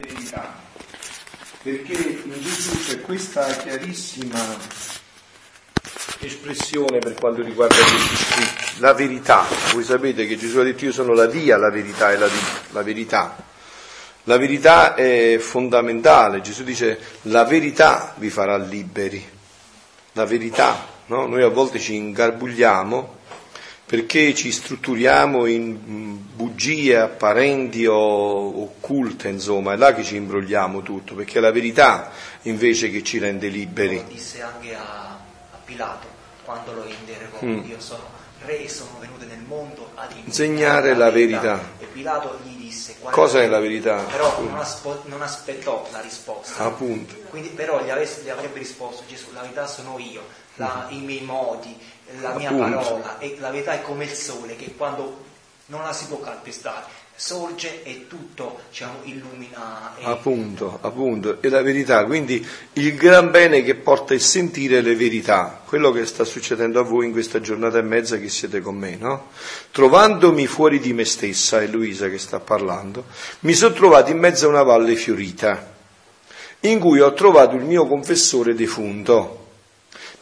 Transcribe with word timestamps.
verità, 0.00 0.54
perché 1.60 2.20
in 2.22 2.40
Gesù 2.40 2.84
c'è 2.84 3.00
questa 3.00 3.44
chiarissima 3.46 4.38
espressione 6.20 7.00
per 7.00 7.14
quanto 7.14 7.42
riguarda 7.42 7.74
questi 7.74 8.14
scritti, 8.14 8.80
la 8.80 8.92
verità. 8.92 9.44
Voi 9.72 9.82
sapete 9.82 10.28
che 10.28 10.36
Gesù 10.36 10.58
ha 10.58 10.62
detto 10.62 10.84
io 10.84 10.92
sono 10.92 11.14
la 11.14 11.26
via, 11.26 11.56
la 11.56 11.70
verità 11.70 12.12
e 12.12 12.16
la, 12.16 12.28
la 12.70 12.82
verità. 12.84 13.44
La 14.22 14.38
verità 14.38 14.94
è 14.94 15.38
fondamentale, 15.40 16.42
Gesù 16.42 16.62
dice 16.62 17.00
la 17.22 17.42
verità 17.42 18.14
vi 18.18 18.30
farà 18.30 18.56
liberi, 18.56 19.28
la 20.12 20.26
verità, 20.26 20.86
no? 21.06 21.26
Noi 21.26 21.42
a 21.42 21.48
volte 21.48 21.80
ci 21.80 21.96
ingarbugliamo 21.96 23.17
perché 23.88 24.34
ci 24.34 24.52
strutturiamo 24.52 25.46
in 25.46 26.18
bugie 26.34 26.98
apparenti 26.98 27.86
o 27.86 27.94
occulte, 28.62 29.28
insomma, 29.28 29.72
è 29.72 29.76
là 29.76 29.94
che 29.94 30.04
ci 30.04 30.16
imbrogliamo 30.16 30.82
tutto, 30.82 31.14
perché 31.14 31.38
è 31.38 31.40
la 31.40 31.50
verità 31.50 32.10
invece 32.42 32.90
che 32.90 33.02
ci 33.02 33.18
rende 33.18 33.48
liberi. 33.48 33.96
Lo 33.96 34.02
disse 34.12 34.42
anche 34.42 34.74
a, 34.74 35.18
a 35.52 35.58
Pilato 35.64 36.06
quando 36.44 36.74
lo 36.74 36.84
interrogò, 36.84 37.46
mm. 37.46 37.64
io 37.64 37.80
sono 37.80 38.02
re 38.44 38.64
e 38.64 38.68
sono 38.68 38.90
venuto 39.00 39.24
nel 39.24 39.40
mondo 39.46 39.90
ad 39.94 40.12
insegnare 40.22 40.94
la 40.94 41.10
verità. 41.10 41.54
verità. 41.54 41.70
E 41.78 41.86
Pilato 41.86 42.38
gli 42.44 42.56
disse 42.56 42.96
cosa 43.00 43.40
è 43.40 43.46
la 43.46 43.58
verità? 43.58 44.02
Però 44.02 44.42
non, 44.42 44.58
aspo, 44.58 45.02
non 45.06 45.22
aspettò 45.22 45.88
la 45.92 46.00
risposta. 46.00 46.62
Appunto. 46.62 47.14
Quindi 47.30 47.48
però 47.48 47.82
gli, 47.82 47.88
avesse, 47.88 48.20
gli 48.20 48.28
avrebbe 48.28 48.58
risposto 48.58 49.04
Gesù, 49.08 49.32
la 49.32 49.40
verità 49.40 49.66
sono 49.66 49.98
io, 49.98 50.26
la, 50.56 50.88
mm. 50.90 50.94
i 50.94 51.00
miei 51.00 51.22
modi, 51.22 51.74
la 52.20 52.34
mia 52.34 52.50
Appunto. 52.50 52.78
parola 52.78 53.18
e 53.18 53.36
la 53.38 53.50
verità 53.50 53.72
è 53.72 53.82
come 53.82 54.04
il 54.04 54.12
sole 54.12 54.56
che 54.56 54.74
quando 54.76 55.24
non 55.66 55.82
la 55.82 55.92
si 55.92 56.06
può 56.06 56.20
calpestare 56.20 57.06
sorge 57.20 57.82
e 57.82 58.06
tutto 58.06 58.60
diciamo, 58.68 59.00
illumina. 59.02 59.96
E... 59.98 60.04
Appunto, 60.04 60.78
appunto, 60.80 61.42
è 61.42 61.48
la 61.48 61.62
verità, 61.62 62.04
quindi 62.04 62.46
il 62.74 62.94
gran 62.94 63.32
bene 63.32 63.64
che 63.64 63.74
porta 63.74 64.14
il 64.14 64.20
sentire 64.20 64.80
le 64.80 64.94
verità, 64.94 65.60
quello 65.66 65.90
che 65.90 66.06
sta 66.06 66.22
succedendo 66.22 66.78
a 66.78 66.84
voi 66.84 67.06
in 67.06 67.12
questa 67.12 67.40
giornata 67.40 67.78
e 67.78 67.82
mezza 67.82 68.18
che 68.18 68.28
siete 68.28 68.60
con 68.60 68.76
me, 68.76 68.94
no? 68.94 69.30
Trovandomi 69.72 70.46
fuori 70.46 70.78
di 70.78 70.92
me 70.92 71.04
stessa, 71.04 71.60
è 71.60 71.66
Luisa 71.66 72.08
che 72.08 72.18
sta 72.18 72.38
parlando, 72.38 73.06
mi 73.40 73.52
sono 73.52 73.74
trovato 73.74 74.12
in 74.12 74.18
mezzo 74.18 74.46
a 74.46 74.50
una 74.50 74.62
valle 74.62 74.94
fiorita, 74.94 75.74
in 76.60 76.78
cui 76.78 77.00
ho 77.00 77.12
trovato 77.14 77.56
il 77.56 77.64
mio 77.64 77.88
confessore 77.88 78.54
defunto 78.54 79.37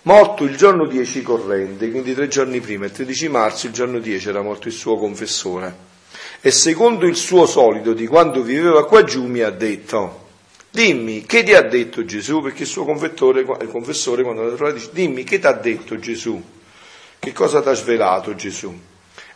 morto 0.07 0.45
il 0.45 0.57
giorno 0.57 0.87
10 0.87 1.23
corrente, 1.23 1.91
quindi 1.91 2.15
tre 2.15 2.29
giorni 2.29 2.61
prima, 2.61 2.85
il 2.85 2.93
13 2.93 3.29
marzo, 3.29 3.67
il 3.67 3.73
giorno 3.73 3.99
10 3.99 4.29
era 4.29 4.41
morto 4.41 4.69
il 4.69 4.75
suo 4.75 4.97
confessore. 4.97 5.95
E 6.41 6.51
secondo 6.53 7.07
il 7.07 7.17
suo 7.17 7.45
solito 7.47 7.93
di 7.93 8.07
quando 8.07 8.43
viveva 8.43 8.87
qua 8.87 9.03
giù 9.03 9.27
mi 9.27 9.41
ha 9.41 9.51
detto, 9.51 10.29
dimmi 10.71 11.23
che 11.23 11.43
ti 11.43 11.55
ha 11.55 11.63
detto 11.63 12.05
Gesù, 12.05 12.41
perché 12.41 12.63
il 12.63 12.69
suo 12.69 12.89
il 12.89 13.69
confessore 13.69 14.23
quando 14.23 14.43
l'ha 14.43 14.55
trovato 14.55 14.77
dice, 14.77 14.91
dimmi 14.93 15.25
che 15.25 15.41
ti 15.41 15.47
ha 15.47 15.53
detto 15.53 15.99
Gesù, 15.99 16.41
che 17.19 17.33
cosa 17.33 17.61
ti 17.61 17.69
ha 17.69 17.75
svelato 17.75 18.37
Gesù. 18.37 18.73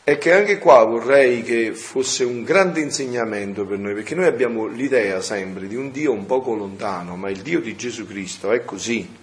E 0.05 0.19
che 0.19 0.33
anche 0.33 0.59
qua 0.59 0.85
vorrei 0.85 1.43
che 1.43 1.73
fosse 1.75 2.23
un 2.23 2.45
grande 2.45 2.81
insegnamento 2.81 3.65
per 3.65 3.79
noi, 3.79 3.95
perché 3.95 4.15
noi 4.15 4.27
abbiamo 4.27 4.67
l'idea 4.67 5.21
sempre 5.21 5.67
di 5.67 5.75
un 5.75 5.91
Dio 5.91 6.13
un 6.13 6.27
poco 6.27 6.55
lontano, 6.55 7.17
ma 7.17 7.29
il 7.29 7.41
Dio 7.41 7.61
di 7.61 7.75
Gesù 7.75 8.07
Cristo 8.07 8.53
è 8.53 8.65
così 8.65 9.20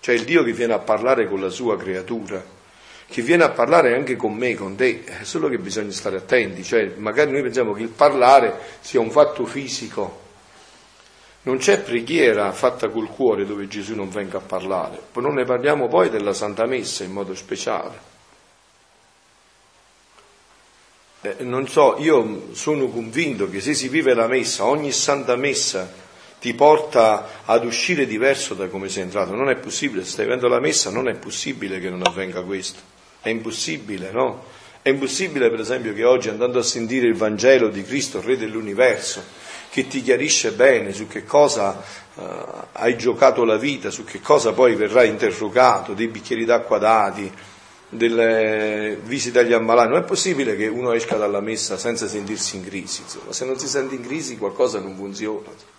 cioè 0.00 0.14
il 0.14 0.24
Dio 0.24 0.42
che 0.42 0.52
viene 0.52 0.72
a 0.72 0.78
parlare 0.78 1.28
con 1.28 1.40
la 1.40 1.50
sua 1.50 1.76
creatura, 1.76 2.42
che 3.06 3.22
viene 3.22 3.44
a 3.44 3.50
parlare 3.50 3.94
anche 3.94 4.16
con 4.16 4.34
me, 4.34 4.54
con 4.54 4.76
te, 4.76 5.04
è 5.04 5.24
solo 5.24 5.48
che 5.48 5.58
bisogna 5.58 5.92
stare 5.92 6.16
attenti, 6.16 6.62
cioè 6.62 6.94
magari 6.96 7.30
noi 7.30 7.42
pensiamo 7.42 7.72
che 7.72 7.82
il 7.82 7.88
parlare 7.88 8.58
sia 8.80 9.00
un 9.00 9.10
fatto 9.10 9.44
fisico, 9.46 10.28
non 11.42 11.58
c'è 11.58 11.80
preghiera 11.80 12.52
fatta 12.52 12.88
col 12.88 13.08
cuore 13.08 13.46
dove 13.46 13.66
Gesù 13.66 13.94
non 13.94 14.10
venga 14.10 14.38
a 14.38 14.42
parlare, 14.42 15.00
non 15.14 15.34
ne 15.34 15.44
parliamo 15.44 15.88
poi 15.88 16.08
della 16.08 16.32
Santa 16.32 16.66
Messa 16.66 17.04
in 17.04 17.12
modo 17.12 17.34
speciale. 17.34 18.08
Eh, 21.22 21.36
non 21.40 21.68
so, 21.68 21.96
io 21.98 22.54
sono 22.54 22.88
convinto 22.88 23.50
che 23.50 23.60
se 23.60 23.74
si 23.74 23.88
vive 23.88 24.14
la 24.14 24.26
messa, 24.26 24.64
ogni 24.64 24.90
Santa 24.90 25.36
Messa, 25.36 25.92
ti 26.40 26.54
porta 26.54 27.42
ad 27.44 27.64
uscire 27.66 28.06
diverso 28.06 28.54
da 28.54 28.68
come 28.68 28.88
sei 28.88 29.02
entrato. 29.02 29.34
Non 29.34 29.50
è 29.50 29.56
possibile, 29.56 30.04
se 30.04 30.12
stai 30.12 30.24
vivendo 30.24 30.48
la 30.48 30.58
messa 30.58 30.90
non 30.90 31.06
è 31.06 31.14
possibile 31.14 31.78
che 31.78 31.90
non 31.90 32.02
avvenga 32.02 32.42
questo. 32.42 32.80
È 33.20 33.28
impossibile, 33.28 34.10
no? 34.10 34.44
È 34.80 34.88
impossibile, 34.88 35.50
per 35.50 35.60
esempio, 35.60 35.92
che 35.92 36.04
oggi 36.04 36.30
andando 36.30 36.58
a 36.58 36.62
sentire 36.62 37.06
il 37.06 37.14
Vangelo 37.14 37.68
di 37.68 37.82
Cristo, 37.82 38.22
Re 38.22 38.38
dell'universo, 38.38 39.22
che 39.68 39.86
ti 39.86 40.00
chiarisce 40.00 40.52
bene 40.52 40.94
su 40.94 41.06
che 41.06 41.24
cosa 41.24 41.82
uh, 42.14 42.22
hai 42.72 42.96
giocato 42.96 43.44
la 43.44 43.58
vita, 43.58 43.90
su 43.90 44.04
che 44.04 44.22
cosa 44.22 44.52
poi 44.52 44.74
verrai 44.74 45.10
interrogato, 45.10 45.92
dei 45.92 46.08
bicchieri 46.08 46.46
d'acqua 46.46 46.78
dati, 46.78 47.30
delle 47.90 48.98
visite 49.02 49.40
agli 49.40 49.52
ammalati. 49.52 49.90
Non 49.90 49.98
è 49.98 50.04
possibile 50.04 50.56
che 50.56 50.68
uno 50.68 50.92
esca 50.92 51.16
dalla 51.16 51.40
messa 51.40 51.76
senza 51.76 52.08
sentirsi 52.08 52.56
in 52.56 52.64
crisi, 52.64 53.02
insomma. 53.02 53.32
Se 53.32 53.44
non 53.44 53.58
si 53.58 53.68
sente 53.68 53.94
in 53.94 54.02
crisi 54.02 54.38
qualcosa 54.38 54.80
non 54.80 54.96
funziona. 54.96 55.69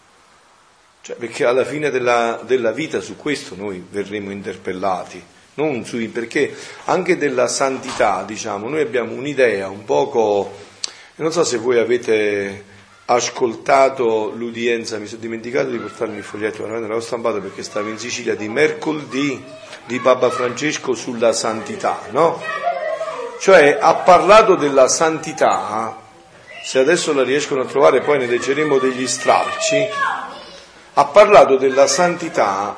Cioè, 1.03 1.15
perché 1.15 1.45
alla 1.45 1.65
fine 1.65 1.89
della, 1.89 2.39
della, 2.45 2.71
vita 2.71 3.01
su 3.01 3.15
questo 3.15 3.55
noi 3.55 3.83
verremo 3.89 4.29
interpellati, 4.29 5.23
non 5.55 5.83
sui, 5.83 6.07
perché 6.09 6.55
anche 6.85 7.17
della 7.17 7.47
santità, 7.47 8.23
diciamo, 8.23 8.69
noi 8.69 8.81
abbiamo 8.81 9.13
un'idea 9.13 9.67
un 9.67 9.83
poco, 9.83 10.55
non 11.15 11.31
so 11.31 11.43
se 11.43 11.57
voi 11.57 11.79
avete 11.79 12.65
ascoltato 13.05 14.31
l'udienza, 14.35 14.99
mi 14.99 15.07
sono 15.07 15.21
dimenticato 15.21 15.69
di 15.69 15.79
portarmi 15.79 16.17
il 16.17 16.23
foglietto, 16.23 16.59
veramente 16.59 16.87
l'avevo 16.87 17.05
stampato 17.05 17.41
perché 17.41 17.63
stavo 17.63 17.89
in 17.89 17.97
Sicilia, 17.97 18.35
di 18.35 18.47
mercoledì 18.47 19.43
di 19.85 19.99
Papa 19.99 20.29
Francesco 20.29 20.93
sulla 20.93 21.33
santità, 21.33 21.99
no? 22.11 22.39
Cioè 23.39 23.79
ha 23.81 23.95
parlato 23.95 24.53
della 24.53 24.87
santità, 24.87 25.97
se 26.63 26.77
adesso 26.77 27.11
la 27.11 27.23
riescono 27.23 27.61
a 27.61 27.65
trovare 27.65 28.01
poi 28.01 28.19
ne 28.19 28.27
leggeremo 28.27 28.77
degli 28.77 29.07
stralci, 29.07 29.87
ha 31.01 31.05
parlato 31.05 31.55
della 31.55 31.87
santità 31.87 32.77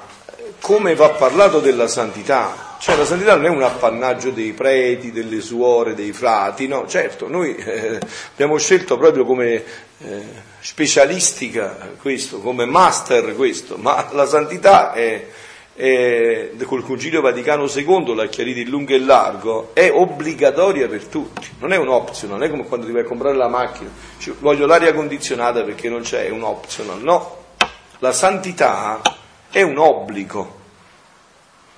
come 0.61 0.95
va 0.95 1.09
parlato 1.09 1.59
della 1.59 1.87
santità. 1.87 2.77
Cioè 2.79 2.95
la 2.95 3.05
santità 3.05 3.35
non 3.35 3.45
è 3.45 3.49
un 3.49 3.63
appannaggio 3.63 4.29
dei 4.29 4.53
preti, 4.53 5.11
delle 5.11 5.41
suore, 5.41 5.93
dei 5.93 6.13
frati, 6.13 6.67
no, 6.67 6.87
certo, 6.87 7.27
noi 7.27 7.55
eh, 7.55 7.99
abbiamo 8.31 8.57
scelto 8.57 8.97
proprio 8.97 9.25
come 9.25 9.63
eh, 9.99 10.23
specialistica 10.59 11.91
questo, 12.01 12.39
come 12.39 12.65
master 12.65 13.35
questo, 13.35 13.75
ma 13.77 14.07
la 14.11 14.25
santità 14.25 14.93
è, 14.93 15.25
è, 15.75 16.49
col 16.65 16.83
Concilio 16.83 17.21
Vaticano 17.21 17.67
II 17.67 18.15
l'ha 18.15 18.27
chiarito 18.27 18.59
in 18.59 18.69
lungo 18.69 18.93
e 18.93 18.99
largo, 18.99 19.71
è 19.73 19.89
obbligatoria 19.91 20.87
per 20.87 21.05
tutti, 21.05 21.47
non 21.59 21.71
è 21.73 21.77
un 21.77 21.89
optional, 21.89 22.37
non 22.37 22.47
è 22.47 22.49
come 22.49 22.65
quando 22.65 22.85
ti 22.85 22.91
vai 22.91 23.01
a 23.01 23.05
comprare 23.05 23.35
la 23.35 23.49
macchina, 23.49 23.89
cioè, 24.17 24.33
voglio 24.39 24.65
l'aria 24.65 24.93
condizionata 24.93 25.63
perché 25.63 25.89
non 25.89 26.01
c'è, 26.01 26.25
è 26.25 26.29
un 26.29 26.43
optional, 26.43 27.01
no, 27.01 27.42
la 28.03 28.11
santità 28.11 29.01
è 29.49 29.61
un 29.61 29.77
obbligo. 29.77 30.59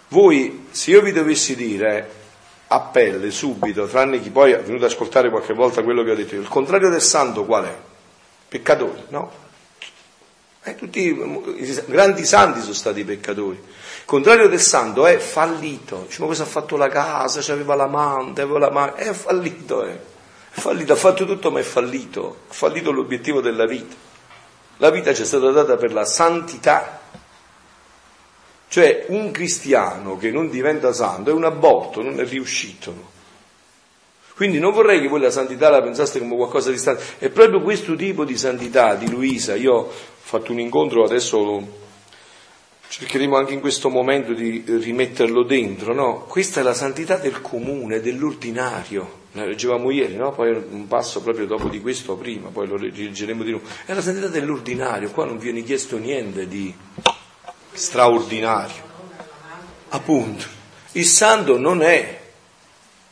Voi, 0.08 0.70
se 0.72 0.90
io 0.90 1.02
vi 1.02 1.12
dovessi 1.12 1.56
dire 1.56 2.24
a 2.66 2.80
pelle, 2.80 3.30
subito, 3.30 3.86
tranne 3.86 4.20
chi 4.20 4.32
poi 4.32 4.54
è 4.54 4.60
venuto 4.60 4.86
ad 4.86 4.92
ascoltare 4.92 5.30
qualche 5.30 5.54
volta 5.54 5.84
quello 5.84 6.04
che 6.04 6.10
ho 6.10 6.16
detto 6.16 6.34
io, 6.34 6.42
il 6.42 6.48
contrario 6.48 6.90
del 6.90 7.04
santo 7.04 7.46
qual 7.46 7.66
è? 7.66 7.78
Peccatori, 8.48 9.04
no? 9.10 9.44
Eh, 10.64 10.74
tutti 10.74 11.00
i 11.00 11.84
grandi 11.86 12.26
santi 12.26 12.62
sono 12.62 12.74
stati 12.74 13.04
peccatori. 13.04 13.58
Il 13.58 14.06
contrario 14.06 14.48
del 14.48 14.60
santo 14.60 15.06
è 15.06 15.20
fallito. 15.20 16.06
Dice, 16.08 16.22
ma 16.22 16.28
cosa 16.28 16.42
ha 16.42 16.48
fatto 16.48 16.76
la 16.76 16.90
casa? 16.90 17.54
Aveva 17.54 17.76
l'amante, 17.76 18.42
aveva 18.42 18.58
la 18.58 18.72
macchina. 18.72 19.12
È 19.12 19.14
fallito, 19.14 19.86
eh. 19.86 20.00
È 20.50 20.60
fallito, 20.60 20.94
ha 20.94 20.96
fatto 20.96 21.24
tutto 21.28 21.52
ma 21.52 21.60
è 21.60 21.64
fallito. 21.64 22.40
Ha 22.50 22.54
fallito 22.54 22.90
l'obiettivo 22.90 23.42
della 23.42 23.68
vita. 23.68 24.05
La 24.78 24.90
vita 24.90 25.14
ci 25.14 25.22
è 25.22 25.26
stata 25.26 25.52
data 25.52 25.78
per 25.78 25.94
la 25.94 26.06
santità. 26.06 27.00
Cioè 28.68 29.06
un 29.10 29.32
cristiano 29.32 30.18
che 30.18 30.32
non 30.32 30.50
diventa 30.50 30.92
santo 30.92 31.30
è 31.30 31.34
un 31.34 31.46
aborto, 31.46 32.02
non 32.02 32.20
è 32.20 32.26
riuscito. 32.26 33.14
Quindi 34.36 34.60
non 34.60 34.74
vorrei 34.74 35.00
che 35.00 35.08
voi 35.08 35.22
la 35.22 35.32
santità 35.32 35.70
la 35.70 35.82
pensaste 35.82 36.20
come 36.20 36.36
qualcosa 36.36 36.68
di 36.68 36.76
distante. 36.76 37.04
È 37.20 37.30
proprio 37.30 37.62
questo 37.62 37.96
tipo 37.96 38.26
di 38.26 38.38
santità 38.38 38.96
di 38.96 39.10
Luisa. 39.10 39.56
Io 39.56 39.74
ho 39.74 39.92
fatto 39.92 40.52
un 40.52 40.60
incontro, 40.60 41.06
adesso 41.06 41.84
cercheremo 42.88 43.38
anche 43.38 43.54
in 43.54 43.62
questo 43.62 43.90
momento 43.90 44.34
di 44.34 44.62
rimetterlo 44.66 45.44
dentro. 45.44 45.94
No? 45.94 46.26
Questa 46.28 46.60
è 46.60 46.64
la 46.64 46.74
santità 46.74 47.16
del 47.16 47.40
comune, 47.40 48.02
dell'ordinario 48.02 49.24
la 49.36 49.46
leggevamo 49.46 49.92
ieri, 49.92 50.16
no? 50.16 50.32
poi 50.32 50.52
un 50.52 50.88
passo 50.88 51.22
proprio 51.22 51.46
dopo 51.46 51.68
di 51.68 51.82
questo 51.82 52.16
prima, 52.16 52.50
poi 52.50 52.68
lo 52.68 52.78
leggeremo 52.78 53.44
di 53.44 53.52
nuovo. 53.52 53.68
È 53.86 53.94
la 53.94 54.02
santità 54.02 54.28
dell'ordinario, 54.28 55.12
qua 55.12 55.26
non 55.26 55.38
viene 55.38 55.62
chiesto 55.62 55.98
niente 55.98 56.48
di 56.48 56.74
straordinario. 57.74 58.84
Appunto, 59.90 60.46
il 60.94 61.06
santo 61.06 61.58
non 61.58 61.82
è 61.82 62.25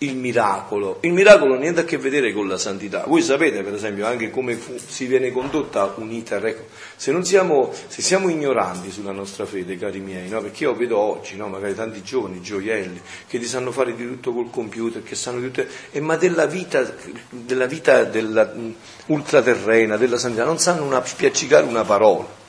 il 0.03 0.15
miracolo. 0.15 0.97
Il 1.01 1.13
miracolo 1.13 1.55
niente 1.55 1.81
a 1.81 1.83
che 1.83 1.97
vedere 1.97 2.33
con 2.33 2.47
la 2.47 2.57
santità. 2.57 3.03
Voi 3.07 3.21
sapete, 3.21 3.63
per 3.63 3.73
esempio, 3.73 4.05
anche 4.05 4.29
come 4.29 4.55
fu, 4.55 4.75
si 4.77 5.05
viene 5.05 5.31
condotta 5.31 5.93
un 5.97 6.11
iter. 6.11 6.45
Ecco, 6.45 6.63
se, 6.95 7.17
siamo, 7.23 7.71
se 7.87 8.01
siamo 8.01 8.29
ignoranti 8.29 8.91
sulla 8.91 9.11
nostra 9.11 9.45
fede, 9.45 9.77
cari 9.77 9.99
miei, 9.99 10.29
no? 10.29 10.41
perché 10.41 10.63
io 10.63 10.75
vedo 10.75 10.97
oggi, 10.97 11.35
no? 11.35 11.47
magari 11.47 11.75
tanti 11.75 12.03
giovani, 12.03 12.41
gioielli, 12.41 13.01
che 13.27 13.39
ti 13.39 13.45
sanno 13.45 13.71
fare 13.71 13.95
di 13.95 14.05
tutto 14.05 14.33
col 14.33 14.49
computer, 14.49 15.03
che 15.03 15.15
sanno 15.15 15.39
di 15.39 15.51
tutto, 15.51 15.65
eh, 15.91 16.01
ma 16.01 16.15
della 16.15 16.45
vita, 16.45 16.93
della 17.29 17.65
vita 17.65 18.03
della, 18.03 18.51
um, 18.53 18.75
ultraterrena, 19.07 19.97
della 19.97 20.17
santità, 20.17 20.43
non 20.43 20.59
sanno 20.59 20.83
una, 20.83 21.03
spiaccicare 21.03 21.65
una 21.65 21.83
parola 21.83 22.41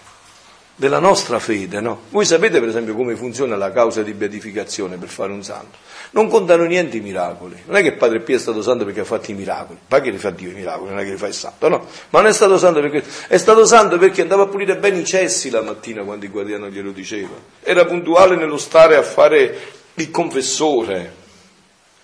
della 0.76 0.98
nostra 0.98 1.38
fede, 1.38 1.80
no? 1.80 2.02
Voi 2.10 2.24
sapete 2.24 2.58
per 2.58 2.68
esempio 2.68 2.94
come 2.94 3.14
funziona 3.14 3.56
la 3.56 3.70
causa 3.70 4.02
di 4.02 4.12
beatificazione 4.12 4.96
per 4.96 5.08
fare 5.08 5.30
un 5.30 5.42
santo? 5.42 5.76
Non 6.10 6.28
contano 6.28 6.64
niente 6.64 6.96
i 6.96 7.00
miracoli. 7.00 7.62
Non 7.66 7.76
è 7.76 7.82
che 7.82 7.92
Padre 7.92 8.20
Pio 8.20 8.36
è 8.36 8.38
stato 8.38 8.60
santo 8.60 8.84
perché 8.84 9.00
ha 9.00 9.04
fatto 9.04 9.30
i 9.30 9.34
miracoli, 9.34 9.78
ma 9.88 10.00
che 10.00 10.10
li 10.10 10.18
fa 10.18 10.30
Dio 10.30 10.50
i 10.50 10.54
miracoli, 10.54 10.90
non 10.90 10.98
è 10.98 11.04
che 11.04 11.10
li 11.10 11.16
fa 11.16 11.28
il 11.28 11.34
santo, 11.34 11.68
no? 11.68 11.86
Ma 12.10 12.20
non 12.20 12.30
è 12.30 12.32
stato 12.32 12.58
santo 12.58 12.80
perché 12.80 13.04
è 13.28 13.36
stato 13.36 13.64
santo 13.64 13.98
perché 13.98 14.22
andava 14.22 14.44
a 14.44 14.46
pulire 14.46 14.76
bene 14.76 14.98
i 14.98 15.04
cessi 15.04 15.50
la 15.50 15.62
mattina 15.62 16.02
quando 16.02 16.24
il 16.24 16.30
guardiano 16.30 16.68
glielo 16.68 16.90
diceva. 16.90 17.34
Era 17.62 17.84
puntuale 17.84 18.36
nello 18.36 18.58
stare 18.58 18.96
a 18.96 19.02
fare 19.02 19.56
il 19.94 20.10
confessore. 20.10 21.22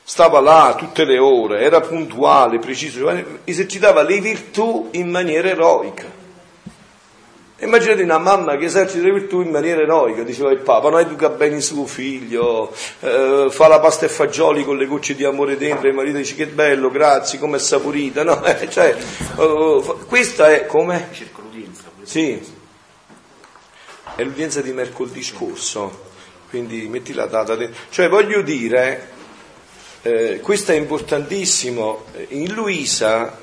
Stava 0.02 0.40
là 0.40 0.74
tutte 0.76 1.04
le 1.04 1.18
ore, 1.18 1.60
era 1.60 1.80
puntuale, 1.80 2.58
preciso, 2.58 3.08
esercitava 3.44 4.02
le 4.02 4.20
virtù 4.20 4.88
in 4.92 5.08
maniera 5.08 5.48
eroica. 5.48 6.19
Immaginate 7.62 8.02
una 8.02 8.16
mamma 8.16 8.56
che 8.56 8.64
esercita 8.64 9.04
le 9.04 9.12
virtù 9.12 9.42
in 9.42 9.50
maniera 9.50 9.82
eroica, 9.82 10.22
diceva 10.22 10.50
il 10.50 10.60
Papa, 10.60 10.88
non 10.88 11.00
educa 11.00 11.28
bene 11.28 11.56
il 11.56 11.62
suo 11.62 11.84
figlio, 11.84 12.72
eh, 13.00 13.48
fa 13.50 13.68
la 13.68 13.78
pasta 13.80 14.06
e 14.06 14.08
fagioli 14.08 14.64
con 14.64 14.78
le 14.78 14.86
gocce 14.86 15.14
di 15.14 15.24
amore 15.24 15.58
dentro, 15.58 15.86
e 15.86 15.90
il 15.90 15.94
marito 15.94 16.16
dice 16.16 16.34
che 16.36 16.46
bello, 16.46 16.90
grazie, 16.90 17.38
come 17.38 17.58
è 17.58 17.60
saporita, 17.60 18.24
no? 18.24 18.42
Eh, 18.44 18.70
cioè, 18.70 18.96
uh, 19.36 20.06
questa 20.06 20.50
è 20.50 20.64
come? 20.64 21.08
Cerco 21.12 21.42
l'udienza. 21.42 21.82
Sì, 22.02 22.40
è 24.16 24.22
l'udienza 24.22 24.62
di 24.62 24.72
mercoledì 24.72 25.22
scorso, 25.22 26.08
quindi 26.48 26.88
metti 26.88 27.12
la 27.12 27.26
data 27.26 27.56
dentro. 27.56 27.78
Cioè 27.90 28.08
voglio 28.08 28.40
dire, 28.40 29.10
eh, 30.00 30.40
questo 30.40 30.72
è 30.72 30.76
importantissimo, 30.76 32.06
in 32.28 32.54
Luisa 32.54 33.36
eh, 33.36 33.39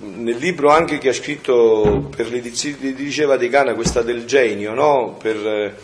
nel 0.00 0.36
libro 0.36 0.70
anche 0.70 0.98
che 0.98 1.10
ha 1.10 1.12
scritto 1.14 2.08
per 2.14 2.30
l'edizione 2.30 2.94
di 2.94 3.48
Cana, 3.48 3.74
questa 3.74 4.02
del 4.02 4.24
genio, 4.24 4.74
no? 4.74 5.16
per, 5.20 5.36
eh, 5.36 5.74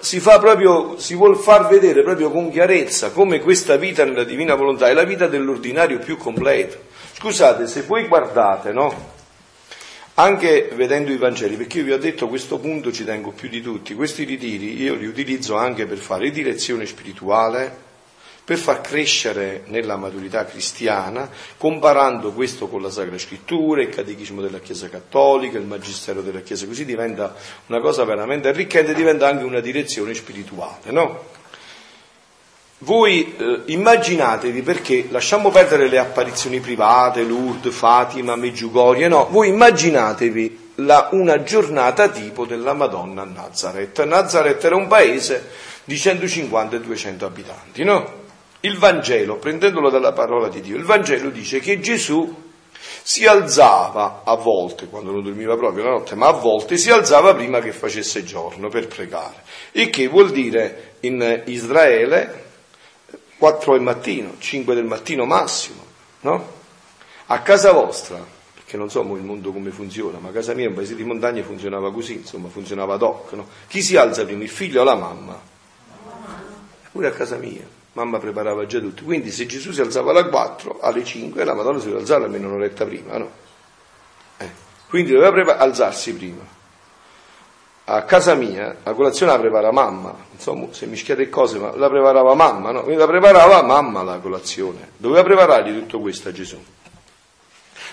si 0.00 0.18
fa 0.18 0.38
proprio, 0.40 0.98
si 0.98 1.14
vuol 1.14 1.36
far 1.36 1.68
vedere 1.68 2.02
proprio 2.02 2.30
con 2.30 2.50
chiarezza 2.50 3.10
come 3.10 3.40
questa 3.40 3.76
vita 3.76 4.04
nella 4.04 4.24
divina 4.24 4.54
volontà 4.54 4.88
è 4.88 4.94
la 4.94 5.04
vita 5.04 5.28
dell'ordinario 5.28 5.98
più 5.98 6.16
completo. 6.16 6.90
Scusate, 7.12 7.68
se 7.68 7.82
voi 7.82 8.08
guardate, 8.08 8.72
no? 8.72 9.10
Anche 10.14 10.70
vedendo 10.74 11.12
i 11.12 11.16
Vangeli, 11.16 11.54
perché 11.56 11.78
io 11.78 11.84
vi 11.84 11.92
ho 11.92 11.98
detto 11.98 12.28
questo 12.28 12.58
punto 12.58 12.90
ci 12.92 13.04
tengo 13.04 13.30
più 13.30 13.48
di 13.48 13.62
tutti, 13.62 13.94
questi 13.94 14.24
ritiri 14.24 14.82
io 14.82 14.94
li 14.94 15.06
utilizzo 15.06 15.56
anche 15.56 15.86
per 15.86 15.98
fare 15.98 16.30
direzione 16.30 16.84
spirituale, 16.84 17.90
per 18.44 18.58
far 18.58 18.80
crescere 18.80 19.62
nella 19.66 19.96
maturità 19.96 20.44
cristiana, 20.44 21.28
comparando 21.56 22.32
questo 22.32 22.66
con 22.68 22.82
la 22.82 22.90
Sacra 22.90 23.16
Scrittura, 23.16 23.82
il 23.82 23.88
Catechismo 23.88 24.40
della 24.40 24.58
Chiesa 24.58 24.88
Cattolica, 24.88 25.58
il 25.58 25.64
Magistero 25.64 26.22
della 26.22 26.40
Chiesa, 26.40 26.66
così 26.66 26.84
diventa 26.84 27.34
una 27.66 27.80
cosa 27.80 28.04
veramente 28.04 28.48
arricchente, 28.48 28.94
diventa 28.94 29.28
anche 29.28 29.44
una 29.44 29.60
direzione 29.60 30.12
spirituale, 30.14 30.90
no? 30.90 31.40
Voi 32.78 33.36
eh, 33.38 33.62
immaginatevi 33.66 34.60
perché 34.62 35.06
lasciamo 35.10 35.50
perdere 35.50 35.88
le 35.88 35.98
apparizioni 35.98 36.58
private, 36.58 37.22
Lourdes, 37.22 37.72
Fatima, 37.72 38.34
Meggiugorie, 38.34 39.06
no, 39.06 39.28
voi 39.30 39.50
immaginatevi 39.50 40.70
la, 40.76 41.08
una 41.12 41.44
giornata 41.44 42.08
tipo 42.08 42.44
della 42.44 42.72
Madonna 42.72 43.22
a 43.22 43.24
Nazareth. 43.24 44.02
Nazareth 44.02 44.64
era 44.64 44.74
un 44.74 44.88
paese 44.88 45.48
di 45.84 45.94
150-200 45.94 47.22
abitanti, 47.22 47.84
no? 47.84 48.20
Il 48.64 48.78
Vangelo, 48.78 49.38
prendendolo 49.38 49.90
dalla 49.90 50.12
parola 50.12 50.48
di 50.48 50.60
Dio, 50.60 50.76
il 50.76 50.84
Vangelo 50.84 51.30
dice 51.30 51.58
che 51.58 51.80
Gesù 51.80 52.50
si 53.02 53.26
alzava 53.26 54.22
a 54.24 54.36
volte, 54.36 54.86
quando 54.86 55.10
non 55.10 55.24
dormiva 55.24 55.56
proprio 55.56 55.82
la 55.82 55.90
notte, 55.90 56.14
ma 56.14 56.28
a 56.28 56.32
volte 56.32 56.76
si 56.76 56.88
alzava 56.88 57.34
prima 57.34 57.58
che 57.58 57.72
facesse 57.72 58.22
giorno 58.22 58.68
per 58.68 58.86
pregare. 58.86 59.42
Il 59.72 59.90
che 59.90 60.06
vuol 60.06 60.30
dire 60.30 60.94
in 61.00 61.42
Israele 61.46 62.44
4 63.36 63.72
del 63.72 63.82
mattino, 63.82 64.34
5 64.38 64.74
del 64.76 64.84
mattino 64.84 65.24
massimo, 65.24 65.84
no? 66.20 66.60
A 67.26 67.40
casa 67.40 67.72
vostra, 67.72 68.24
perché 68.54 68.76
non 68.76 68.90
so 68.90 69.00
il 69.00 69.24
mondo 69.24 69.50
come 69.50 69.72
funziona, 69.72 70.18
ma 70.20 70.28
a 70.28 70.32
casa 70.32 70.54
mia, 70.54 70.68
un 70.68 70.74
paese 70.74 70.94
di 70.94 71.02
montagna, 71.02 71.42
funzionava 71.42 71.92
così, 71.92 72.12
insomma, 72.12 72.48
funzionava 72.48 72.94
ad 72.94 73.02
hoc, 73.02 73.32
no? 73.32 73.48
Chi 73.66 73.82
si 73.82 73.96
alza 73.96 74.24
prima, 74.24 74.44
il 74.44 74.50
figlio 74.50 74.82
o 74.82 74.84
la 74.84 74.94
mamma? 74.94 75.50
Pure 76.92 77.08
a 77.08 77.10
casa 77.10 77.36
mia 77.38 77.80
mamma 77.92 78.18
preparava 78.18 78.66
già 78.66 78.78
tutto. 78.78 79.04
Quindi 79.04 79.30
se 79.30 79.46
Gesù 79.46 79.72
si 79.72 79.80
alzava 79.80 80.10
alle 80.10 80.28
4, 80.28 80.78
alle 80.80 81.04
5, 81.04 81.44
la 81.44 81.54
Madonna 81.54 81.78
si 81.78 81.84
doveva 81.84 82.00
alzare 82.00 82.24
almeno 82.24 82.48
un'oretta 82.48 82.84
prima, 82.84 83.16
no? 83.18 83.30
Eh. 84.38 84.50
Quindi 84.88 85.12
doveva 85.12 85.32
prepa- 85.32 85.58
alzarsi 85.58 86.14
prima. 86.14 86.60
A 87.84 88.02
casa 88.04 88.34
mia 88.34 88.76
la 88.84 88.92
colazione 88.92 89.32
la 89.32 89.38
prepara 89.38 89.72
mamma, 89.72 90.14
insomma 90.30 90.68
se 90.70 90.86
mischiate 90.86 91.28
cose, 91.28 91.58
ma 91.58 91.74
la 91.76 91.88
preparava 91.88 92.34
mamma, 92.34 92.70
no? 92.70 92.82
Quindi 92.82 93.00
la 93.00 93.08
preparava 93.08 93.62
mamma 93.62 94.02
la 94.02 94.18
colazione. 94.18 94.92
Doveva 94.96 95.22
preparargli 95.24 95.76
tutto 95.80 96.00
questo 96.00 96.28
a 96.28 96.32
Gesù. 96.32 96.62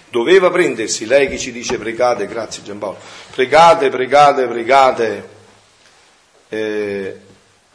Doveva 0.09 0.49
prendersi, 0.49 1.05
lei 1.05 1.27
che 1.27 1.37
ci 1.37 1.51
dice 1.51 1.77
pregate, 1.77 2.27
grazie 2.27 2.63
Giampaolo, 2.63 2.97
pregate, 3.31 3.89
pregate, 3.89 4.47
pregate, 4.47 5.29
eh, 6.49 7.19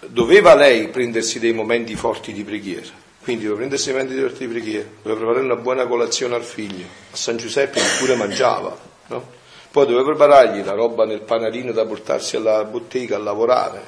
doveva 0.08 0.54
lei 0.54 0.88
prendersi 0.88 1.38
dei 1.38 1.52
momenti 1.52 1.94
forti 1.94 2.32
di 2.32 2.44
preghiera. 2.44 3.02
Quindi 3.22 3.44
doveva 3.44 3.60
prendersi 3.60 3.92
dei 3.92 4.00
momenti 4.00 4.20
forti 4.20 4.46
di 4.46 4.52
preghiera, 4.52 4.88
doveva 5.02 5.20
preparare 5.20 5.44
una 5.44 5.56
buona 5.56 5.86
colazione 5.86 6.34
al 6.34 6.44
figlio, 6.44 6.84
a 7.10 7.16
San 7.16 7.36
Giuseppe 7.36 7.80
che 7.80 7.86
pure 7.98 8.16
mangiava, 8.16 8.76
no? 9.08 9.42
Poi 9.70 9.86
doveva 9.86 10.04
preparargli 10.04 10.64
la 10.64 10.72
roba 10.72 11.04
nel 11.04 11.22
panarino 11.22 11.72
da 11.72 11.84
portarsi 11.84 12.36
alla 12.36 12.62
bottega 12.64 13.16
a 13.16 13.18
lavorare 13.18 13.82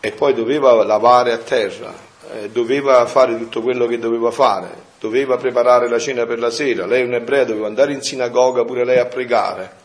e 0.00 0.12
poi 0.12 0.32
doveva 0.32 0.82
lavare 0.82 1.32
a 1.32 1.38
terra, 1.38 1.92
eh, 2.32 2.48
doveva 2.48 3.04
fare 3.06 3.36
tutto 3.36 3.60
quello 3.60 3.86
che 3.86 3.98
doveva 3.98 4.30
fare, 4.30 4.70
doveva 4.98 5.36
preparare 5.36 5.88
la 5.88 5.98
cena 5.98 6.24
per 6.24 6.38
la 6.38 6.50
sera, 6.50 6.86
lei 6.86 7.02
è 7.02 7.04
un'ebrea, 7.04 7.44
doveva 7.44 7.66
andare 7.66 7.92
in 7.92 8.00
sinagoga 8.00 8.64
pure 8.64 8.84
lei 8.84 8.98
a 8.98 9.06
pregare 9.06 9.82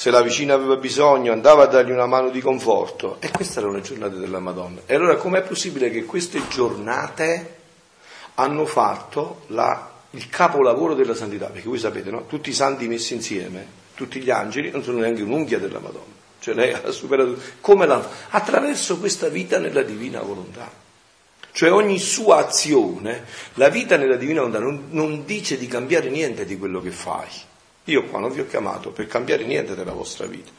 se 0.00 0.10
la 0.10 0.22
vicina 0.22 0.54
aveva 0.54 0.76
bisogno 0.76 1.30
andava 1.30 1.64
a 1.64 1.66
dargli 1.66 1.90
una 1.90 2.06
mano 2.06 2.30
di 2.30 2.40
conforto. 2.40 3.18
E 3.20 3.30
queste 3.30 3.58
erano 3.58 3.74
le 3.74 3.82
giornate 3.82 4.16
della 4.16 4.38
Madonna. 4.38 4.80
E 4.86 4.94
allora 4.94 5.16
com'è 5.16 5.42
possibile 5.42 5.90
che 5.90 6.06
queste 6.06 6.40
giornate 6.48 7.56
hanno 8.36 8.64
fatto 8.64 9.42
la, 9.48 9.90
il 10.12 10.30
capolavoro 10.30 10.94
della 10.94 11.14
santità? 11.14 11.48
Perché 11.48 11.68
voi 11.68 11.78
sapete, 11.78 12.10
no? 12.10 12.24
Tutti 12.24 12.48
i 12.48 12.54
santi 12.54 12.88
messi 12.88 13.12
insieme, 13.12 13.66
tutti 13.94 14.20
gli 14.20 14.30
angeli, 14.30 14.70
non 14.70 14.82
sono 14.82 15.00
neanche 15.00 15.20
un'unghia 15.20 15.58
della 15.58 15.80
Madonna. 15.80 16.14
Cioè 16.38 16.54
lei 16.54 16.72
ha 16.72 16.90
superato 16.92 17.36
come 17.60 17.84
l'ha 17.84 18.02
attraverso 18.30 18.98
questa 18.98 19.28
vita 19.28 19.58
nella 19.58 19.82
divina 19.82 20.22
volontà. 20.22 20.66
Cioè 21.52 21.70
ogni 21.70 21.98
sua 21.98 22.38
azione, 22.38 23.26
la 23.56 23.68
vita 23.68 23.98
nella 23.98 24.16
divina 24.16 24.40
volontà 24.40 24.60
non, 24.60 24.86
non 24.92 25.26
dice 25.26 25.58
di 25.58 25.66
cambiare 25.66 26.08
niente 26.08 26.46
di 26.46 26.56
quello 26.56 26.80
che 26.80 26.90
fai 26.90 27.28
io 27.84 28.04
qua 28.04 28.18
non 28.18 28.30
vi 28.30 28.40
ho 28.40 28.46
chiamato 28.46 28.90
per 28.90 29.06
cambiare 29.06 29.44
niente 29.44 29.74
della 29.74 29.92
vostra 29.92 30.26
vita, 30.26 30.50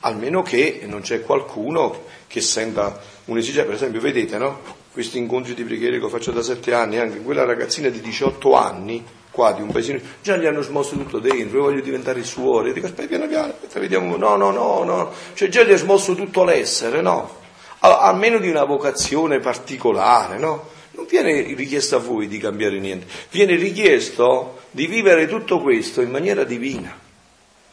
almeno 0.00 0.42
che 0.42 0.82
non 0.84 1.00
c'è 1.00 1.22
qualcuno 1.22 2.04
che 2.26 2.40
senta 2.40 3.00
un'esigenza. 3.26 3.66
Per 3.66 3.74
esempio, 3.74 4.00
vedete, 4.00 4.38
no? 4.38 4.84
Questi 4.92 5.18
incontri 5.18 5.54
di 5.54 5.64
preghiere 5.64 6.00
che 6.00 6.08
faccio 6.08 6.30
da 6.30 6.42
sette 6.42 6.72
anni, 6.72 6.98
anche 6.98 7.20
quella 7.20 7.44
ragazzina 7.44 7.88
di 7.88 8.00
18 8.00 8.54
anni, 8.54 9.04
qua 9.30 9.52
di 9.52 9.60
un 9.60 9.70
paesino, 9.70 10.00
già 10.22 10.38
gli 10.38 10.46
hanno 10.46 10.62
smosso 10.62 10.96
tutto 10.96 11.18
dentro, 11.18 11.58
io 11.58 11.64
voglio 11.64 11.82
diventare 11.82 12.24
suore, 12.24 12.72
dico 12.72 12.86
aspetta 12.86 13.06
piano 13.06 13.26
piano, 13.26 13.52
aspetta, 13.52 13.78
vediamo, 13.78 14.16
no, 14.16 14.36
no, 14.36 14.50
no, 14.50 14.82
no, 14.82 15.12
cioè 15.34 15.48
già 15.48 15.62
gli 15.62 15.72
ha 15.72 15.76
smosso 15.76 16.14
tutto 16.14 16.44
l'essere, 16.44 17.02
no? 17.02 17.44
Almeno 17.80 18.38
di 18.38 18.48
una 18.48 18.64
vocazione 18.64 19.38
particolare, 19.38 20.38
no? 20.38 20.70
Non 20.96 21.04
viene 21.06 21.42
richiesto 21.54 21.96
a 21.96 21.98
voi 21.98 22.26
di 22.26 22.38
cambiare 22.38 22.78
niente, 22.78 23.06
viene 23.30 23.54
richiesto 23.56 24.62
di 24.70 24.86
vivere 24.86 25.28
tutto 25.28 25.60
questo 25.60 26.00
in 26.00 26.10
maniera 26.10 26.42
divina, 26.42 26.98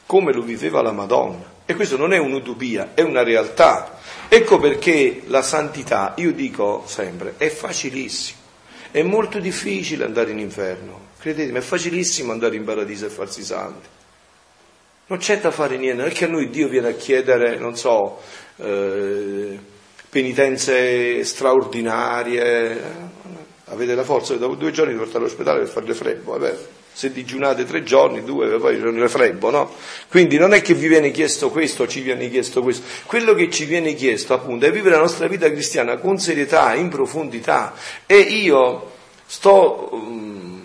come 0.05 0.33
lo 0.33 0.41
viveva 0.41 0.81
la 0.81 0.91
Madonna. 0.91 1.51
E 1.65 1.73
questo 1.73 1.95
non 1.95 2.11
è 2.11 2.17
un'utopia, 2.17 2.91
è 2.93 2.99
una 2.99 3.23
realtà. 3.23 3.97
Ecco 4.27 4.59
perché 4.59 5.21
la 5.27 5.41
santità, 5.41 6.15
io 6.17 6.33
dico 6.33 6.83
sempre, 6.85 7.35
è 7.37 7.47
facilissimo. 7.47 8.39
È 8.91 9.01
molto 9.01 9.39
difficile 9.39 10.03
andare 10.03 10.31
in 10.31 10.39
inferno, 10.39 11.11
credetemi, 11.17 11.59
è 11.59 11.61
facilissimo 11.61 12.33
andare 12.33 12.57
in 12.57 12.65
paradiso 12.65 13.05
e 13.05 13.09
farsi 13.09 13.41
santi. 13.41 13.87
Non 15.07 15.17
c'è 15.17 15.39
da 15.39 15.51
fare 15.51 15.77
niente, 15.77 16.01
non 16.01 16.11
è 16.11 16.13
che 16.13 16.25
a 16.25 16.27
noi 16.27 16.49
Dio 16.49 16.67
viene 16.67 16.89
a 16.89 16.93
chiedere, 16.93 17.57
non 17.57 17.77
so, 17.77 18.19
eh, 18.57 19.57
penitenze 20.13 21.23
straordinarie. 21.23 22.81
avete 23.65 23.95
la 23.95 24.03
forza 24.03 24.35
dopo 24.35 24.53
due 24.53 24.69
giorni 24.69 24.93
di 24.93 24.99
portare 24.99 25.25
all'ospedale 25.25 25.61
per 25.61 25.67
fare 25.67 25.87
le 25.87 25.93
frebbo, 25.95 26.33
vabbè. 26.33 26.55
se 26.93 27.11
digiunate 27.11 27.65
tre 27.65 27.81
giorni, 27.81 28.23
due, 28.23 28.59
poi 28.59 28.77
sono 28.77 28.91
le 28.91 29.09
frebbo, 29.09 29.49
no? 29.49 29.73
Quindi 30.09 30.37
non 30.37 30.53
è 30.53 30.61
che 30.61 30.75
vi 30.75 30.87
viene 30.87 31.09
chiesto 31.09 31.49
questo, 31.49 31.87
ci 31.87 32.01
viene 32.01 32.29
chiesto 32.29 32.61
questo, 32.61 32.85
quello 33.07 33.33
che 33.33 33.49
ci 33.49 33.65
viene 33.65 33.95
chiesto 33.95 34.35
appunto 34.35 34.67
è 34.67 34.71
vivere 34.71 34.95
la 34.95 35.01
nostra 35.01 35.25
vita 35.27 35.49
cristiana 35.49 35.97
con 35.97 36.19
serietà, 36.19 36.75
in 36.75 36.89
profondità 36.89 37.73
e 38.05 38.19
io 38.19 38.91
sto... 39.25 39.89
Um, 39.91 40.62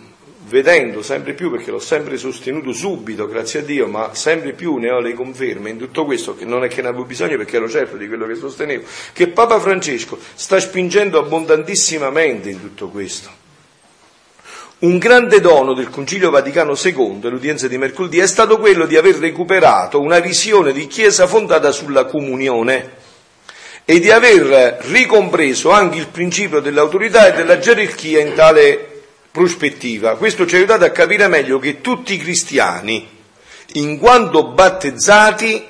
vedendo 0.48 1.02
sempre 1.02 1.34
più, 1.34 1.50
perché 1.50 1.70
l'ho 1.70 1.78
sempre 1.78 2.16
sostenuto 2.16 2.72
subito, 2.72 3.28
grazie 3.28 3.60
a 3.60 3.62
Dio, 3.62 3.86
ma 3.86 4.14
sempre 4.14 4.52
più 4.52 4.76
ne 4.76 4.90
ho 4.90 5.00
le 5.00 5.12
conferme 5.12 5.70
in 5.70 5.78
tutto 5.78 6.04
questo, 6.04 6.34
che 6.34 6.44
non 6.44 6.64
è 6.64 6.68
che 6.68 6.82
ne 6.82 6.88
avevo 6.88 7.04
bisogno 7.04 7.36
perché 7.36 7.56
ero 7.56 7.68
certo 7.68 7.96
di 7.96 8.08
quello 8.08 8.26
che 8.26 8.34
sostenevo, 8.34 8.86
che 9.12 9.28
Papa 9.28 9.60
Francesco 9.60 10.18
sta 10.34 10.58
spingendo 10.58 11.18
abbondantissimamente 11.18 12.48
in 12.50 12.60
tutto 12.60 12.88
questo. 12.88 13.46
Un 14.80 14.98
grande 14.98 15.40
dono 15.40 15.74
del 15.74 15.90
Concilio 15.90 16.30
Vaticano 16.30 16.74
II, 16.80 17.20
l'udienza 17.22 17.66
di 17.66 17.76
mercoledì, 17.76 18.20
è 18.20 18.26
stato 18.26 18.58
quello 18.58 18.86
di 18.86 18.96
aver 18.96 19.16
recuperato 19.16 20.00
una 20.00 20.20
visione 20.20 20.72
di 20.72 20.86
Chiesa 20.86 21.26
fondata 21.26 21.72
sulla 21.72 22.04
comunione 22.04 22.92
e 23.84 23.98
di 23.98 24.10
aver 24.10 24.78
ricompreso 24.82 25.70
anche 25.70 25.98
il 25.98 26.08
principio 26.08 26.60
dell'autorità 26.60 27.26
e 27.26 27.36
della 27.36 27.58
gerarchia 27.58 28.20
in 28.20 28.34
tale 28.34 28.97
prospettiva. 29.30 30.16
Questo 30.16 30.46
ci 30.46 30.54
ha 30.54 30.58
aiutato 30.58 30.84
a 30.84 30.90
capire 30.90 31.28
meglio 31.28 31.58
che 31.58 31.80
tutti 31.80 32.14
i 32.14 32.18
cristiani, 32.18 33.06
in 33.74 33.98
quanto 33.98 34.48
battezzati, 34.48 35.66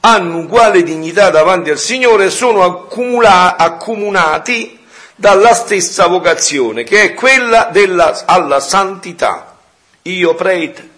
hanno 0.00 0.38
uguale 0.38 0.82
dignità 0.82 1.30
davanti 1.30 1.70
al 1.70 1.78
Signore 1.78 2.26
e 2.26 2.30
sono 2.30 2.64
accumula- 2.64 3.56
accomunati 3.56 4.78
dalla 5.14 5.54
stessa 5.54 6.06
vocazione, 6.08 6.82
che 6.82 7.02
è 7.02 7.14
quella 7.14 7.68
della, 7.70 8.24
alla 8.26 8.58
santità. 8.58 9.56
Io 10.02 10.34
prete, 10.34 10.88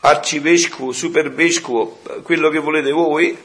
arcivescovo, 0.00 0.92
supervescovo, 0.92 2.00
quello 2.22 2.50
che 2.50 2.58
volete 2.58 2.90
voi, 2.90 3.36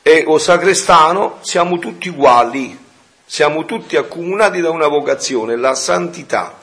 e 0.00 0.24
o 0.26 0.38
sacrestano, 0.38 1.38
siamo 1.40 1.78
tutti 1.78 2.08
uguali, 2.08 2.78
siamo 3.26 3.64
tutti 3.64 3.96
accomunati 3.96 4.60
da 4.60 4.70
una 4.70 4.86
vocazione, 4.86 5.56
la 5.56 5.74
santità. 5.74 6.62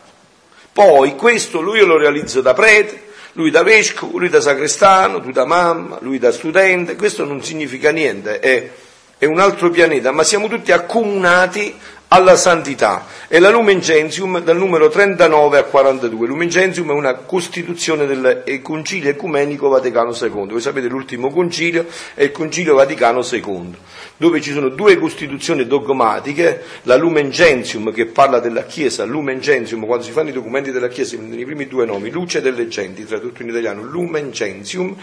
Poi 0.73 1.15
questo 1.15 1.59
lui 1.61 1.79
lo 1.85 1.97
realizzo 1.97 2.41
da 2.41 2.53
prete, 2.53 3.09
lui 3.33 3.51
da 3.51 3.63
vescovo, 3.63 4.17
lui 4.17 4.29
da 4.29 4.41
sacrestano, 4.41 5.21
tu 5.21 5.31
da 5.31 5.45
mamma, 5.45 5.97
lui 6.01 6.17
da 6.17 6.31
studente, 6.31 6.95
questo 6.95 7.25
non 7.25 7.43
significa 7.43 7.91
niente, 7.91 8.39
è, 8.39 8.69
è 9.17 9.25
un 9.25 9.39
altro 9.39 9.69
pianeta, 9.69 10.11
ma 10.11 10.23
siamo 10.23 10.47
tutti 10.47 10.71
accomunati 10.71 11.73
alla 12.13 12.35
santità. 12.35 13.05
E 13.27 13.39
la 13.39 13.49
Lumen 13.49 13.79
Gentium 13.79 14.41
dal 14.41 14.57
numero 14.57 14.89
39 14.89 15.57
a 15.57 15.63
42. 15.63 16.27
Lumen 16.27 16.49
Gentium 16.49 16.89
è 16.89 16.93
una 16.93 17.15
costituzione 17.15 18.05
del 18.05 18.61
Concilio 18.61 19.09
Ecumenico 19.09 19.69
Vaticano 19.69 20.13
II. 20.13 20.47
Voi 20.49 20.61
sapete 20.61 20.87
l'ultimo 20.87 21.29
concilio 21.29 21.85
è 22.13 22.23
il 22.23 22.31
Concilio 22.31 22.75
Vaticano 22.75 23.21
II, 23.21 23.75
dove 24.17 24.41
ci 24.41 24.51
sono 24.51 24.67
due 24.69 24.97
costituzioni 24.97 25.65
dogmatiche, 25.65 26.63
la 26.83 26.97
Lumen 26.97 27.29
Gentium 27.29 27.93
che 27.93 28.07
parla 28.07 28.39
della 28.39 28.63
Chiesa, 28.63 29.05
Lumen 29.05 29.39
Gentium 29.39 29.85
quando 29.85 30.03
si 30.03 30.11
fanno 30.11 30.29
i 30.29 30.33
documenti 30.33 30.71
della 30.71 30.89
Chiesa 30.89 31.11
si 31.11 31.15
prendono 31.17 31.41
i 31.41 31.45
primi 31.45 31.67
due 31.67 31.85
nomi, 31.85 32.09
Luce 32.09 32.41
delle 32.41 32.67
Genti, 32.67 33.05
tradotto 33.05 33.41
in 33.41 33.49
italiano, 33.49 33.83
Lumen 33.83 34.31
Gentium, 34.31 34.95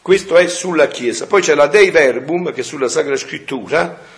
questo 0.00 0.36
è 0.36 0.48
sulla 0.48 0.88
Chiesa. 0.88 1.26
Poi 1.26 1.42
c'è 1.42 1.54
la 1.54 1.66
Dei 1.66 1.90
Verbum 1.90 2.52
che 2.52 2.60
è 2.60 2.64
sulla 2.64 2.88
Sacra 2.88 3.16
Scrittura, 3.16 4.13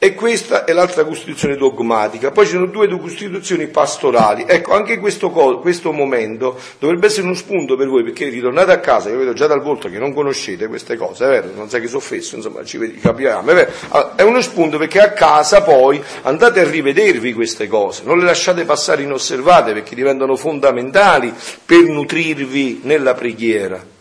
e 0.00 0.14
questa 0.14 0.64
è 0.64 0.72
l'altra 0.72 1.04
Costituzione 1.04 1.56
dogmatica. 1.56 2.30
Poi 2.30 2.44
ci 2.44 2.52
sono 2.52 2.66
due 2.66 2.86
Costituzioni 2.88 3.66
pastorali. 3.66 4.44
Ecco, 4.46 4.72
anche 4.72 4.98
questo, 4.98 5.30
questo, 5.30 5.90
momento 5.90 6.56
dovrebbe 6.78 7.06
essere 7.06 7.22
uno 7.26 7.34
spunto 7.34 7.76
per 7.76 7.88
voi, 7.88 8.04
perché 8.04 8.28
ritornate 8.28 8.70
a 8.70 8.78
casa, 8.78 9.08
io 9.08 9.18
vedo 9.18 9.32
già 9.32 9.48
dal 9.48 9.60
volto 9.60 9.88
che 9.90 9.98
non 9.98 10.14
conoscete 10.14 10.68
queste 10.68 10.96
cose, 10.96 11.24
è 11.24 11.28
vero? 11.28 11.48
Non 11.52 11.68
sai 11.68 11.80
che 11.80 11.88
sono 11.88 12.00
fesso, 12.00 12.36
insomma, 12.36 12.64
ci 12.64 12.78
vedi, 12.78 12.98
capiamo, 12.98 13.50
è 13.50 13.54
vero? 13.54 13.72
Allora, 13.88 14.14
è 14.14 14.22
uno 14.22 14.40
spunto 14.40 14.78
perché 14.78 15.00
a 15.00 15.10
casa 15.10 15.62
poi 15.62 16.00
andate 16.22 16.60
a 16.60 16.70
rivedervi 16.70 17.32
queste 17.32 17.66
cose, 17.66 18.02
non 18.04 18.18
le 18.18 18.24
lasciate 18.24 18.64
passare 18.64 19.02
inosservate 19.02 19.72
perché 19.72 19.96
diventano 19.96 20.36
fondamentali 20.36 21.34
per 21.64 21.82
nutrirvi 21.82 22.82
nella 22.84 23.14
preghiera. 23.14 23.96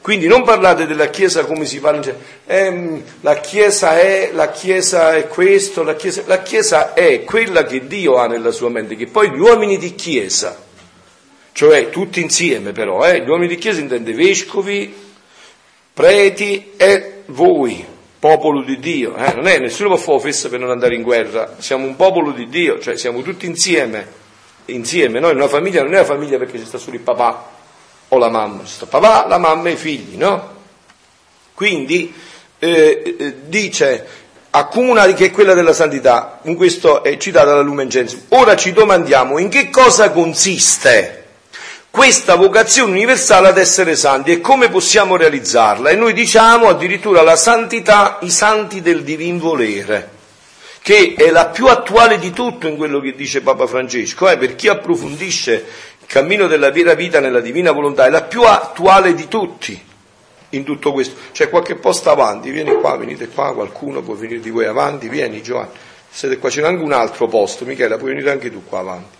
Quindi 0.00 0.26
non 0.26 0.42
parlate 0.42 0.86
della 0.86 1.08
Chiesa 1.08 1.44
come 1.44 1.64
si 1.64 1.80
parla, 1.80 2.00
cioè, 2.00 2.14
ehm, 2.46 3.02
la 3.20 3.40
Chiesa 3.40 3.98
è, 3.98 4.30
la 4.32 4.50
Chiesa 4.50 5.14
è 5.14 5.26
questo, 5.26 5.82
la 5.82 5.96
chiesa, 5.96 6.22
la 6.26 6.42
chiesa 6.42 6.94
è 6.94 7.24
quella 7.24 7.64
che 7.64 7.86
Dio 7.86 8.16
ha 8.16 8.26
nella 8.26 8.52
sua 8.52 8.70
mente, 8.70 8.96
che 8.96 9.06
poi 9.06 9.30
gli 9.30 9.38
uomini 9.38 9.76
di 9.76 9.94
Chiesa, 9.94 10.56
cioè 11.52 11.90
tutti 11.90 12.20
insieme 12.20 12.72
però, 12.72 13.04
eh, 13.06 13.22
gli 13.22 13.28
uomini 13.28 13.48
di 13.48 13.56
Chiesa 13.56 13.80
intende 13.80 14.12
vescovi, 14.12 14.94
preti 15.92 16.72
e 16.76 17.22
voi, 17.26 17.84
popolo 18.18 18.62
di 18.62 18.78
Dio, 18.78 19.16
eh, 19.16 19.34
non 19.34 19.46
è, 19.46 19.58
nessuno 19.58 19.88
può 19.88 19.98
fare 19.98 20.20
festa 20.20 20.48
per 20.48 20.60
non 20.60 20.70
andare 20.70 20.94
in 20.94 21.02
guerra, 21.02 21.56
siamo 21.58 21.84
un 21.84 21.96
popolo 21.96 22.30
di 22.30 22.48
Dio, 22.48 22.78
cioè 22.78 22.96
siamo 22.96 23.22
tutti 23.22 23.46
insieme, 23.46 24.06
insieme, 24.66 25.18
noi 25.18 25.34
una 25.34 25.48
famiglia 25.48 25.82
non 25.82 25.92
è 25.92 25.96
una 25.96 26.04
famiglia 26.04 26.38
perché 26.38 26.58
ci 26.58 26.64
sta 26.66 26.78
solo 26.78 26.96
il 26.96 27.02
papà, 27.02 27.56
o 28.08 28.18
la 28.18 28.28
mamma, 28.28 28.64
sta 28.64 28.86
papà, 28.86 29.26
la 29.26 29.38
mamma 29.38 29.68
e 29.68 29.72
i 29.72 29.76
figli, 29.76 30.16
no? 30.16 30.56
Quindi 31.54 32.12
eh, 32.58 33.16
eh, 33.18 33.34
dice 33.46 34.06
accomunati 34.50 35.14
che 35.14 35.26
è 35.26 35.30
quella 35.30 35.54
della 35.54 35.72
santità, 35.72 36.40
in 36.44 36.56
questo 36.56 37.02
è 37.02 37.16
citata 37.16 37.54
la 37.54 37.60
Lumen 37.60 37.88
Gentium. 37.88 38.22
Ora 38.28 38.56
ci 38.56 38.72
domandiamo 38.72 39.38
in 39.38 39.48
che 39.48 39.70
cosa 39.70 40.10
consiste 40.10 41.24
questa 41.90 42.36
vocazione 42.36 42.92
universale 42.92 43.48
ad 43.48 43.58
essere 43.58 43.96
santi 43.96 44.30
e 44.32 44.40
come 44.40 44.68
possiamo 44.68 45.16
realizzarla. 45.16 45.90
E 45.90 45.96
noi 45.96 46.12
diciamo 46.12 46.68
addirittura 46.68 47.22
la 47.22 47.36
santità, 47.36 48.18
i 48.22 48.30
santi 48.30 48.80
del 48.80 49.02
divin 49.02 49.38
volere, 49.38 50.10
che 50.80 51.14
è 51.16 51.30
la 51.30 51.46
più 51.46 51.66
attuale 51.66 52.18
di 52.18 52.30
tutto 52.30 52.66
in 52.66 52.76
quello 52.76 53.00
che 53.00 53.14
dice 53.14 53.40
Papa 53.40 53.66
Francesco, 53.66 54.28
eh, 54.28 54.38
per 54.38 54.54
chi 54.54 54.68
approfondisce 54.68 55.64
cammino 56.08 56.46
della 56.46 56.70
vera 56.70 56.94
vita 56.94 57.20
nella 57.20 57.40
divina 57.40 57.70
volontà 57.70 58.06
è 58.06 58.10
la 58.10 58.22
più 58.22 58.42
attuale 58.42 59.12
di 59.12 59.28
tutti 59.28 59.84
in 60.50 60.64
tutto 60.64 60.92
questo. 60.92 61.16
C'è 61.32 61.50
qualche 61.50 61.74
posto 61.76 62.10
avanti, 62.10 62.50
vieni 62.50 62.72
qua, 62.80 62.96
venite 62.96 63.28
qua, 63.28 63.52
qualcuno 63.52 64.00
può 64.00 64.14
venire 64.14 64.40
di 64.40 64.48
voi 64.50 64.64
avanti, 64.64 65.08
vieni 65.08 65.42
Giovanni. 65.42 65.72
Siete 66.10 66.38
qua, 66.38 66.48
c'è 66.48 66.64
anche 66.64 66.82
un 66.82 66.92
altro 66.92 67.26
posto, 67.26 67.66
Michela, 67.66 67.98
puoi 67.98 68.12
venire 68.12 68.30
anche 68.30 68.50
tu 68.50 68.64
qua 68.64 68.78
avanti. 68.78 69.16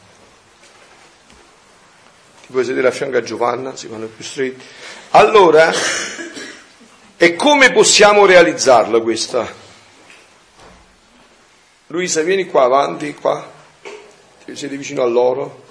Ti 2.47 2.53
puoi 2.53 2.65
sedere 2.65 2.89
a 2.89 2.91
fianco 2.91 3.19
a 3.19 3.23
Giovanna, 3.23 3.77
si 3.77 3.87
fanno 3.89 4.07
più 4.07 4.25
stretti. 4.25 4.65
Allora, 5.11 5.71
e 7.19 7.37
come 7.37 7.71
possiamo 7.71 8.25
realizzarla 8.25 9.01
questa? 9.01 9.47
Luisa, 11.89 12.23
vieni 12.23 12.47
qua 12.47 12.65
avanti, 12.65 13.15
qua, 13.15 13.47
siete 14.55 14.77
vicino 14.79 15.03
a 15.03 15.07
loro. 15.07 15.67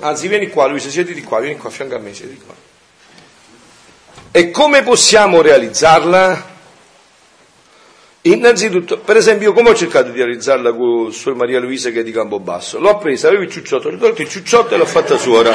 Anzi, 0.00 0.28
vieni 0.28 0.48
qua, 0.48 0.66
Luisa, 0.66 0.88
siediti 0.88 1.22
qua, 1.22 1.40
vieni 1.40 1.56
qua 1.56 1.70
a 1.70 1.72
fianco 1.72 1.96
a 1.96 1.98
me, 1.98 2.14
siediti 2.14 2.40
qua. 2.44 2.54
E 4.30 4.50
come 4.50 4.82
possiamo 4.82 5.40
realizzarla? 5.40 6.56
Innanzitutto, 8.22 8.98
per 8.98 9.16
esempio, 9.16 9.52
come 9.52 9.70
ho 9.70 9.74
cercato 9.74 10.10
di 10.10 10.18
realizzarla 10.18 10.72
con 10.72 11.12
Suor 11.12 11.34
Maria 11.34 11.58
Luisa 11.60 11.90
che 11.90 12.00
è 12.00 12.02
di 12.02 12.12
Campobasso? 12.12 12.78
L'ho 12.78 12.98
presa, 12.98 13.28
avevo 13.28 13.42
il 13.42 13.50
ciucciotto, 13.50 13.88
ho 13.88 13.96
tolto 13.96 14.22
il 14.22 14.28
ciucciotto 14.28 14.74
e 14.74 14.76
l'ho 14.76 14.86
fatta 14.86 15.16
suora. 15.16 15.54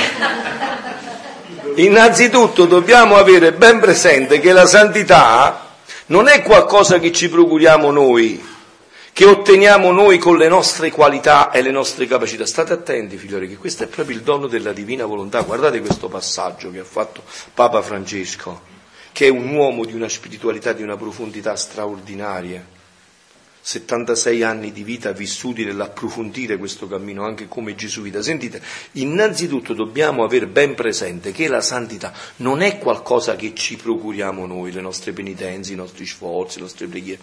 Innanzitutto 1.76 2.66
dobbiamo 2.66 3.16
avere 3.16 3.54
ben 3.54 3.80
presente 3.80 4.40
che 4.40 4.52
la 4.52 4.66
santità 4.66 5.76
non 6.08 6.28
è 6.28 6.42
qualcosa 6.42 7.00
che 7.00 7.12
ci 7.12 7.30
procuriamo 7.30 7.92
noi, 7.92 8.44
che 9.14 9.26
otteniamo 9.26 9.92
noi 9.92 10.18
con 10.18 10.38
le 10.38 10.48
nostre 10.48 10.90
qualità 10.90 11.52
e 11.52 11.62
le 11.62 11.70
nostre 11.70 12.08
capacità. 12.08 12.48
State 12.48 12.74
attenti, 12.74 13.16
figlioli, 13.16 13.48
che 13.48 13.58
questo 13.58 13.84
è 13.84 13.88
proprio 13.88 14.18
il 14.18 14.24
dono 14.24 14.48
della 14.48 14.74
divina 14.74 15.06
volontà. 15.06 15.42
Guardate 15.42 15.80
questo 15.82 16.10
passaggio 16.10 16.72
che 16.72 16.80
ha 16.80 16.84
fatto 16.84 17.24
Papa 17.54 17.84
Francesco, 17.84 18.62
che 19.12 19.28
è 19.28 19.30
un 19.30 19.54
uomo 19.54 19.86
di 19.86 19.94
una 19.94 20.10
spiritualità, 20.10 20.74
di 20.74 20.82
una 20.82 20.98
profondità 20.98 21.56
straordinaria. 21.56 22.82
76 23.66 24.44
anni 24.44 24.74
di 24.74 24.84
vita 24.84 25.14
vissuti 25.14 25.64
nell'approfondire 25.64 26.58
questo 26.58 26.88
cammino 26.88 27.24
anche 27.24 27.48
come 27.48 27.76
gesuita. 27.76 28.22
Sentite, 28.22 28.62
innanzitutto 28.94 29.76
dobbiamo 29.76 30.24
avere 30.24 30.48
ben 30.48 30.74
presente 30.74 31.32
che 31.32 31.48
la 31.48 31.62
santità 31.62 32.12
non 32.38 32.62
è 32.62 32.80
qualcosa 32.80 33.36
che 33.36 33.54
ci 33.54 33.76
procuriamo 33.76 34.46
noi, 34.48 34.72
le 34.72 34.82
nostre 34.82 35.14
penitenze, 35.14 35.72
i 35.72 35.78
nostri 35.78 36.06
sforzi, 36.06 36.58
le 36.58 36.64
nostre 36.64 36.88
preghiere 36.88 37.22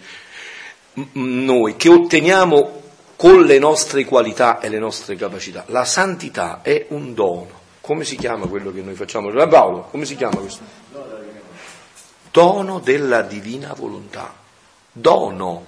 noi, 1.12 1.76
che 1.76 1.88
otteniamo 1.88 2.80
con 3.16 3.42
le 3.42 3.58
nostre 3.58 4.04
qualità 4.04 4.60
e 4.60 4.68
le 4.68 4.78
nostre 4.78 5.14
capacità. 5.14 5.64
La 5.68 5.84
santità 5.84 6.60
è 6.62 6.86
un 6.90 7.14
dono. 7.14 7.58
Come 7.80 8.04
si 8.04 8.16
chiama 8.16 8.46
quello 8.46 8.72
che 8.72 8.80
noi 8.80 8.94
facciamo? 8.94 9.30
Paolo, 9.30 9.88
come 9.90 10.04
si 10.04 10.16
chiama 10.16 10.36
questo? 10.36 10.62
Dono 12.30 12.78
della 12.78 13.22
divina 13.22 13.74
volontà. 13.76 14.34
Dono, 14.92 15.66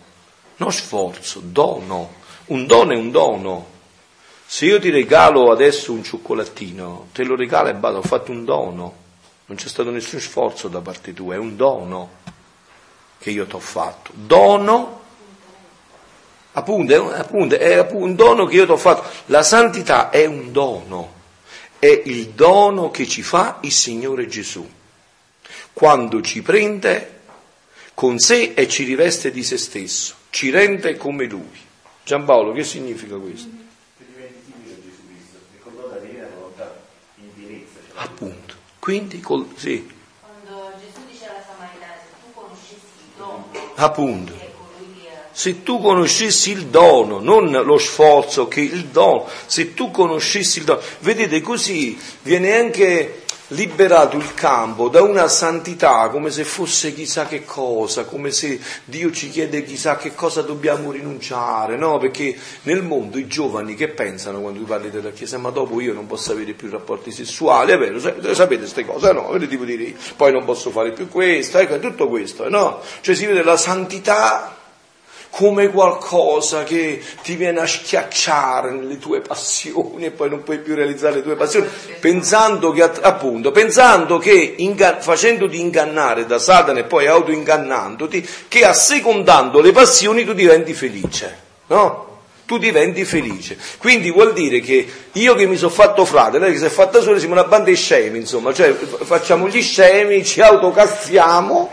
non 0.57 0.73
sforzo, 0.73 1.41
dono. 1.43 2.21
Un 2.47 2.67
dono 2.67 2.93
è 2.93 2.97
un 2.97 3.11
dono. 3.11 3.67
Se 4.47 4.67
io 4.67 4.79
ti 4.79 4.91
regalo 4.91 5.51
adesso 5.51 5.93
un 5.93 6.03
cioccolatino, 6.03 7.09
te 7.13 7.25
lo 7.25 7.37
regalo 7.37 7.69
e 7.69 7.75
basta, 7.75 7.99
ho 7.99 8.03
fatto 8.03 8.31
un 8.31 8.45
dono, 8.45 8.95
non 9.47 9.57
c'è 9.57 9.69
stato 9.69 9.91
nessun 9.91 10.21
sforzo 10.21 10.69
da 10.69 10.81
parte 10.81 11.13
tua, 11.13 11.35
è 11.35 11.39
un 11.39 11.57
dono 11.57 12.11
che 13.19 13.31
io 13.31 13.47
ti 13.47 13.55
ho 13.55 13.61
fatto. 13.61 14.11
Dono, 14.15 15.02
appunto, 16.53 16.93
è, 16.93 17.19
appunto, 17.19 17.59
è 17.59 17.87
un 17.93 18.15
dono 18.15 18.47
che 18.47 18.57
io 18.57 18.65
ti 18.65 18.71
ho 18.71 18.77
fatto. 18.77 19.09
La 19.27 19.43
santità 19.43 20.11
è 20.11 20.25
un 20.25 20.53
dono, 20.53 21.13
è 21.79 22.03
il 22.05 22.29
dono 22.31 22.91
che 22.91 23.07
ci 23.07 23.23
fa 23.23 23.59
il 23.63 23.73
Signore 23.73 24.27
Gesù. 24.27 24.69
Quando 25.73 26.21
ci 26.21 26.43
prende 26.43 27.21
con 27.95 28.19
sé 28.19 28.53
e 28.55 28.69
ci 28.69 28.85
riveste 28.85 29.31
di 29.31 29.43
se 29.43 29.57
stesso, 29.57 30.15
ci 30.31 30.51
rende 30.51 30.97
come 30.97 31.27
Lui. 31.27 31.61
Giampaolo, 32.05 32.53
che 32.53 32.65
significa 32.65 33.17
questo? 33.17 33.49
Appunto. 37.95 38.55
Quindi, 38.79 39.21
col, 39.21 39.47
sì. 39.55 39.89
Quando 40.21 40.73
Gesù 40.81 41.07
dice 41.09 41.29
alla 41.29 41.43
Samaritana, 41.47 41.93
se 42.03 42.09
tu 42.21 42.33
conoscessi 42.33 42.75
il 42.75 43.17
dono, 43.17 43.49
Appunto. 43.77 44.42
Se 45.33 45.63
tu 45.63 45.81
conoscessi 45.81 46.51
il 46.51 46.67
dono, 46.67 47.19
non 47.19 47.51
lo 47.51 47.79
sforzo, 47.79 48.49
che 48.49 48.61
il 48.61 48.87
dono, 48.87 49.27
se 49.47 49.75
tu 49.75 49.91
conoscessi 49.91 50.59
il 50.59 50.65
dono, 50.65 50.81
vedete 51.01 51.41
così 51.41 51.99
viene 52.23 52.55
anche 52.55 53.23
liberato 53.53 54.17
il 54.17 54.35
campo 54.35 54.89
da 54.89 55.03
una 55.03 55.29
santità 55.29 56.09
come 56.09 56.31
se 56.31 56.45
fosse 56.45 56.93
chissà 56.95 57.27
che 57.27 57.45
cosa, 57.45 58.05
come 58.05 58.31
se 58.31 58.59
Dio 58.85 59.11
ci 59.11 59.31
chiede 59.31 59.65
chissà 59.65 59.97
che 59.97 60.15
cosa 60.15 60.43
dobbiamo 60.43 60.91
rinunciare, 60.91 61.77
no? 61.77 61.99
Perché 61.99 62.37
nel 62.63 62.83
mondo 62.83 63.19
i 63.19 63.27
giovani 63.27 63.75
che 63.75 63.89
pensano 63.89 64.41
quando 64.41 64.61
tu 64.61 64.67
parli 64.67 64.91
della 64.91 65.11
Chiesa, 65.11 65.39
ma 65.39 65.51
dopo 65.51 65.81
io 65.81 65.93
non 65.93 66.07
posso 66.07 66.33
avere 66.33 66.53
più 66.53 66.71
rapporti 66.71 67.11
sessuali, 67.11 67.73
è 67.73 67.79
vero, 67.79 67.99
sapete 68.01 68.61
queste 68.61 68.85
cose, 68.85 69.13
no? 69.13 69.29
Avete 69.29 69.49
tipo 69.49 69.65
dire, 69.65 69.95
poi 70.17 70.33
non 70.33 70.45
posso 70.45 70.71
fare 70.71 70.93
più 70.93 71.09
questo, 71.09 71.59
ecco, 71.59 71.79
tutto 71.79 72.09
questo, 72.09 72.49
no? 72.49 72.81
Cioè 73.01 73.15
si 73.15 73.27
vede 73.27 73.43
la 73.43 73.57
santità 73.57 74.57
come 75.33 75.71
qualcosa 75.71 76.63
che 76.63 77.03
ti 77.23 77.37
viene 77.37 77.61
a 77.61 77.67
schiacciare 77.67 78.71
nelle 78.71 78.99
tue 78.99 79.23
passioni 79.23 80.05
e 80.05 80.11
poi 80.11 80.29
non 80.29 80.43
puoi 80.43 80.59
più 80.59 80.75
realizzare 80.75 81.17
le 81.17 81.23
tue 81.23 81.37
passioni, 81.37 81.67
pensando 82.01 82.71
che, 82.71 82.83
appunto, 82.83 83.51
pensando 83.51 84.19
che 84.19 84.55
inga- 84.59 85.01
facendoti 85.01 85.59
ingannare 85.59 86.27
da 86.27 86.39
Satana 86.39 86.81
e 86.81 86.85
poi 86.85 87.07
autoingannandoti, 87.07 88.29
che 88.47 88.67
assecondando 88.67 89.63
le 89.63 89.73
passioni 89.73 90.23
tu 90.27 90.35
diventi 90.35 90.75
felice, 90.75 91.39
no? 91.69 92.11
Tu 92.45 92.59
diventi 92.59 93.07
felice. 93.07 93.57
Quindi 93.79 94.11
vuol 94.11 94.35
dire 94.35 94.61
che 94.61 94.87
io 95.13 95.35
che 95.35 95.47
mi 95.47 95.57
sono 95.57 95.71
fatto 95.71 96.05
frate, 96.05 96.39
lei 96.39 96.53
che 96.53 96.59
si 96.59 96.67
è 96.67 96.69
fatta 96.69 97.01
sola, 97.01 97.19
siamo 97.19 97.33
una 97.33 97.45
banda 97.45 97.71
di 97.71 97.77
scemi, 97.77 98.19
insomma, 98.19 98.53
cioè 98.53 98.75
facciamo 98.75 99.49
gli 99.49 99.63
scemi, 99.63 100.27
ci 100.27 100.43
autocastiamo 100.43 101.71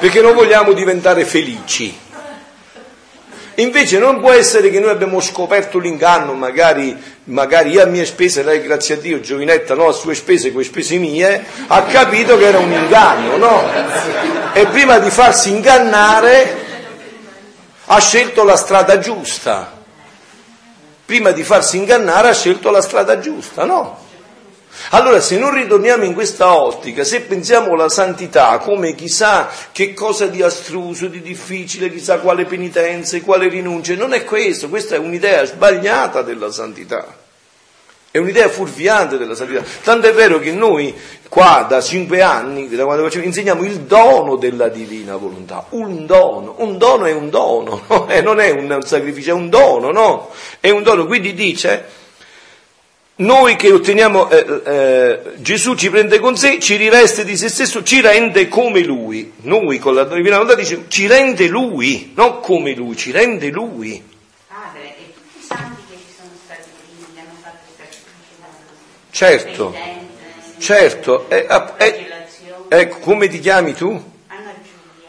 perché 0.00 0.20
non 0.20 0.34
vogliamo 0.34 0.72
diventare 0.72 1.24
felici. 1.24 2.02
Invece 3.56 3.98
non 3.98 4.20
può 4.20 4.32
essere 4.32 4.70
che 4.70 4.80
noi 4.80 4.90
abbiamo 4.90 5.20
scoperto 5.20 5.78
l'inganno, 5.78 6.32
magari, 6.32 6.96
magari 7.24 7.70
io 7.70 7.82
a 7.82 7.86
mie 7.86 8.04
spese, 8.04 8.42
lei 8.42 8.60
grazie 8.60 8.96
a 8.96 8.98
Dio, 8.98 9.20
giovinetta, 9.20 9.74
no, 9.74 9.88
a 9.88 9.92
sue 9.92 10.14
spese, 10.14 10.50
quelle 10.50 10.66
spese 10.66 10.96
mie, 10.96 11.44
ha 11.68 11.82
capito 11.84 12.36
che 12.36 12.46
era 12.46 12.58
un 12.58 12.72
inganno, 12.72 13.36
no? 13.36 13.62
E 14.52 14.66
prima 14.66 14.98
di 14.98 15.10
farsi 15.10 15.50
ingannare 15.50 16.62
ha 17.86 18.00
scelto 18.00 18.44
la 18.44 18.56
strada 18.56 18.98
giusta. 18.98 19.72
Prima 21.04 21.30
di 21.30 21.42
farsi 21.42 21.76
ingannare 21.76 22.28
ha 22.28 22.34
scelto 22.34 22.70
la 22.70 22.80
strada 22.80 23.20
giusta, 23.20 23.64
no? 23.64 24.03
Allora, 24.90 25.20
se 25.20 25.38
non 25.38 25.54
ritorniamo 25.54 26.04
in 26.04 26.14
questa 26.14 26.56
ottica, 26.56 27.04
se 27.04 27.22
pensiamo 27.22 27.72
alla 27.72 27.88
santità 27.88 28.58
come 28.58 28.94
chissà 28.94 29.48
che 29.72 29.94
cosa 29.94 30.26
di 30.26 30.42
astruso, 30.42 31.06
di 31.06 31.22
difficile, 31.22 31.90
chissà 31.90 32.18
quale 32.18 32.44
penitenza, 32.44 33.20
quale 33.20 33.48
rinuncia, 33.48 33.94
non 33.94 34.12
è 34.12 34.24
questo, 34.24 34.68
questa 34.68 34.96
è 34.96 34.98
un'idea 34.98 35.44
sbagliata 35.44 36.22
della 36.22 36.50
santità. 36.50 37.22
È 38.10 38.18
un'idea 38.18 38.48
fuorviante 38.48 39.18
della 39.18 39.34
santità. 39.34 39.64
Tanto 39.82 40.06
è 40.06 40.12
vero 40.12 40.38
che 40.38 40.52
noi 40.52 40.94
qua 41.28 41.66
da 41.68 41.80
cinque 41.80 42.22
anni, 42.22 42.68
da 42.68 42.84
quando 42.84 43.02
facciamo, 43.02 43.24
insegniamo 43.24 43.64
il 43.64 43.80
dono 43.80 44.36
della 44.36 44.68
divina 44.68 45.16
volontà. 45.16 45.66
Un 45.70 46.06
dono. 46.06 46.54
Un 46.58 46.78
dono 46.78 47.06
è 47.06 47.12
un 47.12 47.28
dono, 47.28 47.82
no? 47.88 48.08
eh, 48.08 48.22
non 48.22 48.38
è 48.38 48.50
un 48.50 48.82
sacrificio, 48.84 49.30
è 49.30 49.32
un 49.32 49.48
dono, 49.48 49.90
no? 49.90 50.30
È 50.60 50.70
un 50.70 50.84
dono. 50.84 51.06
Quindi 51.06 51.34
dice 51.34 51.84
noi 53.16 53.54
che 53.54 53.70
otteniamo, 53.70 54.28
eh, 54.28 54.60
eh, 54.64 55.20
Gesù 55.36 55.74
ci 55.76 55.88
prende 55.88 56.18
con 56.18 56.36
sé, 56.36 56.58
ci 56.58 56.74
riveste 56.74 57.24
di 57.24 57.36
se 57.36 57.48
stesso, 57.48 57.84
ci 57.84 58.00
rende 58.00 58.48
come 58.48 58.80
Lui. 58.80 59.32
Noi 59.42 59.78
con 59.78 59.94
la 59.94 60.02
Divina 60.04 60.38
Volontà 60.38 60.56
diciamo 60.56 60.84
ci 60.88 61.06
rende 61.06 61.46
Lui, 61.46 62.12
non 62.16 62.40
come 62.40 62.74
Lui, 62.74 62.96
ci 62.96 63.12
rende 63.12 63.50
Lui. 63.50 64.02
Padre, 64.48 64.96
e 64.96 65.12
tutti 65.14 65.38
i 65.38 65.42
santi 65.46 65.82
che 65.88 65.96
ci 65.96 66.14
sono 66.16 66.30
stati 66.44 66.68
prima, 66.76 67.06
che 67.14 67.20
hanno 67.20 67.38
fatto 67.40 67.58
questa 67.76 68.04
Certo, 69.10 69.74
certo. 70.58 71.30
Eh, 71.30 71.46
eh, 71.78 72.06
ecco, 72.68 72.98
come 72.98 73.28
ti 73.28 73.38
chiami 73.38 73.74
tu? 73.74 74.12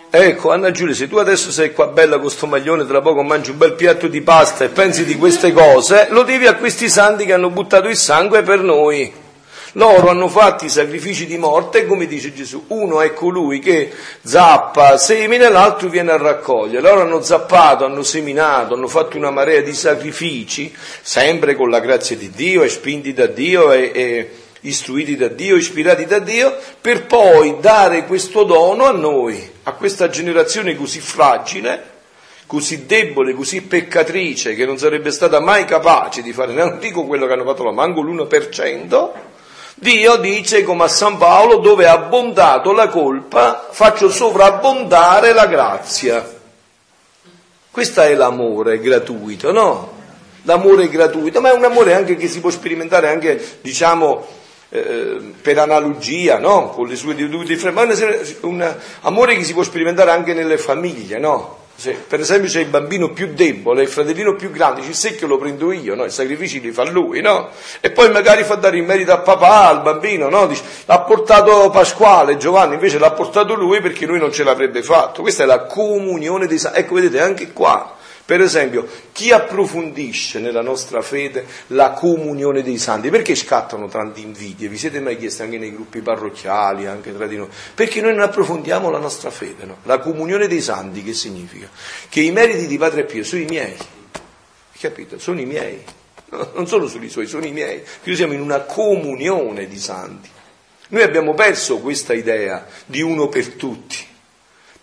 Ecco, 0.09 0.51
Anna 0.51 0.71
Giulia, 0.71 0.93
se 0.95 1.09
tu 1.09 1.17
adesso 1.17 1.51
sei 1.51 1.73
qua 1.73 1.87
bella 1.87 2.19
con 2.19 2.29
sto 2.29 2.47
maglione, 2.47 2.85
tra 2.85 3.01
poco 3.01 3.21
mangi 3.21 3.49
un 3.49 3.57
bel 3.57 3.73
piatto 3.73 4.07
di 4.07 4.21
pasta 4.21 4.63
e 4.63 4.69
pensi 4.69 5.03
di 5.03 5.17
queste 5.17 5.51
cose, 5.51 6.07
lo 6.11 6.23
devi 6.23 6.47
a 6.47 6.55
questi 6.55 6.87
santi 6.87 7.25
che 7.25 7.33
hanno 7.33 7.49
buttato 7.49 7.89
il 7.89 7.97
sangue 7.97 8.41
per 8.41 8.61
noi. 8.61 9.23
Loro 9.73 10.07
hanno 10.09 10.29
fatto 10.29 10.63
i 10.63 10.69
sacrifici 10.69 11.25
di 11.25 11.37
morte, 11.37 11.85
come 11.85 12.05
dice 12.05 12.33
Gesù, 12.33 12.63
uno 12.67 13.01
è 13.01 13.13
colui 13.13 13.59
che 13.59 13.91
zappa, 14.23 14.97
semina, 14.97 15.49
l'altro 15.49 15.89
viene 15.89 16.11
a 16.11 16.17
raccogliere. 16.17 16.79
Loro 16.79 17.01
hanno 17.01 17.21
zappato, 17.21 17.83
hanno 17.83 18.01
seminato, 18.01 18.75
hanno 18.75 18.87
fatto 18.87 19.17
una 19.17 19.31
marea 19.31 19.59
di 19.59 19.73
sacrifici, 19.73 20.73
sempre 21.01 21.55
con 21.55 21.69
la 21.69 21.81
grazia 21.81 22.15
di 22.15 22.29
Dio 22.29 22.63
e 22.63 22.69
spinti 22.69 23.11
da 23.11 23.25
Dio 23.25 23.73
e, 23.73 23.91
e 23.93 24.31
istruiti 24.67 25.15
da 25.15 25.27
Dio, 25.27 25.55
ispirati 25.55 26.05
da 26.05 26.19
Dio, 26.19 26.55
per 26.79 27.05
poi 27.05 27.57
dare 27.59 28.05
questo 28.05 28.43
dono 28.43 28.85
a 28.85 28.91
noi, 28.91 29.51
a 29.63 29.73
questa 29.73 30.09
generazione 30.09 30.75
così 30.75 30.99
fragile, 30.99 31.93
così 32.45 32.85
debole, 32.85 33.33
così 33.33 33.61
peccatrice, 33.61 34.55
che 34.55 34.65
non 34.65 34.77
sarebbe 34.77 35.11
stata 35.11 35.39
mai 35.39 35.65
capace 35.65 36.21
di 36.21 36.33
fare, 36.33 36.53
non 36.53 36.79
dico 36.79 37.05
quello 37.05 37.25
che 37.25 37.33
hanno 37.33 37.45
fatto 37.45 37.63
la 37.63 37.71
manco 37.71 38.01
l'1%, 38.01 39.09
Dio 39.77 40.15
dice 40.17 40.63
come 40.63 40.85
a 40.85 40.87
San 40.87 41.17
Paolo, 41.17 41.57
dove 41.57 41.85
ha 41.85 41.93
abbondato 41.93 42.71
la 42.71 42.87
colpa, 42.87 43.67
faccio 43.71 44.09
sovrabbondare 44.09 45.33
la 45.33 45.47
grazia. 45.47 46.33
Questo 47.69 48.01
è 48.01 48.15
l'amore 48.15 48.79
gratuito, 48.79 49.51
no? 49.51 49.91
L'amore 50.43 50.87
gratuito, 50.87 51.41
ma 51.41 51.51
è 51.51 51.53
un 51.53 51.65
amore 51.65 51.93
anche 51.93 52.15
che 52.15 52.29
si 52.29 52.39
può 52.39 52.49
sperimentare 52.49 53.09
anche, 53.09 53.57
diciamo, 53.59 54.25
eh, 54.69 55.33
per 55.41 55.59
analogia, 55.59 56.39
no? 56.39 56.69
con 56.69 56.87
le 56.87 56.95
sue 56.95 57.15
dovute 57.15 57.57
ma 57.71 57.87
un 58.41 58.75
amore 59.01 59.35
che 59.35 59.43
si 59.43 59.53
può 59.53 59.63
sperimentare 59.63 60.11
anche 60.11 60.33
nelle 60.33 60.57
famiglie, 60.57 61.17
no? 61.17 61.63
Se 61.77 61.91
per 61.91 62.21
esempio 62.21 62.49
c'è 62.49 62.61
il 62.61 62.67
bambino 62.67 63.11
più 63.11 63.33
debole, 63.33 63.81
il 63.81 63.89
fratellino 63.89 64.35
più 64.35 64.49
grande, 64.49 64.79
il 64.79 64.95
secchio 64.95 65.27
lo 65.27 65.37
prendo 65.37 65.73
io, 65.73 65.93
no? 65.93 66.05
i 66.05 66.09
sacrifici 66.09 66.61
li 66.61 66.71
fa 66.71 66.85
lui, 66.85 67.19
no? 67.19 67.49
E 67.81 67.91
poi 67.91 68.09
magari 68.11 68.43
fa 68.43 68.55
dare 68.55 68.77
il 68.77 68.83
merito 68.83 69.11
a 69.11 69.17
papà, 69.17 69.67
al 69.67 69.81
bambino, 69.81 70.29
no? 70.29 70.47
Dice, 70.47 70.63
l'ha 70.85 71.01
portato 71.01 71.69
Pasquale, 71.71 72.37
Giovanni 72.37 72.75
invece 72.75 72.97
l'ha 72.97 73.11
portato 73.11 73.55
lui 73.55 73.81
perché 73.81 74.05
lui 74.05 74.19
non 74.19 74.31
ce 74.31 74.45
l'avrebbe 74.45 74.83
fatto. 74.83 75.21
Questa 75.21 75.43
è 75.43 75.45
la 75.45 75.65
comunione 75.65 76.47
dei 76.47 76.57
santi. 76.57 76.79
Ecco, 76.79 76.95
vedete, 76.95 77.19
anche 77.19 77.51
qua 77.51 77.94
per 78.25 78.41
esempio, 78.41 78.87
chi 79.11 79.31
approfondisce 79.31 80.39
nella 80.39 80.63
nostra 80.63 81.03
fede 81.03 81.45
la 81.67 81.91
comunione 81.91 82.63
dei 82.63 82.79
santi, 82.79 83.11
perché 83.11 83.35
scattano 83.35 83.87
tante 83.87 84.19
invidie? 84.19 84.67
Vi 84.67 84.79
siete 84.79 84.99
mai 84.99 85.15
chiesti 85.15 85.43
anche 85.43 85.59
nei 85.59 85.71
gruppi 85.71 86.01
parrocchiali, 86.01 86.87
anche 86.87 87.15
tra 87.15 87.27
di 87.27 87.37
noi? 87.37 87.49
Perché 87.75 88.01
noi 88.01 88.13
non 88.15 88.23
approfondiamo 88.23 88.89
la 88.89 88.97
nostra 88.97 89.29
fede, 89.29 89.65
no? 89.65 89.77
La 89.83 89.99
comunione 89.99 90.47
dei 90.47 90.61
santi 90.61 91.03
che 91.03 91.13
significa? 91.13 91.69
Che 92.09 92.19
i 92.19 92.31
meriti 92.31 92.65
di 92.65 92.79
Padre 92.79 93.05
Pio 93.05 93.23
sono 93.23 93.43
i 93.43 93.45
miei, 93.45 93.77
capito? 94.79 95.19
Sono 95.19 95.39
i 95.39 95.45
miei, 95.45 95.83
non 96.55 96.65
sono 96.65 96.87
solo 96.87 97.05
i 97.05 97.09
suoi, 97.09 97.27
sono 97.27 97.45
i 97.45 97.51
miei. 97.51 97.83
Noi 98.03 98.15
siamo 98.15 98.33
in 98.33 98.41
una 98.41 98.61
comunione 98.61 99.67
di 99.67 99.77
santi. 99.77 100.29
Noi 100.87 101.03
abbiamo 101.03 101.35
perso 101.35 101.77
questa 101.77 102.15
idea 102.15 102.65
di 102.87 103.01
uno 103.01 103.27
per 103.27 103.49
tutti 103.49 104.13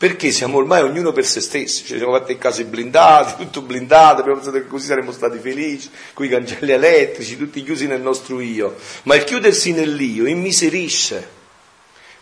perché 0.02 0.32
siamo 0.32 0.56
ormai 0.56 0.82
ognuno 0.82 1.12
per 1.12 1.24
se 1.24 1.40
stessi, 1.40 1.84
ci 1.84 1.96
siamo 1.96 2.10
fatti 2.18 2.32
in 2.32 2.38
case 2.38 2.64
blindate, 2.64 3.36
tutto 3.44 3.62
blindato, 3.62 4.22
abbiamo 4.22 4.40
pensato 4.40 4.56
che 4.56 4.66
così 4.66 4.86
saremmo 4.86 5.12
stati 5.12 5.38
felici, 5.38 5.88
con 6.12 6.26
i 6.26 6.28
cancelli 6.28 6.72
elettrici, 6.72 7.36
tutti 7.36 7.62
chiusi 7.62 7.86
nel 7.86 8.00
nostro 8.00 8.40
io. 8.40 8.74
Ma 9.04 9.14
il 9.14 9.22
chiudersi 9.22 9.70
nell'io 9.70 10.26
immiserisce. 10.26 11.28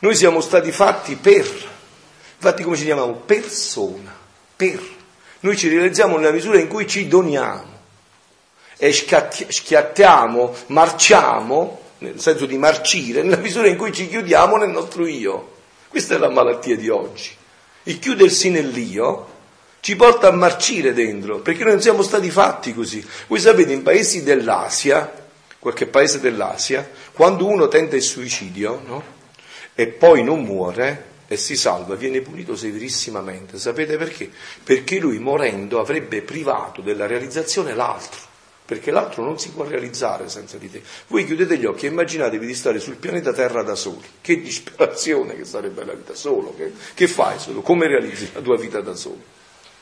Noi 0.00 0.14
siamo 0.14 0.42
stati 0.42 0.70
fatti 0.72 1.16
per, 1.16 1.50
infatti 2.36 2.62
come 2.62 2.76
ci 2.76 2.84
chiamiamo? 2.84 3.14
Persona, 3.14 4.14
per. 4.54 4.78
Noi 5.40 5.56
ci 5.56 5.70
realizziamo 5.70 6.18
nella 6.18 6.32
misura 6.32 6.58
in 6.58 6.68
cui 6.68 6.86
ci 6.86 7.08
doniamo. 7.08 7.78
e 8.76 8.92
schiattiamo, 8.92 10.54
marciamo, 10.66 11.80
nel 12.00 12.20
senso 12.20 12.44
di 12.44 12.58
marcire, 12.58 13.22
nella 13.22 13.38
misura 13.38 13.68
in 13.68 13.78
cui 13.78 13.90
ci 13.90 14.06
chiudiamo 14.06 14.56
nel 14.58 14.68
nostro 14.68 15.06
io. 15.06 15.52
Questa 15.88 16.16
è 16.16 16.18
la 16.18 16.28
malattia 16.28 16.76
di 16.76 16.90
oggi. 16.90 17.38
Il 17.84 17.98
chiudersi 17.98 18.50
nell'io 18.50 19.38
ci 19.80 19.96
porta 19.96 20.28
a 20.28 20.32
marcire 20.32 20.92
dentro, 20.92 21.38
perché 21.40 21.62
noi 21.62 21.72
non 21.72 21.82
siamo 21.82 22.02
stati 22.02 22.30
fatti 22.30 22.74
così. 22.74 23.04
Voi 23.26 23.40
sapete, 23.40 23.72
in 23.72 23.82
paesi 23.82 24.22
dell'Asia, 24.22 25.10
qualche 25.58 25.86
paese 25.86 26.20
dell'Asia, 26.20 26.88
quando 27.12 27.46
uno 27.46 27.68
tenta 27.68 27.96
il 27.96 28.02
suicidio 28.02 28.82
no? 28.84 29.02
e 29.74 29.86
poi 29.86 30.22
non 30.22 30.42
muore 30.42 31.08
e 31.26 31.36
si 31.36 31.56
salva, 31.56 31.94
viene 31.94 32.20
punito 32.20 32.56
severissimamente. 32.56 33.58
Sapete 33.58 33.96
perché? 33.96 34.30
Perché 34.62 34.98
lui 34.98 35.18
morendo 35.18 35.80
avrebbe 35.80 36.22
privato 36.22 36.82
della 36.82 37.06
realizzazione 37.06 37.74
l'altro 37.74 38.28
perché 38.70 38.92
l'altro 38.92 39.24
non 39.24 39.36
si 39.36 39.50
può 39.50 39.64
realizzare 39.64 40.28
senza 40.28 40.56
di 40.56 40.70
te. 40.70 40.80
Voi 41.08 41.26
chiudete 41.26 41.58
gli 41.58 41.64
occhi 41.64 41.86
e 41.86 41.88
immaginatevi 41.88 42.46
di 42.46 42.54
stare 42.54 42.78
sul 42.78 42.94
pianeta 42.94 43.32
Terra 43.32 43.64
da 43.64 43.74
soli. 43.74 44.06
Che 44.20 44.40
disperazione 44.40 45.34
che 45.34 45.44
sarebbe 45.44 45.84
la 45.84 45.92
vita 45.92 46.14
solo. 46.14 46.54
Che, 46.54 46.72
che 46.94 47.08
fai 47.08 47.40
solo? 47.40 47.62
Come 47.62 47.88
realizzi 47.88 48.30
la 48.32 48.40
tua 48.40 48.56
vita 48.56 48.80
da 48.80 48.94
solo? 48.94 49.20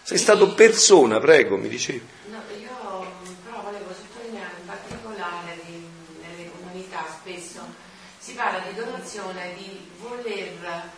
Sei 0.02 0.16
stato 0.16 0.54
persona, 0.54 1.20
prego, 1.20 1.58
mi 1.58 1.68
dicevi. 1.68 2.00
No, 2.30 2.40
io 2.58 3.10
però 3.44 3.60
volevo 3.60 3.92
sottolineare 3.92 4.54
in 4.58 4.66
particolare 4.66 5.58
di, 5.66 5.86
nelle 6.22 6.50
comunità 6.50 7.04
spesso 7.20 7.60
si 8.18 8.32
parla 8.32 8.60
di 8.60 8.74
donazione, 8.74 9.52
di 9.54 9.86
voler 9.98 10.90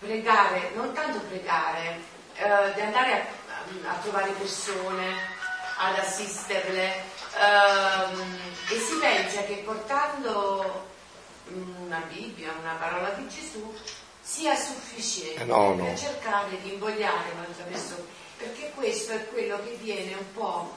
pregare, 0.00 0.72
non 0.74 0.92
tanto 0.92 1.20
pregare, 1.30 1.98
eh, 2.34 2.74
di 2.74 2.80
andare 2.82 3.12
a, 3.12 3.90
a 3.90 3.94
trovare 4.02 4.32
persone, 4.32 5.36
ad 5.78 5.98
assisterle 5.98 6.92
ehm, 7.38 8.38
e 8.68 8.78
si 8.78 8.96
pensa 9.00 9.42
che 9.44 9.62
portando 9.64 10.86
una 11.52 12.02
Bibbia, 12.08 12.52
una 12.60 12.74
parola 12.74 13.10
di 13.10 13.26
Gesù 13.28 13.74
sia 14.20 14.54
sufficiente 14.54 15.42
eh 15.42 15.44
no, 15.44 15.74
no. 15.74 15.84
per 15.84 15.98
cercare 15.98 16.60
di 16.60 16.74
invogliare 16.74 17.32
l'altra 17.34 17.64
persona, 17.64 18.04
perché 18.36 18.72
questo 18.74 19.12
è 19.12 19.26
quello 19.28 19.58
che 19.64 19.78
viene 19.80 20.14
un 20.14 20.32
po' 20.34 20.76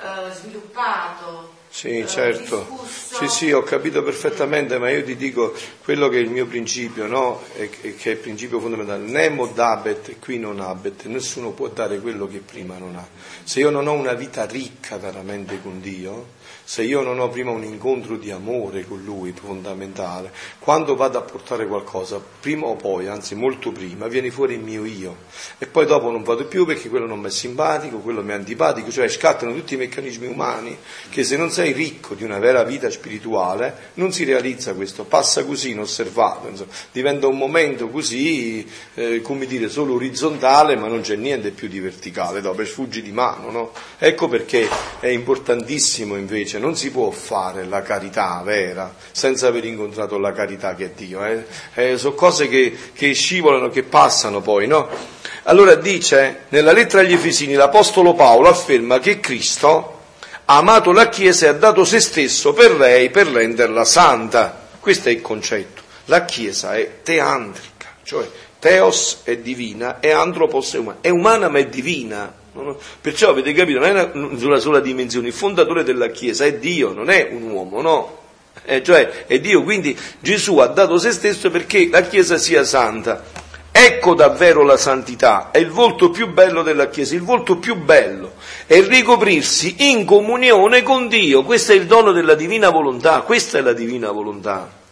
eh, 0.00 0.32
sviluppato 0.32 1.62
sì, 1.74 2.04
certo. 2.06 2.86
Sì, 2.86 3.26
sì, 3.26 3.50
ho 3.50 3.64
capito 3.64 4.04
perfettamente, 4.04 4.78
ma 4.78 4.90
io 4.90 5.02
ti 5.02 5.16
dico 5.16 5.52
quello 5.82 6.08
che 6.08 6.18
è 6.18 6.20
il 6.20 6.30
mio 6.30 6.46
principio, 6.46 7.08
no? 7.08 7.42
E 7.56 7.68
che 7.68 8.10
è 8.10 8.10
il 8.10 8.18
principio 8.18 8.60
fondamentale. 8.60 9.02
Nemo 9.04 9.48
dabet 9.48 10.20
qui 10.20 10.38
non 10.38 10.60
abet, 10.60 11.06
nessuno 11.06 11.50
può 11.50 11.66
dare 11.66 11.98
quello 11.98 12.28
che 12.28 12.38
prima 12.38 12.78
non 12.78 12.94
ha. 12.94 13.04
Se 13.42 13.58
io 13.58 13.70
non 13.70 13.88
ho 13.88 13.92
una 13.92 14.12
vita 14.12 14.46
ricca 14.46 14.98
veramente 14.98 15.60
con 15.60 15.80
Dio, 15.80 16.42
se 16.64 16.82
io 16.82 17.02
non 17.02 17.18
ho 17.18 17.28
prima 17.28 17.50
un 17.50 17.62
incontro 17.62 18.16
di 18.16 18.30
amore 18.30 18.86
con 18.86 19.02
lui 19.02 19.32
fondamentale, 19.32 20.32
quando 20.58 20.96
vado 20.96 21.18
a 21.18 21.22
portare 21.22 21.66
qualcosa, 21.66 22.20
prima 22.40 22.66
o 22.66 22.76
poi, 22.76 23.06
anzi 23.06 23.34
molto 23.34 23.70
prima, 23.70 24.08
viene 24.08 24.30
fuori 24.30 24.54
il 24.54 24.60
mio 24.60 24.84
io 24.84 25.16
e 25.58 25.66
poi 25.66 25.86
dopo 25.86 26.10
non 26.10 26.22
vado 26.22 26.46
più 26.46 26.64
perché 26.64 26.88
quello 26.88 27.06
non 27.06 27.20
mi 27.20 27.26
è 27.26 27.30
simpatico, 27.30 27.98
quello 27.98 28.22
mi 28.22 28.30
è 28.30 28.34
antipatico, 28.34 28.90
cioè 28.90 29.08
scattano 29.08 29.52
tutti 29.52 29.74
i 29.74 29.76
meccanismi 29.76 30.26
umani 30.26 30.76
che 31.10 31.22
se 31.22 31.36
non 31.36 31.50
sei 31.50 31.72
ricco 31.72 32.14
di 32.14 32.24
una 32.24 32.38
vera 32.38 32.64
vita 32.64 32.90
spirituale 32.90 33.92
non 33.94 34.12
si 34.12 34.24
realizza 34.24 34.74
questo, 34.74 35.04
passa 35.04 35.44
così 35.44 35.70
inosservato, 35.70 36.48
insomma, 36.48 36.72
diventa 36.90 37.26
un 37.26 37.36
momento 37.36 37.88
così, 37.88 38.66
eh, 38.94 39.20
come 39.20 39.46
dire, 39.46 39.68
solo 39.68 39.94
orizzontale 39.94 40.76
ma 40.76 40.88
non 40.88 41.02
c'è 41.02 41.16
niente 41.16 41.50
più 41.50 41.68
di 41.68 41.78
verticale, 41.78 42.40
dopo 42.40 42.64
sfuggi 42.64 43.02
di 43.02 43.12
mano, 43.12 43.50
no? 43.50 43.72
Ecco 43.98 44.28
perché 44.28 44.68
è 45.00 45.08
importantissimo 45.08 46.16
invece 46.16 46.53
dice 46.54 46.58
non 46.58 46.76
si 46.76 46.90
può 46.90 47.10
fare 47.10 47.64
la 47.64 47.82
carità 47.82 48.40
vera 48.44 48.94
senza 49.10 49.48
aver 49.48 49.64
incontrato 49.64 50.18
la 50.18 50.32
carità 50.32 50.74
che 50.74 50.86
è 50.86 50.90
Dio. 50.90 51.24
Eh? 51.24 51.44
Eh, 51.74 51.98
sono 51.98 52.14
cose 52.14 52.48
che, 52.48 52.76
che, 52.92 53.12
scivolano, 53.12 53.68
che 53.68 53.82
passano 53.82 54.40
poi, 54.40 54.66
no? 54.66 54.88
Allora 55.44 55.74
dice, 55.74 56.44
nella 56.48 56.72
lettera 56.72 57.02
agli 57.02 57.12
Efesini, 57.12 57.54
l'Apostolo 57.54 58.14
Paolo 58.14 58.48
afferma 58.48 58.98
che 58.98 59.20
Cristo 59.20 59.90
ha 60.44 60.56
amato 60.58 60.92
la 60.92 61.08
Chiesa 61.08 61.46
e 61.46 61.48
ha 61.48 61.52
dato 61.54 61.84
se 61.84 62.00
stesso 62.00 62.52
per 62.52 62.76
lei 62.76 63.10
per 63.10 63.26
renderla 63.26 63.84
santa. 63.84 64.68
Questo 64.78 65.08
è 65.08 65.12
il 65.12 65.20
concetto. 65.20 65.82
La 66.06 66.24
Chiesa 66.24 66.74
è 66.76 67.02
teandrica, 67.02 67.96
cioè 68.02 68.28
Teos 68.58 69.20
è 69.24 69.36
divina 69.38 70.00
e 70.00 70.10
Antropos 70.10 70.74
è 70.74 70.78
umana. 70.78 70.98
È 71.00 71.08
umana 71.08 71.48
ma 71.48 71.58
è 71.58 71.66
divina. 71.66 72.42
Perciò 73.00 73.30
avete 73.30 73.52
capito, 73.52 73.80
non 73.80 73.96
è 73.96 74.10
una, 74.14 74.58
sola 74.58 74.78
dimensione, 74.78 75.26
il 75.26 75.32
fondatore 75.32 75.82
della 75.82 76.08
Chiesa 76.08 76.44
è 76.44 76.54
Dio, 76.54 76.92
non 76.92 77.10
è 77.10 77.28
un 77.32 77.50
uomo, 77.50 77.80
no? 77.80 78.18
Eh, 78.64 78.80
cioè 78.82 79.26
è 79.26 79.40
Dio, 79.40 79.64
quindi 79.64 79.98
Gesù 80.20 80.58
ha 80.58 80.68
dato 80.68 80.96
se 80.98 81.10
stesso 81.10 81.50
perché 81.50 81.88
la 81.90 82.02
Chiesa 82.02 82.36
sia 82.38 82.62
santa. 82.62 83.24
Ecco 83.72 84.14
davvero 84.14 84.62
la 84.62 84.76
santità, 84.76 85.50
è 85.50 85.58
il 85.58 85.68
volto 85.68 86.10
più 86.10 86.32
bello 86.32 86.62
della 86.62 86.88
Chiesa, 86.88 87.16
il 87.16 87.22
volto 87.22 87.56
più 87.56 87.74
bello 87.74 88.34
è 88.66 88.80
ricoprirsi 88.80 89.90
in 89.90 90.04
comunione 90.04 90.82
con 90.82 91.08
Dio, 91.08 91.42
questo 91.42 91.72
è 91.72 91.74
il 91.74 91.86
dono 91.86 92.12
della 92.12 92.36
divina 92.36 92.70
volontà, 92.70 93.22
questa 93.22 93.58
è 93.58 93.62
la 93.62 93.72
divina 93.72 94.12
volontà 94.12 94.82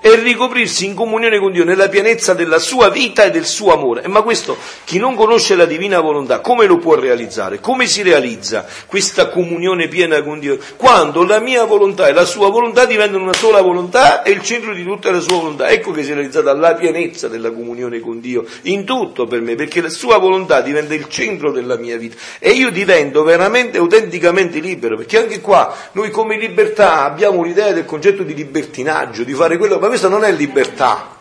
e 0.00 0.14
ricoprirsi 0.16 0.84
in 0.86 0.94
comunione 0.94 1.38
con 1.38 1.52
Dio 1.52 1.64
nella 1.64 1.88
pienezza 1.88 2.34
della 2.34 2.58
sua 2.58 2.88
vita 2.90 3.24
e 3.24 3.30
del 3.30 3.46
suo 3.46 3.72
amore. 3.72 4.06
Ma 4.08 4.22
questo 4.22 4.56
chi 4.84 4.98
non 4.98 5.14
conosce 5.14 5.56
la 5.56 5.64
divina 5.64 6.00
volontà, 6.00 6.40
come 6.40 6.66
lo 6.66 6.78
può 6.78 6.94
realizzare? 6.94 7.60
Come 7.60 7.86
si 7.86 8.02
realizza 8.02 8.66
questa 8.86 9.28
comunione 9.28 9.88
piena 9.88 10.22
con 10.22 10.38
Dio? 10.38 10.58
Quando 10.76 11.24
la 11.24 11.40
mia 11.40 11.64
volontà 11.64 12.08
e 12.08 12.12
la 12.12 12.24
sua 12.24 12.50
volontà 12.50 12.84
diventano 12.84 13.22
una 13.22 13.34
sola 13.34 13.60
volontà 13.60 14.22
e 14.22 14.30
il 14.30 14.42
centro 14.42 14.74
di 14.74 14.84
tutta 14.84 15.10
la 15.10 15.20
sua 15.20 15.36
volontà. 15.36 15.68
Ecco 15.68 15.92
che 15.92 16.02
si 16.02 16.10
è 16.10 16.14
realizzata 16.14 16.52
la 16.52 16.74
pienezza 16.74 17.28
della 17.28 17.50
comunione 17.50 18.00
con 18.00 18.20
Dio 18.20 18.44
in 18.62 18.84
tutto 18.84 19.26
per 19.26 19.40
me, 19.40 19.54
perché 19.54 19.80
la 19.80 19.88
sua 19.88 20.18
volontà 20.18 20.60
diventa 20.60 20.94
il 20.94 21.08
centro 21.08 21.50
della 21.50 21.76
mia 21.76 21.96
vita 21.96 22.16
e 22.38 22.50
io 22.50 22.70
divento 22.70 23.22
veramente 23.22 23.78
autenticamente 23.78 24.58
libero, 24.58 24.96
perché 24.96 25.18
anche 25.18 25.40
qua 25.40 25.74
noi 25.92 26.10
come 26.10 26.38
libertà 26.38 27.04
abbiamo 27.04 27.42
l'idea 27.42 27.72
del 27.72 27.84
concetto 27.84 28.22
di 28.22 28.34
libertinaggio, 28.34 29.24
di 29.24 29.32
fare 29.32 29.56
quello 29.56 29.78
ma 29.86 29.88
questa 29.88 30.08
non 30.08 30.24
è 30.24 30.32
libertà. 30.32 31.14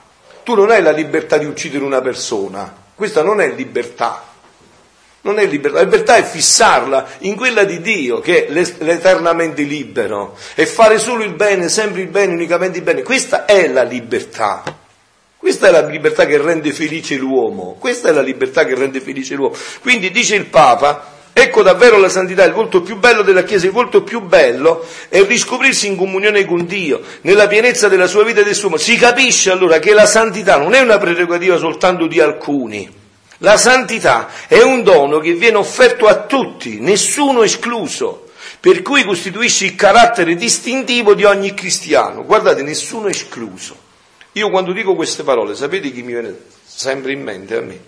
Tu 0.44 0.56
non 0.56 0.72
hai 0.72 0.82
la 0.82 0.92
libertà 0.92 1.38
di 1.38 1.46
uccidere 1.46 1.84
una 1.84 2.02
persona, 2.02 2.74
questa 2.96 3.22
non 3.24 3.40
è 3.42 3.50
libertà. 3.50 4.34
Non 5.22 5.40
è 5.40 5.46
libertà, 5.46 5.78
la 5.78 5.84
libertà 5.84 6.18
è 6.18 6.24
fissarla 6.24 7.08
in 7.20 7.36
quella 7.36 7.64
di 7.64 7.82
Dio 7.82 8.20
che 8.20 8.46
è 8.46 8.52
l'eternamente 8.52 9.64
libero 9.64 10.38
e 10.54 10.68
fare 10.68 11.00
solo 11.00 11.24
il 11.24 11.34
bene, 11.34 11.68
sempre 11.68 12.02
il 12.02 12.10
bene, 12.10 12.34
unicamente 12.34 12.78
il 12.78 12.84
bene. 12.84 13.02
Questa 13.02 13.46
è 13.46 13.68
la 13.68 13.82
libertà. 13.82 14.64
Questa 15.36 15.68
è 15.68 15.72
la 15.72 15.88
libertà 15.88 16.28
che 16.28 16.40
rende 16.40 16.72
felice 16.74 17.16
l'uomo. 17.16 17.76
Questa 17.80 18.10
è 18.10 18.12
la 18.12 18.22
libertà 18.22 18.66
che 18.66 18.76
rende 18.76 19.02
felice 19.02 19.34
l'uomo. 19.34 19.56
Quindi 19.82 20.12
dice 20.12 20.36
il 20.36 20.46
Papa, 20.46 21.15
Ecco 21.38 21.64
davvero 21.64 21.98
la 21.98 22.08
santità, 22.08 22.46
il 22.46 22.54
volto 22.54 22.82
più 22.82 22.96
bello 22.96 23.22
della 23.22 23.44
Chiesa, 23.44 23.66
il 23.66 23.74
volto 23.74 24.04
più 24.04 24.22
bello 24.22 24.88
è 25.10 25.22
riscoprirsi 25.26 25.86
in 25.86 25.98
comunione 25.98 26.46
con 26.46 26.66
Dio, 26.66 27.02
nella 27.22 27.48
pienezza 27.48 27.90
della 27.90 28.08
sua 28.08 28.24
vita 28.24 28.40
e 28.40 28.46
del 28.46 28.56
suo 28.56 28.68
amore. 28.70 28.82
Si 28.82 28.96
capisce 28.96 29.52
allora 29.52 29.80
che 29.80 29.92
la 29.92 30.06
santità 30.06 30.56
non 30.56 30.74
è 30.74 30.80
una 30.80 30.98
prerogativa 30.98 31.58
soltanto 31.58 32.08
di 32.08 32.22
alcuni. 32.22 32.90
La 33.40 33.58
santità 33.58 34.30
è 34.48 34.62
un 34.62 34.82
dono 34.82 35.20
che 35.20 35.34
viene 35.34 35.58
offerto 35.58 36.08
a 36.08 36.22
tutti, 36.24 36.80
nessuno 36.80 37.44
escluso, 37.44 38.30
per 38.62 38.82
cui 38.82 39.04
costituisce 39.04 39.66
il 39.66 39.76
carattere 39.76 40.36
distintivo 40.36 41.16
di 41.16 41.26
ogni 41.26 41.54
cristiano. 41.54 42.24
Guardate, 42.24 42.64
nessuno 42.64 43.10
escluso. 43.10 43.76
Io 44.32 44.50
quando 44.50 44.72
dico 44.72 44.96
queste 44.96 45.24
parole, 45.24 45.54
sapete 45.54 45.92
chi 45.92 46.02
mi 46.02 46.14
viene 46.14 46.34
sempre 46.66 47.12
in 47.12 47.22
mente 47.22 47.58
a 47.58 47.62
me? 47.62 47.80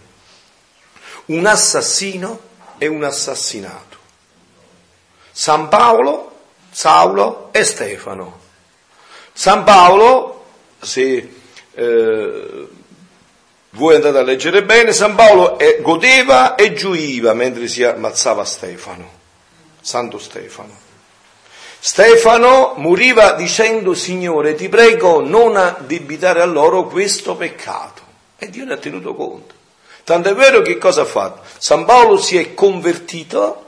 Un 1.27 1.45
assassino 1.45 2.46
e 2.77 2.87
un 2.87 3.03
assassinato. 3.03 3.97
San 5.31 5.67
Paolo, 5.67 6.31
Saulo 6.71 7.49
e 7.51 7.63
Stefano. 7.63 8.39
San 9.33 9.63
Paolo, 9.63 10.45
se 10.79 11.33
eh, 11.73 12.67
voi 13.71 13.95
andate 13.95 14.17
a 14.17 14.23
leggere 14.23 14.63
bene, 14.63 14.93
San 14.93 15.15
Paolo 15.15 15.59
eh, 15.59 15.79
godeva 15.81 16.55
e 16.55 16.73
giuiva 16.73 17.33
mentre 17.33 17.67
si 17.67 17.83
ammazzava 17.83 18.43
Stefano, 18.43 19.09
Santo 19.79 20.17
Stefano. 20.17 20.85
Stefano 21.79 22.73
moriva 22.77 23.33
dicendo 23.33 23.93
Signore 23.93 24.55
ti 24.55 24.67
prego 24.67 25.21
non 25.21 25.55
addebitare 25.55 26.41
a 26.41 26.45
loro 26.45 26.85
questo 26.87 27.35
peccato 27.35 28.01
e 28.39 28.49
Dio 28.49 28.65
ne 28.65 28.73
ha 28.73 28.77
tenuto 28.77 29.13
conto. 29.13 29.53
Tanto 30.07 30.29
è 30.29 30.35
vero 30.35 30.61
che 30.61 30.77
cosa 30.77 31.01
ha 31.01 31.05
fatto? 31.05 31.41
San 31.57 31.83
Paolo 31.83 32.15
si 32.15 32.37
è 32.37 32.53
convertito 32.53 33.65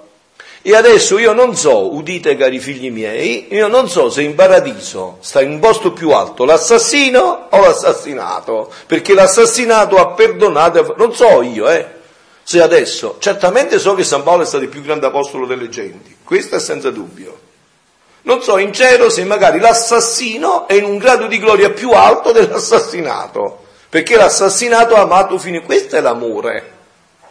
e 0.62 0.74
adesso 0.74 1.18
io 1.18 1.34
non 1.34 1.54
so, 1.58 1.94
udite 1.94 2.38
cari 2.38 2.60
figli 2.60 2.90
miei, 2.90 3.54
io 3.54 3.68
non 3.68 3.90
so 3.90 4.10
se 4.10 4.22
in 4.22 4.36
paradiso 4.36 5.18
sta 5.20 5.42
in 5.42 5.50
un 5.50 5.60
posto 5.60 5.92
più 5.92 6.12
alto 6.12 6.46
l'assassino 6.46 7.48
o 7.50 7.60
l'assassinato, 7.60 8.72
perché 8.86 9.14
l'assassinato 9.14 9.98
ha 9.98 10.14
perdonato, 10.14 10.96
non 10.96 11.14
so 11.14 11.42
io, 11.42 11.70
eh. 11.70 11.86
se 12.42 12.62
adesso, 12.62 13.18
certamente 13.20 13.78
so 13.78 13.94
che 13.94 14.06
San 14.06 14.24
Paolo 14.24 14.44
è 14.44 14.46
stato 14.46 14.64
il 14.64 14.70
più 14.70 14.82
grande 14.82 15.08
apostolo 15.08 15.46
delle 15.46 15.68
genti, 15.68 16.16
questo 16.24 16.56
è 16.56 16.60
senza 16.62 16.90
dubbio. 16.90 17.38
Non 18.22 18.42
so 18.42 18.58
in 18.60 18.72
cielo 18.72 19.10
se 19.10 19.26
magari 19.26 19.60
l'assassino 19.60 20.70
è 20.70 20.76
in 20.76 20.86
un 20.86 21.00
grado 21.00 21.28
di 21.28 21.38
gloria 21.38 21.72
più 21.72 21.92
alto 21.92 22.32
dell'assassinato, 22.32 23.68
perché 23.90 24.16
l'assassinato 24.16 24.96
ha 24.96 25.02
amato 25.02 25.38
fino 25.38 25.58
a... 25.58 25.62
Questo 25.62 25.96
è 25.96 26.02
l'amore. 26.02 26.78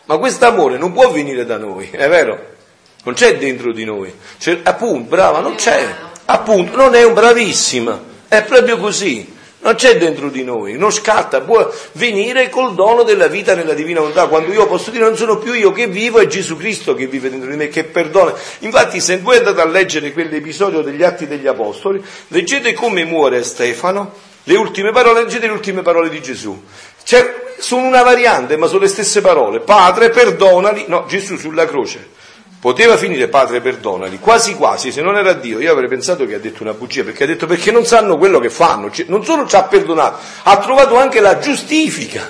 Ma 0.04 0.16
questo 0.18 0.46
amore 0.46 0.78
non 0.78 0.92
può 0.92 1.10
venire 1.10 1.44
da 1.44 1.56
noi, 1.56 1.88
è 1.90 2.08
vero? 2.08 2.56
Non 3.04 3.14
c'è 3.14 3.36
dentro 3.38 3.72
di 3.72 3.84
noi. 3.84 4.12
C'è, 4.38 4.60
appunto, 4.62 5.08
brava, 5.08 5.40
non 5.40 5.54
c'è. 5.54 5.86
Appunto, 6.24 6.76
non 6.76 6.94
è 6.94 7.04
un 7.04 7.14
bravissima. 7.14 8.02
È 8.26 8.42
proprio 8.42 8.78
così 8.78 9.36
non 9.60 9.74
c'è 9.74 9.98
dentro 9.98 10.30
di 10.30 10.44
noi, 10.44 10.78
non 10.78 10.92
scatta, 10.92 11.40
può 11.40 11.68
venire 11.92 12.48
col 12.48 12.74
dono 12.74 13.02
della 13.02 13.26
vita 13.26 13.54
nella 13.54 13.74
divina 13.74 13.98
volontà. 13.98 14.28
Quando 14.28 14.52
io 14.52 14.66
posso 14.68 14.90
dire 14.90 15.04
non 15.04 15.16
sono 15.16 15.38
più 15.38 15.52
io 15.52 15.72
che 15.72 15.88
vivo, 15.88 16.20
è 16.20 16.26
Gesù 16.26 16.56
Cristo 16.56 16.94
che 16.94 17.06
vive 17.06 17.28
dentro 17.28 17.50
di 17.50 17.56
me, 17.56 17.68
che 17.68 17.84
perdona. 17.84 18.32
Infatti, 18.60 19.00
se 19.00 19.18
voi 19.18 19.38
andate 19.38 19.60
a 19.60 19.66
leggere 19.66 20.12
quell'episodio 20.12 20.80
degli 20.82 21.02
Atti 21.02 21.26
degli 21.26 21.46
Apostoli, 21.46 22.02
leggete 22.28 22.72
come 22.72 23.04
muore 23.04 23.42
Stefano, 23.42 24.14
le 24.48 24.56
ultime 24.56 24.92
parole, 24.92 25.24
leggete 25.24 25.46
le 25.46 25.52
ultime 25.52 25.82
parole 25.82 26.08
di 26.08 26.22
Gesù. 26.22 26.64
Cioè, 27.02 27.54
sono 27.58 27.87
una 27.87 28.02
variante, 28.02 28.56
ma 28.56 28.66
sono 28.66 28.80
le 28.80 28.88
stesse 28.88 29.20
parole. 29.20 29.61
Padre, 29.61 30.08
perdonali. 30.08 30.87
No, 30.88 31.04
Gesù 31.06 31.37
sulla 31.37 31.66
croce 31.66 32.16
Poteva 32.61 32.96
finire 32.96 33.28
padre 33.28 33.61
perdonali, 33.61 34.18
quasi 34.18 34.56
quasi, 34.56 34.90
se 34.90 35.00
non 35.00 35.16
era 35.16 35.32
Dio, 35.32 35.61
io 35.61 35.70
avrei 35.70 35.88
pensato 35.88 36.26
che 36.26 36.34
ha 36.34 36.40
detto 36.40 36.64
una 36.64 36.72
bugia, 36.72 37.04
perché 37.04 37.22
ha 37.22 37.26
detto 37.26 37.46
perché 37.46 37.70
non 37.70 37.84
sanno 37.84 38.18
quello 38.18 38.40
che 38.40 38.50
fanno, 38.50 38.90
cioè, 38.90 39.06
non 39.08 39.24
solo 39.24 39.46
ci 39.46 39.54
ha 39.54 39.62
perdonato, 39.62 40.18
ha 40.42 40.56
trovato 40.56 40.96
anche 40.96 41.20
la 41.20 41.38
giustifica. 41.38 42.28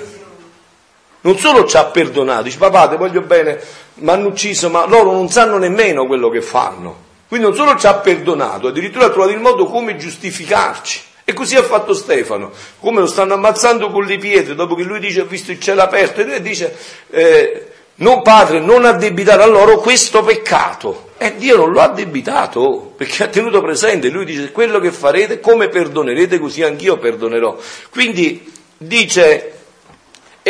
Non 1.21 1.35
solo 1.39 1.65
ci 1.65 1.77
ha 1.77 1.85
perdonato, 1.85 2.43
dice 2.43 2.59
papà 2.59 2.89
ti 2.89 2.95
voglio 2.97 3.21
bene, 3.21 3.59
mi 3.95 4.09
hanno 4.11 4.27
ucciso, 4.27 4.69
ma 4.69 4.85
loro 4.85 5.13
non 5.13 5.29
sanno 5.29 5.57
nemmeno 5.57 6.05
quello 6.05 6.29
che 6.29 6.43
fanno. 6.43 7.07
Quindi 7.27 7.47
non 7.47 7.55
solo 7.55 7.75
ci 7.75 7.87
ha 7.87 7.95
perdonato, 7.95 8.67
addirittura 8.67 9.05
ha 9.05 9.09
trovato 9.09 9.31
il 9.31 9.39
modo 9.39 9.65
come 9.65 9.95
giustificarci. 9.95 11.01
E 11.29 11.33
così 11.33 11.55
ha 11.55 11.61
fatto 11.61 11.93
Stefano, 11.93 12.51
come 12.79 13.01
lo 13.01 13.05
stanno 13.05 13.35
ammazzando 13.35 13.91
con 13.91 14.03
le 14.03 14.17
pietre, 14.17 14.55
dopo 14.55 14.73
che 14.73 14.81
lui 14.81 14.99
dice 14.99 15.21
ha 15.21 15.25
visto 15.25 15.51
il 15.51 15.59
cielo 15.59 15.83
aperto, 15.83 16.21
e 16.21 16.23
lui 16.23 16.41
dice... 16.41 16.75
Eh, 17.11 17.63
non 17.99 18.21
padre, 18.21 18.61
non 18.61 18.85
addebitare 18.85 19.43
a 19.43 19.45
loro 19.45 19.77
questo 19.79 20.23
peccato. 20.23 21.09
E 21.17 21.35
Dio 21.35 21.57
non 21.57 21.71
lo 21.71 21.81
ha 21.81 21.83
addebitato, 21.83 22.93
perché 22.95 23.23
ha 23.23 23.27
tenuto 23.27 23.61
presente, 23.61 24.07
lui 24.07 24.23
dice 24.23 24.53
quello 24.53 24.79
che 24.79 24.93
farete, 24.93 25.41
come 25.41 25.67
perdonerete, 25.67 26.39
così 26.39 26.63
anch'io 26.63 26.97
perdonerò. 26.97 27.57
Quindi 27.89 28.49
dice, 28.77 29.51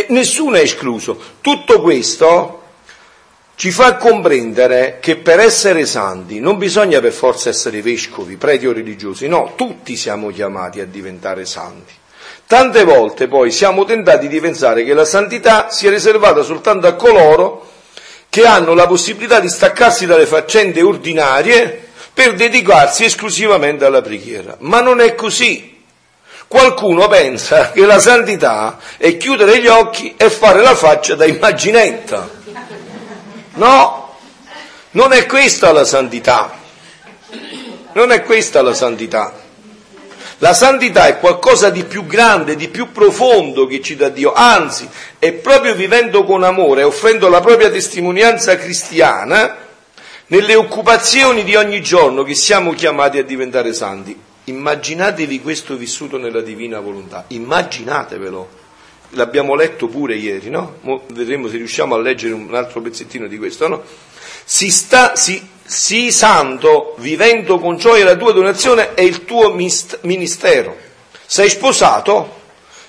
nessuno 0.10 0.58
è 0.58 0.62
escluso. 0.62 1.20
Tutto 1.42 1.82
questo 1.82 2.62
ci 3.60 3.72
fa 3.72 3.98
comprendere 3.98 5.00
che 5.02 5.18
per 5.18 5.42
essere 5.42 5.86
santi 5.86 6.40
non 6.40 6.58
bisogna 6.58 7.02
per 7.02 7.12
forza 7.12 7.50
essere 7.50 7.82
vescovi, 7.82 8.38
preti 8.38 8.66
o 8.66 8.72
religiosi, 8.72 9.28
no, 9.28 9.52
tutti 9.58 9.98
siamo 9.98 10.30
chiamati 10.30 10.80
a 10.80 10.86
diventare 10.86 11.46
santi. 11.46 11.92
Tante 12.48 12.86
volte 12.86 13.28
poi 13.28 13.52
siamo 13.52 13.84
tentati 13.84 14.30
di 14.30 14.40
pensare 14.40 14.86
che 14.86 14.94
la 14.94 15.04
santità 15.04 15.72
sia 15.72 15.90
riservata 15.90 16.42
soltanto 16.42 16.88
a 16.88 16.94
coloro 16.94 17.68
che 18.30 18.46
hanno 18.46 18.74
la 18.74 18.88
possibilità 18.88 19.42
di 19.42 19.50
staccarsi 19.50 20.06
dalle 20.06 20.26
faccende 20.26 20.82
ordinarie 20.82 21.90
per 22.14 22.36
dedicarsi 22.36 23.04
esclusivamente 23.04 23.84
alla 23.84 24.02
preghiera. 24.02 24.56
Ma 24.60 24.80
non 24.80 25.02
è 25.02 25.16
così. 25.16 25.84
Qualcuno 26.48 27.10
pensa 27.10 27.72
che 27.72 27.86
la 27.86 28.00
santità 28.00 28.80
è 28.96 29.18
chiudere 29.18 29.60
gli 29.60 29.68
occhi 29.68 30.14
e 30.16 30.30
fare 30.30 30.62
la 30.62 30.76
faccia 30.76 31.16
da 31.16 31.26
immaginetta. 31.26 32.39
No, 33.60 34.16
non 34.92 35.12
è 35.12 35.26
questa 35.26 35.74
la 35.74 35.84
santità. 35.84 36.58
Non 37.92 38.14
è 38.14 38.24
questa 38.24 38.62
la 38.62 38.74
santità. 38.74 39.34
La 40.38 40.54
santità 40.54 41.08
è 41.08 41.20
qualcosa 41.20 41.70
di 41.70 41.84
più 41.84 42.06
grande, 42.06 42.56
di 42.56 42.70
più 42.70 42.94
profondo 42.94 43.68
che 43.68 43.82
ci 43.82 43.98
dà 43.98 44.08
Dio, 44.08 44.32
anzi 44.32 44.88
è 45.20 45.34
proprio 45.34 45.76
vivendo 45.76 46.24
con 46.24 46.44
amore, 46.44 46.84
offrendo 46.84 47.28
la 47.28 47.42
propria 47.42 47.70
testimonianza 47.70 48.56
cristiana, 48.56 49.58
nelle 50.28 50.56
occupazioni 50.56 51.44
di 51.44 51.56
ogni 51.58 51.82
giorno 51.82 52.24
che 52.24 52.36
siamo 52.36 52.72
chiamati 52.72 53.18
a 53.18 53.24
diventare 53.24 53.74
santi. 53.74 54.18
Immaginatevi 54.46 55.42
questo 55.42 55.76
vissuto 55.76 56.18
nella 56.18 56.42
divina 56.42 56.80
volontà, 56.80 57.26
immaginatevelo. 57.28 58.68
L'abbiamo 59.14 59.56
letto 59.56 59.88
pure 59.88 60.16
ieri, 60.16 60.50
no? 60.50 60.76
Mo 60.82 61.04
vedremo 61.08 61.48
se 61.48 61.58
riusciamo 61.58 61.96
a 61.96 62.00
leggere 62.00 62.34
un 62.34 62.54
altro 62.54 62.80
pezzettino 62.82 63.28
di 63.28 63.38
questo, 63.38 63.68
no? 63.68 63.84
Si 64.46 64.70
sta, 64.70 65.16
si, 65.16 65.42
sii 65.64 66.12
santo, 66.12 66.96
vivendo 67.00 67.60
con 67.60 67.78
gioia 67.78 68.04
la 68.04 68.16
tua 68.16 68.34
donazione 68.34 68.94
è 68.94 69.02
il 69.02 69.26
tuo 69.26 69.54
ministero. 69.54 70.76
Sei 71.26 71.50
sposato? 71.50 72.38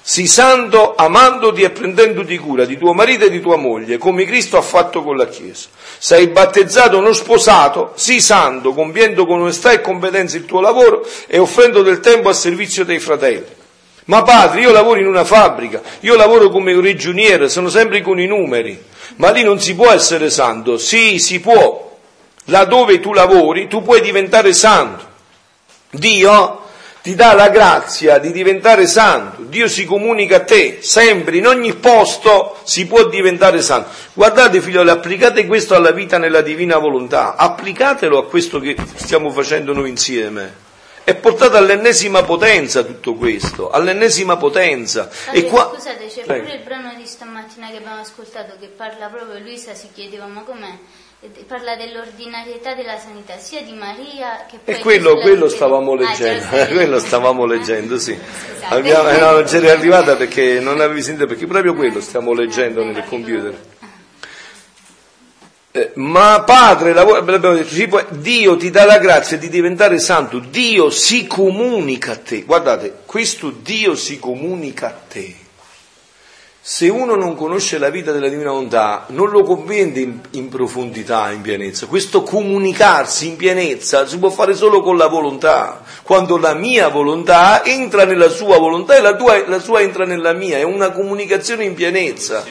Sii 0.03 0.27
santo 0.27 0.95
amandoti 0.95 1.63
e 1.63 1.71
prendendoti 1.71 2.37
cura 2.39 2.65
di 2.65 2.79
tuo 2.79 2.95
marito 2.95 3.27
e 3.27 3.31
di 3.31 3.41
tua 3.41 3.57
moglie, 3.57 3.99
come 3.99 4.25
Cristo 4.25 4.57
ha 4.57 4.63
fatto 4.63 5.03
con 5.03 5.17
la 5.17 5.29
Chiesa. 5.29 5.69
Sei 5.99 6.29
battezzato 6.29 7.01
non 7.01 7.15
sposato? 7.15 7.93
Sii 7.97 8.21
santo, 8.21 8.73
compiendo 8.73 9.27
con 9.27 9.41
onestà 9.41 9.73
e 9.73 9.83
competenza 9.83 10.39
il 10.39 10.47
tuo 10.47 10.61
lavoro 10.61 11.07
e 11.27 11.39
offrendo 11.39 11.83
del 11.83 12.01
tempo 12.01 12.31
a 12.31 12.33
servizio 12.33 12.85
dei 12.85 12.99
fratelli. 12.99 13.60
Ma 14.07 14.23
padre, 14.23 14.61
io 14.61 14.73
lavoro 14.73 14.99
in 14.99 15.07
una 15.07 15.25
fabbrica, 15.25 15.81
io 16.01 16.17
lavoro 16.17 16.49
come 16.49 16.79
regioniere, 16.81 17.49
sono 17.49 17.69
sempre 17.69 18.01
con 18.01 18.19
i 18.19 18.27
numeri, 18.27 18.83
ma 19.17 19.31
lì 19.31 19.43
non 19.43 19.61
si 19.61 19.75
può 19.75 19.91
essere 19.91 20.31
santo. 20.31 20.79
Sì, 20.79 21.19
si 21.19 21.41
può, 21.41 21.97
laddove 22.47 23.01
tu 23.01 23.13
lavori, 23.13 23.69
tu 23.69 23.83
puoi 23.83 24.01
diventare 24.01 24.53
santo. 24.53 25.09
Dio 25.91 26.61
ti 27.03 27.15
dà 27.15 27.35
la 27.35 27.49
grazia 27.49 28.19
di 28.19 28.31
diventare 28.31 28.87
santo, 28.87 29.43
Dio 29.43 29.69
si 29.69 29.85
comunica 29.85 30.37
a 30.37 30.41
te, 30.41 30.79
sempre, 30.83 31.39
in 31.39 31.47
ogni 31.47 31.75
posto 31.75 32.57
si 32.65 32.87
può 32.87 33.09
diventare 33.09 33.63
santo. 33.63 33.89
Guardate 34.13 34.61
figlioli, 34.61 34.91
applicate 34.91 35.47
questo 35.47 35.75
alla 35.75 35.93
vita 35.93 36.19
nella 36.19 36.43
divina 36.43 36.79
volontà, 36.79 37.37
applicatelo 37.37 38.19
a 38.19 38.27
questo 38.27 38.61
che 38.61 38.77
stiamo 38.97 39.31
facendo 39.31 39.73
noi 39.73 39.89
insieme. 39.89 40.69
È 41.11 41.17
portato 41.17 41.57
all'ennesima 41.57 42.23
potenza 42.23 42.85
tutto 42.85 43.15
questo, 43.15 43.69
all'ennesima 43.69 44.37
potenza. 44.37 45.11
Allora, 45.27 45.49
qua... 45.49 45.73
Scusate, 45.75 46.07
c'è 46.07 46.23
Prego. 46.23 46.45
pure 46.45 46.57
il 46.57 46.63
brano 46.63 46.95
di 46.95 47.05
stamattina 47.05 47.69
che 47.69 47.79
abbiamo 47.79 48.01
ascoltato 48.01 48.55
che 48.61 48.69
parla 48.69 49.09
proprio, 49.09 49.41
Luisa 49.41 49.75
si 49.75 49.89
chiedeva 49.93 50.27
ma 50.27 50.43
com'è? 50.43 50.79
parla 51.47 51.77
dell'ordinarietà 51.77 52.73
della 52.73 52.99
sanità 52.99 53.37
sia 53.37 53.61
di 53.61 53.73
Maria 53.73 54.47
che 54.49 54.59
poi 54.65 54.75
e 54.75 54.79
quello, 54.79 55.19
quello 55.19 55.51
stavamo 55.51 55.95
leggendo 55.95 56.47
ah, 56.57 56.65
quello 56.73 56.99
stavamo 56.99 57.45
leggendo 57.45 57.99
sì 57.99 58.19
Abbiamo, 58.71 59.11
no, 59.11 59.33
non 59.33 59.45
c'eri 59.45 59.69
arrivata 59.69 60.17
perché 60.17 60.61
non 60.61 60.81
avevi 60.81 61.03
sentito 61.03 61.27
perché 61.27 61.47
proprio 61.47 61.75
quello 61.75 62.01
stiamo 62.01 62.33
leggendo 62.33 62.83
nel 62.83 63.05
computer 63.05 63.55
eh, 65.73 65.93
ma 65.95 66.43
padre 66.45 66.93
detto, 66.93 68.07
Dio 68.11 68.57
ti 68.57 68.71
dà 68.71 68.85
la 68.85 68.99
grazia 68.99 69.39
di 69.39 69.49
diventare 69.49 69.99
santo 69.99 70.41
Dio 70.41 70.91
si 70.91 71.27
comunica 71.27 72.13
a 72.13 72.17
te 72.17 72.43
guardate 72.43 73.03
questo 73.07 73.51
Dio 73.51 73.95
si 73.95 74.19
comunica 74.19 74.89
a 74.89 74.97
te 75.09 75.49
se 76.63 76.89
uno 76.89 77.15
non 77.15 77.37
conosce 77.37 77.79
la 77.79 77.89
vita 77.89 78.13
della 78.13 78.29
divina 78.29 78.51
volontà, 78.51 79.07
non 79.09 79.31
lo 79.31 79.43
comprende 79.43 80.01
in, 80.01 80.21
in, 80.33 80.49
profondità, 80.49 81.31
in 81.31 81.41
pienezza. 81.41 81.87
Questo 81.87 82.23
comunicarsi 82.23 83.29
in 83.29 83.37
pienezza 83.37 84.07
si 84.07 84.19
può 84.19 84.29
fare 84.29 84.55
solo 84.55 84.83
con 84.83 84.99
la 84.99 85.09
volontà, 85.09 85.83
quando 86.03 86.37
la 86.37 86.53
mia 86.53 86.89
volontà 86.89 87.65
entra 87.65 88.05
nella 88.05 88.29
sua 88.29 88.59
volontà 88.59 88.95
e 88.95 89.01
la, 89.01 89.17
tua, 89.17 89.43
la 89.49 89.59
sua 89.59 89.81
entra 89.81 90.05
nella 90.05 90.35
mia, 90.35 90.59
è 90.59 90.63
una 90.63 90.91
comunicazione 90.91 91.65
in 91.65 91.75
pienezza. 91.75 92.45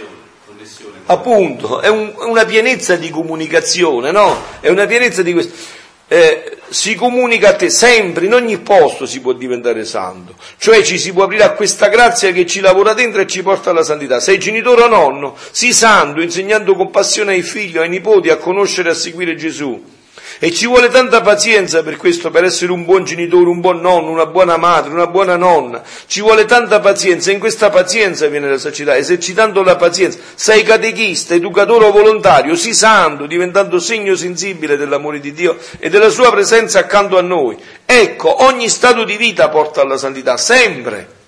Appunto, 1.11 1.81
è 1.81 1.87
un, 1.87 2.13
una 2.17 2.45
pienezza 2.45 2.95
di 2.95 3.09
comunicazione, 3.09 4.11
no? 4.11 4.41
È 4.59 4.69
una 4.69 4.85
pienezza 4.85 5.23
di 5.23 5.33
questo 5.33 5.77
eh, 6.11 6.57
si 6.69 6.95
comunica 6.95 7.49
a 7.49 7.55
te 7.55 7.69
sempre, 7.69 8.25
in 8.25 8.33
ogni 8.33 8.57
posto 8.57 9.05
si 9.05 9.21
può 9.21 9.33
diventare 9.33 9.85
santo, 9.85 10.33
cioè 10.57 10.81
ci 10.81 10.97
si 10.97 11.13
può 11.13 11.23
aprire 11.23 11.43
a 11.43 11.51
questa 11.51 11.87
grazia 11.87 12.31
che 12.31 12.47
ci 12.47 12.61
lavora 12.61 12.93
dentro 12.93 13.21
e 13.21 13.27
ci 13.27 13.43
porta 13.43 13.69
alla 13.69 13.83
santità. 13.83 14.19
Sei 14.19 14.39
genitore 14.39 14.81
o 14.81 14.87
nonno, 14.87 15.37
sii 15.51 15.71
santo, 15.71 16.21
insegnando 16.21 16.75
compassione 16.75 17.33
ai 17.33 17.43
figli, 17.43 17.77
ai 17.77 17.89
nipoti 17.89 18.29
a 18.29 18.37
conoscere 18.37 18.89
e 18.89 18.91
a 18.93 18.95
seguire 18.95 19.35
Gesù. 19.35 19.97
E 20.41 20.53
ci 20.53 20.67
vuole 20.67 20.87
tanta 20.87 21.19
pazienza 21.19 21.83
per 21.83 21.97
questo, 21.97 22.31
per 22.31 22.45
essere 22.45 22.71
un 22.71 22.85
buon 22.85 23.03
genitore, 23.03 23.49
un 23.49 23.59
buon 23.59 23.81
nonno, 23.81 24.09
una 24.09 24.25
buona 24.25 24.55
madre, 24.55 24.93
una 24.93 25.07
buona 25.07 25.35
nonna. 25.35 25.83
Ci 26.07 26.21
vuole 26.21 26.45
tanta 26.45 26.79
pazienza, 26.79 27.29
e 27.29 27.33
in 27.33 27.39
questa 27.39 27.69
pazienza 27.69 28.25
viene 28.27 28.49
la 28.49 28.57
sacità, 28.57 28.95
esercitando 28.95 29.61
la 29.63 29.75
pazienza. 29.75 30.17
Sei 30.35 30.63
catechista, 30.63 31.33
educatore 31.33 31.87
o 31.87 31.91
volontario, 31.91 32.55
sii 32.55 32.73
santo, 32.73 33.25
diventando 33.25 33.79
segno 33.79 34.15
sensibile 34.15 34.77
dell'amore 34.77 35.19
di 35.19 35.33
Dio 35.33 35.57
e 35.77 35.89
della 35.89 36.09
sua 36.09 36.31
presenza 36.31 36.79
accanto 36.79 37.17
a 37.17 37.21
noi. 37.21 37.57
Ecco, 37.85 38.45
ogni 38.45 38.69
stato 38.69 39.03
di 39.03 39.17
vita 39.17 39.49
porta 39.49 39.81
alla 39.81 39.97
santità, 39.97 40.37
sempre. 40.37 41.18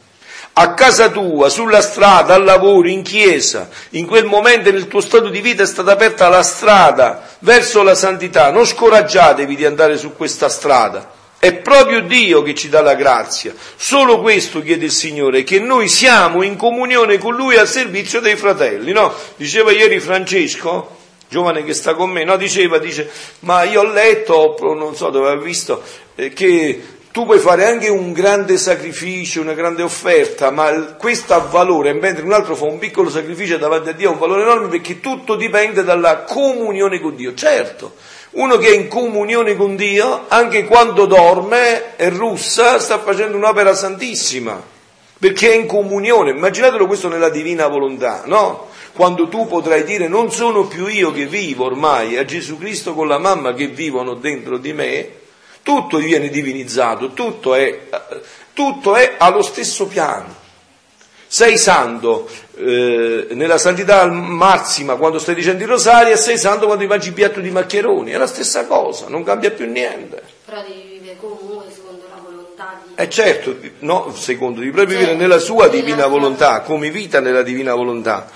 A 0.53 0.73
casa 0.73 1.09
tua, 1.09 1.49
sulla 1.49 1.81
strada, 1.81 2.33
al 2.33 2.43
lavoro, 2.43 2.87
in 2.87 3.03
chiesa, 3.03 3.69
in 3.91 4.05
quel 4.05 4.25
momento 4.25 4.71
nel 4.71 4.87
tuo 4.87 5.01
stato 5.01 5.29
di 5.29 5.39
vita 5.39 5.63
è 5.63 5.67
stata 5.67 5.91
aperta 5.91 6.27
la 6.27 6.43
strada 6.43 7.27
verso 7.39 7.83
la 7.83 7.95
santità, 7.95 8.51
non 8.51 8.65
scoraggiatevi 8.65 9.55
di 9.55 9.65
andare 9.65 9.97
su 9.97 10.15
questa 10.15 10.49
strada. 10.49 11.19
È 11.39 11.53
proprio 11.55 12.01
Dio 12.01 12.43
che 12.43 12.53
ci 12.53 12.69
dà 12.69 12.81
la 12.81 12.93
grazia. 12.93 13.55
Solo 13.75 14.19
questo 14.21 14.61
chiede 14.61 14.85
il 14.85 14.91
Signore, 14.91 15.43
che 15.43 15.59
noi 15.59 15.87
siamo 15.87 16.43
in 16.43 16.55
comunione 16.55 17.17
con 17.17 17.33
Lui 17.33 17.55
al 17.55 17.67
servizio 17.67 18.19
dei 18.19 18.35
fratelli. 18.35 18.91
No? 18.91 19.11
Diceva 19.37 19.71
ieri 19.71 19.99
Francesco, 19.99 20.97
giovane 21.29 21.63
che 21.63 21.73
sta 21.73 21.95
con 21.95 22.11
me, 22.11 22.25
no? 22.25 22.35
Diceva, 22.35 22.77
dice, 22.77 23.09
ma 23.39 23.63
io 23.63 23.81
ho 23.81 23.91
letto, 23.91 24.55
non 24.75 24.95
so 24.95 25.09
dove 25.09 25.29
ha 25.29 25.35
visto, 25.35 25.81
eh, 26.13 26.31
che 26.31 26.83
tu 27.11 27.25
puoi 27.25 27.39
fare 27.39 27.65
anche 27.65 27.89
un 27.89 28.13
grande 28.13 28.57
sacrificio, 28.57 29.41
una 29.41 29.53
grande 29.53 29.83
offerta, 29.83 30.49
ma 30.49 30.95
questo 30.97 31.33
ha 31.33 31.39
valore, 31.39 31.91
mentre 31.91 32.23
un 32.23 32.31
altro 32.31 32.55
fa 32.55 32.63
un 32.63 32.77
piccolo 32.77 33.09
sacrificio 33.09 33.57
davanti 33.57 33.89
a 33.89 33.91
Dio 33.91 34.09
ha 34.09 34.13
un 34.13 34.19
valore 34.19 34.43
enorme 34.43 34.69
perché 34.69 35.01
tutto 35.01 35.35
dipende 35.35 35.83
dalla 35.83 36.23
comunione 36.23 37.01
con 37.01 37.13
Dio. 37.15 37.33
Certo, 37.33 37.95
uno 38.31 38.55
che 38.55 38.69
è 38.69 38.75
in 38.75 38.87
comunione 38.87 39.57
con 39.57 39.75
Dio, 39.75 40.23
anche 40.29 40.63
quando 40.63 41.05
dorme, 41.05 41.97
è 41.97 42.09
russa, 42.09 42.79
sta 42.79 42.99
facendo 42.99 43.35
un'opera 43.35 43.75
santissima, 43.75 44.63
perché 45.19 45.51
è 45.51 45.55
in 45.55 45.65
comunione. 45.65 46.31
Immaginatelo 46.31 46.87
questo 46.87 47.09
nella 47.09 47.29
divina 47.29 47.67
volontà, 47.67 48.23
no? 48.25 48.69
Quando 48.93 49.27
tu 49.27 49.47
potrai 49.47 49.83
dire 49.83 50.07
non 50.07 50.31
sono 50.31 50.65
più 50.65 50.87
io 50.87 51.11
che 51.11 51.25
vivo 51.25 51.65
ormai, 51.65 52.15
è 52.15 52.23
Gesù 52.23 52.57
Cristo 52.57 52.93
con 52.93 53.09
la 53.09 53.17
mamma 53.17 53.53
che 53.53 53.67
vivono 53.67 54.13
dentro 54.13 54.57
di 54.57 54.71
me, 54.71 55.09
tutto 55.63 55.97
viene 55.97 56.29
divinizzato, 56.29 57.11
tutto 57.13 57.55
è, 57.55 57.87
tutto 58.53 58.95
è 58.95 59.15
allo 59.17 59.41
stesso 59.41 59.85
piano. 59.87 60.39
Sei 61.27 61.57
santo 61.57 62.27
eh, 62.57 63.27
nella 63.31 63.57
santità 63.57 64.05
massima 64.05 64.95
quando 64.95 65.17
stai 65.17 65.33
dicendo 65.33 65.63
il 65.63 65.69
rosario 65.69 66.13
e 66.13 66.17
sei 66.17 66.37
santo 66.37 66.65
quando 66.65 66.85
mangi 66.87 67.07
il 67.07 67.13
piatto 67.13 67.39
di 67.39 67.49
maccheroni, 67.49 68.11
è 68.11 68.17
la 68.17 68.27
stessa 68.27 68.65
cosa, 68.65 69.07
non 69.07 69.23
cambia 69.23 69.51
più 69.51 69.65
niente. 69.69 70.21
Però 70.43 70.61
devi 70.61 70.99
vivere 70.99 71.15
comunque 71.17 71.71
secondo 71.73 72.03
la 72.09 72.21
volontà 72.21 72.81
di... 72.83 72.93
Eh 72.95 73.09
certo, 73.09 73.55
no, 73.79 74.13
secondo, 74.13 74.59
devi 74.59 74.71
proprio 74.71 74.97
vivere 74.97 75.15
nella 75.15 75.39
sua 75.39 75.69
divina 75.69 76.05
volontà, 76.07 76.61
come 76.61 76.89
vita 76.89 77.21
nella 77.21 77.43
divina 77.43 77.73
volontà. 77.73 78.29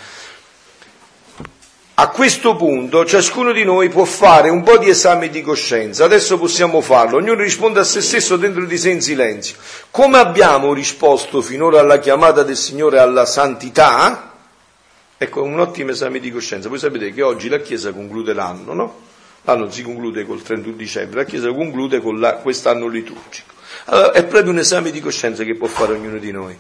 A 1.97 2.10
questo 2.10 2.58
punto 2.58 3.05
ciascuno 3.05 3.53
di 3.53 3.63
noi 3.63 3.88
può 3.88 4.03
fare 4.03 4.49
un 4.49 4.63
po' 4.63 4.77
di 4.77 4.89
esame 4.89 5.29
di 5.29 5.41
coscienza, 5.41 6.03
adesso 6.03 6.38
possiamo 6.38 6.81
farlo, 6.81 7.15
ognuno 7.15 7.41
risponde 7.41 7.79
a 7.79 7.86
se 7.86 8.01
stesso 8.01 8.36
dentro 8.36 8.65
di 8.65 8.77
sé 8.77 8.89
in 8.89 9.01
silenzio. 9.01 9.55
Come 9.91 10.17
abbiamo 10.17 10.73
risposto 10.73 11.41
finora 11.41 11.79
alla 11.79 11.99
chiamata 11.99 12.43
del 12.43 12.58
Signore 12.58 12.99
alla 12.99 13.25
santità? 13.25 14.34
Ecco, 15.17 15.43
un 15.43 15.58
ottimo 15.58 15.91
esame 15.91 16.19
di 16.19 16.34
coscienza. 16.34 16.67
Voi 16.67 16.79
sapete 16.79 17.13
che 17.13 17.21
oggi 17.21 17.47
la 17.47 17.62
Chiesa 17.62 17.93
conclude 17.93 18.34
l'anno, 18.34 18.73
no? 18.73 18.99
L'anno 19.43 19.71
si 19.71 19.81
conclude 19.81 20.25
col 20.25 20.41
31 20.41 20.75
dicembre, 20.75 21.21
la 21.21 21.25
Chiesa 21.25 21.47
conclude 21.53 22.01
con 22.01 22.19
la, 22.19 22.34
quest'anno 22.34 22.88
liturgico. 22.88 23.53
Allora, 23.86 24.12
è 24.12 24.25
proprio 24.25 24.51
un 24.51 24.60
esame 24.60 24.91
di 24.91 24.99
coscienza 24.99 25.45
che 25.45 25.55
può 25.55 25.67
fare 25.67 25.93
ognuno 25.93 26.17
di 26.17 26.31
noi. 26.31 26.58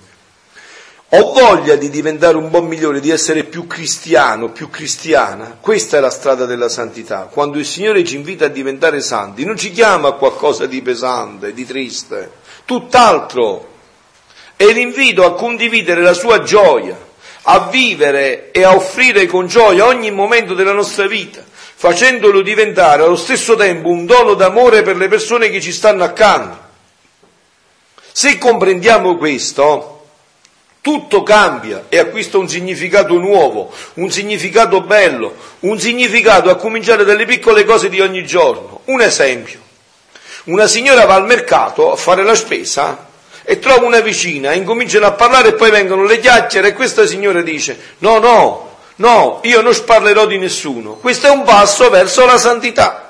Ho 1.09 1.31
voglia 1.33 1.75
di 1.75 1.91
diventare 1.91 2.35
un 2.35 2.49
po' 2.49 2.63
migliore, 2.63 2.99
di 2.99 3.11
essere 3.11 3.43
più 3.43 3.67
cristiano, 3.67 4.49
più 4.49 4.71
cristiana. 4.71 5.55
Questa 5.61 5.97
è 5.97 5.99
la 5.99 6.09
strada 6.09 6.45
della 6.45 6.67
santità. 6.67 7.29
Quando 7.31 7.59
il 7.59 7.65
Signore 7.65 8.03
ci 8.03 8.15
invita 8.15 8.45
a 8.45 8.49
diventare 8.49 9.01
santi, 9.01 9.45
non 9.45 9.55
ci 9.55 9.71
chiama 9.71 10.09
a 10.09 10.13
qualcosa 10.13 10.65
di 10.65 10.81
pesante, 10.81 11.53
di 11.53 11.63
triste, 11.63 12.31
tutt'altro. 12.65 13.73
È 14.55 14.65
l'invito 14.65 15.23
a 15.25 15.35
condividere 15.35 16.01
la 16.01 16.13
sua 16.13 16.41
gioia, 16.41 16.97
a 17.43 17.69
vivere 17.69 18.49
e 18.51 18.63
a 18.63 18.73
offrire 18.73 19.27
con 19.27 19.45
gioia 19.45 19.85
ogni 19.85 20.09
momento 20.09 20.55
della 20.55 20.73
nostra 20.73 21.05
vita, 21.05 21.43
facendolo 21.45 22.41
diventare 22.41 23.03
allo 23.03 23.15
stesso 23.15 23.55
tempo 23.55 23.89
un 23.89 24.07
dono 24.07 24.33
d'amore 24.33 24.81
per 24.81 24.97
le 24.97 25.07
persone 25.07 25.49
che 25.49 25.61
ci 25.61 25.71
stanno 25.71 26.03
accanto. 26.03 26.57
Se 28.11 28.39
comprendiamo 28.39 29.17
questo, 29.17 29.94
tutto 30.85 31.23
cambia 31.23 31.85
e 31.89 31.97
acquista 31.97 32.37
un 32.37 32.47
significato 32.47 33.15
nuovo, 33.17 33.73
un 33.95 34.11
significato 34.11 34.81
bello, 34.81 35.35
un 35.61 35.79
significato 35.79 36.51
a 36.51 36.57
cominciare 36.57 37.03
dalle 37.03 37.25
piccole 37.25 37.65
cose 37.65 37.89
di 37.89 38.01
ogni 38.01 38.23
giorno. 38.23 38.81
Un 38.85 39.01
esempio. 39.01 39.57
Una 40.43 40.67
signora 40.67 41.05
va 41.05 41.15
al 41.15 41.25
mercato 41.25 41.91
a 41.91 41.95
fare 41.95 42.21
la 42.21 42.35
spesa 42.35 43.07
e 43.41 43.57
trova 43.57 43.83
una 43.83 43.99
vicina, 43.99 44.53
incominciano 44.53 45.07
a 45.07 45.13
parlare 45.13 45.47
e 45.47 45.53
poi 45.53 45.71
vengono 45.71 46.03
le 46.03 46.19
chiacchiere 46.19 46.67
e 46.67 46.73
questa 46.75 47.07
signora 47.07 47.41
dice 47.41 47.95
no, 47.97 48.19
no, 48.19 48.77
no, 48.97 49.39
io 49.41 49.61
non 49.61 49.73
sparlerò 49.73 50.27
di 50.27 50.37
nessuno. 50.37 50.97
Questo 50.97 51.25
è 51.25 51.31
un 51.31 51.41
passo 51.41 51.89
verso 51.89 52.27
la 52.27 52.37
santità. 52.37 53.04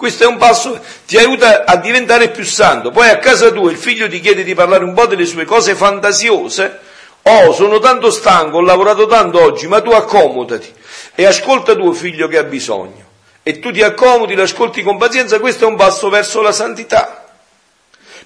Questo 0.00 0.24
è 0.24 0.26
un 0.26 0.38
passo, 0.38 0.80
ti 1.06 1.18
aiuta 1.18 1.66
a 1.66 1.76
diventare 1.76 2.30
più 2.30 2.42
santo. 2.42 2.90
Poi 2.90 3.10
a 3.10 3.18
casa 3.18 3.50
tua 3.50 3.70
il 3.70 3.76
figlio 3.76 4.08
ti 4.08 4.18
chiede 4.18 4.44
di 4.44 4.54
parlare 4.54 4.82
un 4.82 4.94
po' 4.94 5.04
delle 5.04 5.26
sue 5.26 5.44
cose 5.44 5.74
fantasiose. 5.74 6.78
Oh, 7.20 7.52
sono 7.52 7.78
tanto 7.80 8.10
stanco, 8.10 8.56
ho 8.56 8.60
lavorato 8.62 9.06
tanto 9.06 9.42
oggi, 9.42 9.66
ma 9.66 9.82
tu 9.82 9.90
accomodati 9.90 10.72
e 11.14 11.26
ascolta 11.26 11.74
tuo 11.74 11.92
figlio 11.92 12.28
che 12.28 12.38
ha 12.38 12.44
bisogno. 12.44 13.04
E 13.42 13.58
tu 13.58 13.70
ti 13.70 13.82
accomodi, 13.82 14.34
l'ascolti 14.34 14.82
con 14.82 14.96
pazienza, 14.96 15.38
questo 15.38 15.64
è 15.64 15.68
un 15.68 15.76
passo 15.76 16.08
verso 16.08 16.40
la 16.40 16.52
santità. 16.52 17.26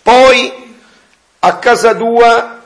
Poi 0.00 0.76
a 1.40 1.58
casa 1.58 1.92
tua 1.96 2.62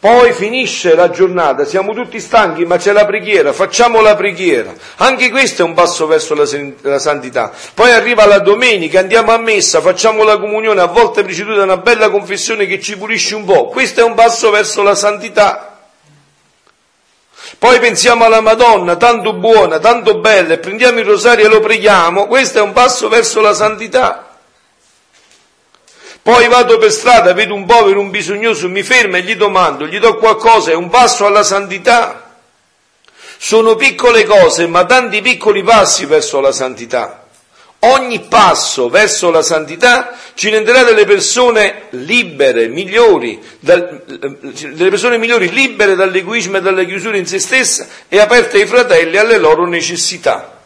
poi 0.00 0.32
finisce 0.32 0.94
la 0.94 1.10
giornata, 1.10 1.64
siamo 1.64 1.92
tutti 1.92 2.20
stanchi, 2.20 2.64
ma 2.64 2.76
c'è 2.76 2.92
la 2.92 3.04
preghiera, 3.04 3.52
facciamo 3.52 4.00
la 4.00 4.14
preghiera. 4.14 4.72
Anche 4.98 5.28
questo 5.28 5.62
è 5.62 5.64
un 5.64 5.74
passo 5.74 6.06
verso 6.06 6.34
la, 6.34 6.48
la, 6.82 7.00
santità. 7.00 7.50
Poi 7.74 7.90
arriva 7.90 8.24
la 8.24 8.38
domenica, 8.38 9.00
andiamo 9.00 9.32
a 9.32 9.38
messa, 9.38 9.80
facciamo 9.80 10.22
la 10.22 10.38
comunione, 10.38 10.80
a 10.80 10.86
volte 10.86 11.24
preceduta 11.24 11.56
da 11.56 11.62
una 11.64 11.78
bella 11.78 12.10
confessione 12.10 12.66
che 12.66 12.80
ci 12.80 12.96
pulisce 12.96 13.34
un 13.34 13.44
po'. 13.44 13.66
Questo 13.66 13.98
è 13.98 14.04
un 14.04 14.14
passo 14.14 14.50
verso 14.50 14.82
la 14.82 14.94
santità. 14.94 15.78
Poi 17.58 17.80
pensiamo 17.80 18.24
alla 18.24 18.40
Madonna, 18.40 18.94
tanto 18.94 19.32
buona, 19.32 19.80
tanto 19.80 20.20
bella, 20.20 20.54
e 20.54 20.58
prendiamo 20.58 21.00
il 21.00 21.06
rosario 21.06 21.46
e 21.46 21.48
lo 21.48 21.58
preghiamo. 21.58 22.28
Questo 22.28 22.58
è 22.58 22.62
un 22.62 22.72
passo 22.72 23.08
verso 23.08 23.40
la 23.40 23.52
santità. 23.52 24.27
Poi 26.28 26.46
vado 26.46 26.76
per 26.76 26.92
strada, 26.92 27.32
vedo 27.32 27.54
un 27.54 27.64
povero, 27.64 28.00
un 28.00 28.10
bisognoso, 28.10 28.68
mi 28.68 28.82
fermo 28.82 29.16
e 29.16 29.22
gli 29.22 29.34
domando, 29.34 29.86
gli 29.86 29.98
do 29.98 30.18
qualcosa, 30.18 30.70
è 30.70 30.74
un 30.74 30.90
passo 30.90 31.24
alla 31.24 31.42
santità. 31.42 32.34
Sono 33.38 33.76
piccole 33.76 34.24
cose, 34.24 34.66
ma 34.66 34.84
tanti 34.84 35.22
piccoli 35.22 35.62
passi 35.62 36.04
verso 36.04 36.40
la 36.40 36.52
santità. 36.52 37.24
Ogni 37.78 38.20
passo 38.28 38.90
verso 38.90 39.30
la 39.30 39.40
santità 39.40 40.18
ci 40.34 40.50
renderà 40.50 40.82
delle 40.82 41.06
persone 41.06 41.84
libere, 41.92 42.68
migliori, 42.68 43.42
delle 43.60 44.90
persone 44.90 45.16
migliori, 45.16 45.48
libere 45.48 45.94
dall'egoismo 45.94 46.58
e 46.58 46.60
dalle 46.60 46.84
chiusure 46.84 47.16
in 47.16 47.26
se 47.26 47.38
stessa 47.38 47.86
e 48.06 48.20
aperte 48.20 48.60
ai 48.60 48.66
fratelli 48.66 49.16
alle 49.16 49.38
loro 49.38 49.66
necessità. 49.66 50.57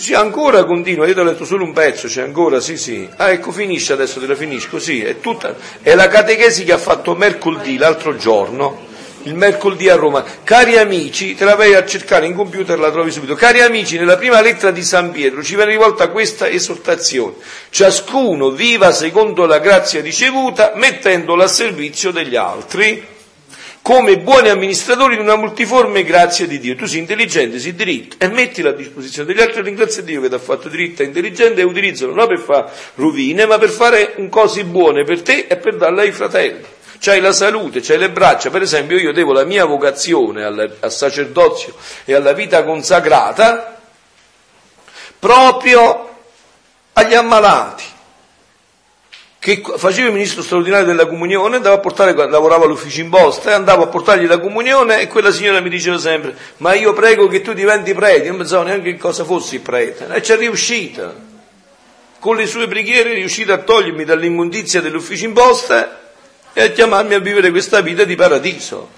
Sì, 0.00 0.14
ancora 0.14 0.64
continua, 0.64 1.06
io 1.06 1.12
ti 1.12 1.20
ho 1.20 1.24
letto 1.24 1.44
solo 1.44 1.62
un 1.62 1.74
pezzo, 1.74 2.06
c'è 2.06 2.22
ancora, 2.22 2.58
sì, 2.58 2.78
sì. 2.78 3.06
Ah, 3.16 3.32
ecco, 3.32 3.52
finisce 3.52 3.92
adesso, 3.92 4.18
te 4.18 4.26
la 4.26 4.34
finisco, 4.34 4.78
sì, 4.78 5.04
è 5.04 5.20
tutta, 5.20 5.54
è 5.82 5.94
la 5.94 6.08
catechesi 6.08 6.64
che 6.64 6.72
ha 6.72 6.78
fatto 6.78 7.14
mercoledì 7.14 7.76
l'altro 7.76 8.16
giorno, 8.16 8.86
il 9.24 9.34
mercoledì 9.34 9.90
a 9.90 9.96
Roma. 9.96 10.24
Cari 10.42 10.78
amici, 10.78 11.34
te 11.34 11.44
la 11.44 11.54
vai 11.54 11.74
a 11.74 11.84
cercare 11.84 12.24
in 12.24 12.34
computer, 12.34 12.78
la 12.78 12.90
trovi 12.90 13.10
subito. 13.10 13.34
Cari 13.34 13.60
amici, 13.60 13.98
nella 13.98 14.16
prima 14.16 14.40
lettera 14.40 14.70
di 14.70 14.82
San 14.82 15.10
Pietro 15.10 15.42
ci 15.42 15.54
viene 15.54 15.72
rivolta 15.72 16.08
questa 16.08 16.48
esortazione. 16.48 17.34
Ciascuno 17.68 18.52
viva 18.52 18.92
secondo 18.92 19.44
la 19.44 19.58
grazia 19.58 20.00
ricevuta, 20.00 20.72
mettendola 20.76 21.44
a 21.44 21.48
servizio 21.48 22.10
degli 22.10 22.36
altri 22.36 23.18
come 23.82 24.18
buoni 24.18 24.48
amministratori 24.48 25.16
di 25.16 25.22
una 25.22 25.36
multiforme 25.36 26.04
grazia 26.04 26.46
di 26.46 26.58
Dio. 26.58 26.76
Tu 26.76 26.86
sei 26.86 26.98
intelligente, 26.98 27.58
sei 27.58 27.74
diritto 27.74 28.16
e 28.18 28.28
mettila 28.28 28.70
a 28.70 28.72
disposizione 28.72 29.32
degli 29.32 29.40
altri, 29.40 29.62
ringrazia 29.62 30.02
Dio 30.02 30.20
che 30.20 30.28
ti 30.28 30.34
ha 30.34 30.38
fatto 30.38 30.68
diritto 30.68 31.02
e 31.02 31.06
intelligente 31.06 31.60
e 31.60 31.64
utilizzalo 31.64 32.14
non 32.14 32.26
per 32.28 32.38
fare 32.38 32.70
rovine, 32.96 33.46
ma 33.46 33.58
per 33.58 33.70
fare 33.70 34.14
cose 34.28 34.64
buone 34.64 35.04
per 35.04 35.22
te 35.22 35.46
e 35.48 35.56
per 35.56 35.76
darle 35.76 36.02
ai 36.02 36.12
fratelli. 36.12 36.64
C'hai 37.00 37.20
la 37.20 37.32
salute, 37.32 37.80
c'hai 37.80 37.96
le 37.96 38.10
braccia, 38.10 38.50
per 38.50 38.60
esempio 38.60 38.98
io 38.98 39.12
devo 39.12 39.32
la 39.32 39.44
mia 39.44 39.64
vocazione 39.64 40.44
al, 40.44 40.76
al 40.80 40.92
sacerdozio 40.92 41.74
e 42.04 42.14
alla 42.14 42.34
vita 42.34 42.62
consacrata 42.62 43.78
proprio 45.18 46.08
agli 46.92 47.14
ammalati 47.14 47.84
che 49.40 49.62
faceva 49.76 50.08
il 50.08 50.12
ministro 50.12 50.42
straordinario 50.42 50.84
della 50.84 51.06
comunione, 51.06 51.56
andava 51.56 51.76
a 51.76 51.78
portare, 51.78 52.12
lavorava 52.28 52.66
all'ufficio 52.66 53.00
imposta, 53.00 53.50
e 53.50 53.54
andavo 53.54 53.84
a 53.84 53.86
portargli 53.86 54.26
la 54.26 54.38
comunione 54.38 55.00
e 55.00 55.06
quella 55.06 55.32
signora 55.32 55.60
mi 55.60 55.70
diceva 55.70 55.98
sempre, 55.98 56.36
ma 56.58 56.74
io 56.74 56.92
prego 56.92 57.26
che 57.26 57.40
tu 57.40 57.54
diventi 57.54 57.94
prete, 57.94 58.24
io 58.24 58.28
non 58.28 58.40
pensavo 58.40 58.64
neanche 58.64 58.92
che 58.92 58.98
cosa 58.98 59.24
fossi 59.24 59.60
prete, 59.60 60.06
e 60.12 60.22
ci 60.22 60.32
è 60.32 60.36
riuscita. 60.36 61.28
con 62.18 62.36
le 62.36 62.46
sue 62.46 62.68
preghiere 62.68 63.12
è 63.12 63.14
riuscito 63.14 63.50
a 63.54 63.56
togliermi 63.56 64.04
dall'immondizia 64.04 64.82
dell'ufficio 64.82 65.24
imposta 65.24 66.00
e 66.52 66.62
a 66.62 66.68
chiamarmi 66.68 67.14
a 67.14 67.18
vivere 67.18 67.50
questa 67.50 67.80
vita 67.80 68.04
di 68.04 68.14
paradiso. 68.16 68.90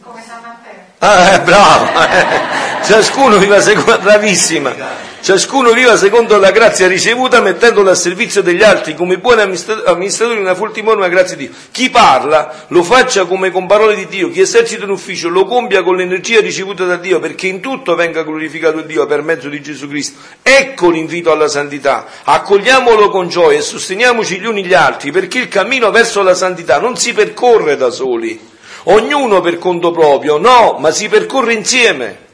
Come 0.00 0.24
San 0.26 0.42
Matteo. 0.42 0.82
Ah, 0.98 1.34
eh, 1.34 1.40
bravo! 1.42 2.74
Ciascuno 2.86 3.38
viva 3.38 3.60
secondo, 3.60 3.98
bravissima. 3.98 4.72
Ciascuno 5.20 5.72
viva 5.72 5.96
secondo 5.96 6.38
la 6.38 6.52
grazia 6.52 6.86
ricevuta 6.86 7.40
mettendola 7.40 7.90
al 7.90 7.96
servizio 7.96 8.42
degli 8.42 8.62
altri 8.62 8.94
come 8.94 9.18
buoni 9.18 9.40
amministratori 9.40 10.36
di 10.36 10.40
una 10.40 10.54
fultimorma 10.54 11.08
grazia 11.08 11.34
di 11.34 11.48
Dio. 11.48 11.56
Chi 11.72 11.90
parla 11.90 12.66
lo 12.68 12.84
faccia 12.84 13.24
come 13.24 13.50
con 13.50 13.66
parole 13.66 13.96
di 13.96 14.06
Dio, 14.06 14.30
chi 14.30 14.38
esercita 14.38 14.84
un 14.84 14.90
ufficio 14.90 15.28
lo 15.28 15.46
compia 15.46 15.82
con 15.82 15.96
l'energia 15.96 16.40
ricevuta 16.40 16.84
da 16.84 16.94
Dio 16.94 17.18
perché 17.18 17.48
in 17.48 17.58
tutto 17.58 17.96
venga 17.96 18.22
glorificato 18.22 18.82
Dio 18.82 19.04
per 19.06 19.22
mezzo 19.22 19.48
di 19.48 19.60
Gesù 19.60 19.88
Cristo. 19.88 20.20
Ecco 20.40 20.88
l'invito 20.88 21.32
alla 21.32 21.48
santità. 21.48 22.06
Accogliamolo 22.22 23.10
con 23.10 23.28
gioia 23.28 23.58
e 23.58 23.62
sosteniamoci 23.62 24.38
gli 24.38 24.46
uni 24.46 24.64
gli 24.64 24.74
altri 24.74 25.10
perché 25.10 25.38
il 25.38 25.48
cammino 25.48 25.90
verso 25.90 26.22
la 26.22 26.34
santità 26.34 26.78
non 26.78 26.96
si 26.96 27.12
percorre 27.12 27.76
da 27.76 27.90
soli, 27.90 28.40
ognuno 28.84 29.40
per 29.40 29.58
conto 29.58 29.90
proprio, 29.90 30.38
no, 30.38 30.76
ma 30.78 30.92
si 30.92 31.08
percorre 31.08 31.52
insieme 31.52 32.25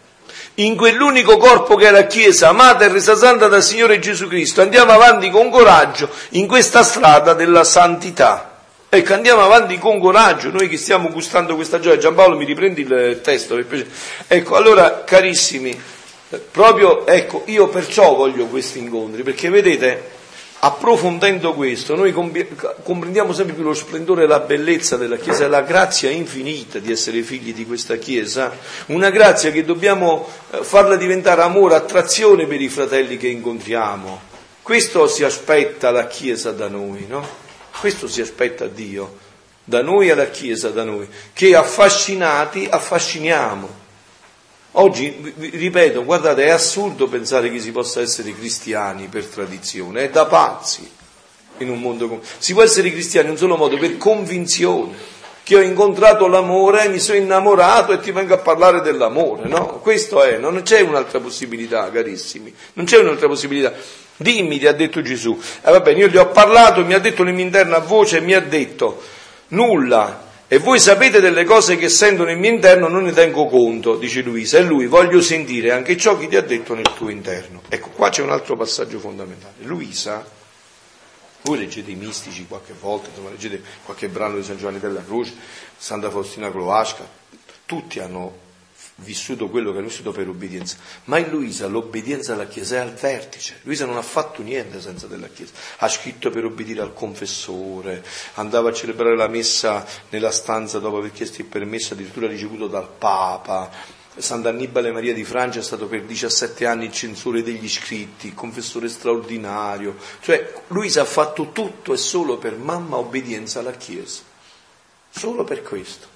in 0.57 0.77
quell'unico 0.77 1.39
corpo 1.39 1.77
che 1.77 1.89
è 1.89 1.91
la 1.91 2.07
Chiesa, 2.07 2.49
amata 2.49 2.85
e 2.85 2.89
resa 2.89 3.17
santa 3.17 3.49
dal 3.49 3.63
Signore 3.63 3.99
Gesù 3.99 4.27
Cristo. 4.29 4.61
Andiamo 4.61 4.93
avanti 4.93 5.31
con 5.31 5.51
coraggio 5.51 6.09
in 6.31 6.47
questa 6.47 6.83
strada 6.83 7.33
della 7.33 7.65
santità. 7.65 8.49
Ecco, 8.89 9.15
andiamo 9.15 9.43
avanti 9.43 9.79
con 9.79 9.99
coraggio, 9.99 10.51
noi 10.51 10.69
che 10.69 10.77
stiamo 10.77 11.09
gustando 11.09 11.55
questa 11.55 11.81
gioia. 11.81 11.97
Giampaolo, 11.97 12.37
mi 12.37 12.45
riprendi 12.45 12.83
il 12.83 13.21
testo 13.23 13.55
per. 13.65 13.87
Ecco, 14.27 14.55
allora, 14.55 15.03
carissimi, 15.05 15.81
proprio, 16.51 17.07
ecco, 17.07 17.45
io 17.47 17.69
perciò 17.69 18.15
voglio 18.15 18.45
questi 18.47 18.81
incontri, 18.81 19.23
perché 19.23 19.49
vedete, 19.49 20.11
approfondendo 20.65 21.55
questo, 21.55 21.97
noi 21.97 22.13
comprendiamo 22.13 23.33
sempre 23.33 23.55
più 23.55 23.65
lo 23.65 23.75
splendore 23.75 24.23
e 24.23 24.27
la 24.29 24.39
bellezza 24.39 24.97
della 24.97 25.17
Chiesa 25.17 25.49
la 25.49 25.63
grazia 25.63 26.09
infinita 26.09 26.79
di 26.79 26.93
essere 26.93 27.23
figli 27.23 27.53
di 27.53 27.67
questa 27.67 27.97
Chiesa, 27.97 28.57
una 28.87 29.11
grazia 29.11 29.51
che 29.51 29.65
dobbiamo 29.65 30.29
eh, 30.53 30.63
farla 30.63 30.95
diventare 30.95 31.43
amore, 31.43 31.75
attrazione 31.75 32.47
per 32.47 32.61
i 32.61 32.69
fratelli 32.69 33.17
che 33.17 33.27
incontriamo. 33.27 34.21
Questo 34.63 35.09
si 35.09 35.25
aspetta 35.25 35.91
la 35.91 36.07
Chiesa 36.07 36.53
da 36.53 36.69
noi, 36.69 37.07
no? 37.09 37.27
Questo 37.81 38.07
si 38.07 38.21
aspetta 38.21 38.69
Dio, 38.69 39.17
da 39.65 39.83
noi 39.83 40.11
alla 40.11 40.27
Chiesa 40.27 40.69
da 40.69 40.85
noi, 40.85 41.09
che 41.33 41.57
affascinati 41.57 42.69
affasciniamo 42.71 43.81
Oggi, 44.73 45.35
ripeto, 45.37 46.05
guardate, 46.05 46.45
è 46.45 46.51
assurdo 46.51 47.07
pensare 47.07 47.51
che 47.51 47.61
si 47.61 47.73
possa 47.73 48.01
essere 48.01 48.35
cristiani 48.35 49.07
per 49.07 49.27
tradizione, 49.27 50.05
è 50.05 50.11
da 50.11 50.25
pazzi 50.25 50.91
in 51.59 51.69
un 51.69 51.79
mondo 51.79 52.09
come... 52.09 52.21
Si 52.39 52.55
può 52.55 52.63
essere 52.63 52.91
cristiani 52.91 53.27
in 53.27 53.33
un 53.33 53.39
solo 53.39 53.57
modo, 53.57 53.77
per 53.77 53.99
convinzione, 53.99 54.95
che 55.43 55.57
ho 55.57 55.61
incontrato 55.61 56.27
l'amore, 56.27 56.89
mi 56.89 56.99
sono 56.99 57.19
innamorato 57.19 57.93
e 57.93 58.01
ti 58.01 58.13
vengo 58.13 58.33
a 58.33 58.39
parlare 58.39 58.81
dell'amore, 58.81 59.47
no? 59.47 59.81
Questo 59.81 60.23
è, 60.23 60.39
non 60.39 60.63
c'è 60.63 60.81
un'altra 60.81 61.21
possibilità, 61.21 61.91
carissimi, 61.91 62.55
non 62.75 62.87
c'è 62.87 62.99
un'altra 62.99 63.29
possibilità. 63.29 63.75
Dimmi, 64.17 64.59
ti 64.59 64.67
ha 64.67 64.73
detto 64.73 65.03
Gesù. 65.03 65.39
E 65.39 65.69
eh, 65.69 65.71
va 65.71 65.81
bene, 65.81 65.99
io 65.99 66.09
gli 66.09 66.17
ho 66.17 66.29
parlato, 66.29 66.85
mi 66.85 66.95
ha 66.95 66.99
detto 66.99 67.25
nella 67.25 67.37
mia 67.37 67.45
interna 67.45 67.79
voce, 67.79 68.21
mi 68.21 68.35
ha 68.35 68.41
detto 68.41 69.03
nulla, 69.49 70.31
e 70.53 70.59
voi 70.59 70.79
sapete 70.79 71.23
delle 71.23 71.45
cose 71.45 71.79
che 71.79 71.89
sento 71.89 72.25
nel 72.25 72.37
mio 72.37 72.51
interno, 72.51 72.87
non 72.87 73.05
ne 73.05 73.13
tengo 73.13 73.47
conto, 73.47 73.97
dice 73.97 74.21
Luisa, 74.21 74.59
e 74.59 74.63
lui 74.63 74.87
voglio 74.87 75.23
sentire 75.23 75.71
anche 75.71 75.97
ciò 75.97 76.19
che 76.19 76.29
ti 76.29 76.37
ha 76.37 76.43
detto 76.43 76.75
nel 76.75 76.93
tuo 76.95 77.09
interno. 77.09 77.63
Ecco, 77.71 77.89
qua 77.89 78.11
c'è 78.11 78.21
un 78.21 78.33
altro 78.33 78.55
passaggio 78.55 78.99
fondamentale. 78.99 79.55
Luisa, 79.63 80.23
voi 81.45 81.57
leggete 81.57 81.91
i 81.91 81.95
mistici 81.95 82.45
qualche 82.47 82.75
volta, 82.79 83.09
insomma, 83.09 83.31
leggete 83.31 83.63
qualche 83.83 84.09
brano 84.09 84.37
di 84.37 84.43
San 84.43 84.59
Giovanni 84.59 84.79
della 84.79 85.03
Croce, 85.03 85.33
Santa 85.75 86.11
Faustina 86.11 86.51
Cloasca, 86.51 87.09
tutti 87.65 87.99
hanno 88.01 88.37
vissuto 88.97 89.49
quello 89.49 89.73
che 89.73 89.79
hanno 89.79 89.89
vissuto 89.89 90.13
per 90.13 90.29
obbedienza. 90.29 90.77
Ma 91.05 91.19
in 91.19 91.31
Luisa 91.31 91.67
l'obbedienza 91.67 92.35
alla 92.35 92.47
Chiesa 92.47 92.77
è 92.77 92.79
al 92.81 92.93
vertice. 92.93 93.61
Luisa 93.63 93.87
non 93.87 93.97
ha 93.97 94.03
fatto 94.03 94.43
niente 94.43 94.81
senza 94.81 95.07
della 95.07 95.29
Chiesa. 95.29 95.53
Ha 95.79 95.89
scritto 95.89 96.31
per 96.31 96.45
obbedire 96.45 96.81
al 96.81 96.93
confessore, 96.93 98.05
andava 98.35 98.71
a 98.71 98.73
celebrare 98.73 99.17
la 99.17 99.29
messa 99.29 99.87
nella 100.11 100.31
stanza 100.31 100.79
dopo 100.79 100.99
aver 100.99 101.13
chiesto 101.13 101.41
il 101.41 101.47
permesso, 101.47 101.95
addirittura 101.95 102.27
ricevuto 102.27 102.67
dal 102.67 102.89
Papa. 102.89 103.71
Sant'Annibale 104.15 104.93
Maria 104.93 105.15
di 105.15 105.25
Francia 105.25 105.61
è 105.61 105.63
stato 105.63 105.87
per 105.87 106.03
17 106.03 106.67
anni 106.67 106.85
il 106.85 106.93
censore 106.93 107.43
degli 107.43 107.69
scritti, 107.69 108.35
confessore 108.35 108.91
straordinario. 108.91 109.97
Cioè, 110.21 110.53
Luisa 110.69 111.01
ha 111.01 111.07
fatto 111.07 111.51
tutto 111.51 111.95
e 111.95 111.97
solo 111.97 112.37
per 112.37 112.57
mamma 112.57 112.97
obbedienza 112.97 113.61
alla 113.61 113.73
Chiesa. 113.73 114.21
Solo 115.09 115.45
per 115.45 115.63
questo. 115.63 116.12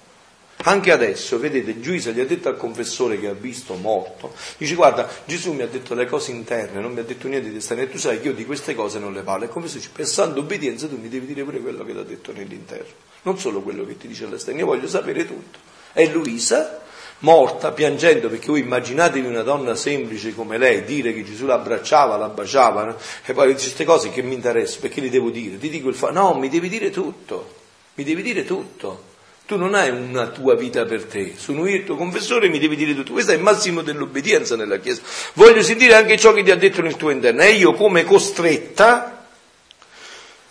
Anche 0.63 0.91
adesso, 0.91 1.37
vedete, 1.37 1.79
Giuisa 1.79 2.09
gli 2.11 2.19
ha 2.19 2.25
detto 2.25 2.49
al 2.49 2.57
confessore 2.57 3.19
che 3.19 3.27
ha 3.27 3.33
visto 3.33 3.75
morto, 3.75 4.33
dice 4.57 4.73
guarda, 4.73 5.07
Gesù 5.25 5.53
mi 5.53 5.61
ha 5.61 5.67
detto 5.67 5.93
le 5.93 6.07
cose 6.07 6.31
interne, 6.31 6.81
non 6.81 6.93
mi 6.93 6.99
ha 6.99 7.03
detto 7.03 7.27
niente 7.27 7.51
di 7.51 7.57
esterno, 7.57 7.83
e 7.83 7.89
tu 7.89 7.97
sai 7.97 8.19
che 8.19 8.29
io 8.29 8.33
di 8.33 8.43
queste 8.43 8.73
cose 8.73 8.97
non 8.97 9.13
le 9.13 9.21
parlo. 9.21 9.43
E 9.43 9.45
il 9.47 9.51
confessore 9.51 9.81
dice, 9.81 9.91
pensando 9.93 10.39
obbedienza 10.39 10.87
tu 10.87 10.97
mi 10.97 11.09
devi 11.09 11.27
dire 11.27 11.43
pure 11.43 11.59
quello 11.59 11.85
che 11.85 11.93
ti 11.93 11.99
ha 11.99 12.03
detto 12.03 12.33
nell'interno, 12.33 12.91
non 13.21 13.37
solo 13.37 13.61
quello 13.61 13.85
che 13.85 13.97
ti 13.97 14.07
dice 14.07 14.25
all'esterno, 14.25 14.59
io 14.59 14.65
voglio 14.65 14.87
sapere 14.87 15.27
tutto. 15.27 15.59
E 15.93 16.09
Luisa, 16.09 16.81
morta, 17.19 17.71
piangendo, 17.71 18.27
perché 18.27 18.47
voi 18.47 18.61
immaginatevi 18.61 19.27
una 19.27 19.43
donna 19.43 19.75
semplice 19.75 20.33
come 20.33 20.57
lei, 20.57 20.83
dire 20.83 21.13
che 21.13 21.23
Gesù 21.23 21.45
l'abbracciava, 21.45 22.17
la 22.17 22.29
baciava, 22.29 22.83
no? 22.83 22.97
e 23.23 23.33
poi 23.33 23.53
dice 23.53 23.65
queste 23.65 23.85
cose 23.85 24.09
che 24.09 24.23
mi 24.23 24.33
interessano, 24.33 24.81
perché 24.81 25.01
le 25.01 25.09
devo 25.09 25.29
dire? 25.29 25.59
Ti 25.59 25.69
dico 25.69 25.87
il 25.87 25.95
fa, 25.95 26.09
no, 26.09 26.33
mi 26.33 26.49
devi 26.49 26.67
dire 26.67 26.89
tutto, 26.89 27.53
mi 27.93 28.03
devi 28.03 28.23
dire 28.23 28.43
tutto. 28.43 29.15
Tu 29.47 29.55
non 29.55 29.75
hai 29.75 29.89
una 29.89 30.27
tua 30.27 30.55
vita 30.55 30.83
per 30.83 31.05
te, 31.05 31.35
sono 31.37 31.65
io 31.65 31.77
il 31.77 31.85
tuo 31.85 31.95
confessore 31.95 32.47
e 32.47 32.49
mi 32.49 32.59
devi 32.59 32.75
dire 32.75 32.93
tutto. 32.93 33.13
Questo 33.13 33.31
è 33.31 33.35
il 33.35 33.41
massimo 33.41 33.81
dell'obbedienza 33.81 34.57
nella 34.57 34.77
Chiesa. 34.77 35.01
Voglio 35.35 35.63
sentire 35.63 35.95
anche 35.95 36.17
ciò 36.17 36.33
che 36.33 36.43
ti 36.43 36.51
ha 36.51 36.57
detto 36.57 36.81
nel 36.81 36.97
tuo 36.97 37.11
interno. 37.11 37.41
E 37.43 37.51
io 37.51 37.71
come 37.71 38.03
costretta 38.03 39.25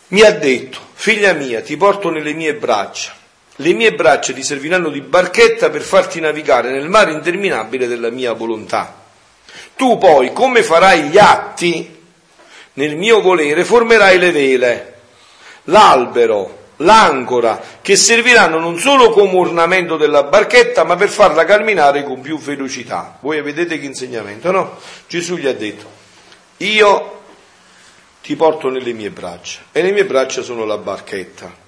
mi 0.09 0.23
ha 0.23 0.31
detto, 0.31 0.79
figlia 0.95 1.35
mia, 1.35 1.61
ti 1.61 1.77
porto 1.77 2.09
nelle 2.09 2.33
mie 2.33 2.55
braccia. 2.55 3.15
Le 3.57 3.73
mie 3.75 3.93
braccia 3.93 4.33
ti 4.33 4.43
serviranno 4.43 4.89
di 4.89 5.03
barchetta 5.03 5.69
per 5.69 5.83
farti 5.83 6.19
navigare 6.19 6.71
nel 6.71 6.89
mare 6.89 7.13
interminabile 7.13 7.87
della 7.87 8.09
mia 8.09 8.33
volontà. 8.33 9.05
Tu 9.77 9.99
poi, 9.99 10.33
come 10.33 10.63
farai 10.63 11.09
gli 11.11 11.19
atti, 11.19 12.03
nel 12.73 12.97
mio 12.97 13.21
volere 13.21 13.63
formerai 13.63 14.19
le 14.19 14.31
vele, 14.31 15.01
l'albero, 15.65 16.65
l'ancora, 16.79 17.61
che 17.81 17.97
serviranno 17.97 18.59
non 18.59 18.79
solo 18.79 19.11
come 19.11 19.37
ornamento 19.39 19.97
della 19.97 20.25
barchetta, 20.25 20.85
ma 20.85 20.97
per 20.97 21.09
farla 21.09 21.45
camminare 21.45 22.05
con 22.05 22.21
più 22.21 22.39
velocità. 22.39 23.19
Voi 23.21 23.41
vedete 23.43 23.79
che 23.79 23.87
insegnamento, 23.87 24.51
no? 24.51 24.77
Gesù 25.07 25.37
gli 25.37 25.47
ha 25.47 25.55
detto, 25.55 25.87
io 26.59 27.21
ti 28.23 28.35
porto 28.35 28.69
nelle 28.69 28.93
mie 28.93 29.11
braccia 29.11 29.61
e 29.71 29.83
le 29.83 29.93
mie 29.93 30.05
braccia 30.05 30.43
sono 30.43 30.65
la 30.65 30.79
barchetta. 30.79 31.65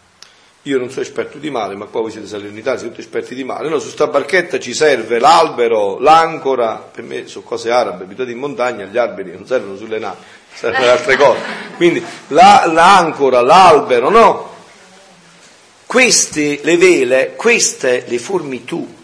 Io 0.63 0.77
non 0.77 0.91
sono 0.91 1.03
esperto 1.03 1.39
di 1.39 1.51
mare, 1.51 1.77
ma 1.77 1.87
qua 1.87 2.01
voi 2.01 2.11
siete 2.11 2.27
salernitani, 2.27 2.79
siete 2.79 2.95
tutti 2.95 3.07
esperti 3.07 3.35
di 3.35 3.45
mare. 3.45 3.69
No, 3.69 3.79
su 3.79 3.85
questa 3.85 4.09
barchetta 4.09 4.59
ci 4.59 4.75
serve 4.75 5.19
l'albero, 5.19 5.99
l'ancora, 5.99 6.75
per 6.77 7.05
me 7.05 7.27
sono 7.27 7.45
cose 7.45 7.71
arabe, 7.71 8.05
abituati 8.05 8.33
in 8.33 8.39
montagna, 8.39 8.85
gli 8.85 8.99
alberi 8.99 9.33
non 9.33 9.47
servono 9.47 9.77
sulle 9.79 9.99
navi, 9.99 10.19
servono 10.53 10.91
altre 10.91 11.17
cose. 11.17 11.41
Quindi 11.77 12.05
la, 12.29 12.65
l'ancora, 12.67 13.41
l'albero, 13.41 14.11
no? 14.11 14.57
Queste, 15.89 16.61
le 16.65 16.77
vele, 16.77 17.33
queste 17.35 18.05
le 18.07 18.19
formi 18.19 18.63
tu 18.63 18.95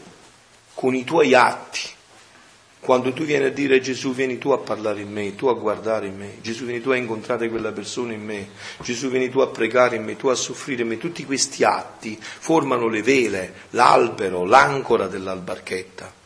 con 0.74 0.94
i 0.94 1.02
tuoi 1.02 1.32
atti. 1.32 1.80
Quando 2.78 3.14
tu 3.14 3.24
vieni 3.24 3.46
a 3.46 3.50
dire 3.50 3.80
Gesù 3.80 4.12
vieni 4.12 4.36
tu 4.36 4.50
a 4.50 4.58
parlare 4.58 5.00
in 5.00 5.10
me, 5.10 5.34
tu 5.34 5.46
a 5.46 5.54
guardare 5.54 6.08
in 6.08 6.16
me, 6.18 6.42
Gesù 6.42 6.66
vieni 6.66 6.82
tu 6.82 6.90
a 6.90 6.96
incontrare 6.96 7.48
quella 7.48 7.72
persona 7.72 8.12
in 8.12 8.22
me, 8.22 8.50
Gesù 8.82 9.08
vieni 9.08 9.30
tu 9.30 9.38
a 9.38 9.46
pregare 9.46 9.96
in 9.96 10.04
me, 10.04 10.16
tu 10.16 10.26
a 10.26 10.34
soffrire 10.34 10.82
in 10.82 10.88
me, 10.88 10.98
tutti 10.98 11.24
questi 11.24 11.64
atti 11.64 12.18
formano 12.20 12.86
le 12.88 13.02
vele, 13.02 13.54
l'albero, 13.70 14.44
l'ancora 14.44 15.06
dell'albarchetta 15.06 16.22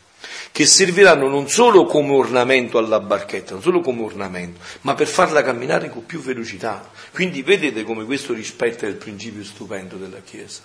che 0.51 0.65
serviranno 0.65 1.27
non 1.27 1.47
solo 1.47 1.85
come 1.85 2.13
ornamento 2.13 2.77
alla 2.77 2.99
barchetta, 2.99 3.53
non 3.53 3.61
solo 3.61 3.81
come 3.81 4.03
ornamento, 4.03 4.59
ma 4.81 4.95
per 4.95 5.07
farla 5.07 5.43
camminare 5.43 5.89
con 5.89 6.05
più 6.05 6.19
velocità. 6.19 6.89
Quindi 7.11 7.43
vedete 7.43 7.83
come 7.83 8.05
questo 8.05 8.33
rispetta 8.33 8.85
il 8.85 8.95
principio 8.95 9.43
stupendo 9.43 9.95
della 9.95 10.19
Chiesa. 10.19 10.61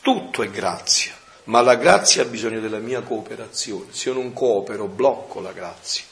Tutto 0.00 0.42
è 0.42 0.50
grazia, 0.50 1.12
ma 1.44 1.60
la 1.60 1.76
grazia 1.76 2.22
ha 2.22 2.26
bisogno 2.26 2.60
della 2.60 2.78
mia 2.78 3.02
cooperazione. 3.02 3.86
Se 3.90 4.08
io 4.08 4.14
non 4.14 4.32
coopero, 4.32 4.86
blocco 4.86 5.40
la 5.40 5.52
grazia. 5.52 6.04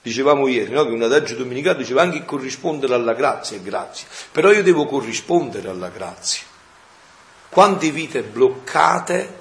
Dicevamo 0.00 0.46
ieri 0.46 0.72
no? 0.72 0.84
che 0.84 0.92
un 0.92 1.02
adagio 1.02 1.34
domenicale 1.34 1.78
diceva 1.78 2.02
anche 2.02 2.24
corrispondere 2.24 2.94
alla 2.94 3.14
grazia 3.14 3.56
è 3.56 3.60
grazia, 3.60 4.06
però 4.32 4.52
io 4.52 4.62
devo 4.62 4.86
corrispondere 4.86 5.68
alla 5.68 5.88
grazia. 5.88 6.42
Quante 7.48 7.90
vite 7.90 8.22
bloccate 8.22 9.37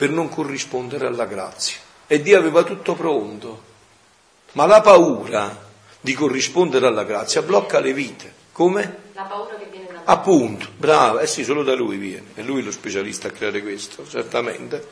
per 0.00 0.08
non 0.08 0.30
corrispondere 0.30 1.06
alla 1.06 1.26
grazia. 1.26 1.76
E 2.06 2.22
Dio 2.22 2.38
aveva 2.38 2.62
tutto 2.62 2.94
pronto. 2.94 3.62
Ma 4.52 4.64
la 4.64 4.80
paura 4.80 5.68
di 6.00 6.14
corrispondere 6.14 6.86
alla 6.86 7.04
grazia, 7.04 7.42
blocca 7.42 7.80
le 7.80 7.92
vite. 7.92 8.32
Come? 8.50 8.96
La 9.12 9.24
paura 9.24 9.56
che 9.56 9.66
viene 9.70 9.88
da 9.92 10.00
Appunto, 10.04 10.68
bravo, 10.74 11.18
eh 11.18 11.26
sì, 11.26 11.44
solo 11.44 11.62
da 11.62 11.74
lui 11.74 11.98
viene, 11.98 12.28
è 12.32 12.40
lui 12.40 12.62
lo 12.62 12.70
specialista 12.70 13.28
a 13.28 13.30
creare 13.30 13.60
questo, 13.60 14.08
certamente. 14.08 14.88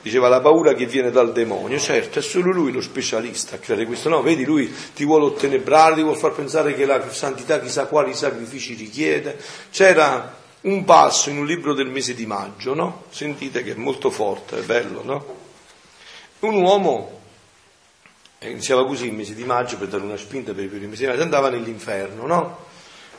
Diceva 0.00 0.28
la 0.28 0.40
paura 0.40 0.74
che 0.74 0.86
viene 0.86 1.10
dal 1.10 1.32
demonio, 1.32 1.80
certo, 1.80 2.20
è 2.20 2.22
solo 2.22 2.52
lui 2.52 2.70
lo 2.70 2.80
specialista 2.80 3.56
a 3.56 3.58
creare 3.58 3.84
questo. 3.84 4.08
No, 4.08 4.22
vedi, 4.22 4.44
lui 4.44 4.72
ti 4.94 5.04
vuole 5.04 5.24
ottenebrare, 5.24 5.96
ti 5.96 6.02
vuole 6.02 6.16
far 6.16 6.34
pensare 6.34 6.76
che 6.76 6.86
la 6.86 7.10
santità 7.10 7.58
chissà 7.58 7.86
quali 7.86 8.14
sacrifici 8.14 8.74
richiede. 8.74 9.36
C'era 9.72 10.39
un 10.62 10.84
passo 10.84 11.30
in 11.30 11.38
un 11.38 11.46
libro 11.46 11.74
del 11.74 11.88
mese 11.88 12.14
di 12.14 12.26
maggio, 12.26 12.74
no? 12.74 13.04
Sentite 13.10 13.62
che 13.62 13.72
è 13.72 13.76
molto 13.76 14.10
forte, 14.10 14.58
è 14.58 14.62
bello, 14.62 15.02
no? 15.02 15.36
Un 16.40 16.54
uomo, 16.54 17.20
iniziava 18.40 18.86
così 18.86 19.06
il 19.06 19.14
mese 19.14 19.34
di 19.34 19.44
maggio 19.44 19.76
per 19.76 19.88
dare 19.88 20.02
una 20.02 20.16
spinta 20.16 20.52
per 20.52 20.64
i 20.64 20.68
primi 20.68 20.86
mesi 20.86 21.02
di 21.02 21.08
maggio, 21.08 21.22
andava 21.22 21.50
nell'inferno, 21.50 22.26
no? 22.26 22.66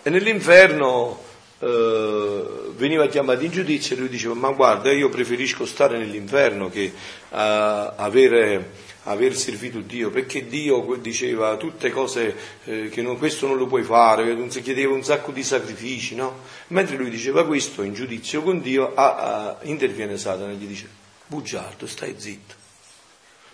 E 0.04 0.10
nell'inferno 0.10 1.30
eh, 1.64 2.44
veniva 2.76 3.06
chiamato 3.08 3.44
in 3.44 3.52
giudizio 3.52 3.96
e 3.96 4.00
lui 4.00 4.10
diceva 4.10 4.34
ma 4.34 4.50
guarda 4.50 4.92
io 4.92 5.10
preferisco 5.10 5.66
stare 5.68 6.00
nell'inferno 6.00 6.70
che 6.70 6.92
uh, 6.92 7.36
avere, 7.36 8.72
aver 9.04 9.36
servito 9.36 9.80
Dio 9.80 10.12
perché 10.12 10.48
Dio 10.48 10.96
diceva 11.00 11.58
tutte 11.58 11.90
cose 11.90 12.36
eh, 12.66 12.90
che 12.90 13.02
non, 13.02 13.18
questo 13.18 13.48
non 13.48 13.58
lo 13.58 13.66
puoi 13.66 13.84
fare 13.84 14.48
chiedeva 14.48 14.94
un 14.94 15.04
sacco 15.04 15.32
di 15.32 15.44
sacrifici 15.44 16.14
no? 16.16 16.42
mentre 16.68 16.98
lui 16.98 17.10
diceva 17.10 17.46
questo 17.46 17.82
in 17.82 17.94
giudizio 17.94 18.44
con 18.44 18.62
Dio 18.62 18.94
ah, 18.94 19.16
ah, 19.16 19.58
interviene 19.64 20.18
Satana 20.18 20.52
e 20.52 20.56
gli 20.56 20.68
dice 20.68 20.88
bugiardo 21.26 21.88
stai 21.88 22.16
zitto 22.18 22.60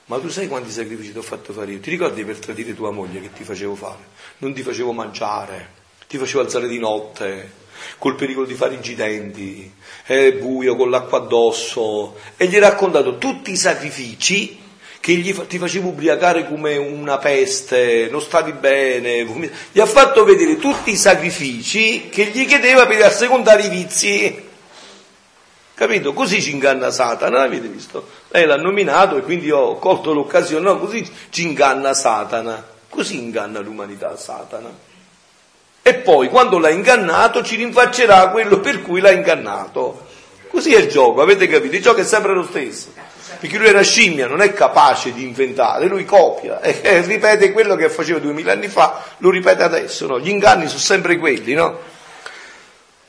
ma 0.08 0.20
tu 0.20 0.30
sai 0.30 0.48
quanti 0.48 0.72
sacrifici 0.72 1.12
ti 1.12 1.18
ho 1.18 1.22
fatto 1.22 1.52
fare 1.52 1.74
io? 1.74 1.80
Ti 1.80 1.90
ricordi 1.90 2.24
per 2.24 2.40
tradire 2.40 2.74
tua 2.74 2.92
moglie 2.92 3.20
che 3.20 3.34
ti 3.34 3.44
facevo 3.44 3.76
fare? 3.76 4.06
Non 4.38 4.54
ti 4.54 4.62
facevo 4.62 4.94
mangiare, 4.94 5.70
ti 6.08 6.18
facevo 6.18 6.40
alzare 6.40 6.70
di 6.70 6.80
notte, 6.80 7.52
col 7.98 8.16
pericolo 8.16 8.46
di 8.46 8.54
fare 8.54 8.76
incidenti, 8.76 9.70
è 10.06 10.32
buio, 10.32 10.78
con 10.78 10.90
l'acqua 10.90 11.18
addosso, 11.18 12.16
e 12.38 12.48
gli 12.48 12.56
ha 12.56 12.62
raccontato 12.62 13.18
tutti 13.18 13.52
i 13.52 13.58
sacrifici 13.58 14.58
che 15.00 15.14
gli, 15.14 15.34
ti 15.48 15.58
facevo 15.58 15.90
ubriacare 15.90 16.48
come 16.48 16.78
una 16.78 17.18
peste, 17.18 18.08
non 18.12 18.22
stavi 18.22 18.52
bene, 18.54 19.24
gli 19.72 19.80
ha 19.80 19.86
fatto 19.86 20.24
vedere 20.24 20.58
tutti 20.58 20.92
i 20.92 20.96
sacrifici 20.96 22.10
che 22.10 22.26
gli 22.26 22.46
chiedeva 22.46 22.86
per 22.86 23.04
assecondare 23.04 23.64
i 23.64 23.70
vizi. 23.70 24.46
Capito? 25.74 26.14
Così 26.14 26.42
ci 26.42 26.52
inganna 26.52 26.90
Satana, 26.90 27.44
avete 27.44 27.68
visto? 27.68 28.08
Lei 28.30 28.46
l'ha 28.46 28.58
nominato 28.58 29.18
e 29.18 29.22
quindi 29.22 29.52
ho 29.52 29.78
colto 29.78 30.12
l'occasione, 30.12 30.64
no, 30.64 30.80
così 30.80 31.08
ci 31.30 31.44
inganna 31.44 31.94
Satana, 31.94 32.66
così 32.90 33.18
inganna 33.18 33.60
l'umanità 33.60 34.18
Satana 34.18 34.86
e 35.88 35.94
poi 35.94 36.28
quando 36.28 36.60
l'ha 36.60 36.70
ingannato 36.70 37.42
ci 37.42 37.56
rinfaccerà 37.56 38.28
quello 38.28 38.60
per 38.60 38.82
cui 38.82 39.00
l'ha 39.00 39.12
ingannato. 39.12 40.06
Così 40.50 40.74
è 40.74 40.80
il 40.80 40.90
gioco, 40.90 41.22
avete 41.22 41.48
capito? 41.48 41.78
Il 41.78 41.82
gioco 41.82 42.02
è 42.02 42.04
sempre 42.04 42.34
lo 42.34 42.44
stesso. 42.44 42.92
Perché 43.40 43.58
lui 43.58 43.68
era 43.68 43.82
scimmia, 43.82 44.28
non 44.28 44.42
è 44.42 44.52
capace 44.54 45.14
di 45.14 45.24
inventare, 45.24 45.88
lui 45.88 46.06
copia 46.06 46.60
e, 46.62 47.02
ripete 47.02 47.52
quello 47.52 47.76
che 47.76 47.90
faceva 47.90 48.20
duemila 48.20 48.54
anni 48.54 48.68
fa, 48.68 49.04
lo 49.18 49.30
ripete 49.30 49.64
adesso, 49.64 50.08
no? 50.08 50.20
Gli 50.20 50.30
inganni 50.30 50.68
sono 50.68 50.80
sempre 50.80 51.18
quelli, 51.18 51.54
no? 51.54 51.78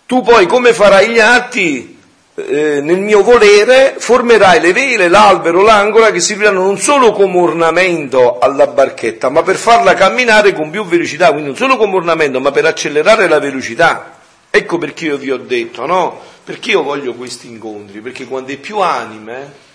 Tu 0.06 0.22
poi 0.22 0.46
come 0.46 0.72
farai 0.72 1.08
gli 1.08 1.18
atti 1.18 1.98
eh, 2.34 2.80
nel 2.80 3.00
mio 3.00 3.22
volere 3.22 3.96
formerai 3.98 4.60
le 4.60 4.72
vele, 4.72 5.08
l'albero, 5.08 5.62
l'angola 5.62 6.10
che 6.10 6.20
serviranno 6.20 6.62
non 6.62 6.78
solo 6.78 7.12
come 7.12 7.38
ornamento 7.38 8.38
alla 8.38 8.66
barchetta, 8.66 9.28
ma 9.28 9.42
per 9.42 9.56
farla 9.56 9.94
camminare 9.94 10.52
con 10.52 10.70
più 10.70 10.84
velocità, 10.84 11.30
quindi 11.30 11.48
non 11.48 11.56
solo 11.56 11.76
come 11.76 11.96
ornamento, 11.96 12.40
ma 12.40 12.50
per 12.50 12.64
accelerare 12.66 13.28
la 13.28 13.38
velocità. 13.40 14.16
Ecco 14.50 14.78
perché 14.78 15.06
io 15.06 15.16
vi 15.16 15.30
ho 15.30 15.36
detto, 15.36 15.84
no? 15.84 16.20
Perché 16.44 16.70
io 16.70 16.82
voglio 16.82 17.14
questi 17.14 17.48
incontri? 17.48 18.00
Perché 18.00 18.24
quando 18.26 18.56
più 18.56 18.78
anime 18.78 19.66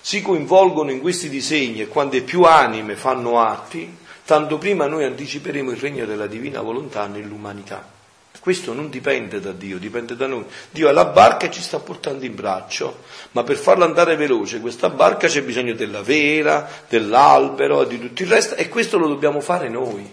si 0.00 0.22
coinvolgono 0.22 0.90
in 0.90 1.00
questi 1.00 1.28
disegni 1.28 1.82
e 1.82 1.88
quando 1.88 2.22
più 2.22 2.42
anime 2.42 2.96
fanno 2.96 3.40
atti, 3.40 3.96
tanto 4.24 4.58
prima 4.58 4.86
noi 4.86 5.04
anticiperemo 5.04 5.70
il 5.70 5.78
regno 5.78 6.04
della 6.04 6.26
divina 6.26 6.60
volontà 6.60 7.06
nell'umanità. 7.06 7.96
Questo 8.40 8.72
non 8.72 8.88
dipende 8.88 9.40
da 9.40 9.52
Dio, 9.52 9.78
dipende 9.78 10.16
da 10.16 10.26
noi. 10.26 10.44
Dio 10.70 10.88
ha 10.88 10.92
la 10.92 11.06
barca 11.06 11.46
e 11.46 11.50
ci 11.50 11.60
sta 11.60 11.80
portando 11.80 12.24
in 12.24 12.34
braccio, 12.34 13.02
ma 13.32 13.42
per 13.42 13.56
farla 13.56 13.84
andare 13.84 14.16
veloce 14.16 14.60
questa 14.60 14.88
barca 14.88 15.28
c'è 15.28 15.42
bisogno 15.42 15.74
della 15.74 16.02
vela, 16.02 16.66
dell'albero, 16.88 17.84
di 17.84 17.98
tutto 17.98 18.22
il 18.22 18.28
resto 18.28 18.54
e 18.54 18.68
questo 18.68 18.96
lo 18.96 19.08
dobbiamo 19.08 19.40
fare 19.40 19.68
noi. 19.68 20.10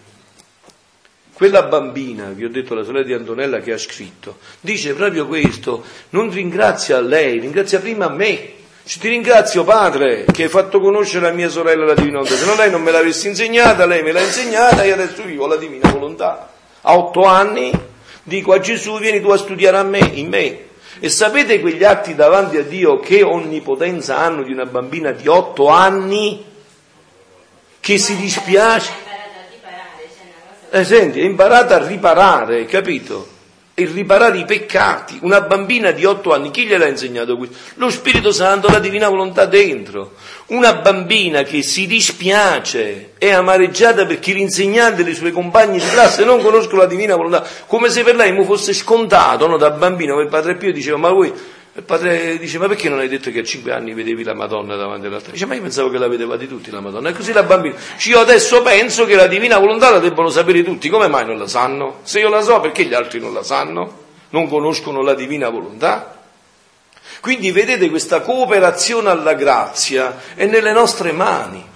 Quella 1.31 1.63
bambina, 1.63 2.29
vi 2.29 2.45
ho 2.45 2.49
detto 2.49 2.73
la 2.73 2.83
sorella 2.83 3.05
di 3.05 3.13
Antonella 3.13 3.59
che 3.59 3.73
ha 3.73 3.77
scritto, 3.77 4.39
dice 4.59 4.93
proprio 4.95 5.27
questo, 5.27 5.83
non 6.09 6.29
ringrazia 6.29 6.99
lei, 6.99 7.39
ringrazia 7.39 7.79
prima 7.79 8.09
me. 8.09 8.54
Ti 8.87 9.07
ringrazio 9.09 9.63
padre 9.63 10.25
che 10.31 10.43
hai 10.43 10.49
fatto 10.49 10.79
conoscere 10.79 11.25
la 11.25 11.33
mia 11.33 11.49
sorella 11.49 11.85
la 11.85 11.93
divina 11.95 12.19
volontà, 12.19 12.35
se 12.35 12.45
no 12.45 12.55
lei 12.55 12.69
non 12.69 12.81
me 12.81 12.91
l'avesse 12.91 13.27
insegnata, 13.27 13.85
lei 13.85 14.03
me 14.03 14.11
l'ha 14.11 14.21
insegnata 14.21 14.83
e 14.83 14.91
adesso 14.91 15.23
vivo 15.23 15.47
la 15.47 15.55
divina 15.55 15.89
volontà. 15.89 16.51
A 16.81 16.95
otto 16.95 17.23
anni 17.23 17.71
Dico 18.27 18.53
a 18.53 18.59
Gesù, 18.59 18.97
vieni 18.97 19.21
tu 19.21 19.29
a 19.29 19.37
studiare 19.37 19.77
a 19.77 19.83
me, 19.83 19.99
in 19.99 20.29
me. 20.29 20.63
E 20.99 21.09
sapete 21.09 21.59
quegli 21.59 21.83
atti 21.83 22.15
davanti 22.15 22.57
a 22.57 22.63
Dio 22.63 22.99
che 22.99 23.21
onnipotenza 23.21 24.17
hanno 24.17 24.41
di 24.41 24.51
una 24.51 24.65
bambina 24.65 25.11
di 25.11 25.27
otto 25.27 25.67
anni 25.67 26.43
che 27.79 27.97
si 27.99 28.15
dispiace? 28.15 28.91
Eh, 30.71 30.83
senti, 30.83 31.21
è 31.21 31.23
imparata 31.23 31.75
a 31.75 31.85
riparare, 31.85 32.65
capito? 32.65 33.33
E 33.77 33.85
riparare 33.85 34.37
i 34.37 34.45
peccati. 34.45 35.19
Una 35.21 35.41
bambina 35.41 35.91
di 35.91 36.05
otto 36.05 36.33
anni, 36.33 36.49
chi 36.49 36.65
gliel'ha 36.65 36.87
insegnato 36.87 37.35
questo? 37.35 37.57
Lo 37.75 37.89
Spirito 37.89 38.31
Santo, 38.31 38.69
la 38.69 38.79
divina 38.79 39.09
volontà 39.09 39.45
dentro. 39.45 40.13
Una 40.47 40.75
bambina 40.75 41.43
che 41.43 41.61
si 41.61 41.85
dispiace, 41.85 43.11
è 43.17 43.31
amareggiata 43.31 44.05
perché 44.05 44.31
l'insegnante 44.31 45.05
e 45.05 45.09
i 45.09 45.13
suoi 45.13 45.33
compagni 45.33 45.79
di 45.79 45.85
classe 45.87 46.23
non 46.23 46.41
conoscono 46.41 46.81
la 46.81 46.87
divina 46.87 47.17
volontà, 47.17 47.45
come 47.67 47.89
se 47.89 48.03
per 48.03 48.15
lei 48.15 48.31
mi 48.31 48.45
fosse 48.45 48.71
scontato, 48.73 49.45
no? 49.45 49.57
da 49.57 49.71
bambino, 49.71 50.21
il 50.21 50.29
padre 50.29 50.55
Pio 50.55 50.71
diceva, 50.71 50.97
ma 50.97 51.09
voi 51.09 51.33
il 51.77 51.83
padre 51.83 52.37
dice, 52.37 52.57
ma 52.57 52.69
perché 52.69 52.87
non 52.87 52.99
hai 52.99 53.09
detto 53.09 53.29
che 53.31 53.39
a 53.39 53.43
cinque 53.43 53.73
anni 53.73 53.93
vedevi 53.93 54.23
la 54.23 54.33
Madonna 54.33 54.77
davanti 54.77 55.07
all'altare? 55.07 55.33
Dice, 55.33 55.45
ma 55.45 55.55
io 55.55 55.61
pensavo 55.61 55.89
che 55.89 55.97
la 55.97 56.07
vedevate 56.07 56.47
tutti 56.47 56.71
la 56.71 56.79
Madonna. 56.79 57.09
E 57.09 57.13
così 57.13 57.33
la 57.33 57.43
bambina 57.43 57.75
dice, 57.95 58.09
io 58.11 58.19
adesso 58.19 58.61
penso 58.61 59.03
che 59.03 59.15
la 59.15 59.27
divina 59.27 59.57
volontà 59.57 59.91
la 59.91 59.99
debbano 59.99 60.29
sapere 60.29 60.63
tutti. 60.63 60.87
Come 60.87 61.09
mai 61.09 61.25
non 61.25 61.37
la 61.37 61.47
sanno? 61.47 61.99
Se 62.03 62.21
io 62.21 62.29
la 62.29 62.41
so, 62.41 62.61
perché 62.61 62.85
gli 62.85 62.93
altri 62.93 63.19
non 63.19 63.33
la 63.33 63.43
sanno? 63.43 64.03
Non 64.29 64.47
conoscono 64.47 65.01
la 65.01 65.15
divina 65.15 65.49
volontà? 65.49 66.17
Quindi 67.19 67.51
vedete 67.51 67.89
questa 67.89 68.21
cooperazione 68.21 69.09
alla 69.09 69.33
grazia 69.33 70.21
è 70.33 70.45
nelle 70.45 70.71
nostre 70.71 71.11
mani. 71.11 71.73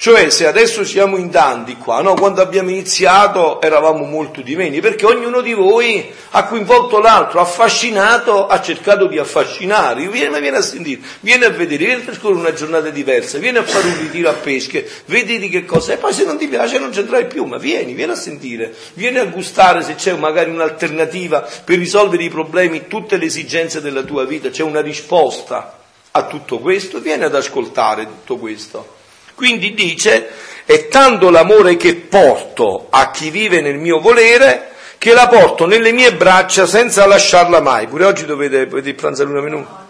Cioè, 0.00 0.30
se 0.30 0.46
adesso 0.46 0.84
siamo 0.84 1.16
in 1.16 1.28
tanti 1.28 1.76
qua, 1.76 2.00
no? 2.02 2.14
Quando 2.14 2.40
abbiamo 2.40 2.70
iniziato 2.70 3.60
eravamo 3.60 4.04
molto 4.04 4.42
di 4.42 4.54
meno, 4.54 4.78
perché 4.78 5.04
ognuno 5.04 5.40
di 5.40 5.54
voi 5.54 6.08
ha 6.30 6.44
coinvolto 6.44 7.00
l'altro, 7.00 7.40
affascinato, 7.40 8.46
ha 8.46 8.60
cercato 8.60 9.08
di 9.08 9.18
affascinare. 9.18 10.06
Vieni, 10.06 10.38
vieni 10.38 10.56
a 10.56 10.62
sentire, 10.62 11.00
vieni 11.18 11.42
a 11.42 11.50
vedere, 11.50 11.84
vieni 11.84 12.02
a 12.02 12.04
trascorrere 12.04 12.38
una 12.38 12.52
giornata 12.52 12.90
diversa, 12.90 13.38
vieni 13.38 13.58
a 13.58 13.64
fare 13.64 13.88
un 13.88 13.98
ritiro 13.98 14.30
a 14.30 14.34
pesche, 14.34 14.88
vedi 15.06 15.36
di 15.40 15.48
che 15.48 15.64
cosa 15.64 15.94
è, 15.94 15.98
poi 15.98 16.12
se 16.12 16.24
non 16.24 16.38
ti 16.38 16.46
piace 16.46 16.78
non 16.78 16.90
c'entrai 16.90 17.26
più, 17.26 17.42
ma 17.46 17.58
vieni, 17.58 17.92
vieni 17.94 18.12
a 18.12 18.14
sentire, 18.14 18.72
vieni 18.92 19.18
a 19.18 19.24
gustare 19.24 19.82
se 19.82 19.96
c'è 19.96 20.12
magari 20.12 20.50
un'alternativa 20.50 21.40
per 21.64 21.76
risolvere 21.76 22.22
i 22.22 22.28
problemi, 22.28 22.86
tutte 22.86 23.16
le 23.16 23.24
esigenze 23.24 23.80
della 23.80 24.02
tua 24.02 24.24
vita, 24.24 24.48
c'è 24.48 24.62
una 24.62 24.80
risposta 24.80 25.76
a 26.12 26.26
tutto 26.26 26.60
questo, 26.60 27.00
vieni 27.00 27.24
ad 27.24 27.34
ascoltare 27.34 28.04
tutto 28.04 28.36
questo. 28.36 28.97
Quindi 29.38 29.72
dice, 29.72 30.30
è 30.64 30.88
tanto 30.88 31.30
l'amore 31.30 31.76
che 31.76 31.94
porto 31.94 32.88
a 32.90 33.12
chi 33.12 33.30
vive 33.30 33.60
nel 33.60 33.78
mio 33.78 34.00
volere 34.00 34.72
che 34.98 35.12
la 35.12 35.28
porto 35.28 35.64
nelle 35.64 35.92
mie 35.92 36.12
braccia 36.12 36.66
senza 36.66 37.06
lasciarla 37.06 37.60
mai. 37.60 37.86
Pure 37.86 38.04
oggi 38.04 38.24
dovete, 38.24 38.66
dovete 38.66 38.94
pranzare 38.94 39.30
una 39.30 39.40
minuta. 39.40 39.86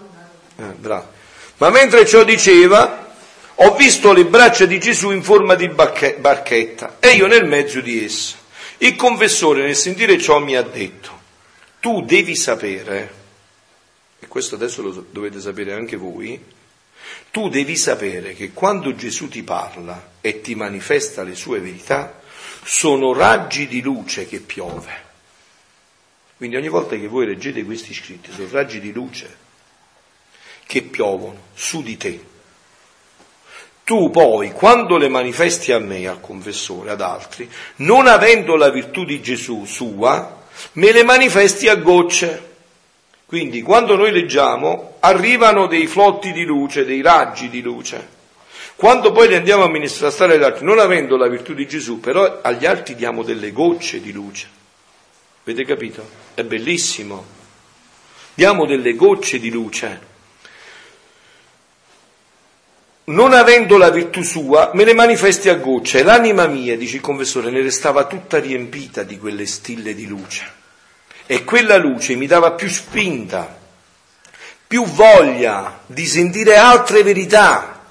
Eh, 0.59 1.03
Ma 1.57 1.70
mentre 1.70 2.05
ciò 2.05 2.24
diceva, 2.24 3.07
ho 3.55 3.74
visto 3.74 4.12
le 4.12 4.26
braccia 4.26 4.66
di 4.66 4.78
Gesù 4.78 5.12
in 5.12 5.22
forma 5.22 5.55
di 5.55 5.70
barchetta 5.70 6.96
e 7.01 7.12
io 7.12 7.26
nel 7.26 7.46
mezzo 7.46 7.80
di 7.80 8.05
essa. 8.05 8.36
Il 8.76 8.96
confessore 8.96 9.62
nel 9.62 9.76
sentire 9.76 10.18
ciò 10.18 10.40
mi 10.40 10.57
ha 10.57 10.62
detto, 10.62 11.11
tu 11.80 12.03
devi 12.03 12.36
sapere, 12.36 13.14
e 14.18 14.28
questo 14.28 14.57
adesso 14.57 14.82
lo 14.82 15.07
dovete 15.11 15.40
sapere 15.40 15.72
anche 15.72 15.96
voi, 15.96 16.38
tu 17.30 17.48
devi 17.48 17.76
sapere 17.76 18.34
che 18.34 18.52
quando 18.52 18.94
Gesù 18.94 19.28
ti 19.28 19.42
parla 19.42 20.12
e 20.20 20.40
ti 20.40 20.54
manifesta 20.54 21.22
le 21.22 21.34
sue 21.34 21.61
verità, 21.61 22.20
sono 22.64 23.12
raggi 23.12 23.66
di 23.66 23.80
luce 23.80 24.26
che 24.26 24.40
piove. 24.40 25.06
Quindi 26.36 26.56
ogni 26.56 26.68
volta 26.68 26.96
che 26.96 27.09
voi 27.09 27.26
leggete 27.26 27.64
questi 27.64 27.92
scritti, 27.92 28.30
sono 28.32 28.48
raggi 28.50 28.80
di 28.80 28.92
luce 28.92 29.36
che 30.66 30.82
piovono 30.82 31.46
su 31.54 31.82
di 31.82 31.96
te. 31.96 32.24
tu 33.84 34.11
poi, 34.11 34.52
quando 34.52 34.98
le 34.98 35.09
manifesti 35.09 35.72
a 35.72 35.78
me, 35.78 36.06
al 36.06 36.20
confessore, 36.20 36.90
ad 36.90 37.00
altri, 37.00 37.50
non 37.76 38.06
avendo 38.06 38.54
la 38.54 38.68
virtù 38.68 39.04
di 39.06 39.22
Gesù 39.22 39.64
sua, 39.64 40.42
me 40.72 40.92
le 40.92 41.04
manifesti 41.04 41.68
a 41.68 41.76
gocce. 41.76 42.47
Quindi 43.29 43.61
quando 43.61 43.95
noi 43.95 44.11
leggiamo 44.11 44.97
arrivano 45.01 45.66
dei 45.66 45.87
flotti 45.87 46.33
di 46.33 46.45
luce, 46.45 46.87
dei 46.87 47.03
raggi 47.03 47.51
di 47.51 47.61
luce. 47.61 48.16
Quando 48.74 49.12
poi 49.12 49.29
li 49.29 49.35
andiamo 49.35 49.64
a 49.64 49.68
ministrare 49.68 50.35
agli 50.35 50.43
altri, 50.43 50.64
non 50.64 50.79
avendo 50.79 51.18
la 51.18 51.29
virtù 51.29 51.53
di 51.53 51.68
Gesù, 51.68 52.01
però 52.01 52.41
agli 52.41 52.64
altri 52.64 52.95
diamo 52.95 53.22
delle 53.22 53.53
gocce 53.53 54.01
di 54.01 54.12
luce. 54.12 54.49
Avete 55.43 55.64
capito? 55.66 56.09
È 56.33 56.43
bellissimo. 56.43 57.22
Diamo 58.33 58.64
delle 58.64 58.95
gocce 58.95 59.39
di 59.39 59.51
luce 59.51 60.07
non 63.09 63.33
avendo 63.33 63.79
la 63.79 63.91
virtù 63.91 64.22
sua, 64.22 64.70
me 64.74 64.85
ne 64.85 64.93
manifesti 64.93 65.49
a 65.49 65.55
gocce. 65.55 66.03
L'anima 66.03 66.47
mia, 66.47 66.76
dice 66.76 66.97
il 66.97 67.03
confessore, 67.03 67.51
ne 67.51 67.62
restava 67.62 68.07
tutta 68.07 68.39
riempita 68.39 69.03
di 69.03 69.18
quelle 69.18 69.47
stille 69.47 69.95
di 69.95 70.07
luce. 70.07 70.57
E 71.31 71.45
quella 71.45 71.76
luce 71.76 72.14
mi 72.14 72.26
dava 72.26 72.53
più 72.53 72.70
spinta, 72.70 73.55
più 74.66 74.87
voglia 74.87 75.83
di 75.85 76.07
sentire 76.07 76.57
altre 76.57 77.03
verità, 77.03 77.85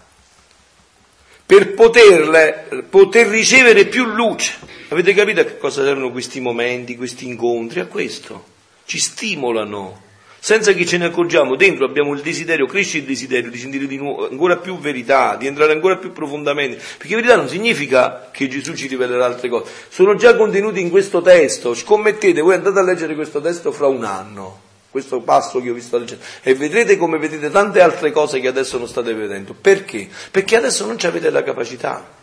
per 1.46 1.76
poterle, 1.76 2.86
poter 2.90 3.28
ricevere 3.28 3.86
più 3.86 4.06
luce. 4.06 4.56
Avete 4.90 5.14
capito 5.14 5.42
a 5.42 5.44
che 5.44 5.60
cosa 5.60 5.84
servono 5.84 6.10
questi 6.10 6.40
momenti, 6.40 6.96
questi 6.96 7.28
incontri? 7.28 7.80
A 7.80 7.86
questo. 7.86 8.44
Ci 8.86 8.98
stimolano 8.98 10.02
senza 10.40 10.74
che 10.74 10.86
ce 10.86 10.98
ne 10.98 11.06
accorgiamo, 11.06 11.56
dentro 11.56 11.86
abbiamo 11.86 12.14
il 12.14 12.22
desiderio, 12.22 12.66
cresce 12.66 13.00
il 13.00 13.04
desiderio 13.04 13.50
di 13.50 13.58
sentire 13.58 13.88
di 13.88 13.98
nuovo 13.98 14.30
ancora 14.30 14.58
più 14.58 14.78
verità, 14.80 15.36
di 15.36 15.48
entrare 15.48 15.74
ancora 15.74 15.98
più 15.98 16.12
profondamente, 16.12 16.82
perché 16.98 17.16
verità 17.16 17.36
non 17.36 17.50
significa 17.50 18.30
che 18.32 18.48
Gesù 18.48 18.74
ci 18.74 18.88
rivelerà 18.88 19.26
altre 19.26 19.50
cose, 19.50 19.72
sono 19.90 20.16
già 20.16 20.36
contenuti 20.36 20.80
in 20.80 20.90
questo 20.90 21.22
testo, 21.22 21.74
scommettete, 21.74 22.42
voi 22.42 22.54
andate 22.54 22.80
a 22.80 22.84
leggere 22.84 23.16
questo 23.16 23.42
testo 23.42 23.72
fra 23.72 23.88
un 23.88 24.04
anno, 24.04 24.62
questo 24.90 25.20
passo 25.22 25.62
che 25.62 25.70
ho 25.70 25.74
visto 25.74 25.98
leggere, 25.98 26.22
e 26.44 26.54
vedrete 26.56 26.98
come 26.98 27.18
vedete 27.18 27.50
tante 27.50 27.82
altre 27.82 28.12
cose 28.12 28.40
che 28.40 28.48
adesso 28.48 28.78
non 28.78 28.88
state 28.88 29.14
vedendo. 29.14 29.54
Perché? 29.60 30.08
Perché 30.32 30.56
adesso 30.56 30.86
non 30.86 30.98
avete 31.02 31.30
la 31.30 31.44
capacità. 31.44 32.16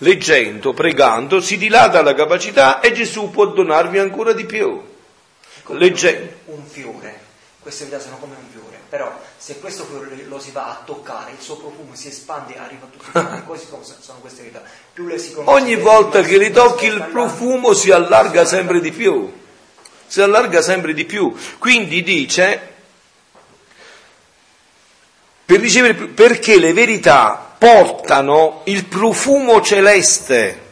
Leggendo, 0.00 0.72
pregando, 0.74 1.40
si 1.40 1.58
dilata 1.58 2.02
la 2.02 2.14
capacità 2.14 2.78
e 2.78 2.92
Gesù 2.92 3.30
può 3.30 3.46
donarvi 3.46 3.98
ancora 3.98 4.32
di 4.32 4.46
più. 4.46 4.80
Leggendo. 5.70 6.30
Un 6.46 6.64
fiore 6.64 7.26
queste 7.68 7.84
verità 7.84 8.02
sono 8.02 8.16
come 8.16 8.34
un 8.34 8.48
fiore, 8.50 8.80
però 8.88 9.14
se 9.36 9.58
questo 9.60 9.84
fiore 9.84 10.24
lo 10.24 10.40
si 10.40 10.52
va 10.52 10.70
a 10.70 10.82
toccare, 10.86 11.32
il 11.32 11.38
suo 11.38 11.56
profumo 11.58 11.94
si 11.94 12.08
espande 12.08 12.54
e 12.54 12.58
arriva 12.58 12.86
a 12.86 12.88
tutti 12.90 13.10
quanti, 13.10 13.44
così 13.44 13.68
come 13.68 13.84
sono 13.84 14.20
queste 14.20 14.40
verità. 14.40 14.62
Più 14.90 15.06
le 15.06 15.18
si 15.18 15.32
conosce, 15.32 15.54
Ogni 15.54 15.76
volta 15.76 16.22
che 16.22 16.38
li 16.38 16.50
tocchi 16.50 16.86
il 16.86 17.08
profumo 17.12 17.74
si 17.74 17.90
allarga 17.90 18.46
sempre 18.46 18.80
di 18.80 18.90
più, 18.90 19.30
si 20.06 20.22
allarga 20.22 20.62
sempre 20.62 20.94
di 20.94 21.04
più. 21.04 21.36
Quindi 21.58 22.02
dice, 22.02 22.74
per 25.44 25.60
ricevere, 25.60 25.94
perché 25.94 26.58
le 26.58 26.72
verità 26.72 27.54
portano 27.58 28.62
il 28.64 28.86
profumo 28.86 29.60
celeste, 29.60 30.62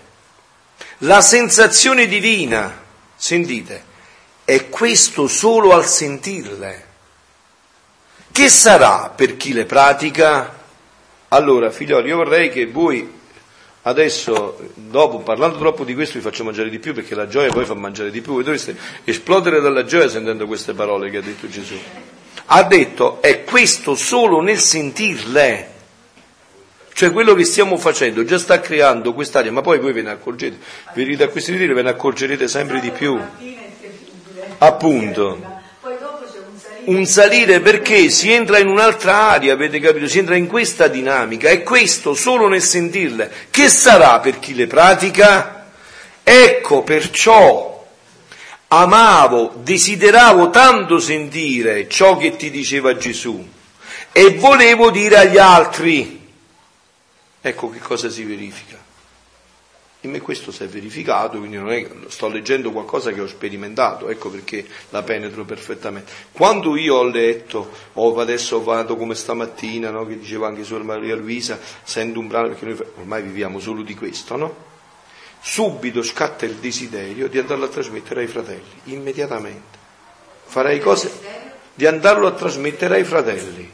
la 1.00 1.20
sensazione 1.20 2.06
divina, 2.06 2.84
sentite, 3.14 3.84
è 4.46 4.70
questo 4.70 5.28
solo 5.28 5.74
al 5.74 5.84
sentirle. 5.84 6.85
Che 8.36 8.50
sarà 8.50 9.14
per 9.16 9.38
chi 9.38 9.54
le 9.54 9.64
pratica? 9.64 10.54
Allora, 11.28 11.70
figlioli, 11.70 12.08
io 12.08 12.16
vorrei 12.16 12.50
che 12.50 12.66
voi 12.66 13.10
adesso, 13.80 14.58
dopo, 14.74 15.20
parlando 15.20 15.56
troppo 15.56 15.84
di 15.84 15.94
questo, 15.94 16.18
vi 16.18 16.20
faccio 16.20 16.44
mangiare 16.44 16.68
di 16.68 16.78
più 16.78 16.92
perché 16.92 17.14
la 17.14 17.28
gioia 17.28 17.50
poi 17.50 17.64
fa 17.64 17.72
mangiare 17.72 18.10
di 18.10 18.20
più. 18.20 18.34
Voi 18.34 18.42
dovreste 18.42 18.76
esplodere 19.04 19.62
dalla 19.62 19.86
gioia 19.86 20.10
sentendo 20.10 20.46
queste 20.46 20.74
parole 20.74 21.08
che 21.08 21.16
ha 21.16 21.22
detto 21.22 21.48
Gesù. 21.48 21.76
Ha 22.44 22.62
detto, 22.64 23.22
è 23.22 23.42
questo 23.42 23.94
solo 23.94 24.42
nel 24.42 24.58
sentirle. 24.58 25.70
Cioè 26.92 27.12
quello 27.12 27.32
che 27.32 27.44
stiamo 27.46 27.78
facendo 27.78 28.22
già 28.22 28.36
sta 28.36 28.60
creando 28.60 29.14
quest'aria, 29.14 29.50
ma 29.50 29.62
poi 29.62 29.78
voi 29.78 29.94
ve 29.94 30.02
ne 30.02 30.10
accorgete, 30.10 30.58
venite 30.92 31.22
a 31.22 31.28
questi 31.28 31.52
ritiri 31.52 31.72
ve 31.72 31.80
ne 31.80 31.88
accorgerete 31.88 32.48
sempre 32.48 32.80
di 32.80 32.90
più. 32.90 33.18
Appunto 34.58 35.55
un 36.86 37.06
salire 37.06 37.60
perché 37.60 38.08
si 38.10 38.32
entra 38.32 38.58
in 38.58 38.68
un'altra 38.68 39.30
area, 39.30 39.52
avete 39.52 39.78
capito? 39.80 40.08
Si 40.08 40.18
entra 40.18 40.36
in 40.36 40.46
questa 40.46 40.88
dinamica 40.88 41.48
e 41.48 41.62
questo 41.62 42.14
solo 42.14 42.48
nel 42.48 42.62
sentirle. 42.62 43.32
Che 43.50 43.68
sarà 43.68 44.18
per 44.20 44.38
chi 44.38 44.54
le 44.54 44.66
pratica? 44.66 45.66
Ecco 46.22 46.82
perciò 46.82 47.86
amavo, 48.68 49.54
desideravo 49.62 50.50
tanto 50.50 50.98
sentire 50.98 51.88
ciò 51.88 52.16
che 52.16 52.36
ti 52.36 52.50
diceva 52.50 52.96
Gesù 52.96 53.46
e 54.12 54.30
volevo 54.34 54.90
dire 54.90 55.18
agli 55.18 55.38
altri. 55.38 56.24
Ecco 57.40 57.70
che 57.70 57.78
cosa 57.78 58.08
si 58.10 58.24
verifica. 58.24 58.85
In 60.06 60.12
me 60.12 60.20
questo 60.20 60.52
si 60.52 60.62
è 60.62 60.68
verificato, 60.68 61.38
quindi 61.38 61.56
non 61.56 61.72
è 61.72 61.82
che 61.82 61.92
sto 62.10 62.28
leggendo 62.28 62.70
qualcosa 62.70 63.10
che 63.10 63.20
ho 63.20 63.26
sperimentato, 63.26 64.08
ecco 64.08 64.30
perché 64.30 64.64
la 64.90 65.02
penetro 65.02 65.44
perfettamente. 65.44 66.12
Quando 66.30 66.76
io 66.76 66.94
ho 66.94 67.02
letto, 67.02 67.72
o 67.94 68.16
adesso 68.20 68.62
vado 68.62 68.96
come 68.96 69.16
stamattina, 69.16 69.90
no, 69.90 70.06
che 70.06 70.16
diceva 70.16 70.46
anche 70.46 70.62
Suor 70.62 70.84
Maria 70.84 71.16
Luisa, 71.16 71.58
sento 71.82 72.20
un 72.20 72.28
brano, 72.28 72.48
perché 72.50 72.66
noi 72.66 72.78
ormai 72.98 73.22
viviamo 73.22 73.58
solo 73.58 73.82
di 73.82 73.96
questo, 73.96 74.36
no? 74.36 74.54
Subito 75.40 76.04
scatta 76.04 76.44
il 76.44 76.54
desiderio 76.54 77.26
di 77.26 77.38
andarlo 77.38 77.64
a 77.64 77.68
trasmettere 77.68 78.20
ai 78.20 78.28
fratelli, 78.28 78.80
immediatamente. 78.84 79.76
Farei 80.44 80.78
cose 80.78 81.10
di 81.74 81.84
andarlo 81.84 82.28
a 82.28 82.32
trasmettere 82.32 82.94
ai 82.94 83.04
fratelli. 83.04 83.72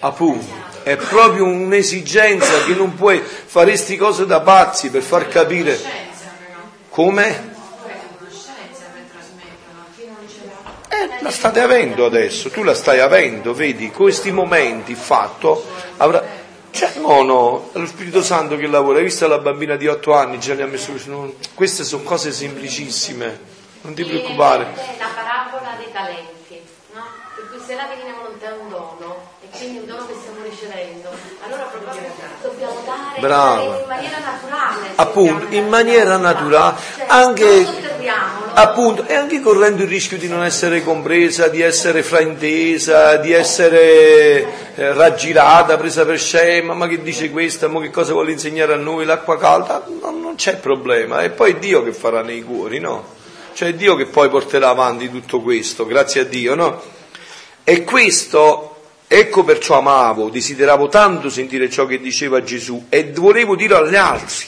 Appunto 0.00 0.71
è 0.82 0.96
proprio 0.96 1.44
un'esigenza 1.44 2.64
che 2.64 2.74
non 2.74 2.94
puoi 2.94 3.20
fare 3.20 3.70
queste 3.70 3.96
cose 3.96 4.26
da 4.26 4.40
pazzi 4.40 4.90
per 4.90 5.02
far 5.02 5.28
capire 5.28 5.78
come? 6.88 7.50
Eh, 10.88 11.22
la 11.22 11.30
state 11.30 11.60
avendo 11.60 12.04
adesso, 12.04 12.50
tu 12.50 12.62
la 12.62 12.74
stai 12.74 13.00
avendo, 13.00 13.54
vedi, 13.54 13.90
questi 13.90 14.30
momenti 14.30 14.94
fatto 14.94 15.64
avrà... 15.96 16.40
Cioè, 16.70 16.92
no, 16.96 17.22
no, 17.22 17.70
è 17.72 17.78
lo 17.78 17.86
Spirito 17.86 18.22
Santo 18.22 18.56
che 18.56 18.66
lavora, 18.66 18.98
hai 18.98 19.04
visto 19.04 19.26
la 19.26 19.38
bambina 19.38 19.76
di 19.76 19.88
otto 19.88 20.14
anni, 20.14 20.38
già 20.38 20.54
le 20.54 20.62
ha 20.62 20.66
messo 20.66 20.92
no, 21.06 21.34
queste 21.54 21.84
sono 21.84 22.02
cose 22.02 22.32
semplicissime, 22.32 23.40
non 23.82 23.94
ti 23.94 24.04
preoccupare. 24.04 24.64
È 24.74 24.96
la 24.98 25.08
parabola 25.14 25.74
dei 25.76 25.92
talenti, 25.92 26.60
no? 26.92 27.04
Per 27.36 27.48
cui 27.50 27.60
se 27.66 27.74
la 27.74 27.86
veniamo 27.88 28.22
lontano 28.22 28.62
un 28.62 28.68
dono, 28.70 29.30
quindi 29.56 29.78
un 29.78 29.86
dono 29.86 30.06
allora 31.44 31.62
proprio 31.64 32.02
dobbiamo 32.40 32.82
dare 32.84 33.20
Brava. 33.20 33.78
in 33.80 33.86
maniera 33.88 34.18
naturale. 34.18 34.92
Appunto, 34.94 35.54
in 35.54 35.68
maniera 35.68 36.16
naturale, 36.16 36.76
Cioè, 36.96 37.06
anche, 37.08 37.66
appunto, 38.54 39.06
e 39.06 39.14
anche 39.14 39.40
correndo 39.40 39.82
il 39.82 39.88
rischio 39.88 40.18
di 40.18 40.28
non 40.28 40.44
essere 40.44 40.82
compresa, 40.82 41.48
di 41.48 41.60
essere 41.60 42.02
fraintesa, 42.02 43.16
di 43.16 43.32
essere 43.32 44.46
eh, 44.74 44.92
raggirata, 44.92 45.76
presa 45.76 46.04
per 46.04 46.18
scema, 46.18 46.74
ma 46.74 46.86
che 46.86 47.02
dice 47.02 47.30
questa, 47.30 47.68
ma 47.68 47.80
che 47.80 47.90
cosa 47.90 48.12
vuole 48.12 48.32
insegnare 48.32 48.72
a 48.72 48.76
noi, 48.76 49.04
l'acqua 49.04 49.38
calda, 49.38 49.84
no, 50.00 50.10
non 50.10 50.34
c'è 50.36 50.56
problema, 50.56 51.20
è 51.20 51.30
poi 51.30 51.58
Dio 51.58 51.82
che 51.82 51.92
farà 51.92 52.22
nei 52.22 52.42
cuori, 52.42 52.78
no? 52.78 53.20
Cioè 53.52 53.74
Dio 53.74 53.96
che 53.96 54.06
poi 54.06 54.30
porterà 54.30 54.70
avanti 54.70 55.10
tutto 55.10 55.40
questo, 55.42 55.86
grazie 55.86 56.22
a 56.22 56.24
Dio, 56.24 56.54
no? 56.54 56.82
E 57.64 57.84
questo 57.84 58.71
Ecco 59.14 59.44
perciò 59.44 59.76
amavo, 59.76 60.30
desideravo 60.30 60.88
tanto 60.88 61.28
sentire 61.28 61.68
ciò 61.68 61.84
che 61.84 62.00
diceva 62.00 62.42
Gesù 62.42 62.86
e 62.88 63.12
volevo 63.12 63.56
dire 63.56 63.74
agli 63.74 63.94
altri. 63.94 64.46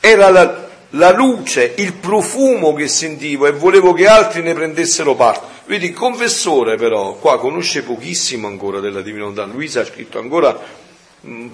Era 0.00 0.28
la, 0.28 0.68
la 0.90 1.12
luce, 1.12 1.74
il 1.76 1.92
profumo 1.92 2.74
che 2.74 2.88
sentivo 2.88 3.46
e 3.46 3.52
volevo 3.52 3.92
che 3.92 4.08
altri 4.08 4.42
ne 4.42 4.54
prendessero 4.54 5.14
parte. 5.14 5.46
Vedi, 5.66 5.86
il 5.86 5.92
confessore 5.92 6.74
però 6.74 7.12
qua 7.12 7.38
conosce 7.38 7.84
pochissimo 7.84 8.48
ancora 8.48 8.80
della 8.80 9.02
divinità. 9.02 9.44
Luisa 9.44 9.82
ha 9.82 9.84
scritto 9.84 10.18
ancora 10.18 10.60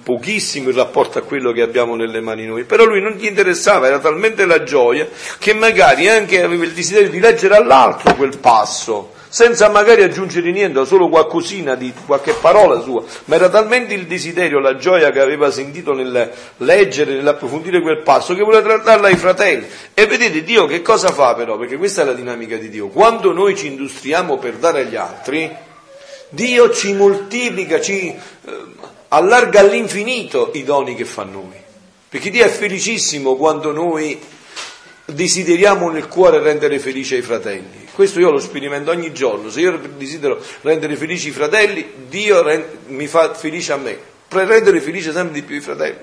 pochissimo 0.03 0.69
in 0.69 0.75
rapporto 0.75 1.19
a 1.19 1.21
quello 1.21 1.51
che 1.51 1.61
abbiamo 1.61 1.95
nelle 1.95 2.21
mani 2.21 2.45
noi, 2.45 2.63
però 2.63 2.85
lui 2.85 3.01
non 3.01 3.13
gli 3.13 3.25
interessava, 3.25 3.87
era 3.87 3.99
talmente 3.99 4.45
la 4.45 4.63
gioia 4.63 5.07
che 5.37 5.53
magari 5.53 6.07
anche 6.07 6.41
aveva 6.41 6.63
il 6.63 6.73
desiderio 6.73 7.09
di 7.09 7.19
leggere 7.19 7.55
all'altro 7.55 8.15
quel 8.15 8.37
passo 8.39 9.17
senza 9.29 9.69
magari 9.69 10.01
aggiungere 10.01 10.51
niente, 10.51 10.83
solo 10.85 11.07
qualcosina 11.07 11.75
di 11.75 11.93
qualche 12.05 12.33
parola 12.33 12.81
sua, 12.81 13.03
ma 13.25 13.35
era 13.35 13.47
talmente 13.47 13.93
il 13.93 14.07
desiderio, 14.07 14.59
la 14.59 14.75
gioia 14.75 15.11
che 15.11 15.21
aveva 15.21 15.51
sentito 15.51 15.93
nel 15.93 16.31
leggere, 16.57 17.13
nell'approfondire 17.13 17.79
quel 17.81 18.01
passo, 18.01 18.33
che 18.33 18.41
voleva 18.41 18.63
trattarla 18.63 19.07
ai 19.07 19.17
fratelli. 19.17 19.67
E 19.93 20.07
vedete 20.07 20.43
Dio 20.43 20.65
che 20.65 20.81
cosa 20.81 21.09
fa 21.11 21.35
però? 21.35 21.57
Perché 21.57 21.77
questa 21.77 22.01
è 22.01 22.05
la 22.05 22.13
dinamica 22.13 22.57
di 22.57 22.69
Dio. 22.69 22.87
Quando 22.87 23.31
noi 23.31 23.55
ci 23.55 23.67
industriamo 23.67 24.37
per 24.39 24.55
dare 24.55 24.81
agli 24.81 24.95
altri, 24.95 25.55
Dio 26.29 26.71
ci 26.71 26.93
moltiplica, 26.93 27.79
ci 27.79 28.07
eh, 28.09 28.51
allarga 29.09 29.59
all'infinito 29.59 30.51
i 30.53 30.63
doni 30.63 30.95
che 30.95 31.05
fa 31.05 31.23
noi. 31.23 31.57
Perché 32.09 32.29
Dio 32.29 32.43
è 32.43 32.49
felicissimo 32.49 33.35
quando 33.35 33.71
noi 33.71 34.19
desideriamo 35.05 35.89
nel 35.89 36.07
cuore 36.07 36.39
rendere 36.39 36.79
felice 36.79 37.17
i 37.17 37.21
fratelli. 37.21 37.87
Questo 37.93 38.19
io 38.19 38.31
lo 38.31 38.39
sperimento 38.39 38.91
ogni 38.91 39.13
giorno. 39.13 39.49
Se 39.49 39.59
io 39.59 39.77
desidero 39.97 40.41
rendere 40.61 40.95
felici 40.95 41.29
i 41.29 41.31
fratelli, 41.31 41.85
Dio 42.07 42.43
mi 42.87 43.07
fa 43.07 43.33
felice 43.33 43.73
a 43.73 43.77
me. 43.77 43.97
Per 44.27 44.47
rendere 44.47 44.79
felice 44.79 45.11
sempre 45.11 45.33
di 45.33 45.43
più 45.43 45.55
i 45.55 45.61
fratelli. 45.61 45.97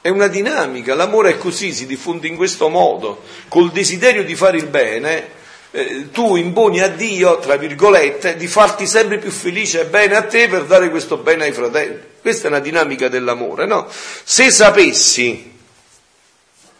È 0.00 0.08
una 0.08 0.28
dinamica, 0.28 0.94
l'amore 0.94 1.30
è 1.30 1.38
così, 1.38 1.72
si 1.72 1.86
diffonde 1.86 2.28
in 2.28 2.36
questo 2.36 2.68
modo. 2.68 3.22
Col 3.48 3.72
desiderio 3.72 4.22
di 4.22 4.36
fare 4.36 4.56
il 4.56 4.66
bene, 4.66 5.30
eh, 5.70 6.10
tu 6.10 6.36
imponi 6.36 6.80
a 6.80 6.88
Dio, 6.88 7.38
tra 7.38 7.56
virgolette, 7.56 8.36
di 8.36 8.46
farti 8.46 8.86
sempre 8.86 9.18
più 9.18 9.30
felice 9.30 9.82
e 9.82 9.86
bene 9.86 10.16
a 10.16 10.22
te 10.22 10.48
per 10.48 10.64
dare 10.64 10.90
questo 10.90 11.18
bene 11.18 11.44
ai 11.44 11.52
fratelli. 11.52 11.98
Questa 12.20 12.46
è 12.46 12.50
una 12.50 12.60
dinamica 12.60 13.08
dell'amore, 13.08 13.66
no? 13.66 13.86
Se 14.24 14.50
sapessi 14.50 15.54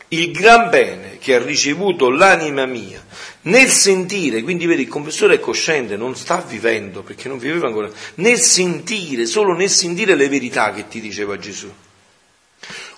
il 0.08 0.30
gran 0.30 0.70
bene 0.70 1.18
che 1.18 1.34
ha 1.34 1.42
ricevuto 1.42 2.10
l'anima 2.10 2.64
mia 2.66 3.04
nel 3.42 3.68
sentire, 3.68 4.42
quindi 4.42 4.66
vedi 4.66 4.82
il 4.82 4.88
confessore 4.88 5.34
è 5.34 5.40
cosciente, 5.40 5.96
non 5.96 6.16
sta 6.16 6.42
vivendo 6.46 7.02
perché 7.02 7.28
non 7.28 7.38
viveva 7.38 7.66
ancora, 7.66 7.90
nel 8.14 8.40
sentire, 8.40 9.26
solo 9.26 9.54
nel 9.54 9.70
sentire 9.70 10.14
le 10.14 10.28
verità 10.28 10.72
che 10.72 10.88
ti 10.88 11.00
diceva 11.00 11.38
Gesù. 11.38 11.72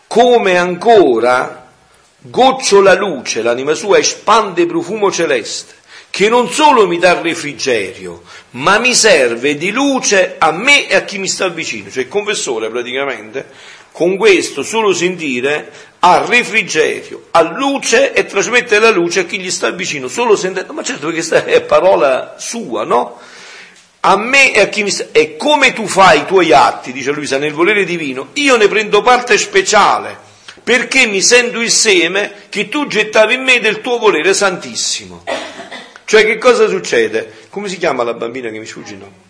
Come 0.06 0.56
ancora 0.56 1.70
gocciola 2.18 2.94
luce, 2.94 3.42
l'anima 3.42 3.74
sua 3.74 3.98
espande 3.98 4.66
profumo 4.66 5.12
celeste, 5.12 5.74
che 6.18 6.28
non 6.28 6.50
solo 6.50 6.88
mi 6.88 6.98
dà 6.98 7.20
refrigerio, 7.20 8.24
ma 8.50 8.80
mi 8.80 8.92
serve 8.92 9.56
di 9.56 9.70
luce 9.70 10.34
a 10.36 10.50
me 10.50 10.88
e 10.88 10.96
a 10.96 11.04
chi 11.04 11.16
mi 11.16 11.28
sta 11.28 11.46
vicino. 11.46 11.92
Cioè 11.92 12.02
il 12.02 12.08
confessore 12.08 12.68
praticamente 12.70 13.46
con 13.92 14.16
questo 14.16 14.64
solo 14.64 14.92
sentire 14.92 15.70
ha 16.00 16.24
refrigerio, 16.26 17.28
ha 17.30 17.42
luce 17.42 18.12
e 18.14 18.26
trasmette 18.26 18.80
la 18.80 18.90
luce 18.90 19.20
a 19.20 19.24
chi 19.26 19.38
gli 19.38 19.48
sta 19.48 19.70
vicino, 19.70 20.08
solo 20.08 20.34
sentendo, 20.34 20.72
ma 20.72 20.82
certo 20.82 21.06
perché 21.06 21.18
questa 21.18 21.44
è 21.44 21.60
parola 21.60 22.34
sua, 22.36 22.82
no? 22.82 23.20
A 24.00 24.16
me 24.16 24.52
e 24.52 24.58
a 24.58 24.66
chi 24.66 24.82
mi 24.82 24.90
sta... 24.90 25.06
E 25.12 25.36
come 25.36 25.72
tu 25.72 25.86
fai 25.86 26.22
i 26.22 26.26
tuoi 26.26 26.52
atti, 26.52 26.90
dice 26.90 27.12
Luisa, 27.12 27.38
nel 27.38 27.52
volere 27.52 27.84
divino, 27.84 28.30
io 28.32 28.56
ne 28.56 28.66
prendo 28.66 29.02
parte 29.02 29.38
speciale, 29.38 30.18
perché 30.64 31.06
mi 31.06 31.22
sento 31.22 31.60
il 31.60 31.70
seme 31.70 32.32
che 32.48 32.68
tu 32.68 32.88
gettavi 32.88 33.34
in 33.34 33.44
me 33.44 33.60
del 33.60 33.80
tuo 33.80 33.98
volere 33.98 34.34
santissimo. 34.34 35.22
Cioè 36.08 36.24
che 36.24 36.38
cosa 36.38 36.68
succede? 36.68 37.34
Come 37.50 37.68
si 37.68 37.76
chiama 37.76 38.02
la 38.02 38.14
bambina 38.14 38.48
che 38.48 38.58
mi 38.58 38.64
sfugge 38.64 38.94
il 38.94 39.00
nome? 39.00 39.26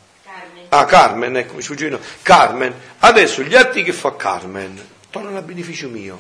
Ah, 0.68 0.84
Carmen, 0.84 1.36
ecco, 1.36 1.54
mi 1.54 1.62
sfuggino. 1.62 1.98
Carmen, 2.22 2.72
adesso 3.00 3.42
gli 3.42 3.56
atti 3.56 3.82
che 3.82 3.92
fa 3.92 4.14
Carmen 4.14 4.80
tornano 5.10 5.38
a 5.38 5.42
beneficio 5.42 5.88
mio, 5.88 6.16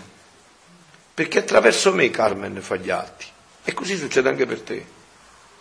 perché 1.14 1.38
attraverso 1.38 1.94
me 1.94 2.10
Carmen 2.10 2.60
fa 2.60 2.74
gli 2.74 2.90
atti. 2.90 3.26
E 3.62 3.72
così 3.72 3.96
succede 3.96 4.30
anche 4.30 4.46
per 4.46 4.60
te. 4.62 4.84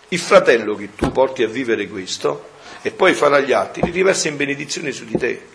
Il 0.08 0.18
fratello 0.18 0.74
che 0.74 0.96
tu 0.96 1.12
porti 1.12 1.44
a 1.44 1.48
vivere 1.48 1.88
questo 1.88 2.54
e 2.82 2.90
poi 2.90 3.14
farà 3.14 3.40
gli 3.40 3.52
atti, 3.52 3.84
li 3.84 3.92
riversa 3.92 4.30
in 4.30 4.36
benedizione 4.36 4.92
su 4.92 5.06
di 5.06 5.16
te. 5.16 5.48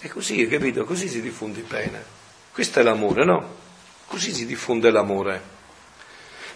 E 0.00 0.08
così, 0.08 0.48
capito? 0.48 0.86
Così 0.86 1.08
si 1.08 1.20
diffonde 1.20 1.58
il 1.58 1.66
bene. 1.66 2.02
Questo 2.54 2.80
è 2.80 2.82
l'amore, 2.82 3.26
no? 3.26 3.54
Così 4.06 4.32
si 4.32 4.46
diffonde 4.46 4.90
l'amore. 4.90 5.56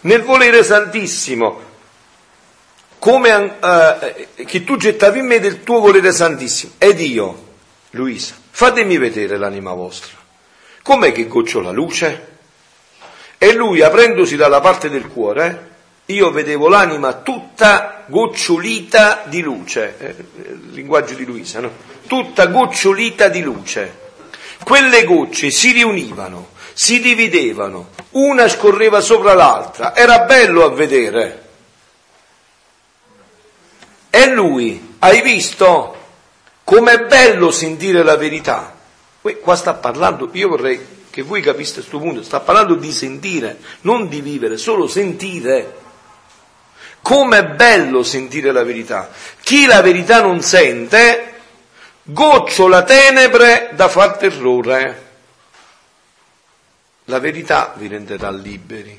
Nel 0.02 0.22
volere 0.22 0.62
santissimo, 0.62 1.60
come, 2.98 3.32
uh, 3.32 4.44
che 4.44 4.64
tu 4.64 4.76
gettavi 4.76 5.18
in 5.18 5.26
me 5.26 5.40
del 5.40 5.62
tuo 5.62 5.80
volere 5.80 6.12
santissimo. 6.12 6.74
Ed 6.78 7.00
io, 7.00 7.50
Luisa, 7.90 8.36
fatemi 8.50 8.98
vedere 8.98 9.36
l'anima 9.36 9.72
vostra. 9.72 10.16
Com'è 10.82 11.12
che 11.12 11.26
goccio 11.26 11.60
la 11.60 11.70
luce? 11.70 12.30
E 13.38 13.52
lui, 13.54 13.82
aprendosi 13.82 14.36
dalla 14.36 14.60
parte 14.60 14.88
del 14.88 15.08
cuore, 15.08 15.70
io 16.06 16.30
vedevo 16.30 16.68
l'anima 16.68 17.14
tutta 17.14 18.04
gocciolita 18.06 19.24
di 19.26 19.40
luce, 19.40 19.96
eh, 19.98 20.14
il 20.52 20.70
linguaggio 20.72 21.14
di 21.14 21.24
Luisa, 21.24 21.60
no? 21.60 21.72
Tutta 22.06 22.46
gocciolita 22.46 23.28
di 23.28 23.42
luce. 23.42 24.00
Quelle 24.62 25.04
gocce 25.04 25.50
si 25.50 25.72
riunivano, 25.72 26.50
si 26.72 27.00
dividevano, 27.00 27.90
una 28.10 28.48
scorreva 28.48 29.00
sopra 29.00 29.34
l'altra, 29.34 29.94
era 29.94 30.20
bello 30.20 30.64
a 30.64 30.70
vedere. 30.70 31.42
È 34.10 34.26
lui, 34.26 34.96
hai 34.98 35.22
visto? 35.22 35.96
Com'è 36.64 37.06
bello 37.06 37.50
sentire 37.50 38.02
la 38.02 38.16
verità. 38.16 38.74
Qua 39.20 39.56
sta 39.56 39.74
parlando, 39.74 40.28
io 40.32 40.48
vorrei 40.48 41.00
che 41.12 41.22
voi 41.22 41.42
capiste 41.42 41.80
questo 41.80 41.98
punto, 41.98 42.22
sta 42.22 42.40
parlando 42.40 42.74
di 42.74 42.90
sentire, 42.90 43.58
non 43.82 44.08
di 44.08 44.22
vivere, 44.22 44.56
solo 44.56 44.86
sentire. 44.88 45.80
Com'è 47.02 47.44
bello 47.44 48.02
sentire 48.02 48.50
la 48.50 48.64
verità. 48.64 49.10
Chi 49.42 49.66
la 49.66 49.82
verità 49.82 50.22
non 50.22 50.40
sente, 50.40 51.34
gocciola 52.04 52.82
tenebre 52.82 53.70
da 53.74 53.88
far 53.88 54.16
terrore. 54.16 55.10
La 57.12 57.18
verità 57.18 57.74
vi 57.76 57.88
renderà 57.88 58.30
liberi. 58.30 58.98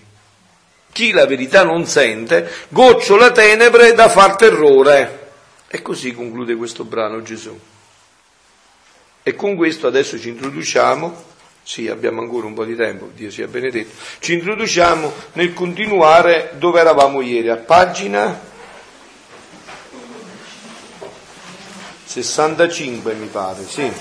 Chi 0.91 1.11
la 1.13 1.25
verità 1.25 1.63
non 1.63 1.87
sente, 1.87 2.47
gocciola 2.69 3.31
tenebre 3.31 3.93
da 3.93 4.07
far 4.07 4.35
terrore. 4.35 5.31
E 5.67 5.81
così 5.81 6.13
conclude 6.13 6.53
questo 6.53 6.83
brano 6.83 7.23
Gesù. 7.23 7.59
E 9.23 9.33
con 9.33 9.55
questo 9.55 9.87
adesso 9.87 10.19
ci 10.19 10.29
introduciamo, 10.29 11.23
sì 11.63 11.87
abbiamo 11.87 12.21
ancora 12.21 12.45
un 12.45 12.53
po' 12.53 12.65
di 12.65 12.75
tempo, 12.75 13.09
Dio 13.15 13.31
sia 13.31 13.47
benedetto, 13.47 13.95
ci 14.19 14.33
introduciamo 14.33 15.11
nel 15.33 15.53
continuare 15.53 16.51
dove 16.57 16.79
eravamo 16.79 17.19
ieri, 17.21 17.49
a 17.49 17.55
pagina 17.55 18.39
65 22.05 23.13
mi 23.15 23.25
pare, 23.25 23.63
sì. 23.63 23.91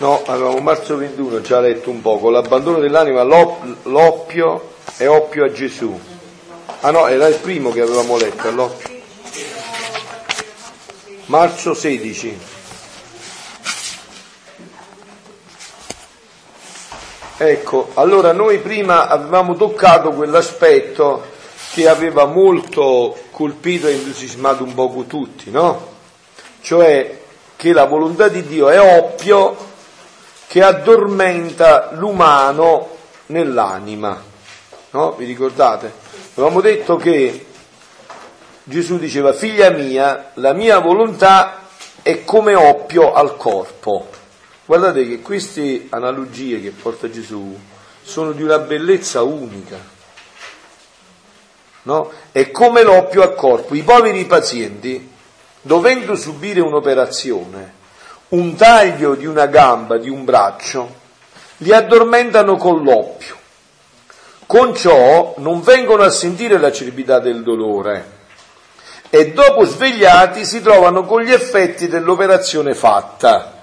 No, 0.00 0.22
avevamo 0.24 0.60
marzo 0.60 0.96
21 0.96 1.42
già 1.42 1.60
letto 1.60 1.90
un 1.90 2.00
poco, 2.00 2.30
l'abbandono 2.30 2.78
dell'anima, 2.78 3.22
l'oppio 3.22 4.72
è 4.96 5.06
oppio 5.06 5.44
a 5.44 5.52
Gesù. 5.52 6.00
Ah 6.80 6.90
no, 6.90 7.06
era 7.06 7.26
il 7.26 7.34
primo 7.34 7.70
che 7.70 7.82
avevamo 7.82 8.16
letto, 8.16 8.50
l'oppio. 8.50 8.88
Marzo 11.26 11.74
16. 11.74 12.38
Ecco, 17.36 17.90
allora 17.92 18.32
noi 18.32 18.58
prima 18.60 19.06
avevamo 19.06 19.54
toccato 19.54 20.12
quell'aspetto 20.12 21.24
che 21.72 21.86
aveva 21.86 22.24
molto 22.24 23.18
colpito 23.32 23.86
e 23.86 23.92
entusiasmato 23.92 24.64
un 24.64 24.72
poco 24.72 25.02
tutti, 25.02 25.50
no? 25.50 25.88
Cioè 26.62 27.18
che 27.56 27.72
la 27.74 27.84
volontà 27.84 28.28
di 28.28 28.42
Dio 28.46 28.70
è 28.70 28.80
oppio 28.80 29.68
che 30.50 30.64
addormenta 30.64 31.90
l'umano 31.92 32.96
nell'anima. 33.26 34.20
No? 34.90 35.12
Vi 35.12 35.24
ricordate? 35.24 35.92
Avevamo 36.32 36.60
detto 36.60 36.96
che 36.96 37.46
Gesù 38.64 38.98
diceva, 38.98 39.32
figlia 39.32 39.70
mia, 39.70 40.32
la 40.34 40.52
mia 40.52 40.80
volontà 40.80 41.68
è 42.02 42.24
come 42.24 42.56
oppio 42.56 43.12
al 43.12 43.36
corpo. 43.36 44.08
Guardate 44.64 45.06
che 45.06 45.20
queste 45.20 45.86
analogie 45.88 46.60
che 46.60 46.70
porta 46.70 47.08
Gesù 47.08 47.56
sono 48.02 48.32
di 48.32 48.42
una 48.42 48.58
bellezza 48.58 49.22
unica. 49.22 49.78
No? 51.82 52.10
È 52.32 52.50
come 52.50 52.82
l'oppio 52.82 53.22
al 53.22 53.36
corpo. 53.36 53.76
I 53.76 53.84
poveri 53.84 54.24
pazienti, 54.24 55.12
dovendo 55.60 56.16
subire 56.16 56.60
un'operazione, 56.60 57.78
un 58.30 58.54
taglio 58.54 59.14
di 59.14 59.26
una 59.26 59.46
gamba, 59.46 59.96
di 59.98 60.08
un 60.08 60.24
braccio, 60.24 60.98
li 61.58 61.72
addormentano 61.72 62.56
con 62.56 62.82
l'oppio. 62.82 63.36
Con 64.46 64.74
ciò 64.74 65.34
non 65.38 65.62
vengono 65.62 66.02
a 66.02 66.10
sentire 66.10 66.54
la 66.54 66.68
l'acerbità 66.68 67.20
del 67.20 67.42
dolore 67.42 68.18
e 69.10 69.32
dopo 69.32 69.64
svegliati 69.64 70.44
si 70.44 70.60
trovano 70.60 71.04
con 71.04 71.22
gli 71.22 71.32
effetti 71.32 71.88
dell'operazione 71.88 72.74
fatta. 72.74 73.58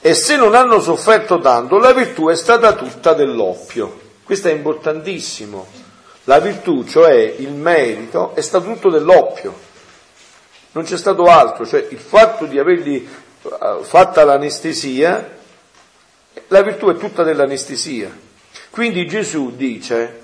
E 0.00 0.14
se 0.14 0.36
non 0.36 0.54
hanno 0.54 0.80
sofferto 0.80 1.38
tanto, 1.40 1.78
la 1.78 1.92
virtù 1.92 2.28
è 2.28 2.36
stata 2.36 2.72
tutta 2.72 3.14
dell'oppio. 3.14 4.06
Questo 4.24 4.48
è 4.48 4.52
importantissimo. 4.52 5.66
La 6.24 6.40
virtù, 6.40 6.84
cioè 6.84 7.14
il 7.14 7.52
merito, 7.52 8.34
è 8.34 8.40
stato 8.40 8.66
tutto 8.66 8.90
dell'oppio 8.90 9.66
non 10.78 10.86
c'è 10.86 10.96
stato 10.96 11.24
altro, 11.24 11.66
cioè 11.66 11.88
il 11.90 11.98
fatto 11.98 12.44
di 12.44 12.56
avergli 12.56 13.04
eh, 13.42 13.78
fatta 13.82 14.22
l'anestesia, 14.22 15.36
la 16.46 16.62
virtù 16.62 16.88
è 16.88 16.96
tutta 16.96 17.24
dell'anestesia. 17.24 18.16
Quindi 18.70 19.04
Gesù 19.08 19.56
dice, 19.56 20.22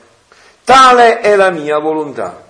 tale 0.63 1.19
è 1.19 1.35
la 1.35 1.51
mia 1.51 1.77
volontà. 1.81 2.47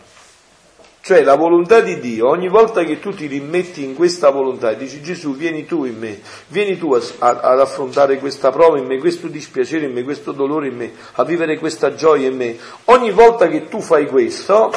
Cioè 1.00 1.22
la 1.22 1.34
volontà 1.34 1.80
di 1.80 1.98
Dio, 1.98 2.28
ogni 2.28 2.48
volta 2.48 2.84
che 2.84 2.98
tu 2.98 3.14
ti 3.14 3.26
rimetti 3.26 3.82
in 3.82 3.94
questa 3.94 4.28
volontà 4.28 4.70
e 4.70 4.76
dici 4.76 5.00
Gesù 5.02 5.34
vieni 5.34 5.64
tu 5.64 5.84
in 5.84 5.98
me, 5.98 6.20
vieni 6.48 6.76
tu 6.76 6.92
a, 6.92 7.00
a, 7.18 7.40
ad 7.40 7.61
affrontare 7.61 8.18
questa 8.18 8.50
prova 8.50 8.78
in 8.78 8.84
me, 8.84 8.98
questo 8.98 9.28
dispiacere 9.28 9.86
in 9.86 9.92
me, 9.92 10.02
questo 10.02 10.32
dolore 10.32 10.68
in 10.68 10.76
me, 10.76 10.92
a 11.12 11.24
vivere 11.24 11.59
questa 11.59 11.94
gioia 11.94 12.28
in 12.28 12.36
me, 12.36 12.59
ogni 12.84 13.11
volta 13.11 13.48
che 13.48 13.68
tu 13.68 13.80
fai 13.80 14.07
questo 14.07 14.72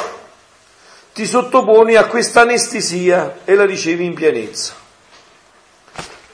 ti 1.18 1.26
sottoponi 1.26 1.96
a 1.96 2.06
questa 2.06 2.42
anestesia 2.42 3.38
e 3.44 3.56
la 3.56 3.64
ricevi 3.66 4.04
in 4.04 4.14
pienezza. 4.14 4.72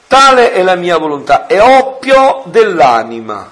Tale 0.05 0.51
è 0.51 0.61
la 0.61 0.75
mia 0.75 0.99
volontà, 0.99 1.47
è 1.47 1.59
oppio 1.59 2.43
dell'anima 2.45 3.51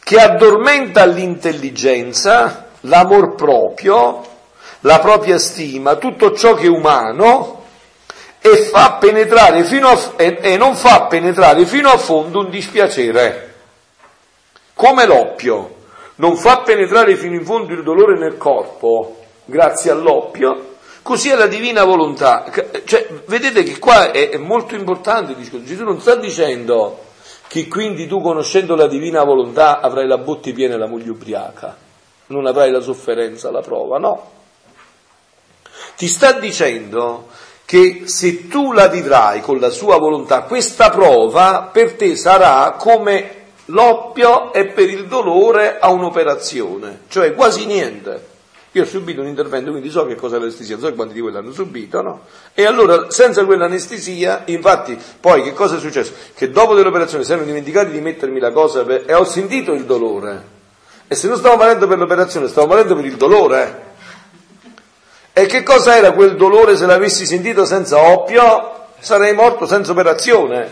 che 0.00 0.20
addormenta 0.20 1.04
l'intelligenza, 1.04 2.70
l'amor 2.80 3.36
proprio, 3.36 4.26
la 4.80 4.98
propria 4.98 5.38
stima, 5.38 5.94
tutto 5.94 6.34
ciò 6.34 6.54
che 6.54 6.66
è 6.66 6.68
umano 6.68 7.62
e, 8.40 8.56
fa 8.72 8.94
penetrare 8.94 9.62
fino 9.62 9.86
a, 9.86 10.14
e, 10.16 10.38
e 10.40 10.56
non 10.56 10.74
fa 10.74 11.02
penetrare 11.02 11.64
fino 11.64 11.90
a 11.90 11.96
fondo 11.96 12.40
un 12.40 12.50
dispiacere. 12.50 13.54
Come 14.74 15.06
l'oppio 15.06 15.76
non 16.16 16.36
fa 16.36 16.62
penetrare 16.62 17.14
fino 17.14 17.36
in 17.36 17.44
fondo 17.44 17.72
il 17.72 17.84
dolore 17.84 18.18
nel 18.18 18.36
corpo, 18.36 19.18
grazie 19.48 19.90
all'oppio, 19.90 20.76
così 21.02 21.30
è 21.30 21.34
la 21.34 21.46
divina 21.46 21.84
volontà. 21.84 22.44
Cioè, 22.84 23.08
vedete 23.26 23.62
che 23.62 23.78
qua 23.78 24.10
è, 24.10 24.30
è 24.30 24.36
molto 24.36 24.74
importante, 24.74 25.34
Gesù 25.64 25.84
non 25.84 26.00
sta 26.00 26.14
dicendo 26.14 27.06
che 27.48 27.66
quindi 27.66 28.06
tu 28.06 28.20
conoscendo 28.20 28.76
la 28.76 28.86
divina 28.86 29.24
volontà 29.24 29.80
avrai 29.80 30.06
la 30.06 30.18
botte 30.18 30.52
piena 30.52 30.74
e 30.74 30.78
la 30.78 30.86
moglie 30.86 31.10
ubriaca, 31.10 31.76
non 32.26 32.46
avrai 32.46 32.70
la 32.70 32.80
sofferenza, 32.80 33.50
la 33.50 33.62
prova, 33.62 33.98
no 33.98 34.36
ti 35.98 36.06
sta 36.06 36.30
dicendo 36.30 37.26
che 37.64 38.02
se 38.04 38.46
tu 38.46 38.72
la 38.72 38.86
vivrai 38.86 39.40
con 39.40 39.58
la 39.58 39.68
sua 39.68 39.98
volontà, 39.98 40.42
questa 40.42 40.90
prova 40.90 41.70
per 41.72 41.94
te 41.94 42.14
sarà 42.14 42.76
come 42.78 43.46
l'oppio 43.66 44.52
è 44.52 44.66
per 44.66 44.88
il 44.88 45.08
dolore 45.08 45.80
a 45.80 45.90
un'operazione, 45.90 47.00
cioè 47.08 47.34
quasi 47.34 47.66
niente. 47.66 48.36
Io 48.78 48.84
ho 48.84 48.86
subito 48.86 49.22
un 49.22 49.26
intervento, 49.26 49.72
quindi 49.72 49.90
so 49.90 50.06
che 50.06 50.14
cosa 50.14 50.36
è 50.36 50.38
l'anestesia, 50.38 50.78
so 50.78 50.94
quanti 50.94 51.12
di 51.12 51.20
voi 51.20 51.32
l'hanno 51.32 51.50
subito, 51.50 52.00
no? 52.00 52.20
E 52.54 52.64
allora, 52.64 53.10
senza 53.10 53.44
quell'anestesia, 53.44 54.42
infatti, 54.46 54.96
poi 55.18 55.42
che 55.42 55.52
cosa 55.52 55.76
è 55.76 55.80
successo? 55.80 56.12
Che 56.32 56.48
dopo 56.52 56.76
dell'operazione 56.76 57.24
si 57.24 57.32
erano 57.32 57.44
dimenticati 57.44 57.90
di 57.90 58.00
mettermi 58.00 58.38
la 58.38 58.52
cosa 58.52 58.84
per... 58.84 59.02
e 59.04 59.14
ho 59.14 59.24
sentito 59.24 59.72
il 59.72 59.84
dolore. 59.84 60.56
E 61.08 61.16
se 61.16 61.26
non 61.26 61.38
stavo 61.38 61.56
morendo 61.56 61.88
per 61.88 61.98
l'operazione, 61.98 62.46
stavo 62.46 62.68
morendo 62.68 62.94
per 62.94 63.04
il 63.04 63.16
dolore. 63.16 63.82
E 65.32 65.46
che 65.46 65.64
cosa 65.64 65.96
era 65.96 66.12
quel 66.12 66.36
dolore 66.36 66.76
se 66.76 66.86
l'avessi 66.86 67.26
sentito 67.26 67.64
senza 67.64 67.98
oppio? 67.98 68.86
Sarei 69.00 69.34
morto 69.34 69.66
senza 69.66 69.90
operazione. 69.90 70.70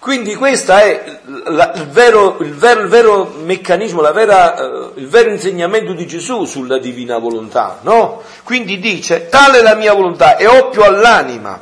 Quindi 0.00 0.34
questo 0.34 0.72
è 0.72 1.20
la, 1.44 1.72
il, 1.74 1.86
vero, 1.88 2.38
il, 2.40 2.54
vero, 2.54 2.80
il, 2.80 2.88
vero, 2.88 3.34
meccanismo, 3.44 4.00
vera, 4.12 4.54
uh, 4.54 4.92
il 4.94 5.06
vero 5.06 5.28
insegnamento 5.28 5.92
di 5.92 6.06
Gesù 6.06 6.46
sulla 6.46 6.78
divina 6.78 7.18
volontà, 7.18 7.80
no? 7.82 8.22
Quindi 8.42 8.78
dice, 8.78 9.28
tale 9.28 9.58
è 9.58 9.62
la 9.62 9.74
mia 9.74 9.92
volontà, 9.92 10.38
è 10.38 10.48
oppio 10.48 10.84
all'anima, 10.84 11.60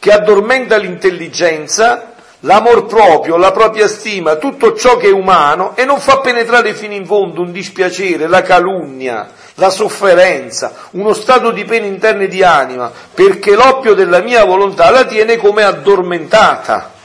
che 0.00 0.10
addormenta 0.10 0.76
l'intelligenza 0.76 2.14
l'amor 2.40 2.86
proprio, 2.86 3.36
la 3.36 3.52
propria 3.52 3.86
stima, 3.86 4.36
tutto 4.36 4.74
ciò 4.74 4.96
che 4.96 5.08
è 5.08 5.12
umano 5.12 5.76
e 5.76 5.84
non 5.84 6.00
fa 6.00 6.18
penetrare 6.18 6.74
fino 6.74 6.94
in 6.94 7.06
fondo 7.06 7.42
un 7.42 7.52
dispiacere, 7.52 8.26
la 8.26 8.42
calunnia, 8.42 9.28
la 9.54 9.70
sofferenza, 9.70 10.72
uno 10.92 11.12
stato 11.12 11.52
di 11.52 11.64
pena 11.64 11.86
interna 11.86 12.26
di 12.26 12.42
anima, 12.42 12.90
perché 13.14 13.54
l'oppio 13.54 13.94
della 13.94 14.20
mia 14.20 14.44
volontà 14.44 14.90
la 14.90 15.04
tiene 15.04 15.36
come 15.36 15.62
addormentata. 15.62 16.96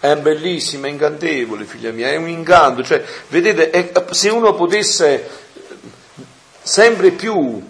È 0.00 0.16
bellissima, 0.16 0.86
è 0.86 0.90
incantevole, 0.90 1.64
figlia 1.64 1.92
mia, 1.92 2.08
è 2.08 2.16
un 2.16 2.28
incanto. 2.28 2.82
Cioè, 2.82 3.04
vedete, 3.28 3.68
è, 3.70 3.92
se 4.12 4.30
uno 4.30 4.54
potesse 4.54 5.28
sempre 6.62 7.10
più 7.10 7.69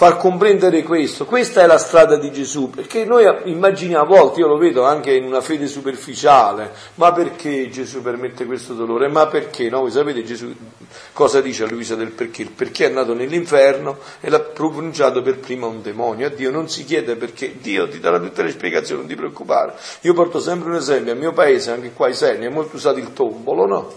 far 0.00 0.16
comprendere 0.16 0.82
questo. 0.82 1.26
Questa 1.26 1.60
è 1.60 1.66
la 1.66 1.76
strada 1.76 2.16
di 2.16 2.32
Gesù, 2.32 2.70
perché 2.70 3.04
noi 3.04 3.30
immaginiamo 3.50 4.02
a 4.02 4.06
volte, 4.06 4.40
io 4.40 4.46
lo 4.46 4.56
vedo 4.56 4.86
anche 4.86 5.12
in 5.12 5.24
una 5.24 5.42
fede 5.42 5.66
superficiale, 5.66 6.72
ma 6.94 7.12
perché 7.12 7.68
Gesù 7.68 8.00
permette 8.00 8.46
questo 8.46 8.72
dolore? 8.72 9.08
Ma 9.08 9.26
perché? 9.26 9.68
No, 9.68 9.80
voi 9.80 9.90
sapete 9.90 10.22
Gesù 10.24 10.54
cosa 11.12 11.42
dice 11.42 11.64
a 11.64 11.66
Luisa 11.66 11.96
del 11.96 12.12
perché? 12.12 12.40
Il 12.40 12.50
perché 12.50 12.86
è 12.86 12.88
nato 12.88 13.12
nell'inferno 13.12 13.98
e 14.20 14.30
l'ha 14.30 14.40
pronunciato 14.40 15.20
per 15.20 15.38
prima 15.38 15.66
un 15.66 15.82
demonio. 15.82 16.28
A 16.28 16.30
Dio 16.30 16.50
non 16.50 16.66
si 16.70 16.86
chiede 16.86 17.16
perché, 17.16 17.56
Dio 17.60 17.86
ti 17.86 18.00
darà 18.00 18.18
tutte 18.18 18.42
le 18.42 18.52
spiegazioni, 18.52 19.00
non 19.02 19.10
ti 19.10 19.16
preoccupare. 19.16 19.74
Io 20.00 20.14
porto 20.14 20.40
sempre 20.40 20.70
un 20.70 20.76
esempio, 20.76 21.12
al 21.12 21.18
mio 21.18 21.34
paese, 21.34 21.72
anche 21.72 21.92
qua 21.92 22.06
ai 22.06 22.14
Serni, 22.14 22.46
è 22.46 22.48
molto 22.48 22.76
usato 22.76 22.98
il 22.98 23.12
tombolo, 23.12 23.66
no? 23.66 23.92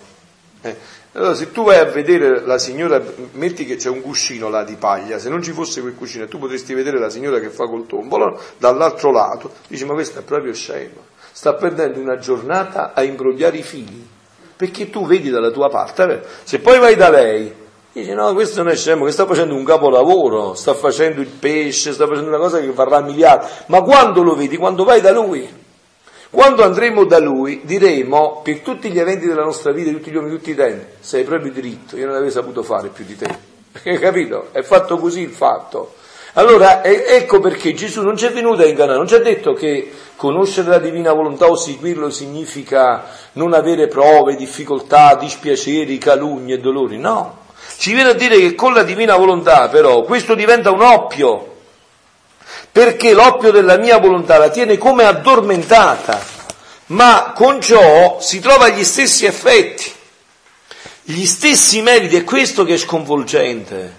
Eh, 0.64 0.76
allora, 1.16 1.36
se 1.36 1.52
tu 1.52 1.64
vai 1.64 1.78
a 1.78 1.86
vedere 1.86 2.42
la 2.44 2.58
signora, 2.58 3.00
metti 3.34 3.66
che 3.66 3.76
c'è 3.76 3.90
un 3.90 4.02
cuscino 4.02 4.50
là 4.50 4.64
di 4.64 4.76
paglia, 4.76 5.20
se 5.20 5.30
non 5.30 5.44
ci 5.44 5.52
fosse 5.52 5.80
quel 5.82 5.94
cuscino, 5.94 6.28
tu 6.28 6.40
potresti 6.40 6.74
vedere 6.74 6.98
la 6.98 7.10
signora 7.10 7.40
che 7.40 7.50
fa 7.50 7.68
col 7.68 7.86
tombolo 7.86 8.40
dall'altro 8.58 9.12
lato, 9.12 9.52
dici 9.68 9.86
ma 9.86 9.94
questa 9.94 10.22
è 10.22 10.24
proprio 10.24 10.54
scema, 10.54 11.02
sta 11.32 11.54
perdendo 11.54 12.00
una 12.00 12.18
giornata 12.18 12.94
a 12.96 13.04
imbrogliare 13.04 13.58
i 13.58 13.62
fili, 13.62 14.08
perché 14.56 14.90
tu 14.90 15.06
vedi 15.06 15.30
dalla 15.30 15.52
tua 15.52 15.70
parte, 15.70 16.24
se 16.46 16.58
poi 16.58 16.80
vai 16.80 16.96
da 16.96 17.12
lei, 17.12 17.54
dici 17.92 18.12
no, 18.12 18.34
questo 18.34 18.64
non 18.64 18.72
è 18.72 18.76
scemo, 18.76 19.06
che 19.06 19.12
sta 19.12 19.28
facendo 19.28 19.54
un 19.54 19.64
capolavoro, 19.64 20.56
sta 20.56 20.74
facendo 20.74 21.22
il 21.22 21.28
pesce, 21.28 21.94
sta 21.94 22.08
facendo 22.08 22.30
una 22.30 22.40
cosa 22.40 22.60
che 22.60 22.72
varrà 22.72 23.02
miliardi, 23.02 23.46
ma 23.68 23.82
quando 23.82 24.24
lo 24.24 24.34
vedi? 24.34 24.58
Quando 24.58 24.84
vai 24.84 25.00
da 25.00 25.12
lui. 25.12 25.62
Quando 26.34 26.64
andremo 26.64 27.06
da 27.06 27.20
lui 27.20 27.62
diremo 27.64 28.42
per 28.44 28.62
tutti 28.62 28.90
gli 28.90 28.98
eventi 28.98 29.28
della 29.28 29.44
nostra 29.44 29.72
vita, 29.72 29.92
tutti 29.92 30.10
gli 30.10 30.16
uomini, 30.16 30.36
tutti 30.36 30.50
i 30.50 30.56
tempi, 30.56 30.84
sei 31.00 31.24
proprio 31.26 31.52
diritto, 31.52 31.96
io 31.96 32.08
non 32.08 32.16
avrei 32.16 32.32
saputo 32.32 32.64
fare 32.64 32.88
più 32.88 33.06
di 33.06 33.16
te. 33.16 33.28
Hai 33.86 34.00
capito? 34.00 34.48
È 34.52 34.64
fatto 34.64 34.98
così 34.98 35.22
il 35.22 35.30
fatto. 35.30 35.94
Allora, 36.34 36.84
ecco 36.84 37.40
perché 37.40 37.76
Gesù 37.76 38.02
non 38.02 38.18
ci 38.18 38.26
è 38.26 38.32
venuto 38.32 38.64
a 38.64 38.66
ingannare, 38.66 38.98
non 38.98 39.08
ci 39.08 39.14
ha 39.14 39.20
detto 39.20 39.54
che 39.54 39.92
conoscere 40.16 40.70
la 40.70 40.80
divina 40.80 41.14
volontà 41.14 41.46
o 41.46 41.56
seguirlo 41.56 42.10
significa 42.10 43.06
non 43.34 43.54
avere 43.54 43.86
prove, 43.86 44.36
difficoltà, 44.36 45.14
dispiaceri, 45.14 46.00
calunni 46.00 46.54
e 46.54 46.58
dolori, 46.58 46.98
no. 46.98 47.42
Ci 47.78 47.94
viene 47.94 48.10
a 48.10 48.14
dire 48.14 48.40
che 48.40 48.56
con 48.56 48.74
la 48.74 48.82
divina 48.82 49.16
volontà 49.16 49.70
però 49.70 50.02
questo 50.02 50.34
diventa 50.34 50.72
un 50.72 50.82
oppio, 50.82 51.53
perché 52.74 53.14
l'oppio 53.14 53.52
della 53.52 53.78
mia 53.78 54.00
volontà 54.00 54.40
la 54.40 54.50
tiene 54.50 54.80
come 54.80 55.04
addormentata, 55.06 56.20
ma 56.88 57.32
con 57.36 57.62
ciò 57.62 58.18
si 58.20 58.40
trova 58.40 58.70
gli 58.70 58.84
stessi 58.84 59.26
effetti, 59.26 59.92
gli 61.04 61.26
stessi 61.26 61.82
meriti, 61.82 62.16
è 62.16 62.24
questo 62.24 62.66
che 62.66 62.74
è 62.74 62.78
sconvolgente, 62.78 63.96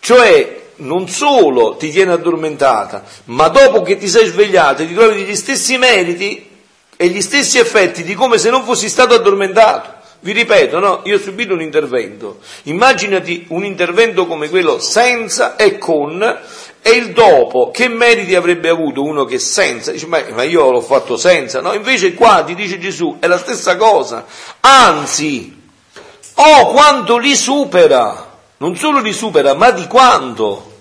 cioè 0.00 0.62
non 0.76 1.06
solo 1.06 1.76
ti 1.76 1.90
tiene 1.90 2.12
addormentata, 2.12 3.04
ma 3.24 3.48
dopo 3.48 3.82
che 3.82 3.98
ti 3.98 4.08
sei 4.08 4.26
svegliata 4.26 4.84
ti 4.84 4.94
trovi 4.94 5.22
gli 5.22 5.36
stessi 5.36 5.76
meriti 5.76 6.48
e 6.96 7.08
gli 7.08 7.20
stessi 7.20 7.58
effetti 7.58 8.02
di 8.02 8.14
come 8.14 8.38
se 8.38 8.48
non 8.48 8.64
fossi 8.64 8.88
stato 8.88 9.12
addormentato. 9.14 9.92
Vi 10.20 10.32
ripeto, 10.32 10.78
no? 10.78 11.02
Io 11.04 11.16
ho 11.16 11.20
subito 11.20 11.52
un 11.52 11.60
intervento. 11.60 12.38
Immaginati 12.62 13.44
un 13.48 13.62
intervento 13.62 14.26
come 14.26 14.48
quello 14.48 14.78
senza 14.78 15.54
e 15.56 15.76
con 15.76 16.38
e 16.86 16.90
il 16.90 17.12
dopo, 17.12 17.70
che 17.70 17.88
meriti 17.88 18.34
avrebbe 18.34 18.68
avuto 18.68 19.02
uno 19.02 19.24
che 19.24 19.38
senza? 19.38 19.90
Dice, 19.90 20.04
ma, 20.06 20.42
io 20.42 20.70
l'ho 20.70 20.82
fatto 20.82 21.16
senza, 21.16 21.62
no? 21.62 21.72
Invece 21.72 22.12
qua 22.12 22.42
ti 22.44 22.54
dice 22.54 22.78
Gesù, 22.78 23.16
è 23.20 23.26
la 23.26 23.38
stessa 23.38 23.76
cosa. 23.76 24.26
Anzi, 24.60 25.62
oh 26.34 26.66
quanto 26.66 27.16
li 27.16 27.34
supera, 27.34 28.36
non 28.58 28.76
solo 28.76 29.00
li 29.00 29.14
supera, 29.14 29.54
ma 29.54 29.70
di 29.70 29.86
quanto. 29.86 30.72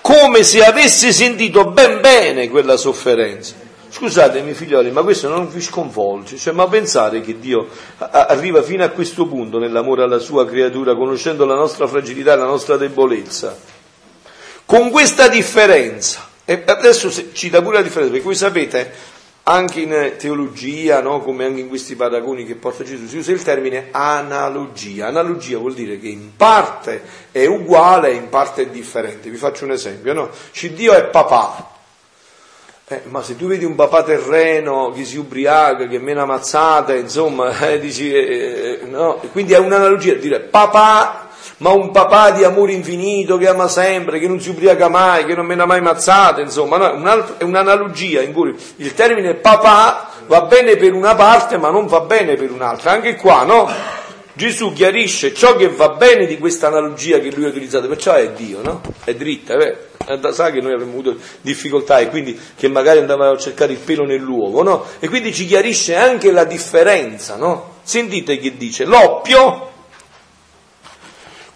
Come 0.00 0.42
se 0.42 0.64
avesse 0.64 1.12
sentito 1.12 1.66
ben 1.66 2.00
bene 2.00 2.48
quella 2.48 2.78
sofferenza. 2.78 3.56
Scusatemi 3.90 4.54
figlioli, 4.54 4.90
ma 4.90 5.02
questo 5.02 5.28
non 5.28 5.50
vi 5.50 5.60
sconvolge, 5.60 6.38
cioè, 6.38 6.54
ma 6.54 6.66
pensare 6.66 7.20
che 7.20 7.38
Dio 7.38 7.68
arriva 7.98 8.62
fino 8.62 8.84
a 8.84 8.88
questo 8.88 9.26
punto 9.26 9.58
nell'amore 9.58 10.02
alla 10.02 10.18
sua 10.18 10.46
creatura, 10.46 10.94
conoscendo 10.94 11.44
la 11.44 11.56
nostra 11.56 11.86
fragilità 11.86 12.32
e 12.32 12.36
la 12.36 12.46
nostra 12.46 12.78
debolezza 12.78 13.76
con 14.68 14.90
questa 14.90 15.28
differenza, 15.28 16.28
e 16.44 16.62
adesso 16.66 17.10
ci 17.32 17.48
dà 17.48 17.62
pure 17.62 17.76
la 17.76 17.82
differenza, 17.82 18.12
perché 18.12 18.26
voi 18.26 18.34
sapete, 18.34 18.92
anche 19.44 19.80
in 19.80 20.12
teologia, 20.18 21.00
no, 21.00 21.22
come 21.22 21.46
anche 21.46 21.60
in 21.60 21.68
questi 21.68 21.96
paragoni 21.96 22.44
che 22.44 22.54
porta 22.54 22.84
Gesù, 22.84 23.06
si 23.06 23.16
usa 23.16 23.32
il 23.32 23.42
termine 23.42 23.88
analogia. 23.92 25.06
Analogia 25.06 25.56
vuol 25.56 25.72
dire 25.72 25.98
che 25.98 26.08
in 26.08 26.36
parte 26.36 27.00
è 27.32 27.46
uguale 27.46 28.10
e 28.10 28.16
in 28.16 28.28
parte 28.28 28.64
è 28.64 28.66
differente. 28.66 29.30
Vi 29.30 29.38
faccio 29.38 29.64
un 29.64 29.70
esempio, 29.70 30.12
no? 30.12 30.28
Dio 30.74 30.92
è 30.92 31.06
papà. 31.06 31.70
Eh, 32.88 33.02
ma 33.06 33.22
se 33.22 33.36
tu 33.36 33.46
vedi 33.46 33.64
un 33.64 33.74
papà 33.74 34.02
terreno 34.02 34.92
che 34.94 35.06
si 35.06 35.16
ubriaca, 35.16 35.86
che 35.86 35.98
mena 35.98 36.26
mazzate, 36.26 36.98
insomma, 36.98 37.56
eh, 37.70 37.78
dici, 37.80 38.12
eh, 38.12 38.80
no? 38.84 39.14
Quindi 39.32 39.54
è 39.54 39.58
un'analogia 39.58 40.12
dire 40.12 40.40
papà, 40.40 41.27
ma 41.58 41.70
un 41.70 41.90
papà 41.90 42.30
di 42.30 42.44
amore 42.44 42.72
infinito 42.72 43.36
che 43.36 43.48
ama 43.48 43.68
sempre, 43.68 44.18
che 44.18 44.28
non 44.28 44.40
si 44.40 44.50
ubriaca 44.50 44.88
mai, 44.88 45.24
che 45.24 45.34
non 45.34 45.46
mena 45.46 45.66
mai 45.66 45.80
mazzate, 45.80 46.40
insomma, 46.40 46.92
è 47.36 47.44
un'analogia 47.44 48.22
in 48.22 48.32
cui 48.32 48.54
il 48.76 48.94
termine 48.94 49.34
papà 49.34 50.10
va 50.26 50.42
bene 50.42 50.76
per 50.76 50.92
una 50.92 51.14
parte 51.14 51.56
ma 51.56 51.70
non 51.70 51.86
va 51.86 52.00
bene 52.00 52.36
per 52.36 52.52
un'altra. 52.52 52.92
Anche 52.92 53.16
qua, 53.16 53.44
no? 53.44 53.68
Gesù 54.34 54.72
chiarisce 54.72 55.34
ciò 55.34 55.56
che 55.56 55.68
va 55.68 55.88
bene 55.90 56.26
di 56.26 56.38
questa 56.38 56.68
analogia 56.68 57.18
che 57.18 57.32
lui 57.32 57.46
ha 57.46 57.48
utilizzato, 57.48 57.88
perciò 57.88 58.12
è 58.12 58.30
Dio, 58.30 58.62
no? 58.62 58.80
È 59.02 59.12
dritta, 59.14 59.54
è 59.54 59.56
vero? 59.56 60.32
sa 60.32 60.50
che 60.50 60.60
noi 60.60 60.72
avremmo 60.72 60.92
avuto 60.92 61.16
difficoltà 61.40 61.98
e 61.98 62.08
quindi 62.08 62.38
che 62.56 62.68
magari 62.68 63.00
andavamo 63.00 63.32
a 63.32 63.36
cercare 63.36 63.72
il 63.72 63.78
pelo 63.78 64.04
nell'uovo, 64.04 64.62
no? 64.62 64.84
E 65.00 65.08
quindi 65.08 65.34
ci 65.34 65.44
chiarisce 65.44 65.96
anche 65.96 66.30
la 66.30 66.44
differenza, 66.44 67.36
no? 67.36 67.76
Sentite 67.82 68.38
che 68.38 68.56
dice, 68.56 68.84
l'oppio, 68.84 69.72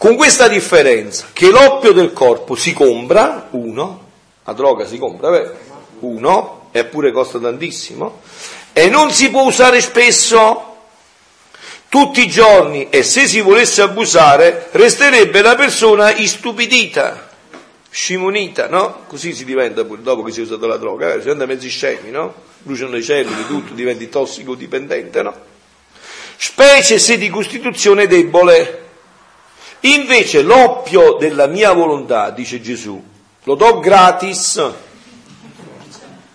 con 0.03 0.16
questa 0.16 0.48
differenza, 0.48 1.28
che 1.32 1.48
l'oppio 1.48 1.92
del 1.92 2.12
corpo 2.12 2.57
si 2.57 2.72
compra, 2.72 3.46
uno, 3.53 4.07
la 4.44 4.53
droga 4.53 4.84
si 4.84 4.98
compra, 4.98 5.30
beh, 5.30 5.50
uno, 6.00 6.70
eppure 6.72 7.12
costa 7.12 7.38
tantissimo, 7.38 8.20
e 8.72 8.88
non 8.88 9.12
si 9.12 9.30
può 9.30 9.42
usare 9.42 9.80
spesso, 9.80 10.76
tutti 11.88 12.20
i 12.20 12.26
giorni, 12.26 12.88
e 12.90 13.05
se 13.05 13.28
si 13.28 13.40
volesse 13.40 13.80
abusare, 13.80 14.70
resterebbe 14.72 15.40
la 15.40 15.55
persona 15.55 16.12
istupidita 16.12 17.28
scimunita, 17.88 18.66
no? 18.66 19.05
Così 19.07 19.32
si 19.32 19.44
diventa 19.44 19.84
pure 19.84 20.03
dopo 20.03 20.24
che 20.24 20.32
si 20.32 20.40
è 20.40 20.42
usato 20.42 20.66
la 20.66 20.78
droga, 20.78 21.11
eh? 21.11 21.18
si 21.18 21.20
diventa 21.20 21.46
mezzi 21.46 21.68
scemi, 21.68 22.11
no? 22.11 22.34
Bruciano 22.59 22.90
le 22.90 23.03
cellule, 23.03 23.46
tutto, 23.46 23.72
diventi 23.72 24.09
tossico-dipendente, 24.09 25.22
no? 25.22 25.32
Specie 26.36 26.98
se 26.98 27.16
di 27.16 27.30
costituzione 27.30 28.09
debole. 28.09 28.82
Invece 29.85 30.43
l'oppio 30.43 31.16
della 31.18 31.47
mia 31.47 31.72
volontà, 31.72 32.30
dice 32.30 32.61
Gesù, 32.61 33.03
lo 33.45 33.55
do 33.55 33.80
gratis, 33.80 34.70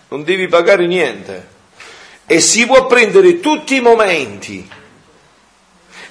non 0.08 0.22
devi 0.22 0.48
pagare 0.48 0.86
niente. 0.86 1.56
E 2.26 2.40
si 2.40 2.66
può 2.66 2.86
prendere 2.86 3.40
tutti 3.40 3.76
i 3.76 3.80
momenti. 3.80 4.68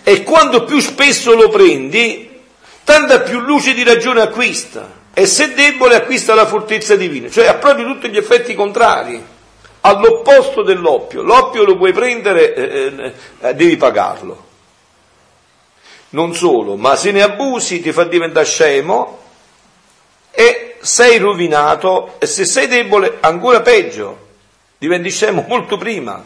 E 0.03 0.23
quanto 0.23 0.63
più 0.63 0.79
spesso 0.79 1.35
lo 1.35 1.49
prendi, 1.49 2.41
tanta 2.83 3.21
più 3.21 3.39
luce 3.39 3.73
di 3.73 3.83
ragione 3.83 4.21
acquista 4.21 4.95
e 5.13 5.25
se 5.25 5.53
debole 5.53 5.95
acquista 5.95 6.33
la 6.33 6.45
fortezza 6.45 6.95
divina, 6.95 7.29
cioè 7.29 7.47
ha 7.47 7.55
proprio 7.55 7.85
tutti 7.85 8.09
gli 8.09 8.17
effetti 8.17 8.55
contrari, 8.55 9.21
all'opposto 9.81 10.63
dell'oppio. 10.63 11.21
L'oppio 11.21 11.63
lo 11.63 11.75
puoi 11.75 11.91
prendere, 11.91 12.53
eh, 12.53 12.63
eh, 12.63 13.13
eh, 13.41 13.53
devi 13.55 13.77
pagarlo. 13.77 14.45
Non 16.09 16.33
solo, 16.33 16.75
ma 16.75 16.95
se 16.95 17.11
ne 17.11 17.21
abusi 17.21 17.81
ti 17.81 17.91
fa 17.91 18.05
diventare 18.05 18.45
scemo 18.45 19.19
e 20.31 20.77
sei 20.79 21.17
rovinato 21.17 22.15
e 22.19 22.25
se 22.25 22.45
sei 22.45 22.67
debole 22.67 23.17
ancora 23.19 23.61
peggio, 23.61 24.27
diventi 24.77 25.09
scemo 25.09 25.45
molto 25.49 25.77
prima. 25.77 26.23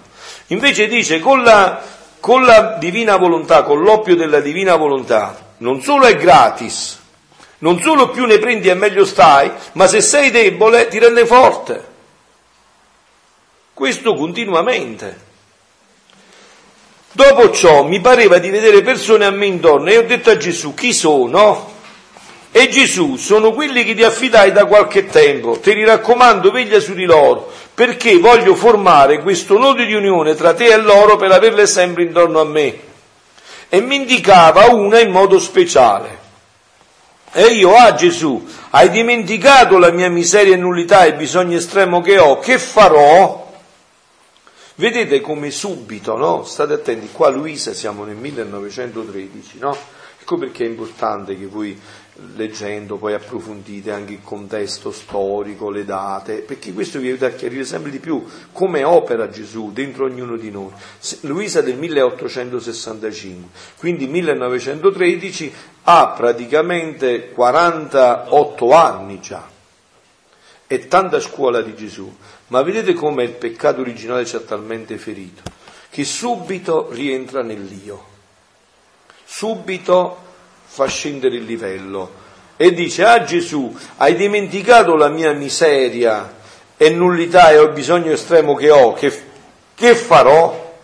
Invece 0.47 0.87
dice 0.87 1.19
con 1.19 1.43
la, 1.43 1.81
con 2.19 2.45
la 2.45 2.75
divina 2.77 3.15
volontà, 3.15 3.63
con 3.63 3.81
l'oppio 3.81 4.15
della 4.15 4.39
divina 4.39 4.75
volontà, 4.75 5.53
non 5.57 5.81
solo 5.81 6.05
è 6.05 6.15
gratis, 6.15 6.99
non 7.59 7.79
solo 7.81 8.09
più 8.09 8.25
ne 8.25 8.37
prendi 8.37 8.69
e 8.69 8.73
meglio 8.73 9.05
stai, 9.05 9.51
ma 9.73 9.87
se 9.87 10.01
sei 10.01 10.29
debole 10.29 10.87
ti 10.87 10.99
rende 10.99 11.25
forte. 11.25 11.89
Questo 13.73 14.13
continuamente. 14.13 15.29
Dopo 17.13 17.51
ciò 17.51 17.83
mi 17.83 17.99
pareva 17.99 18.37
di 18.37 18.49
vedere 18.49 18.81
persone 18.81 19.25
a 19.25 19.31
me 19.31 19.45
intorno 19.45 19.89
e 19.89 19.97
ho 19.97 20.03
detto 20.03 20.29
a 20.29 20.37
Gesù, 20.37 20.73
chi 20.73 20.93
sono? 20.93 21.69
E 22.53 22.69
Gesù, 22.69 23.15
sono 23.15 23.51
quelli 23.51 23.83
che 23.83 23.95
ti 23.95 24.03
affidai 24.03 24.51
da 24.51 24.65
qualche 24.65 25.07
tempo, 25.07 25.59
te 25.59 25.73
li 25.73 25.85
raccomando, 25.85 26.51
veglia 26.51 26.79
su 26.79 26.93
di 26.93 27.05
loro, 27.05 27.49
perché 27.73 28.17
voglio 28.17 28.55
formare 28.55 29.21
questo 29.21 29.57
nodo 29.57 29.83
di 29.83 29.93
unione 29.93 30.35
tra 30.35 30.53
te 30.53 30.65
e 30.65 30.77
loro 30.77 31.15
per 31.17 31.31
averle 31.31 31.65
sempre 31.65 32.03
intorno 32.03 32.39
a 32.39 32.45
me. 32.45 32.79
E 33.69 33.81
mi 33.81 33.95
indicava 33.95 34.65
una 34.65 34.99
in 34.99 35.11
modo 35.11 35.39
speciale. 35.39 36.19
E 37.33 37.45
io, 37.45 37.73
ah 37.75 37.93
Gesù, 37.93 38.45
hai 38.71 38.89
dimenticato 38.89 39.77
la 39.77 39.91
mia 39.91 40.09
miseria 40.09 40.53
e 40.53 40.57
nullità 40.57 41.05
e 41.05 41.13
bisogno 41.13 41.55
estremo 41.55 42.01
che 42.01 42.19
ho, 42.19 42.39
che 42.39 42.57
farò? 42.57 43.40
Vedete 44.81 45.21
come 45.21 45.51
subito, 45.51 46.17
no? 46.17 46.43
State 46.43 46.73
attenti, 46.73 47.09
qua 47.11 47.29
Luisa 47.29 47.71
siamo 47.71 48.03
nel 48.03 48.15
1913, 48.15 49.59
no? 49.59 49.77
Ecco 50.19 50.39
perché 50.39 50.65
è 50.65 50.67
importante 50.67 51.37
che 51.37 51.45
voi 51.45 51.79
leggendo 52.33 52.97
poi 52.97 53.13
approfondite 53.13 53.91
anche 53.91 54.13
il 54.13 54.23
contesto 54.23 54.91
storico, 54.91 55.69
le 55.69 55.85
date, 55.85 56.37
perché 56.37 56.73
questo 56.73 56.97
vi 56.97 57.09
aiuta 57.09 57.27
a 57.27 57.29
chiarire 57.29 57.63
sempre 57.63 57.91
di 57.91 57.99
più 57.99 58.25
come 58.51 58.83
opera 58.83 59.29
Gesù 59.29 59.71
dentro 59.71 60.05
ognuno 60.05 60.35
di 60.35 60.49
noi. 60.49 60.71
Luisa 61.19 61.61
del 61.61 61.77
1865, 61.77 63.49
quindi 63.77 64.07
1913 64.07 65.53
ha 65.83 66.07
praticamente 66.07 67.29
48 67.29 68.71
anni 68.71 69.21
già. 69.21 69.47
È 70.65 70.87
tanta 70.87 71.19
scuola 71.19 71.61
di 71.61 71.75
Gesù, 71.75 72.11
ma 72.51 72.61
vedete 72.63 72.93
come 72.93 73.23
il 73.23 73.31
peccato 73.31 73.79
originale 73.79 74.25
ci 74.25 74.35
ha 74.35 74.41
talmente 74.41 74.97
ferito, 74.97 75.41
che 75.89 76.03
subito 76.03 76.89
rientra 76.91 77.41
nell'io, 77.41 78.05
subito 79.23 80.17
fa 80.65 80.85
scendere 80.85 81.35
il 81.35 81.45
livello 81.45 82.19
e 82.57 82.73
dice, 82.73 83.05
ah 83.05 83.23
Gesù, 83.23 83.73
hai 83.97 84.15
dimenticato 84.15 84.95
la 84.95 85.07
mia 85.07 85.31
miseria 85.31 86.39
e 86.75 86.89
nullità 86.89 87.51
e 87.51 87.57
ho 87.57 87.63
il 87.63 87.71
bisogno 87.71 88.11
estremo 88.11 88.53
che 88.55 88.69
ho, 88.69 88.91
che, 88.93 89.23
che 89.73 89.95
farò? 89.95 90.75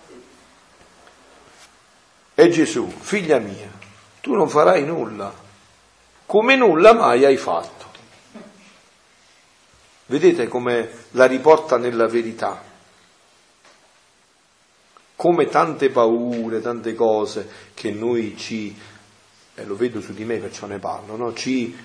E 2.34 2.50
Gesù, 2.50 2.90
figlia 2.98 3.40
mia, 3.40 3.70
tu 4.22 4.36
non 4.36 4.48
farai 4.48 4.86
nulla, 4.86 5.34
come 6.26 6.56
nulla 6.56 6.94
mai 6.94 7.26
hai 7.26 7.38
fatto. 7.38 7.87
Vedete 10.08 10.48
come 10.48 10.90
la 11.12 11.26
riporta 11.26 11.78
nella 11.78 12.08
verità, 12.08 12.64
come 15.16 15.46
tante 15.48 15.90
paure, 15.90 16.62
tante 16.62 16.96
cose 16.96 17.50
che 17.74 17.92
noi 17.92 18.36
ci 18.38 18.76
e 19.60 19.66
lo 19.66 19.76
vedo 19.76 20.02
su 20.02 20.14
di 20.14 20.24
me 20.24 20.38
perciò 20.38 20.68
ne 20.68 20.78
parlo, 20.78 21.16
no? 21.16 21.34
ci 21.34 21.76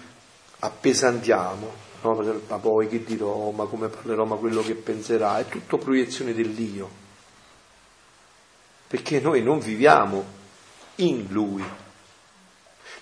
appesantiamo, 0.58 1.72
no? 2.02 2.42
ma 2.46 2.58
poi 2.58 2.86
che 2.86 3.02
dirò, 3.02 3.50
ma 3.50 3.64
come 3.64 3.88
parlerò, 3.88 4.26
ma 4.26 4.36
quello 4.36 4.60
che 4.60 4.74
penserà, 4.74 5.38
è 5.38 5.48
tutto 5.48 5.78
proiezione 5.78 6.34
dell'io, 6.34 6.90
perché 8.88 9.20
noi 9.20 9.42
non 9.42 9.58
viviamo 9.58 10.22
in 10.96 11.28
Lui, 11.30 11.64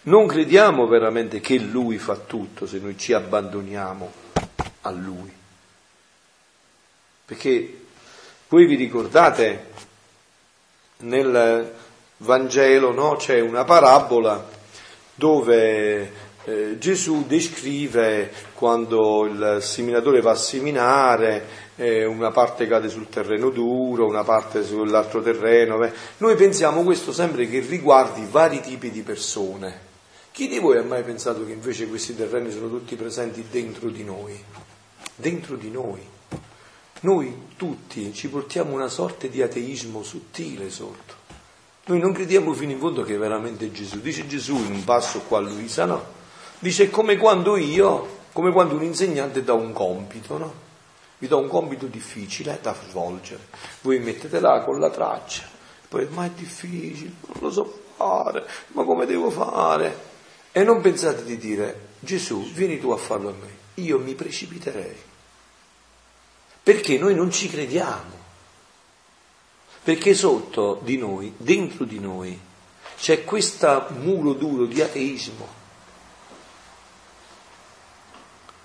non 0.03 0.29
crediamo 0.29 0.87
veramente 0.87 1.41
che 1.41 1.59
Lui 1.59 1.99
fa 1.99 2.15
tutto 2.15 2.65
se 2.65 2.79
noi 2.79 2.97
ci 2.97 3.13
abbandoniamo 3.13 4.20
a 4.83 4.91
Lui, 4.91 5.33
perché 7.25 7.81
voi 8.49 8.67
vi 8.67 8.75
ricordate 8.75 9.69
nel 10.99 11.73
Vangelo 12.19 12.93
no? 12.93 13.17
c'è 13.17 13.41
una 13.41 13.65
parabola 13.65 14.47
dove 15.15 16.13
eh, 16.45 16.77
Gesù 16.79 17.27
descrive 17.27 18.33
quando 18.55 19.27
il 19.27 19.59
seminatore 19.61 20.21
va 20.21 20.33
a 20.33 20.37
seminare, 20.37 21.47
eh, 21.77 22.05
una 22.05 22.31
parte 22.31 22.67
cade 22.67 22.89
sul 22.89 23.09
terreno 23.09 23.51
duro, 23.51 24.07
una 24.07 24.25
parte 24.25 24.65
sull'altro 24.65 25.23
terreno. 25.23 25.79
Beh. 25.79 25.93
Noi 26.19 26.35
pensiamo 26.37 26.83
questo 26.83 27.13
sempre 27.13 27.47
che 27.47 27.61
riguardi 27.61 28.27
vari 28.31 28.61
tipi 28.61 28.91
di 28.91 29.03
persone. 29.03 29.89
Chi 30.33 30.49
di 30.49 30.59
voi 30.59 30.79
ha 30.79 30.83
mai 30.83 31.03
pensato 31.03 31.45
che 31.45 31.53
invece 31.53 31.89
questi 31.89 32.17
terreni 32.17 32.51
sono 32.51 32.69
tutti 32.69 32.97
presenti 32.97 33.47
dentro 33.51 33.89
di 33.89 34.05
noi? 34.05 34.45
Dentro 35.21 35.57
di 35.57 35.71
noi. 35.71 36.01
Noi 37.03 37.49
tutti 37.57 38.13
ci 38.15 38.29
portiamo 38.29 38.75
una 38.75 38.89
sorta 38.89 39.27
di 39.27 39.43
ateismo 39.43 40.03
sottile 40.03 40.71
sotto. 40.71 41.15
Noi 41.87 41.99
non 41.99 42.13
crediamo 42.13 42.53
fino 42.55 42.73
in 42.73 42.79
fondo 42.79 43.03
che 43.03 43.15
è 43.15 43.19
veramente 43.19 43.71
Gesù. 43.71 44.01
Dice 44.01 44.27
Gesù 44.27 44.57
in 44.57 44.73
un 44.73 44.85
passo 44.85 45.21
qua 45.21 45.39
a 45.39 45.41
Luisa, 45.43 45.85
no? 45.85 46.05
Dice 46.59 46.89
come 46.89 47.17
quando 47.17 47.57
io, 47.57 48.19
come 48.33 48.51
quando 48.51 48.75
un 48.75 48.83
insegnante 48.83 49.43
dà 49.43 49.53
un 49.53 49.73
compito, 49.73 50.39
no? 50.39 50.55
Vi 51.19 51.29
do 51.29 51.39
un 51.39 51.49
compito 51.49 51.87
difficile 51.87 52.59
da 52.63 52.75
svolgere. 52.89 53.49
Voi 53.83 53.99
mettete 53.99 54.41
là 54.41 54.63
con 54.63 54.79
la 54.79 54.89
traccia, 54.89 55.47
poi 55.89 56.07
ma 56.11 56.25
è 56.25 56.31
difficile, 56.31 57.13
non 57.27 57.37
lo 57.41 57.51
so 57.51 57.83
fare, 57.97 58.47
ma 58.69 58.85
come 58.85 59.05
devo 59.05 59.29
fare? 59.31 60.09
E 60.53 60.65
non 60.65 60.81
pensate 60.81 61.25
di 61.25 61.37
dire 61.37 61.89
Gesù, 62.01 62.43
vieni 62.53 62.81
tu 62.81 62.91
a 62.91 62.97
farlo 62.97 63.29
a 63.29 63.33
me, 63.33 63.83
io 63.83 63.99
mi 63.99 64.15
precipiterei. 64.15 65.09
Perché 66.63 66.99
noi 66.99 67.15
non 67.15 67.31
ci 67.31 67.49
crediamo. 67.49 68.19
Perché 69.83 70.15
sotto 70.15 70.81
di 70.83 70.99
noi, 70.99 71.33
dentro 71.37 71.85
di 71.85 71.99
noi, 71.99 72.39
c'è 72.99 73.25
questo 73.25 73.87
muro 73.99 74.35
duro 74.35 74.67
di 74.67 74.83
ateismo. 74.83 75.59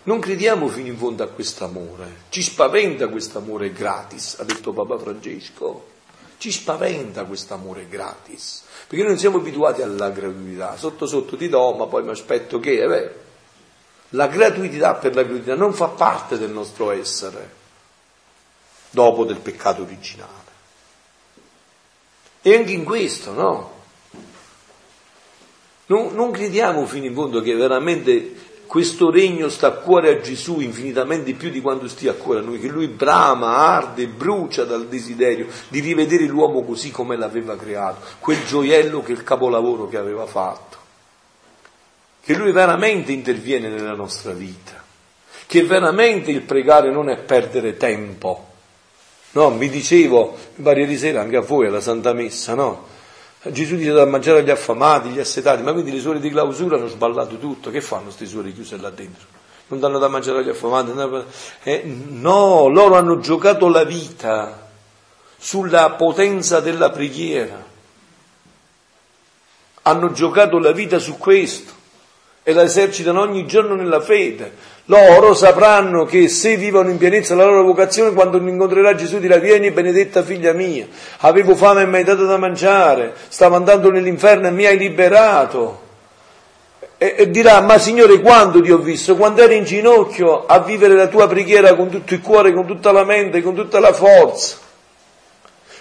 Non 0.03 0.19
crediamo 0.19 0.67
fino 0.67 0.87
in 0.87 0.97
fondo 0.97 1.23
a 1.23 1.27
quest'amore, 1.27 2.25
ci 2.29 2.43
spaventa 2.43 3.07
quest'amore 3.07 3.71
gratis, 3.71 4.35
ha 4.39 4.43
detto 4.43 4.71
Papa 4.71 4.99
Francesco, 4.99 5.93
ci 6.37 6.51
spaventa 6.51 7.23
quest'amore 7.23 7.87
gratis, 7.87 8.65
perché 8.81 8.97
noi 8.97 9.13
non 9.13 9.17
siamo 9.17 9.37
abituati 9.37 9.81
alla 9.81 10.11
gratuità, 10.11 10.77
sotto 10.77 11.07
sotto 11.07 11.35
ti 11.37 11.49
do, 11.49 11.73
ma 11.73 11.87
poi 11.87 12.03
mi 12.03 12.11
aspetto 12.11 12.59
che, 12.59 12.83
è 12.83 12.87
vero. 12.87 13.13
La 14.09 14.27
gratuità 14.27 14.93
per 14.93 15.15
la 15.15 15.23
gratuità 15.23 15.55
non 15.55 15.73
fa 15.73 15.87
parte 15.87 16.37
del 16.37 16.51
nostro 16.51 16.91
essere, 16.91 17.63
dopo 18.95 19.25
del 19.25 19.37
peccato 19.37 19.83
originale. 19.83 20.31
E 22.41 22.55
anche 22.55 22.71
in 22.71 22.85
questo, 22.85 23.33
no? 23.33 23.73
Non, 25.87 26.15
non 26.15 26.31
crediamo 26.31 26.85
fino 26.87 27.05
in 27.05 27.13
fondo 27.13 27.41
che 27.41 27.53
veramente 27.53 28.33
questo 28.65 29.11
regno 29.11 29.49
sta 29.49 29.67
a 29.67 29.71
cuore 29.71 30.09
a 30.09 30.21
Gesù 30.21 30.59
infinitamente 30.59 31.33
più 31.33 31.51
di 31.51 31.61
quanto 31.61 31.87
stia 31.87 32.11
a 32.11 32.15
cuore 32.15 32.39
a 32.39 32.43
noi, 32.43 32.59
che 32.59 32.67
lui 32.67 32.87
brama, 32.87 33.55
arde, 33.55 34.07
brucia 34.07 34.63
dal 34.63 34.87
desiderio 34.87 35.47
di 35.67 35.79
rivedere 35.79 36.25
l'uomo 36.25 36.63
così 36.63 36.89
come 36.89 37.17
l'aveva 37.17 37.55
creato, 37.55 38.01
quel 38.19 38.43
gioiello 38.45 39.03
che 39.03 39.11
il 39.11 39.23
capolavoro 39.23 39.87
che 39.87 39.97
aveva 39.97 40.25
fatto. 40.25 40.77
Che 42.21 42.33
lui 42.33 42.51
veramente 42.51 43.11
interviene 43.11 43.69
nella 43.69 43.93
nostra 43.93 44.31
vita, 44.31 44.83
che 45.45 45.63
veramente 45.63 46.31
il 46.31 46.41
pregare 46.41 46.91
non 46.91 47.09
è 47.09 47.17
perdere 47.17 47.77
tempo. 47.77 48.53
No, 49.35 49.49
mi 49.49 49.67
dicevo, 49.67 50.37
ieri 50.55 50.97
sera 50.97 51.19
anche 51.19 51.35
a 51.35 51.41
voi 51.41 51.67
alla 51.67 51.81
Santa 51.81 52.13
Messa, 52.13 52.53
no? 52.53 52.85
Gesù 53.43 53.75
dice 53.75 53.91
da 53.91 54.05
mangiare 54.05 54.39
agli 54.39 54.49
affamati, 54.49 55.09
agli 55.09 55.19
assetati, 55.19 55.61
ma 55.61 55.73
quindi 55.73 55.91
le 55.91 55.99
suore 55.99 56.21
di 56.21 56.29
clausura 56.29 56.77
hanno 56.77 56.87
sballato 56.87 57.37
tutto, 57.37 57.69
che 57.69 57.81
fanno 57.81 58.03
queste 58.03 58.27
suore 58.27 58.53
chiuse 58.53 58.77
là 58.77 58.89
dentro? 58.89 59.27
Non 59.67 59.81
danno 59.81 59.99
da 59.99 60.07
mangiare 60.07 60.39
agli 60.39 60.49
affamati? 60.49 60.91
Eh, 61.63 61.81
no, 61.83 62.69
loro 62.69 62.95
hanno 62.95 63.19
giocato 63.19 63.67
la 63.67 63.83
vita 63.83 64.69
sulla 65.37 65.91
potenza 65.91 66.61
della 66.61 66.89
preghiera, 66.89 67.61
hanno 69.81 70.11
giocato 70.13 70.59
la 70.59 70.71
vita 70.71 70.97
su 70.97 71.17
questo 71.17 71.73
e 72.41 72.53
la 72.53 72.63
esercitano 72.63 73.19
ogni 73.19 73.45
giorno 73.45 73.75
nella 73.75 73.99
fede. 73.99 74.73
Loro 74.87 75.33
sapranno 75.33 76.05
che 76.05 76.27
se 76.27 76.57
vivono 76.57 76.89
in 76.89 76.97
pienezza 76.97 77.33
la 77.33 77.45
loro 77.45 77.63
vocazione, 77.63 78.13
quando 78.13 78.37
incontrerà 78.37 78.93
Gesù 78.93 79.17
dirà 79.17 79.37
vieni 79.37 79.71
benedetta 79.71 80.21
figlia 80.21 80.53
mia, 80.53 80.85
avevo 81.21 81.55
fame 81.55 81.81
e 81.81 81.85
mi 81.87 81.95
hai 81.95 82.03
dato 82.03 82.25
da 82.25 82.37
mangiare, 82.37 83.15
stavo 83.29 83.55
andando 83.55 83.89
nell'inferno 83.89 84.47
e 84.47 84.51
mi 84.51 84.65
hai 84.65 84.77
liberato. 84.77 85.81
E, 86.97 87.15
e 87.17 87.31
dirà 87.31 87.61
ma 87.61 87.79
Signore 87.79 88.21
quando 88.21 88.61
ti 88.61 88.71
ho 88.71 88.77
visto? 88.77 89.15
Quando 89.15 89.41
eri 89.41 89.57
in 89.57 89.63
ginocchio 89.63 90.45
a 90.45 90.59
vivere 90.59 90.93
la 90.93 91.07
tua 91.07 91.27
preghiera 91.27 91.73
con 91.73 91.89
tutto 91.89 92.13
il 92.13 92.21
cuore, 92.21 92.53
con 92.53 92.67
tutta 92.67 92.91
la 92.91 93.03
mente, 93.03 93.41
con 93.41 93.55
tutta 93.55 93.79
la 93.79 93.91
forza. 93.91 94.57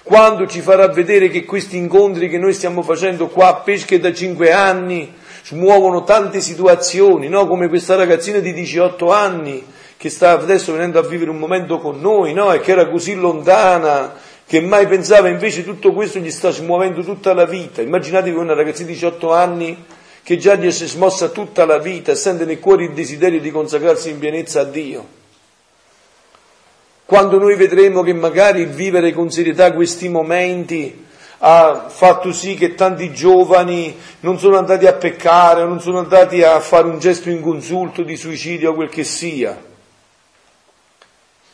Quando 0.02 0.46
ci 0.46 0.60
farà 0.60 0.88
vedere 0.88 1.28
che 1.28 1.44
questi 1.44 1.76
incontri 1.76 2.30
che 2.30 2.38
noi 2.38 2.54
stiamo 2.54 2.82
facendo 2.82 3.28
qua 3.28 3.48
a 3.48 3.54
pesche 3.56 4.00
da 4.00 4.12
cinque 4.14 4.50
anni, 4.50 5.12
smuovono 5.44 6.04
tante 6.04 6.40
situazioni, 6.40 7.28
no? 7.28 7.46
come 7.46 7.68
questa 7.68 7.96
ragazzina 7.96 8.38
di 8.38 8.52
18 8.54 9.12
anni 9.12 9.64
che 9.96 10.08
sta 10.08 10.30
adesso 10.30 10.72
venendo 10.72 10.98
a 10.98 11.02
vivere 11.02 11.30
un 11.30 11.38
momento 11.38 11.78
con 11.78 12.00
noi 12.00 12.32
no? 12.32 12.52
e 12.52 12.60
che 12.60 12.72
era 12.72 12.88
così 12.88 13.14
lontana 13.14 14.14
che 14.46 14.60
mai 14.60 14.86
pensava 14.86 15.28
invece 15.28 15.64
tutto 15.64 15.92
questo 15.92 16.18
gli 16.18 16.30
sta 16.30 16.50
smuovendo 16.50 17.02
tutta 17.02 17.34
la 17.34 17.46
vita. 17.46 17.82
Immaginatevi 17.82 18.36
una 18.36 18.54
ragazzina 18.54 18.88
di 18.88 18.94
18 18.94 19.32
anni 19.32 19.84
che 20.22 20.38
già 20.38 20.54
gli 20.54 20.70
si 20.70 20.84
è 20.84 20.86
smossa 20.86 21.28
tutta 21.28 21.66
la 21.66 21.78
vita 21.78 22.12
e 22.12 22.14
sente 22.14 22.44
nel 22.44 22.60
cuore 22.60 22.84
il 22.84 22.92
desiderio 22.92 23.40
di 23.40 23.50
consacrarsi 23.50 24.10
in 24.10 24.18
pienezza 24.18 24.60
a 24.60 24.64
Dio. 24.64 25.06
Quando 27.04 27.38
noi 27.38 27.54
vedremo 27.56 28.02
che 28.02 28.14
magari 28.14 28.64
vivere 28.64 29.12
con 29.12 29.30
serietà 29.30 29.72
questi 29.72 30.08
momenti 30.08 31.03
ha 31.38 31.88
fatto 31.88 32.32
sì 32.32 32.54
che 32.54 32.74
tanti 32.74 33.12
giovani 33.12 33.96
non 34.20 34.38
sono 34.38 34.56
andati 34.56 34.86
a 34.86 34.92
peccare, 34.92 35.64
non 35.64 35.80
sono 35.80 35.98
andati 35.98 36.42
a 36.42 36.60
fare 36.60 36.86
un 36.86 36.98
gesto 36.98 37.30
inconsulto 37.30 38.02
di 38.02 38.16
suicidio 38.16 38.70
o 38.70 38.74
quel 38.74 38.88
che 38.88 39.04
sia. 39.04 39.72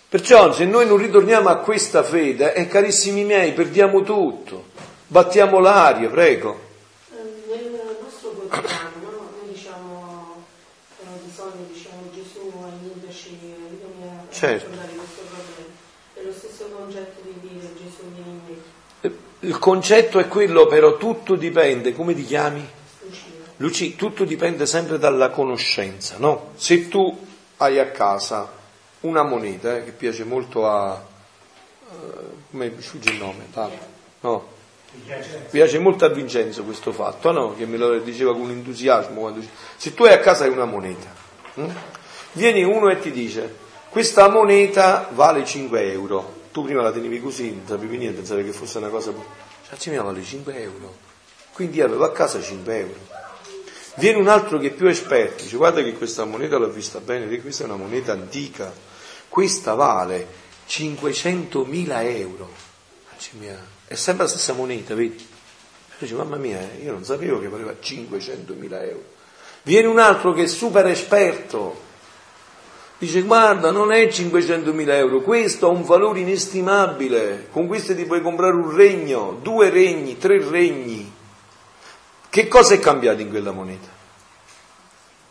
Perciò 0.08 0.52
se 0.52 0.64
noi 0.64 0.86
non 0.86 0.96
ritorniamo 0.96 1.48
a 1.48 1.58
questa 1.58 2.02
fede, 2.02 2.52
eh, 2.54 2.66
carissimi 2.66 3.22
miei, 3.24 3.52
perdiamo 3.52 4.02
tutto, 4.02 4.64
battiamo 5.06 5.60
l'aria, 5.60 6.08
prego. 6.08 6.68
Nel 7.12 7.70
nostro 8.02 8.30
quotidiano 8.30 8.98
noi 9.08 9.52
diciamo, 9.52 10.44
di 11.22 11.32
solito 11.32 11.72
diciamo 11.72 12.10
Gesù 12.12 12.52
aiutaci, 12.60 13.38
aiutami 13.40 14.02
a 14.02 14.34
certo. 14.34 14.68
questo 14.68 15.22
problema. 15.30 15.72
È 16.14 16.22
lo 16.22 16.32
stesso 16.32 16.64
concetto 16.76 17.20
di 17.22 17.48
dire 17.48 17.68
Gesù 17.76 18.02
vieni 18.12 18.30
in 18.30 18.40
me. 18.48 19.28
Il 19.42 19.58
concetto 19.58 20.18
è 20.18 20.28
quello, 20.28 20.66
però 20.66 20.98
tutto 20.98 21.34
dipende, 21.34 21.94
come 21.94 22.14
ti 22.14 22.24
chiami? 22.24 22.68
Lucia, 23.56 23.90
tutto 23.96 24.24
dipende 24.24 24.66
sempre 24.66 24.98
dalla 24.98 25.30
conoscenza, 25.30 26.16
no? 26.18 26.52
Se 26.56 26.88
tu 26.88 27.26
hai 27.56 27.78
a 27.78 27.90
casa 27.90 28.50
una 29.00 29.22
moneta 29.22 29.76
eh, 29.76 29.84
che 29.84 29.92
piace 29.92 30.24
molto 30.24 30.66
a... 30.66 30.92
Uh, 30.92 32.50
come 32.50 32.70
mi 32.70 32.82
sfugge 32.82 33.10
il 33.10 33.18
nome? 33.18 33.46
Paolo? 33.50 33.78
No? 34.20 34.46
Piace 35.50 35.78
molto 35.78 36.04
a 36.04 36.08
Vincenzo 36.08 36.64
questo 36.64 36.92
fatto, 36.92 37.32
no? 37.32 37.54
Che 37.54 37.64
me 37.64 37.78
lo 37.78 37.98
diceva 37.98 38.34
con 38.34 38.50
entusiasmo. 38.50 39.20
Quando... 39.20 39.40
Se 39.76 39.94
tu 39.94 40.04
hai 40.04 40.12
a 40.12 40.20
casa 40.20 40.46
una 40.48 40.66
moneta, 40.66 41.08
hm? 41.54 41.68
vieni 42.32 42.62
uno 42.62 42.90
e 42.90 42.98
ti 42.98 43.10
dice, 43.10 43.56
questa 43.88 44.28
moneta 44.28 45.08
vale 45.12 45.44
5 45.46 45.92
euro 45.92 46.39
tu 46.52 46.64
prima 46.64 46.82
la 46.82 46.92
tenevi 46.92 47.20
così, 47.20 47.54
non 47.54 47.66
sapevi 47.66 47.96
niente, 47.96 48.18
pensavi 48.18 48.44
che 48.44 48.52
fosse 48.52 48.78
una 48.78 48.88
cosa... 48.88 49.12
Cazzo 49.68 49.90
mia 49.90 50.02
vale 50.02 50.22
5 50.22 50.60
euro. 50.60 50.96
Quindi 51.52 51.80
avevo 51.80 52.04
a 52.04 52.12
casa 52.12 52.40
5 52.40 52.78
euro. 52.78 52.98
Viene 53.96 54.18
un 54.18 54.28
altro 54.28 54.58
che 54.58 54.68
è 54.68 54.70
più 54.70 54.86
esperto, 54.86 55.42
dice 55.42 55.56
guarda 55.56 55.82
che 55.82 55.92
questa 55.94 56.24
moneta 56.24 56.56
l'ho 56.56 56.70
vista 56.70 57.00
bene, 57.00 57.40
questa 57.40 57.64
è 57.64 57.66
una 57.66 57.76
moneta 57.76 58.12
antica, 58.12 58.72
questa 59.28 59.74
vale 59.74 60.26
500.000 60.68 62.16
euro. 62.16 62.50
Mia, 63.32 63.58
è 63.86 63.94
sempre 63.96 64.24
la 64.24 64.30
stessa 64.30 64.54
moneta, 64.54 64.94
vedi? 64.94 65.28
Dice, 65.98 66.14
mamma 66.14 66.36
mia, 66.36 66.66
io 66.82 66.92
non 66.92 67.04
sapevo 67.04 67.38
che 67.38 67.48
valeva 67.48 67.72
500.000 67.72 68.88
euro. 68.88 69.04
Viene 69.62 69.86
un 69.88 69.98
altro 69.98 70.32
che 70.32 70.44
è 70.44 70.46
super 70.46 70.86
esperto, 70.86 71.88
Dice 73.00 73.22
guarda, 73.22 73.70
non 73.70 73.92
è 73.92 74.08
500.000 74.08 74.90
euro, 74.90 75.22
questo 75.22 75.64
ha 75.64 75.70
un 75.70 75.84
valore 75.84 76.20
inestimabile, 76.20 77.48
con 77.50 77.66
questo 77.66 77.94
ti 77.94 78.04
puoi 78.04 78.20
comprare 78.20 78.54
un 78.54 78.76
regno, 78.76 79.38
due 79.40 79.70
regni, 79.70 80.18
tre 80.18 80.46
regni. 80.46 81.10
Che 82.28 82.46
cosa 82.46 82.74
è 82.74 82.78
cambiato 82.78 83.22
in 83.22 83.30
quella 83.30 83.52
moneta? 83.52 83.88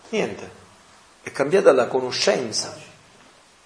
Niente, 0.10 0.52
è 1.22 1.32
cambiata 1.32 1.72
la 1.72 1.86
conoscenza 1.86 2.76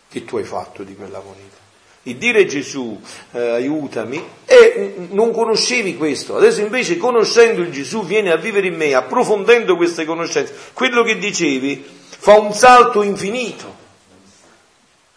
che 0.09 0.25
tu 0.25 0.35
hai 0.35 0.43
fatto 0.43 0.83
di 0.83 0.97
quella 0.97 1.21
moneta. 1.21 1.55
Il 2.01 2.17
dire 2.17 2.45
Gesù 2.45 3.01
eh, 3.31 3.39
aiutami, 3.39 4.21
e 4.43 4.95
non 5.11 5.31
conoscevi 5.31 5.95
questo, 5.95 6.35
adesso 6.35 6.59
invece 6.59 6.97
conoscendo 6.97 7.61
il 7.61 7.71
Gesù 7.71 8.05
viene 8.05 8.33
a 8.33 8.35
vivere 8.35 8.67
in 8.67 8.75
me, 8.75 8.93
approfondendo 8.95 9.77
queste 9.77 10.03
conoscenze, 10.03 10.53
quello 10.73 11.03
che 11.03 11.17
dicevi 11.17 12.01
fa 12.09 12.37
un 12.37 12.51
salto 12.51 13.01
infinito 13.01 13.72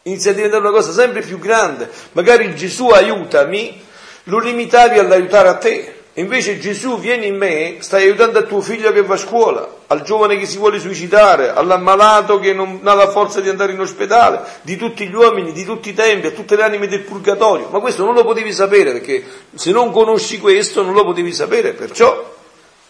inizia 0.07 0.31
a 0.31 0.35
diventare 0.35 0.63
una 0.63 0.73
cosa 0.73 0.93
sempre 0.93 1.21
più 1.21 1.39
grande. 1.39 1.89
Magari 2.13 2.55
Gesù 2.55 2.89
aiutami, 2.89 3.83
lo 4.25 4.39
limitavi 4.39 4.99
all'aiutare 4.99 5.49
a 5.49 5.57
te. 5.57 5.93
Invece 6.15 6.59
Gesù 6.59 6.99
vieni 6.99 7.27
in 7.27 7.37
me, 7.37 7.77
stai 7.81 8.05
aiutando 8.05 8.39
a 8.39 8.43
tuo 8.43 8.63
figlio 8.63 8.91
che 8.91 9.03
va 9.03 9.15
a 9.15 9.19
scuola, 9.19 9.69
al 9.89 10.01
giovane 10.01 10.39
che 10.39 10.47
si 10.47 10.57
vuole 10.57 10.79
suicidare, 10.79 11.51
all'ammalato 11.51 12.39
che 12.39 12.55
non 12.55 12.81
ha 12.85 12.95
la 12.95 13.11
forza 13.11 13.43
di 13.43 13.51
andare 13.51 13.73
in 13.73 13.81
ospedale, 13.81 14.41
di 14.63 14.77
tutti 14.77 15.07
gli 15.07 15.15
uomini, 15.15 15.53
di 15.53 15.65
tutti 15.65 15.91
i 15.91 15.95
tempi, 15.95 16.29
a 16.29 16.31
tutte 16.31 16.57
le 16.57 16.63
anime 16.63 16.89
del 16.89 17.03
purgatorio. 17.03 17.69
Ma 17.71 17.81
questo 17.81 18.03
non 18.03 18.15
lo 18.15 18.25
potevi 18.25 18.51
sapere 18.55 18.93
perché 18.93 19.23
se 19.55 19.73
non 19.73 19.91
conosci 19.91 20.39
questo 20.39 20.83
non 20.83 20.95
lo 20.95 21.05
potevi 21.05 21.35
sapere, 21.35 21.73
perciò 21.73 22.36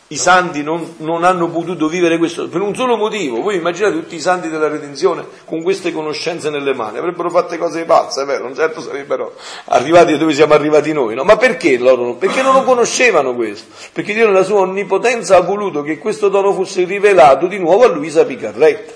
i 0.09 0.17
santi 0.17 0.63
non, 0.63 0.95
non, 0.99 1.25
hanno 1.25 1.49
potuto 1.49 1.89
vivere 1.89 2.17
questo 2.17 2.49
per 2.49 2.61
un 2.61 2.77
solo 2.77 2.97
motivo. 2.97 3.41
Voi 3.41 3.57
immaginate 3.57 3.95
tutti 3.97 4.15
i 4.15 4.21
santi 4.21 4.49
della 4.49 4.69
redenzione 4.69 5.27
con 5.45 5.63
queste 5.63 5.93
conoscenze 5.93 6.49
nelle 6.49 6.75
mani, 6.75 6.99
avrebbero 6.99 7.29
fatto 7.29 7.59
cose 7.59 7.85
pazze, 7.85 8.25
vero? 8.25 8.45
Non 8.45 8.55
certo 8.55 8.81
sarebbero 8.81 9.35
arrivati 9.67 10.17
dove 10.17 10.33
siamo 10.33 10.55
arrivati 10.55 10.93
noi, 10.93 11.17
no? 11.17 11.25
Ma 11.25 11.37
perché 11.37 11.77
loro? 11.79 12.15
Perché 12.15 12.43
non 12.43 12.55
lo 12.55 12.63
conoscevano 12.63 13.35
questo? 13.35 13.73
Perché 13.93 14.15
Dio 14.15 14.27
nella 14.27 14.45
sua 14.45 14.61
onnipotenza 14.61 15.37
ha 15.37 15.41
voluto 15.41 15.83
che 15.83 15.99
questo 15.99 16.29
dono 16.29 16.53
fosse 16.53 16.85
rivelato 16.85 17.49
di 17.49 17.59
nuovo 17.59 17.85
a 17.85 17.89
Luisa 17.89 18.25
Picarretta. 18.25 18.93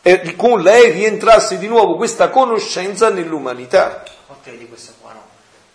e 0.00 0.34
con 0.34 0.62
lei 0.62 0.92
rientrasse 0.92 1.58
di 1.58 1.66
nuovo 1.66 1.96
questa 1.96 2.30
conoscenza 2.30 3.10
nell'umanità. 3.10 4.02
Oltre 4.28 4.56
di 4.56 4.66
questo 4.66 4.92
qua, 4.98 5.12
no? 5.12 5.22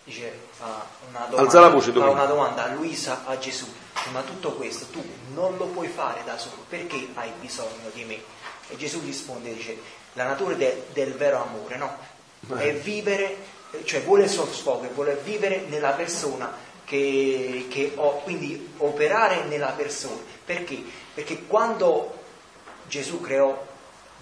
Dice, 0.03 0.33
fa 0.49 0.83
una 1.09 1.25
Alza 1.25 1.59
la 1.59 1.67
domanda, 1.67 1.69
voce, 1.69 1.91
fa 1.91 2.09
una 2.09 2.25
domanda 2.25 2.63
a 2.63 2.73
Luisa, 2.73 3.21
a 3.25 3.37
Gesù. 3.37 3.67
Ma 4.11 4.21
tutto 4.21 4.53
questo 4.53 4.85
tu 4.87 5.03
non 5.33 5.57
lo 5.57 5.65
puoi 5.67 5.87
fare 5.87 6.23
da 6.23 6.37
solo, 6.37 6.65
perché 6.69 7.07
hai 7.15 7.31
bisogno 7.39 7.89
di 7.93 8.03
me? 8.03 8.21
E 8.69 8.77
Gesù 8.77 9.01
risponde, 9.03 9.53
dice, 9.53 9.77
la 10.13 10.25
natura 10.25 10.55
de- 10.55 10.85
del 10.93 11.13
vero 11.13 11.41
amore, 11.41 11.77
no? 11.77 11.97
È 12.55 12.73
vivere, 12.73 13.37
cioè 13.83 14.01
vuole 14.03 14.23
il 14.23 14.29
suo 14.29 14.45
sfogo, 14.45 14.87
vuole 14.93 15.19
vivere 15.23 15.65
nella 15.67 15.91
persona 15.91 16.53
che, 16.85 17.67
che 17.69 17.93
ho, 17.95 18.19
quindi 18.19 18.73
operare 18.77 19.43
nella 19.45 19.71
persona. 19.71 20.21
Perché? 20.45 20.83
Perché 21.13 21.45
quando 21.45 22.17
Gesù 22.87 23.19
creò, 23.19 23.65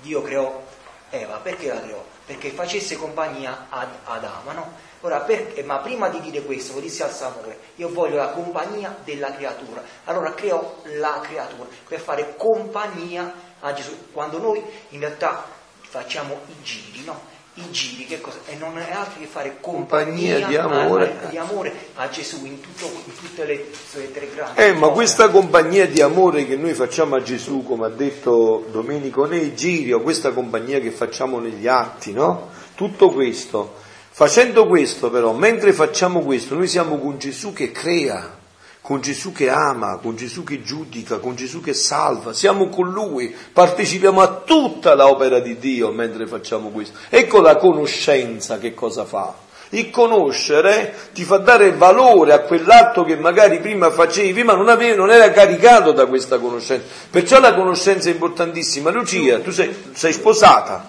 Dio 0.01 0.21
creò 0.21 0.63
Eva, 1.09 1.37
perché 1.37 1.67
la 1.67 1.81
creò? 1.81 2.03
Perché 2.25 2.49
facesse 2.51 2.95
compagnia 2.95 3.67
ad 3.69 3.89
Adamo, 4.05 4.51
no? 4.53 4.73
Ora, 5.05 5.19
per- 5.19 5.63
ma 5.65 5.79
prima 5.79 6.07
di 6.07 6.21
dire 6.21 6.41
questo, 6.43 6.73
lo 6.75 6.79
disse 6.79 7.03
al 7.03 7.11
Salvatore, 7.11 7.57
io 7.75 7.89
voglio 7.91 8.15
la 8.15 8.29
compagnia 8.29 8.95
della 9.03 9.33
creatura. 9.33 9.83
Allora 10.05 10.33
creò 10.33 10.77
la 10.97 11.19
creatura 11.21 11.67
per 11.87 11.99
fare 11.99 12.35
compagnia 12.37 13.33
a 13.59 13.73
Gesù. 13.73 13.91
Quando 14.13 14.37
noi 14.39 14.63
in 14.89 14.99
realtà 15.01 15.45
facciamo 15.81 16.39
i 16.47 16.63
giri, 16.63 17.03
no? 17.03 17.31
I 17.55 17.69
giri, 17.69 18.05
che 18.05 18.19
cosa? 18.21 18.37
E 18.47 18.55
non 18.55 18.77
è 18.79 18.91
altro 18.93 19.19
che 19.19 19.25
fare 19.27 19.57
compagnia, 19.59 20.39
Compagnia 20.39 20.47
di 20.47 20.55
amore. 20.57 21.17
a, 21.21 21.25
di 21.27 21.37
amore 21.37 21.73
a 21.95 22.09
Gesù 22.09 22.45
in, 22.45 22.61
tutto- 22.61 22.89
in 23.05 23.15
tutte 23.15 23.43
le 23.45 23.65
sue 23.91 24.11
tre 24.11 24.27
grandi 24.33 24.59
Eh, 24.61 24.73
ma 24.73 24.87
questa 24.87 25.29
compagnia 25.29 25.85
di 25.85 26.01
amore 26.01 26.45
che 26.47 26.55
noi 26.55 26.73
facciamo 26.73 27.15
a 27.15 27.21
Gesù, 27.21 27.63
come 27.63 27.85
ha 27.87 27.89
detto 27.89 28.65
Domenico, 28.71 29.25
nei 29.25 29.53
giri, 29.53 29.91
o 29.91 29.99
questa 30.01 30.31
compagnia 30.31 30.79
che 30.79 30.91
facciamo 30.91 31.39
negli 31.39 31.67
atti, 31.67 32.13
no? 32.13 32.49
Tutto 32.73 33.09
questo. 33.11 33.81
Facendo 34.15 34.67
questo 34.67 35.09
però, 35.09 35.33
mentre 35.33 35.73
facciamo 35.73 36.21
questo, 36.21 36.53
noi 36.53 36.67
siamo 36.67 36.99
con 36.99 37.17
Gesù 37.17 37.51
che 37.51 37.71
crea, 37.71 38.37
con 38.79 39.01
Gesù 39.01 39.31
che 39.31 39.49
ama, 39.49 39.97
con 39.97 40.15
Gesù 40.15 40.43
che 40.43 40.61
giudica, 40.61 41.17
con 41.17 41.33
Gesù 41.35 41.61
che 41.61 41.73
salva, 41.73 42.31
siamo 42.31 42.69
con 42.69 42.91
Lui, 42.91 43.35
partecipiamo 43.51 44.21
a 44.21 44.41
tutta 44.45 44.93
l'opera 44.93 45.39
di 45.39 45.57
Dio 45.57 45.89
mentre 45.91 46.27
facciamo 46.27 46.69
questo. 46.69 46.95
Ecco 47.09 47.41
la 47.41 47.55
conoscenza 47.55 48.59
che 48.59 48.75
cosa 48.75 49.03
fa. 49.03 49.33
Il 49.69 49.89
conoscere 49.89 50.93
ti 51.13 51.23
fa 51.23 51.37
dare 51.37 51.71
valore 51.71 52.33
a 52.33 52.41
quell'atto 52.41 53.03
che 53.03 53.15
magari 53.15 53.59
prima 53.61 53.89
facevi, 53.89 54.43
ma 54.43 54.53
non, 54.53 54.69
avevi, 54.69 54.95
non 54.95 55.09
era 55.09 55.31
caricato 55.31 55.91
da 55.91 56.05
questa 56.05 56.37
conoscenza. 56.37 56.85
Perciò 57.09 57.39
la 57.39 57.55
conoscenza 57.55 58.09
è 58.09 58.11
importantissima. 58.11 58.91
Lucia, 58.91 59.39
tu 59.39 59.49
sei, 59.49 59.75
sei 59.93 60.13
sposata, 60.13 60.87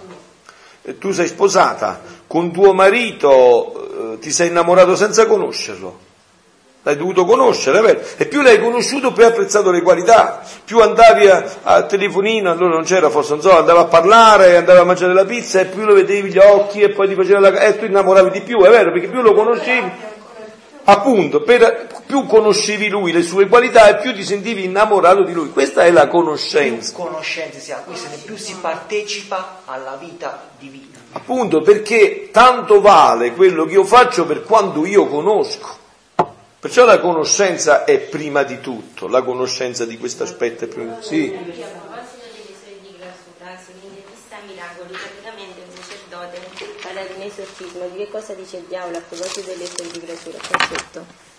tu 0.98 1.12
sei 1.12 1.28
sposata, 1.28 2.02
con 2.34 2.50
tuo 2.50 2.74
marito 2.74 4.14
eh, 4.14 4.18
ti 4.18 4.32
sei 4.32 4.48
innamorato 4.48 4.96
senza 4.96 5.24
conoscerlo. 5.24 6.00
L'hai 6.82 6.96
dovuto 6.96 7.24
conoscere, 7.24 7.80
vero? 7.80 8.00
E 8.16 8.26
più 8.26 8.42
l'hai 8.42 8.58
conosciuto, 8.58 9.12
più 9.12 9.22
hai 9.22 9.30
apprezzato 9.30 9.70
le 9.70 9.82
qualità, 9.82 10.42
più 10.64 10.80
andavi 10.80 11.28
a, 11.28 11.44
a 11.62 11.82
telefonino, 11.84 12.50
allora 12.50 12.74
non 12.74 12.82
c'era 12.82 13.08
forse, 13.08 13.34
non 13.34 13.40
so, 13.40 13.56
andava 13.56 13.82
a 13.82 13.84
parlare, 13.84 14.56
andava 14.56 14.80
a 14.80 14.84
mangiare 14.84 15.14
la 15.14 15.24
pizza 15.24 15.60
e 15.60 15.66
più 15.66 15.84
lo 15.84 15.94
vedevi 15.94 16.32
gli 16.32 16.38
occhi 16.38 16.80
e 16.80 16.88
poi 16.88 17.06
ti 17.06 17.14
faceva 17.14 17.38
la... 17.38 17.56
e 17.56 17.78
tu 17.78 17.84
innamoravi 17.84 18.30
di 18.30 18.40
più, 18.40 18.60
è 18.64 18.68
vero? 18.68 18.90
Perché 18.90 19.06
più 19.06 19.22
lo 19.22 19.32
conoscevi, 19.32 19.92
appunto, 20.86 21.40
per, 21.42 21.86
più 22.04 22.26
conoscevi 22.26 22.88
lui, 22.88 23.12
le 23.12 23.22
sue 23.22 23.46
qualità 23.46 23.86
e 23.86 24.00
più 24.00 24.12
ti 24.12 24.24
sentivi 24.24 24.64
innamorato 24.64 25.22
di 25.22 25.32
lui. 25.32 25.50
Questa 25.50 25.84
è 25.84 25.92
la 25.92 26.08
più 26.08 26.18
conoscenza. 26.18 27.60
si 27.60 27.70
acquistano, 27.70 28.16
più 28.24 28.36
si 28.36 28.56
partecipa 28.60 29.60
alla 29.66 29.96
vita 30.00 30.48
divina. 30.58 30.93
Appunto 31.16 31.62
perché 31.62 32.30
tanto 32.32 32.80
vale 32.80 33.32
quello 33.34 33.66
che 33.66 33.74
io 33.74 33.84
faccio 33.84 34.26
per 34.26 34.42
quanto 34.42 34.84
io 34.84 35.06
conosco. 35.06 35.82
Perciò 36.58 36.84
la 36.84 36.98
conoscenza 36.98 37.84
è 37.84 37.98
prima 38.00 38.42
di 38.42 38.58
tutto, 38.60 39.06
la 39.06 39.22
conoscenza 39.22 39.84
di 39.84 39.96
questo 39.96 40.24
aspetto 40.24 40.64
è 40.64 40.66
prima. 40.66 41.00
Sì, 41.00 41.32
A 41.32 41.38
proposito 41.38 42.24
delle 42.32 42.56
suore 42.56 42.80
di 42.80 42.94
clausura, 42.96 43.58
seminarista 43.62 44.36
a 44.36 44.40
miracoli, 44.46 44.98
praticamente 44.98 45.60
un 45.60 45.76
sacerdote 45.82 46.40
parla 46.82 47.02
di 47.02 47.12
un 47.14 47.22
esorcismo. 47.22 47.88
Di 47.92 47.96
che 47.98 48.08
cosa 48.10 48.34
dice 48.34 48.56
il 48.56 48.64
diavolo 48.66 48.96
a 48.96 49.02
proposito 49.06 49.46
delle 49.46 49.66
suore 49.66 49.90
di 49.90 50.00
clausura? 50.00 50.38
Qua 50.48 50.66
sotto. 50.66 51.32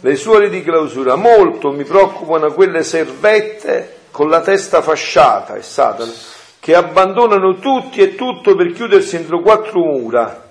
Le 0.00 0.16
suore 0.16 0.50
di 0.50 0.62
clausura, 0.62 1.16
molto 1.16 1.70
mi 1.70 1.84
preoccupano 1.84 2.52
quelle 2.52 2.84
servette 2.84 4.00
con 4.10 4.28
la 4.28 4.42
testa 4.42 4.82
fasciata, 4.82 5.54
è 5.54 5.62
Satana, 5.62 6.12
che 6.62 6.76
abbandonano 6.76 7.56
tutti 7.56 8.00
e 8.00 8.14
tutto 8.14 8.54
per 8.54 8.70
chiudersi 8.70 9.16
entro 9.16 9.40
quattro 9.40 9.80
mura. 9.80 10.48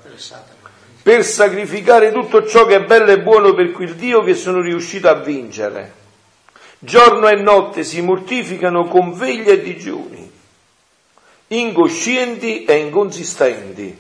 per 1.02 1.24
sacrificare 1.24 2.12
tutto 2.12 2.46
ciò 2.46 2.66
che 2.66 2.76
è 2.76 2.84
bello 2.84 3.12
e 3.12 3.22
buono 3.22 3.54
per 3.54 3.72
quel 3.72 3.96
Dio 3.96 4.22
che 4.22 4.36
sono 4.36 4.60
riuscito 4.60 5.08
a 5.08 5.14
vincere. 5.14 5.94
Giorno 6.80 7.30
e 7.30 7.36
notte 7.36 7.86
si 7.86 8.02
mortificano 8.02 8.90
con 8.90 9.14
veglia 9.14 9.54
e 9.54 9.62
digiuni, 9.62 10.30
incoscienti 11.48 12.66
e 12.66 12.76
inconsistenti. 12.76 13.98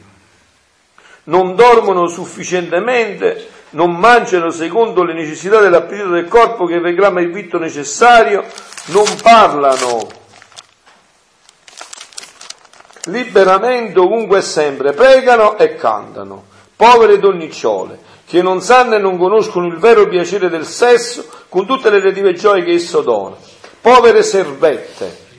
Non 1.24 1.56
dormono 1.56 2.08
sufficientemente, 2.08 3.48
non 3.70 3.96
mangiano 3.96 4.50
secondo 4.50 5.06
le 5.06 5.14
necessità 5.14 5.62
dell'appetito 5.62 6.10
del 6.10 6.28
corpo 6.28 6.66
che 6.66 6.78
reclama 6.78 7.22
il 7.22 7.32
vitto 7.32 7.58
necessario, 7.58 8.44
non 8.88 9.06
parlano 9.22 10.20
liberamente 13.06 14.00
ovunque 14.00 14.40
e 14.40 14.42
sempre, 14.42 14.94
pregano 14.94 15.58
e 15.58 15.76
cantano. 15.76 16.46
Povere 16.76 17.20
donnicciole, 17.20 18.00
che 18.26 18.42
non 18.42 18.62
sanno 18.62 18.96
e 18.96 19.00
non 19.00 19.18
conoscono 19.18 19.68
il 19.68 19.78
vero 19.78 20.08
piacere 20.08 20.50
del 20.50 20.66
sesso 20.66 21.26
con 21.50 21.66
tutte 21.66 21.90
le 21.90 22.00
relative 22.00 22.34
gioie 22.34 22.64
che 22.64 22.72
esso 22.72 23.02
dona. 23.02 23.36
Povere 23.82 24.24
servette, 24.24 25.30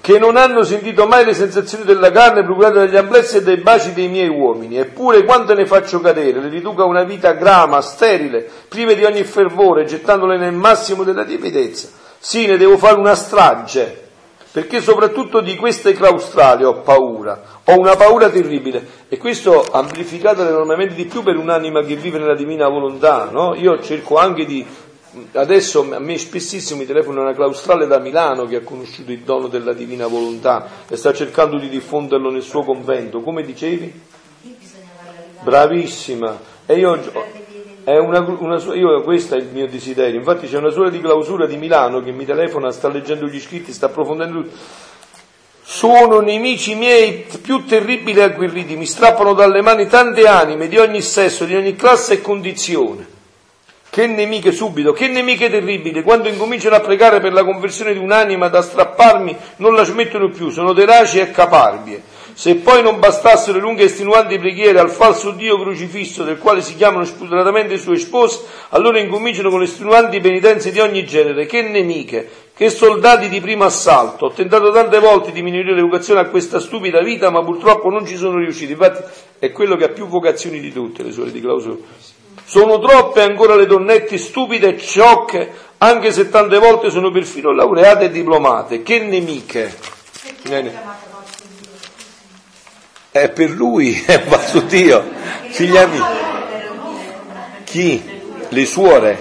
che 0.00 0.18
non 0.18 0.36
hanno 0.36 0.62
sentito 0.62 1.06
mai 1.06 1.24
le 1.24 1.34
sensazioni 1.34 1.84
della 1.84 2.10
carne 2.10 2.42
procurate 2.42 2.74
dagli 2.74 2.96
amblessi 2.96 3.36
e 3.36 3.42
dai 3.42 3.58
baci 3.58 3.92
dei 3.92 4.08
miei 4.08 4.28
uomini, 4.28 4.78
eppure 4.78 5.24
quante 5.24 5.54
ne 5.54 5.66
faccio 5.66 6.00
cadere, 6.00 6.40
le 6.40 6.48
riduco 6.48 6.82
a 6.82 6.86
una 6.86 7.04
vita 7.04 7.32
grama, 7.32 7.80
sterile, 7.80 8.48
prive 8.68 8.94
di 8.94 9.04
ogni 9.04 9.22
fervore, 9.24 9.84
gettandole 9.84 10.38
nel 10.38 10.52
massimo 10.52 11.02
della 11.02 11.24
timidezza. 11.24 11.88
Sì, 12.18 12.46
ne 12.46 12.56
devo 12.56 12.78
fare 12.78 12.98
una 12.98 13.14
strage, 13.14 14.09
perché 14.52 14.80
soprattutto 14.80 15.40
di 15.40 15.56
queste 15.56 15.92
claustrali 15.92 16.64
ho 16.64 16.80
paura, 16.80 17.60
ho 17.64 17.78
una 17.78 17.94
paura 17.94 18.28
terribile. 18.30 18.98
E 19.08 19.16
questo 19.16 19.62
amplificato 19.62 20.46
enormemente 20.46 20.94
di 20.94 21.04
più 21.04 21.22
per 21.22 21.36
un'anima 21.36 21.82
che 21.82 21.94
vive 21.96 22.18
nella 22.18 22.34
divina 22.34 22.68
volontà, 22.68 23.28
no? 23.30 23.54
Io 23.54 23.80
cerco 23.80 24.16
anche 24.16 24.44
di, 24.44 24.66
adesso 25.32 25.86
a 25.92 25.98
me 26.00 26.18
spessissimo 26.18 26.80
mi 26.80 26.86
telefona 26.86 27.20
una 27.20 27.34
claustrale 27.34 27.86
da 27.86 27.98
Milano 27.98 28.46
che 28.46 28.56
ha 28.56 28.62
conosciuto 28.62 29.12
il 29.12 29.20
dono 29.20 29.46
della 29.46 29.72
divina 29.72 30.08
volontà 30.08 30.68
e 30.88 30.96
sta 30.96 31.12
cercando 31.12 31.58
di 31.58 31.68
diffonderlo 31.68 32.30
nel 32.30 32.42
suo 32.42 32.64
convento, 32.64 33.20
come 33.20 33.44
dicevi? 33.44 34.08
Bravissima, 35.42 36.38
e 36.66 36.74
io 36.74 37.39
una, 37.98 38.20
una 38.20 38.56
io, 38.74 39.02
questo 39.02 39.34
è 39.34 39.38
il 39.38 39.48
mio 39.52 39.66
desiderio. 39.66 40.18
Infatti 40.18 40.46
c'è 40.46 40.58
una 40.58 40.70
suora 40.70 40.90
di 40.90 41.00
clausura 41.00 41.46
di 41.46 41.56
Milano 41.56 42.02
che 42.02 42.12
mi 42.12 42.24
telefona, 42.24 42.70
sta 42.70 42.88
leggendo 42.88 43.26
gli 43.26 43.40
scritti, 43.40 43.72
sta 43.72 43.86
approfondendo 43.86 44.42
tutto. 44.42 44.56
Sono 45.62 46.20
nemici 46.20 46.74
miei 46.74 47.26
più 47.40 47.64
terribili 47.64 48.18
e 48.18 48.24
agguerriti, 48.24 48.76
mi 48.76 48.86
strappano 48.86 49.34
dalle 49.34 49.62
mani 49.62 49.86
tante 49.86 50.26
anime 50.26 50.66
di 50.66 50.76
ogni 50.76 51.00
sesso, 51.00 51.44
di 51.44 51.54
ogni 51.54 51.76
classe 51.76 52.14
e 52.14 52.20
condizione. 52.20 53.06
Che 53.88 54.06
nemiche 54.06 54.52
subito, 54.52 54.92
che 54.92 55.08
nemiche 55.08 55.48
terribili, 55.48 56.02
quando 56.02 56.28
incominciano 56.28 56.76
a 56.76 56.80
pregare 56.80 57.20
per 57.20 57.32
la 57.32 57.44
conversione 57.44 57.92
di 57.92 57.98
un'anima 57.98 58.48
da 58.48 58.62
strapparmi, 58.62 59.36
non 59.56 59.74
la 59.74 59.84
smettono 59.84 60.28
più, 60.30 60.50
sono 60.50 60.72
tenaci 60.72 61.18
e 61.18 61.30
caparbie. 61.30 62.02
Se 62.40 62.54
poi 62.54 62.80
non 62.82 62.98
bastassero 62.98 63.58
le 63.58 63.60
lunghe 63.60 63.82
e 63.82 63.84
estinuanti 63.84 64.38
preghiere 64.38 64.78
al 64.78 64.88
falso 64.88 65.32
Dio 65.32 65.60
crocifisso, 65.60 66.24
del 66.24 66.38
quale 66.38 66.62
si 66.62 66.74
chiamano 66.74 67.04
spudoratamente 67.04 67.74
i 67.74 67.78
suoi 67.78 67.98
sposi, 67.98 68.38
allora 68.70 68.98
incominciano 68.98 69.50
con 69.50 69.58
le 69.58 69.66
estinuanti 69.66 70.20
penitenze 70.20 70.70
di 70.70 70.80
ogni 70.80 71.04
genere. 71.04 71.44
Che 71.44 71.60
nemiche, 71.60 72.26
che 72.54 72.70
soldati 72.70 73.28
di 73.28 73.42
primo 73.42 73.64
assalto. 73.64 74.24
Ho 74.24 74.30
tentato 74.30 74.72
tante 74.72 75.00
volte 75.00 75.26
di 75.26 75.42
diminuire 75.42 75.74
le 75.74 75.82
vocazioni 75.82 76.20
a 76.20 76.30
questa 76.30 76.60
stupida 76.60 77.02
vita, 77.02 77.28
ma 77.28 77.44
purtroppo 77.44 77.90
non 77.90 78.06
ci 78.06 78.16
sono 78.16 78.38
riusciti. 78.38 78.72
Infatti 78.72 79.02
è 79.38 79.52
quello 79.52 79.76
che 79.76 79.84
ha 79.84 79.88
più 79.90 80.06
vocazioni 80.06 80.60
di 80.60 80.72
tutte, 80.72 81.02
le 81.02 81.12
suore 81.12 81.32
di 81.32 81.42
clausura. 81.42 81.76
Sono 82.42 82.78
troppe 82.78 83.20
ancora 83.20 83.54
le 83.54 83.66
donnetti 83.66 84.16
stupide 84.16 84.76
e 84.76 84.78
sciocche, 84.78 85.52
anche 85.76 86.10
se 86.10 86.30
tante 86.30 86.56
volte 86.56 86.88
sono 86.88 87.10
perfino 87.10 87.52
laureate 87.52 88.06
e 88.06 88.10
diplomate. 88.10 88.82
Che 88.82 88.98
nemiche! 88.98 89.76
Viene. 90.44 90.99
È 93.12 93.28
per 93.30 93.50
lui, 93.50 94.04
va 94.28 94.40
su 94.40 94.64
Dio. 94.66 95.04
Figlia 95.48 95.86
mia. 95.86 96.08
Chi? 97.64 98.02
Le 98.48 98.66
suore? 98.66 99.18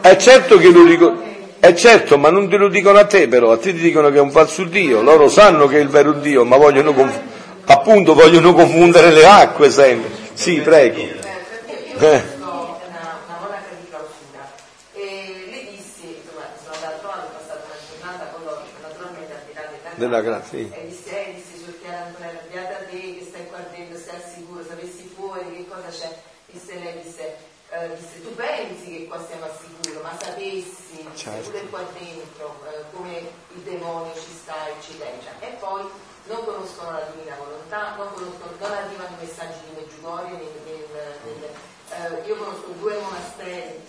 È 0.00 0.16
certo 0.16 0.58
che 0.58 0.70
lo 0.70 0.84
ricordo. 0.84 1.26
Eh 1.60 1.74
certo, 1.74 2.16
ma 2.18 2.30
non 2.30 2.48
te 2.48 2.56
lo 2.56 2.68
dicono 2.68 2.98
a 2.98 3.04
te 3.04 3.26
però, 3.26 3.50
a 3.50 3.58
te 3.58 3.72
ti 3.74 3.80
dicono 3.80 4.10
che 4.10 4.18
è 4.18 4.20
un 4.20 4.30
falso 4.30 4.62
Dio, 4.64 5.02
loro 5.02 5.28
sanno 5.28 5.66
che 5.66 5.78
è 5.78 5.80
il 5.80 5.88
vero 5.88 6.12
Dio, 6.12 6.44
ma 6.44 6.56
vogliono, 6.56 6.92
conf- 6.94 7.20
appunto 7.64 8.14
vogliono 8.14 8.54
confondere 8.54 9.10
le 9.10 9.26
acque 9.26 9.68
sempre. 9.68 10.08
Sì, 10.34 10.60
prego. 10.60 11.00
Eh, 11.00 11.16
perché 11.16 11.90
io 11.90 11.98
Eh. 11.98 12.22
conosco 12.38 12.78
una, 12.86 13.18
una 13.26 13.38
monaca 13.40 13.74
di 13.74 13.88
clausura 13.90 14.52
e 14.94 15.48
le 15.50 15.60
dissi, 15.72 16.22
insomma, 16.22 16.46
sono 16.62 16.74
andata 16.76 16.94
a 16.94 16.98
trovare, 17.00 17.20
ho 17.26 17.30
passato 17.36 17.62
una 17.66 17.78
giornata 17.90 18.30
con 18.32 18.40
loro, 18.44 18.62
naturalmente 18.80 19.32
al 19.34 19.42
di 19.44 19.52
là 19.54 19.62
della 19.98 20.20
grazia. 20.22 20.58
E 20.60 20.86
dissi, 20.88 21.08
eh, 21.10 21.34
dissi, 21.34 21.62
sul 21.62 21.78
Chiara 21.80 22.06
Antonella, 22.06 22.40
beata 22.50 22.84
te 22.86 23.18
che 23.18 23.26
stai 23.28 23.46
qua 23.48 23.58
dentro, 23.74 23.98
stai 23.98 24.16
al 24.16 24.22
sicuro, 24.32 24.64
sapessi 24.64 25.10
fuori 25.14 25.44
che 25.52 25.66
cosa 25.68 25.88
c'è. 25.90 26.16
Disse 26.46 26.78
lei, 26.78 27.02
disse, 27.02 27.36
eh, 27.70 27.94
disse, 27.94 28.22
tu 28.22 28.34
pensi 28.34 28.86
che 28.96 29.06
qua 29.06 29.20
stiamo 29.22 29.44
al 29.44 29.58
sicuro, 29.60 30.00
ma 30.00 30.16
sapessi, 30.18 31.06
Certo. 31.14 31.50
pure 31.50 31.66
qua 31.68 31.82
dentro, 31.98 32.56
eh, 32.70 32.84
come 32.94 33.18
il 33.18 33.60
demonio 33.62 34.14
ci 34.14 34.32
sta 34.32 34.66
e 34.68 34.72
ci 34.80 34.96
leggia. 34.96 35.32
E 35.40 35.48
poi 35.60 35.84
non 36.26 36.44
conoscono 36.44 36.92
la 36.92 37.04
divina 37.12 37.36
volontà, 37.36 37.94
non, 37.96 38.08
conoscono, 38.14 38.52
non 38.58 38.72
arrivano 38.72 39.16
i 39.20 39.24
messaggi 39.26 39.58
di 39.68 39.80
Meggiugorie, 39.80 40.30
nel, 40.30 40.48
nel, 40.64 41.18
nel- 41.24 41.56
eh, 41.90 42.26
io 42.26 42.36
conosco 42.36 42.66
due 42.78 42.98
monasteri, 42.98 43.80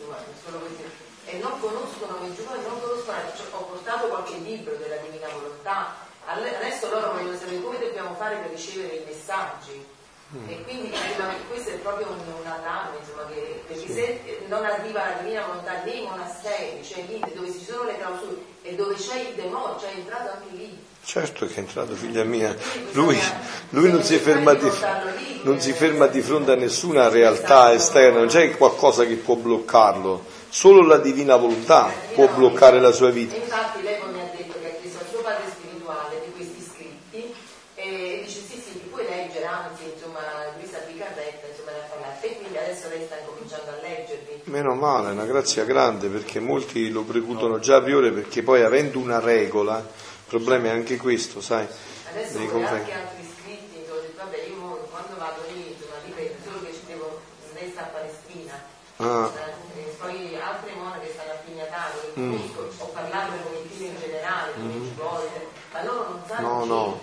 solo 0.43 0.59
questi, 0.59 0.83
e 1.29 1.37
non 1.37 1.59
conoscono 1.59 2.17
Meggiugorie, 2.21 2.63
non 2.67 2.81
conoscono, 2.81 3.17
cioè, 3.35 3.45
ho 3.51 3.63
portato 3.63 4.07
qualche 4.07 4.37
libro 4.37 4.75
della 4.75 4.97
divina 4.97 5.27
volontà, 5.29 5.95
adesso 6.25 6.89
loro 6.89 7.13
vogliono 7.13 7.37
sapere 7.37 7.61
come 7.61 7.79
dobbiamo 7.79 8.15
fare 8.15 8.37
per 8.37 8.51
ricevere 8.51 8.95
i 8.95 9.05
messaggi. 9.05 9.97
E 10.47 10.61
quindi 10.63 10.93
questo 11.47 11.71
è 11.71 11.77
proprio 11.77 12.05
un, 12.07 12.19
un 12.19 12.45
allarme, 12.45 12.99
insomma, 12.99 13.25
che, 13.33 13.63
perché 13.65 13.91
se 13.91 14.43
non 14.47 14.63
arriva 14.63 15.03
la 15.03 15.21
divina 15.23 15.47
volontà 15.47 15.81
nei 15.83 16.03
monasteri, 16.03 16.83
cioè 16.83 17.03
lì 17.07 17.19
dove 17.33 17.51
ci 17.51 17.63
sono 17.63 17.85
le 17.85 17.97
clausure 17.97 18.37
e 18.61 18.75
dove 18.75 18.93
c'è 18.93 19.21
il 19.21 19.33
demonio, 19.33 19.79
cioè 19.79 19.91
è 19.91 19.97
entrato 19.97 20.29
anche 20.29 20.55
lì. 20.55 20.85
Certo 21.03 21.47
che 21.47 21.55
è 21.55 21.59
entrato, 21.59 21.95
figlia 21.95 22.23
mia. 22.25 22.55
Lui, 22.91 23.19
lui 23.69 23.91
non, 23.91 24.03
si 24.03 24.19
ferma 24.19 24.53
di, 24.53 24.69
non 25.41 25.59
si 25.59 25.73
ferma 25.73 26.05
di 26.05 26.21
fronte 26.21 26.51
a 26.51 26.55
nessuna 26.55 27.09
realtà 27.09 27.73
esterna, 27.73 28.19
non 28.19 28.27
c'è 28.27 28.55
qualcosa 28.55 29.05
che 29.05 29.15
può 29.15 29.33
bloccarlo, 29.33 30.23
solo 30.49 30.85
la 30.85 30.97
divina 30.97 31.35
volontà 31.35 31.91
può 32.13 32.27
bloccare 32.27 32.79
la 32.79 32.91
sua 32.91 33.09
vita. 33.09 33.35
Infatti 33.35 33.81
lei 33.81 33.99
poi 33.99 34.11
mi 34.11 34.21
ha 34.21 34.31
detto 34.35 34.59
che 34.59 34.67
ha 34.67 34.79
chiesto 34.81 34.99
al 34.99 35.07
suo 35.09 35.21
padre 35.21 35.43
spirituale 35.49 36.21
di 36.25 36.31
questi 36.33 36.61
scritti 36.61 37.33
e 37.75 38.21
dice 38.25 38.41
sì 38.41 38.61
sì, 38.61 38.73
li 38.73 38.89
puoi 38.89 39.05
leggere, 39.07 39.45
anzi 39.45 39.83
insomma 39.93 40.19
lui 40.57 40.67
di 40.91 40.97
carretta, 40.97 41.47
insomma 41.47 41.71
ne 41.71 41.77
ha 41.79 41.87
parlato 41.89 42.25
e 42.25 42.35
quindi 42.37 42.57
adesso 42.57 42.89
lei 42.89 43.05
sta 43.05 43.17
incominciando 43.17 43.71
a 43.71 43.81
leggerli. 43.81 44.41
Meno 44.45 44.73
male, 44.75 45.09
è 45.09 45.11
una 45.11 45.25
grazia 45.25 45.63
grande 45.63 46.07
perché 46.07 46.39
molti 46.39 46.89
lo 46.89 47.03
precludono 47.03 47.59
già 47.59 47.77
a 47.77 47.81
priori 47.81 48.11
perché 48.11 48.43
poi 48.43 48.63
avendo 48.63 48.99
una 48.99 49.19
regola, 49.19 49.77
il 49.77 50.25
problema 50.25 50.67
è 50.67 50.71
anche 50.71 50.97
questo, 50.97 51.41
sai? 51.41 51.67
Adesso 52.09 52.37
comprendere. 52.37 52.75
anche 52.75 52.93
altri 52.93 53.23
scritti, 53.37 53.85
vabbè 54.17 54.37
io 54.49 54.87
quando 54.89 55.15
vado 55.17 55.41
lì, 55.53 55.75
insomma 55.77 55.95
lì 56.05 56.11
vedo 56.13 56.33
solo 56.43 56.65
che 56.65 56.73
ci 56.73 56.81
devo, 56.87 57.21
lei 57.53 57.69
sta 57.69 57.81
a 57.81 57.85
Palestina. 57.85 58.63
Ah. 58.97 59.31
Eh, 59.75 59.79
e 59.79 59.95
poi 59.97 60.37
altre 60.41 60.73
monache 60.75 61.11
stanno 61.13 61.31
a 61.31 61.39
Pignataro, 61.45 61.99
che 62.01 62.08
Mm. 62.19 62.33
ho 62.79 62.85
parlato 62.87 63.31
con 63.43 63.53
i 63.53 63.67
figli 63.69 63.87
in 63.87 63.95
generale, 63.97 64.51
con 64.53 64.69
i 64.69 64.83
Gigoide, 64.83 65.47
ma 65.71 65.83
loro 65.85 66.09
non 66.09 66.21
sanno 66.27 66.47
No, 66.47 66.65
no, 66.65 66.99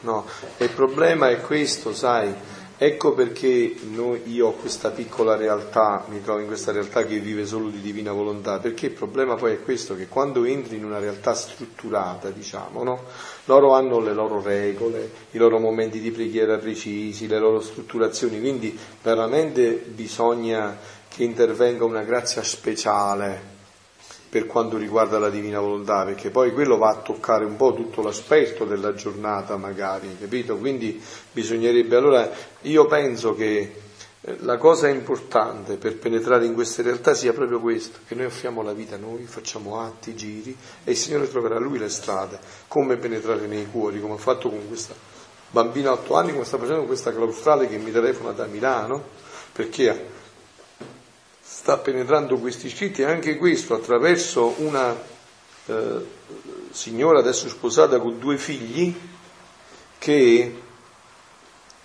no. 0.00 0.26
Il 0.58 0.70
problema 0.70 1.28
è 1.28 1.40
questo, 1.40 1.92
sai? 1.92 2.34
Ecco 2.76 3.12
perché 3.12 3.76
noi- 3.90 4.22
io 4.26 4.48
ho 4.48 4.52
questa 4.52 4.90
piccola 4.90 5.36
realtà, 5.36 6.04
mi 6.08 6.20
trovo 6.20 6.40
in 6.40 6.46
questa 6.46 6.72
realtà 6.72 7.04
che 7.04 7.20
vive 7.20 7.46
solo 7.46 7.68
di 7.68 7.80
divina 7.80 8.10
volontà, 8.10 8.58
perché 8.58 8.86
il 8.86 8.92
problema 8.92 9.36
poi 9.36 9.52
è 9.52 9.62
questo, 9.62 9.94
che 9.94 10.08
quando 10.08 10.44
entri 10.44 10.76
in 10.76 10.84
una 10.84 10.98
realtà 10.98 11.34
strutturata, 11.34 12.30
diciamo, 12.30 12.82
no? 12.82 13.04
Loro 13.44 13.74
hanno 13.74 14.00
le 14.00 14.12
loro 14.12 14.42
regole, 14.42 15.08
i 15.30 15.38
loro 15.38 15.60
momenti 15.60 16.00
di 16.00 16.10
preghiera 16.10 16.58
precisi, 16.58 17.28
le 17.28 17.38
loro 17.38 17.60
strutturazioni, 17.60 18.40
quindi 18.40 18.76
veramente 19.02 19.70
bisogna 19.70 20.76
che 21.06 21.22
intervenga 21.22 21.84
una 21.84 22.02
grazia 22.02 22.42
speciale 22.42 23.53
per 24.34 24.46
quanto 24.46 24.76
riguarda 24.76 25.20
la 25.20 25.30
divina 25.30 25.60
volontà, 25.60 26.04
perché 26.04 26.28
poi 26.30 26.52
quello 26.52 26.76
va 26.76 26.88
a 26.88 26.96
toccare 26.96 27.44
un 27.44 27.54
po' 27.54 27.72
tutto 27.72 28.02
l'aspetto 28.02 28.64
della 28.64 28.92
giornata 28.92 29.56
magari, 29.56 30.16
capito? 30.18 30.56
Quindi 30.56 31.00
bisognerebbe 31.30 31.94
allora, 31.94 32.28
io 32.62 32.84
penso 32.86 33.36
che 33.36 33.76
eh, 34.20 34.36
la 34.40 34.56
cosa 34.56 34.88
importante 34.88 35.76
per 35.76 35.98
penetrare 35.98 36.46
in 36.46 36.54
queste 36.54 36.82
realtà 36.82 37.14
sia 37.14 37.32
proprio 37.32 37.60
questo, 37.60 38.00
che 38.08 38.16
noi 38.16 38.24
offriamo 38.24 38.60
la 38.60 38.72
vita 38.72 38.96
noi, 38.96 39.22
facciamo 39.22 39.80
atti, 39.80 40.16
giri 40.16 40.56
e 40.82 40.90
il 40.90 40.96
Signore 40.96 41.30
troverà 41.30 41.60
Lui 41.60 41.78
le 41.78 41.88
strade, 41.88 42.40
come 42.66 42.96
penetrare 42.96 43.46
nei 43.46 43.68
cuori, 43.70 44.00
come 44.00 44.14
ha 44.14 44.16
fatto 44.16 44.48
con 44.48 44.66
questa 44.66 44.94
bambina 45.48 45.90
a 45.90 45.92
8 45.92 46.14
anni, 46.16 46.32
come 46.32 46.44
sta 46.44 46.56
facendo 46.56 46.78
con 46.78 46.88
questa 46.88 47.12
claustrale 47.12 47.68
che 47.68 47.76
mi 47.76 47.92
telefona 47.92 48.32
da 48.32 48.46
Milano, 48.46 49.00
perché 49.52 50.13
sta 51.64 51.78
penetrando 51.78 52.36
questi 52.36 52.68
scritti 52.68 53.00
e 53.00 53.06
anche 53.06 53.38
questo 53.38 53.72
attraverso 53.72 54.56
una 54.58 54.94
eh, 55.64 56.06
signora 56.70 57.20
adesso 57.20 57.48
sposata 57.48 57.98
con 58.00 58.18
due 58.18 58.36
figli 58.36 58.94
che 59.96 60.60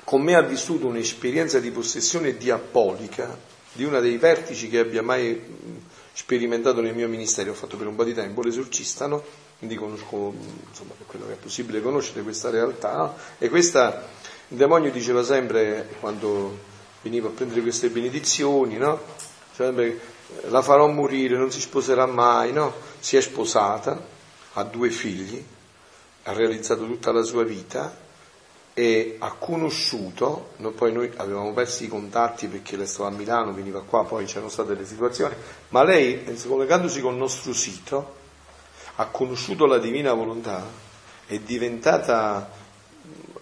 con 0.03 0.22
me 0.22 0.35
ha 0.35 0.41
vissuto 0.41 0.85
un'esperienza 0.85 1.60
di 1.60 1.72
possessione 1.72 2.35
diabolica 2.35 3.39
di 3.72 3.85
una 3.85 4.01
dei 4.01 4.18
vertici 4.18 4.68
che 4.68 4.80
abbia 4.80 5.01
mai 5.01 5.31
mh, 5.31 5.77
sperimentato 6.11 6.81
nel 6.81 6.93
mio 6.93 7.07
ministero, 7.07 7.51
ho 7.51 7.56
fatto 7.56 7.77
per 7.77 7.88
un 7.88 7.95
po' 7.95 8.03
di 8.03 8.14
tempo 8.14 8.41
l'esorcista, 8.41 9.07
no? 9.07 9.23
quindi 9.60 9.77
conosco 9.77 10.34
insomma, 10.68 10.91
quello 11.06 11.26
che 11.26 11.34
è 11.34 11.38
possibile 11.38 11.81
conoscere 11.81 12.22
questa 12.23 12.49
realtà, 12.49 12.97
no? 12.97 13.15
e 13.38 13.47
questa, 13.47 14.10
il 14.49 14.57
demonio 14.57 14.91
diceva 14.91 15.23
sempre 15.23 15.88
quando 16.01 16.68
veniva 17.01 17.30
a 17.30 17.31
prendere 17.31 17.61
queste 17.61 17.88
benedizioni, 17.88 18.76
no? 18.76 19.27
Cioè, 19.60 19.98
la 20.48 20.61
farò 20.61 20.88
morire, 20.88 21.36
non 21.36 21.52
si 21.52 21.60
sposerà 21.60 22.06
mai, 22.06 22.53
no? 22.53 22.73
Si 22.98 23.18
è 23.18 23.22
sposata, 23.22 24.02
ha 24.53 24.64
due 24.64 24.90
figli, 24.90 25.44
ha 26.23 26.31
realizzato 26.31 26.86
tutta 26.86 27.11
la 27.11 27.23
sua 27.23 27.44
vita 27.44 27.94
e 28.73 29.18
ha 29.19 29.34
conosciuto, 29.34 30.52
no, 30.57 30.69
poi 30.69 30.94
noi 30.94 31.11
avevamo 31.18 31.52
perso 31.52 31.84
i 31.84 31.90
contatti 31.90 32.48
perché 32.48 32.77
lei 32.77 32.88
stava 32.88 33.10
a 33.10 33.11
Milano, 33.11 33.52
veniva 33.52 33.81
qua, 33.81 34.06
poi 34.06 34.23
c'erano 34.23 34.48
state 34.48 34.76
le 34.76 34.86
situazioni, 34.86 35.36
ma 35.69 35.84
lei, 35.84 36.23
collegandosi 36.48 37.02
col 37.02 37.15
nostro 37.15 37.52
sito, 37.52 38.15
ha 38.95 39.07
conosciuto 39.07 39.65
la 39.65 39.77
divina 39.77 40.14
volontà, 40.14 40.65
è 41.26 41.38
diventata, 41.38 42.49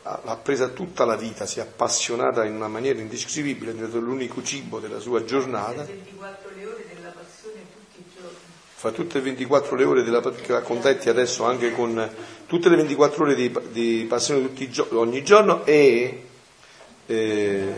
ha 0.07 0.21
ha 0.23 0.35
presa 0.37 0.69
tutta 0.69 1.03
la 1.03 1.17
vita, 1.17 1.45
si 1.45 1.59
è 1.59 1.63
appassionata 1.63 2.45
in 2.45 2.55
una 2.55 2.69
maniera 2.69 2.99
indescrivibile, 2.99 3.71
è 3.71 3.73
diventato 3.73 3.99
l'unico 3.99 4.41
cibo 4.41 4.79
della 4.79 4.99
sua 4.99 5.25
giornata. 5.25 5.83
24 5.83 6.49
le 6.55 6.65
ore 6.65 6.85
della 6.93 7.09
passione 7.09 7.59
tutti 7.73 7.99
i 7.99 8.03
giorni. 8.15 8.37
fa 8.73 8.91
tutte 8.91 9.17
le 9.17 9.23
24 9.25 9.75
le 9.75 9.83
ore 9.83 10.03
della 10.03 10.21
che 10.21 10.53
va 10.53 10.61
con 10.61 10.79
Tetti 10.79 11.09
adesso 11.09 11.43
anche 11.43 11.71
con 11.71 12.09
tutte 12.45 12.69
le 12.69 12.77
24 12.77 13.23
ore 13.23 13.35
di, 13.35 13.53
di 13.71 14.05
passione 14.07 14.41
tutti 14.41 14.69
gio- 14.69 14.87
ogni 14.91 15.23
giorno 15.23 15.65
e, 15.65 16.23
eh, 17.05 17.73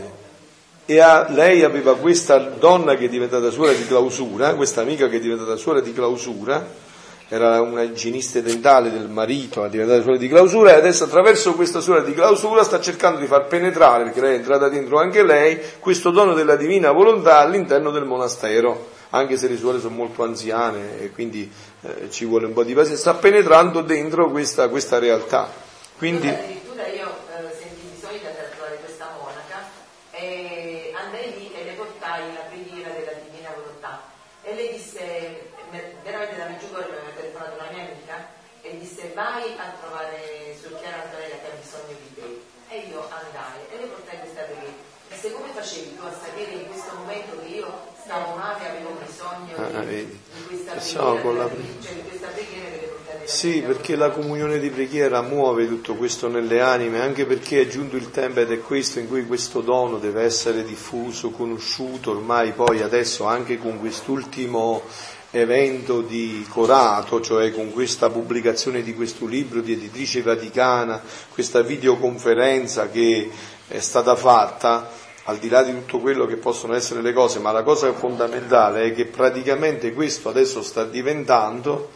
e 0.86 1.00
ha- 1.00 1.30
lei 1.30 1.64
aveva 1.64 1.98
questa 1.98 2.38
donna 2.38 2.96
che 2.96 3.06
è 3.06 3.10
diventata 3.10 3.50
suora 3.50 3.72
di 3.74 3.86
clausura, 3.88 4.54
questa 4.54 4.82
amica 4.82 5.08
che 5.08 5.18
è 5.18 5.20
diventata 5.20 5.56
suora 5.56 5.80
di 5.80 5.94
clausura, 5.94 6.88
era 7.30 7.62
una 7.62 7.84
igienista 7.84 8.42
dentale 8.42 8.92
del 8.92 9.08
marito, 9.08 9.64
è 9.64 9.70
diventata 9.70 10.02
suora 10.02 10.18
di 10.18 10.28
clausura 10.28 10.72
e 10.72 10.76
adesso 10.76 11.06
attraverso 11.06 11.54
questa 11.54 11.80
suora 11.80 12.02
di 12.02 12.14
clausura 12.14 12.64
sta 12.64 12.82
cercando 12.82 13.20
di 13.20 13.28
far 13.28 13.48
penetrare, 13.48 14.04
perché 14.04 14.20
lei 14.20 14.34
è 14.34 14.38
entrata 14.40 14.68
dentro 14.68 15.00
anche 15.00 15.24
lei, 15.24 15.60
questo 15.80 16.10
dono 16.12 16.34
della 16.34 16.56
divina 16.56 16.92
volontà 16.92 17.38
all'interno 17.38 17.92
del 17.92 18.04
monastero 18.04 18.98
anche 19.12 19.38
se 19.38 19.48
le 19.48 19.58
suore 19.58 19.80
sono 19.80 19.96
molto 19.96 20.24
anziane 20.24 21.00
e 21.00 21.12
quindi 21.12 21.52
eh, 21.82 22.12
ci 22.12 22.26
vuole 22.26 22.46
un 22.46 22.54
po' 22.54 22.64
di 22.64 22.74
pazienza, 22.74 23.12
sta 23.12 23.14
penetrando 23.16 23.82
dentro 23.82 24.30
questa, 24.30 24.70
questa 24.70 25.00
realtà. 25.00 25.52
Quindi, 25.98 26.28
Addirittura 26.28 26.88
io 26.88 27.08
eh, 27.08 27.56
sentii 27.58 27.90
bisogno 27.94 28.20
di 28.20 28.26
andare 28.26 28.46
a 28.46 28.50
trovare 28.50 28.78
questa 28.78 29.10
monaca 29.18 29.70
e 30.12 30.94
andai 30.96 31.34
lì 31.38 31.52
e 31.54 31.64
le 31.64 31.72
portai 31.72 32.34
la 32.34 32.46
preghiera 32.50 32.90
della 32.90 33.18
divina 33.26 33.50
volontà. 33.56 34.02
E 34.44 34.54
lei 34.54 34.74
disse, 34.74 35.50
me- 35.72 35.96
veramente 36.04 36.38
da 36.38 36.46
Meggiugorje 36.46 36.92
mi 36.92 36.98
aveva 36.98 37.20
telefonato 37.20 37.54
una 37.58 37.70
mia 37.74 37.84
amica 37.90 38.30
e 38.62 38.78
disse 38.78 39.08
vai 39.20 39.52
a 39.60 39.76
trovare 39.82 40.56
Sor 40.62 40.80
Chiara 40.80 41.04
Antonella 41.04 41.36
che 41.44 41.48
ha 41.52 41.56
bisogno 41.60 41.96
di 42.00 42.10
te. 42.16 42.28
E 42.72 42.88
io 42.88 43.04
andai 43.12 43.60
e 43.68 43.76
le 43.82 43.88
portai 43.92 44.20
questa 44.20 44.42
preghiera. 44.48 44.88
E 45.12 45.16
se 45.20 45.34
come 45.34 45.50
facevi 45.52 45.98
tu 45.98 46.04
a 46.06 46.14
sapere 46.14 46.52
in 46.52 46.68
questo 46.68 46.92
momento 46.96 47.36
che 47.42 47.48
io 47.48 47.68
stavo 48.02 48.36
male 48.36 48.64
e 48.64 48.68
avevo 48.70 48.96
bisogno 49.04 49.54
Ah, 49.58 49.80
di, 49.82 49.86
vedi. 49.88 50.20
di 50.38 50.44
questa 50.48 50.72
preghiera, 50.72 51.22
con 51.22 51.38
la 51.38 51.50
cioè 51.50 51.94
di 51.96 52.02
questa 52.08 52.28
preghiera 52.28 52.70
che 52.70 52.80
le 52.80 52.88
portai 52.88 53.28
sì, 53.28 53.62
perché 53.62 53.96
la 53.96 54.10
comunione 54.12 54.60
di 54.60 54.70
preghiera 54.70 55.22
muove 55.22 55.68
tutto 55.68 55.96
questo 55.96 56.28
nelle 56.30 56.62
anime, 56.62 57.02
anche 57.02 57.26
perché 57.26 57.62
è 57.62 57.68
giunto 57.68 57.96
il 57.98 58.12
tempo 58.12 58.40
ed 58.40 58.52
è 58.52 58.60
questo 58.60 59.00
in 59.00 59.08
cui 59.08 59.26
questo 59.26 59.60
dono 59.62 59.98
deve 59.98 60.24
essere 60.24 60.64
diffuso, 60.64 61.32
conosciuto, 61.32 62.12
ormai 62.12 62.54
poi 62.54 62.82
adesso 62.84 63.26
anche 63.26 63.58
con 63.58 63.80
quest'ultimo 63.80 64.84
evento 65.32 66.02
di 66.02 66.46
Corato, 66.50 67.22
cioè 67.22 67.52
con 67.52 67.72
questa 67.72 68.10
pubblicazione 68.10 68.82
di 68.82 68.94
questo 68.94 69.26
libro 69.26 69.62
di 69.62 69.74
editrice 69.74 70.22
vaticana, 70.22 71.02
questa 71.34 71.62
videoconferenza 71.62 72.90
che 72.90 73.30
è 73.68 73.80
stata 73.80 74.16
fatta, 74.16 74.90
al 75.26 75.38
di 75.38 75.50
là 75.50 75.62
di 75.62 75.72
tutto 75.72 76.00
quello 76.00 76.26
che 76.26 76.38
possono 76.38 76.74
essere 76.74 77.02
le 77.02 77.14
cose, 77.14 77.40
ma 77.40 77.52
la 77.52 77.64
cosa 77.64 77.94
fondamentale 77.94 78.86
è 78.86 78.94
che 78.94 79.06
praticamente 79.06 79.94
questo 79.94 80.30
adesso 80.30 80.64
sta 80.64 80.84
diventando 80.84 81.92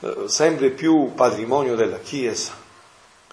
eh, 0.00 0.24
sempre 0.26 0.70
più 0.70 1.12
patrimonio 1.14 1.76
della 1.76 1.98
Chiesa 1.98 2.61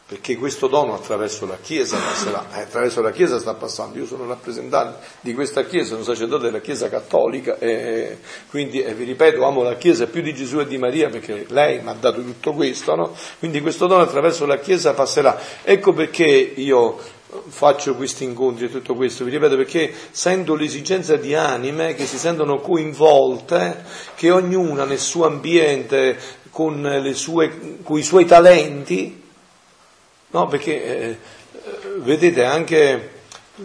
perché 0.09 0.37
questo 0.37 0.65
dono 0.65 0.95
attraverso 0.95 1.45
la 1.45 1.59
Chiesa 1.61 1.95
passerà, 1.95 2.47
eh, 2.55 2.61
attraverso 2.61 2.99
la 2.99 3.11
Chiesa 3.11 3.37
sta 3.37 3.53
passando, 3.53 3.99
io 3.99 4.07
sono 4.07 4.25
rappresentante 4.25 5.05
di 5.21 5.35
questa 5.35 5.65
Chiesa, 5.65 5.89
sono 5.89 6.01
sacerdote 6.01 6.45
della 6.45 6.61
Chiesa 6.61 6.89
cattolica 6.89 7.59
e 7.59 8.17
quindi 8.49 8.81
eh, 8.81 8.95
vi 8.95 9.03
ripeto 9.03 9.45
amo 9.45 9.61
la 9.61 9.75
Chiesa 9.75 10.07
più 10.07 10.23
di 10.23 10.33
Gesù 10.33 10.61
e 10.61 10.65
di 10.65 10.79
Maria 10.79 11.09
perché 11.09 11.45
lei 11.49 11.83
mi 11.83 11.89
ha 11.89 11.93
dato 11.93 12.23
tutto 12.23 12.53
questo, 12.53 12.95
no? 12.95 13.15
quindi 13.37 13.61
questo 13.61 13.85
dono 13.85 14.01
attraverso 14.01 14.47
la 14.47 14.57
Chiesa 14.57 14.95
passerà. 14.95 15.39
Ecco 15.61 15.93
perché 15.93 16.25
io 16.25 16.97
faccio 17.49 17.93
questi 17.93 18.23
incontri 18.23 18.65
e 18.65 18.71
tutto 18.71 18.95
questo, 18.95 19.23
vi 19.25 19.29
ripeto 19.29 19.57
perché 19.57 19.93
sento 20.09 20.55
l'esigenza 20.55 21.17
di 21.17 21.35
anime 21.35 21.93
che 21.93 22.07
si 22.07 22.17
sentono 22.17 22.61
coinvolte, 22.61 23.85
che 24.15 24.31
ognuna 24.31 24.85
nel 24.85 24.97
suo 24.97 25.27
ambiente, 25.27 26.17
con, 26.49 27.11
sue, 27.13 27.77
con 27.83 27.99
i 27.99 28.03
suoi 28.03 28.25
talenti, 28.25 29.27
No, 30.31 30.47
perché 30.47 30.83
eh, 30.83 31.17
vedete 31.97 32.43
anche 32.43 33.17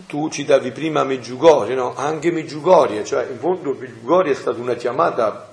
tu 0.07 0.29
citavi 0.29 0.73
prima 0.73 1.05
Meggiugorie, 1.05 1.75
no? 1.75 1.95
Anche 1.95 2.31
Meggiugorie, 2.31 3.05
cioè 3.05 3.27
in 3.31 3.39
fondo 3.39 3.77
Meggiugorie 3.79 4.33
è 4.33 4.35
stata 4.35 4.61
una 4.61 4.75
chiamata, 4.75 5.51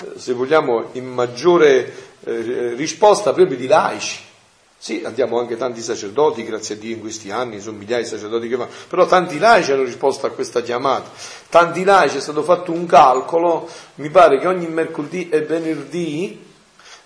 eh, 0.00 0.18
se 0.18 0.32
vogliamo, 0.32 0.90
in 0.92 1.06
maggiore 1.06 1.92
eh, 2.24 2.74
risposta 2.74 3.32
proprio 3.32 3.56
di 3.56 3.66
laici. 3.66 4.30
Sì, 4.78 5.02
abbiamo 5.04 5.38
anche 5.38 5.56
tanti 5.56 5.80
sacerdoti, 5.80 6.42
grazie 6.42 6.74
a 6.74 6.78
Dio 6.78 6.94
in 6.94 7.00
questi 7.00 7.30
anni, 7.30 7.60
sono 7.60 7.78
migliaia 7.78 8.02
di 8.02 8.08
sacerdoti 8.08 8.48
che 8.48 8.56
fanno, 8.56 8.70
però 8.88 9.06
tanti 9.06 9.38
laici 9.38 9.70
hanno 9.70 9.84
risposto 9.84 10.26
a 10.26 10.30
questa 10.30 10.60
chiamata. 10.60 11.08
Tanti 11.48 11.84
laici 11.84 12.16
è 12.16 12.20
stato 12.20 12.42
fatto 12.42 12.72
un 12.72 12.86
calcolo, 12.86 13.68
mi 13.96 14.10
pare 14.10 14.38
che 14.38 14.48
ogni 14.48 14.66
mercoledì 14.66 15.28
e 15.28 15.42
venerdì 15.42 16.50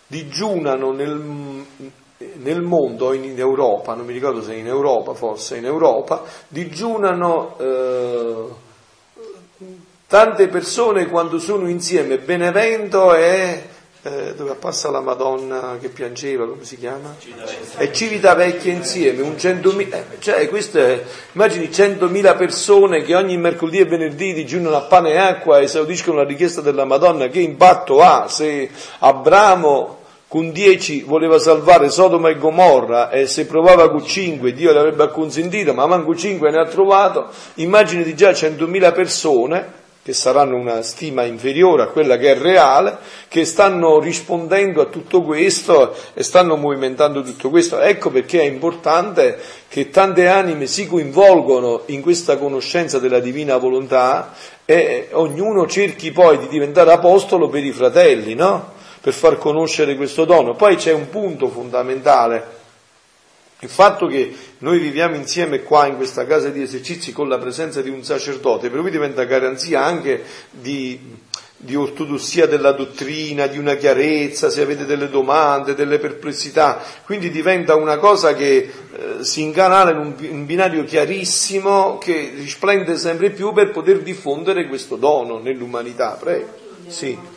digiunano 0.07 0.93
nel, 0.93 1.66
nel 2.39 2.63
mondo, 2.63 3.13
in 3.13 3.39
Europa, 3.39 3.95
non 3.95 4.07
mi 4.07 4.13
ricordo 4.13 4.43
se 4.43 4.55
in 4.55 4.67
Europa, 4.67 5.15
forse 5.15 5.57
in 5.57 5.65
Europa, 5.65 6.23
digiunano 6.49 7.57
eh, 7.59 8.45
tante 10.07 10.49
persone 10.49 11.07
quando 11.07 11.39
sono 11.39 11.69
insieme, 11.69 12.19
Benevento 12.19 13.15
e 13.15 13.75
eh, 14.07 14.35
dove 14.37 14.55
passa 14.55 14.89
la 14.89 15.01
Madonna 15.01 15.79
che 15.81 15.89
piangeva, 15.89 16.47
come 16.47 16.65
si 16.65 16.79
chiama? 16.79 17.17
Civitavecchia. 17.19 17.79
E 17.81 17.93
Civitavecchia 17.93 18.73
insieme, 18.73 19.23
un 19.23 19.37
centomila, 19.37 19.97
eh, 19.97 20.05
cioè 20.21 20.49
queste, 20.49 21.05
immagini 21.33 21.73
centomila 21.73 22.37
persone 22.37 23.03
che 23.03 23.17
ogni 23.17 23.37
mercoledì 23.37 23.81
e 23.81 23.85
venerdì 23.85 24.33
digiunano 24.33 24.77
a 24.77 24.83
pane 24.83 25.11
e 25.11 25.17
acqua 25.17 25.59
e 25.59 25.65
esaudiscono 25.65 26.19
la 26.19 26.25
richiesta 26.25 26.61
della 26.61 26.85
Madonna, 26.85 27.27
che 27.27 27.41
impatto 27.41 28.01
ha 28.01 28.29
se 28.29 28.71
Abramo 29.01 29.96
con 30.29 30.51
dieci 30.51 31.03
voleva 31.03 31.39
salvare 31.39 31.89
Sodoma 31.89 32.31
e 32.31 32.37
Gomorra 32.37 33.11
e 33.11 33.27
se 33.27 33.47
provava 33.47 33.91
con 33.91 34.05
cinque 34.05 34.53
Dio 34.53 34.73
l'avrebbe 34.73 35.05
acconsentito, 35.05 35.73
ma 35.73 35.87
manco 35.87 36.17
cinque 36.17 36.51
ne 36.51 36.59
ha 36.59 36.67
trovato, 36.67 37.29
immaginati 37.55 38.15
già 38.17 38.35
centomila 38.35 38.93
persone, 38.93 39.85
che 40.07 40.13
saranno 40.13 40.55
una 40.55 40.83
stima 40.83 41.25
inferiore 41.25 41.83
a 41.83 41.89
quella 41.89 42.17
che 42.17 42.31
è 42.31 42.39
reale, 42.39 42.97
che 43.27 43.45
stanno 43.45 43.99
rispondendo 43.99 44.81
a 44.81 44.85
tutto 44.85 45.23
questo 45.23 45.97
e 46.15 46.23
stanno 46.23 46.55
movimentando 46.55 47.23
tutto 47.23 47.51
questo. 47.51 47.81
Ecco 47.81 48.11
perché 48.11 48.41
è 48.41 48.45
importante 48.45 49.37
che 49.69 49.91
tante 49.91 50.29
anime 50.29 50.69
si 50.69 50.87
coinvolgono 50.87 51.83
in 51.87 52.03
questa 52.03 52.37
conoscenza 52.37 53.01
della 53.01 53.19
divina 53.19 53.57
volontà 53.57 54.33
e 54.65 55.09
ognuno 55.11 55.67
cerchi 55.67 56.13
poi 56.13 56.39
di 56.39 56.47
diventare 56.47 56.93
apostolo 56.93 57.49
per 57.49 57.65
i 57.65 57.73
fratelli, 57.73 58.35
no? 58.35 58.75
Per 59.07 59.15
far 59.15 59.39
conoscere 59.39 59.95
questo 59.95 60.25
dono. 60.25 60.57
Poi 60.57 60.75
c'è 60.75 60.91
un 60.91 61.09
punto 61.09 61.49
fondamentale, 61.49 62.45
il 63.61 63.69
fatto 63.69 64.09
che 64.09 64.35
noi 64.59 64.81
viviamo 64.81 65.15
insieme 65.15 65.63
qua 65.63 65.87
in 65.87 65.95
questa 65.95 66.27
casa 66.27 66.49
di 66.49 66.61
esercizi 66.61 67.13
con 67.13 67.29
la 67.29 67.39
presenza 67.39 67.81
di 67.83 67.89
un 67.89 68.03
sacerdote, 68.03 68.69
per 68.69 68.81
cui 68.81 68.91
diventa 68.91 69.23
garanzia 69.23 69.85
anche 69.85 70.25
di, 70.51 70.99
di 71.57 71.77
ortodossia 71.77 72.47
della 72.49 72.73
dottrina, 72.73 73.47
di 73.47 73.59
una 73.59 73.77
chiarezza, 73.77 74.51
se 74.51 74.63
avete 74.63 74.87
delle 74.87 75.09
domande, 75.09 75.77
delle 75.77 76.01
perplessità, 76.01 76.83
quindi 77.05 77.31
diventa 77.31 77.77
una 77.77 77.99
cosa 77.99 78.35
che 78.35 78.57
eh, 78.57 78.71
si 79.25 79.41
incanala 79.43 79.93
in 79.93 79.99
un, 79.99 80.15
un, 80.31 80.47
binario 80.47 80.83
chiarissimo 80.83 81.99
che 81.99 82.33
risplende 82.35 82.97
sempre 82.97 83.31
più 83.31 83.53
per 83.53 83.71
poter 83.71 84.01
diffondere 84.01 84.67
questo 84.67 84.97
dono 84.97 85.39
nell'umanità. 85.39 86.19
Prego. 86.19 86.65
Sì. 86.89 87.36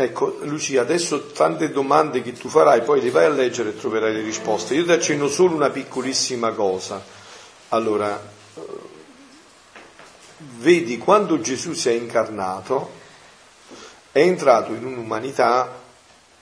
Ecco, 0.00 0.38
Lucia, 0.42 0.82
adesso 0.82 1.26
tante 1.26 1.72
domande 1.72 2.22
che 2.22 2.32
tu 2.32 2.48
farai, 2.48 2.82
poi 2.82 3.02
le 3.02 3.10
vai 3.10 3.24
a 3.24 3.30
leggere 3.30 3.70
e 3.70 3.76
troverai 3.76 4.12
le 4.12 4.22
risposte. 4.22 4.74
Io 4.74 4.84
ti 4.84 4.92
accenno 4.92 5.26
solo 5.26 5.56
una 5.56 5.70
piccolissima 5.70 6.52
cosa. 6.52 7.02
Allora, 7.70 8.16
eh, 8.54 8.60
vedi, 10.58 10.98
quando 10.98 11.40
Gesù 11.40 11.72
si 11.72 11.88
è 11.88 11.92
incarnato, 11.94 12.92
è 14.12 14.20
entrato 14.20 14.72
in 14.72 14.86
un'umanità 14.86 15.68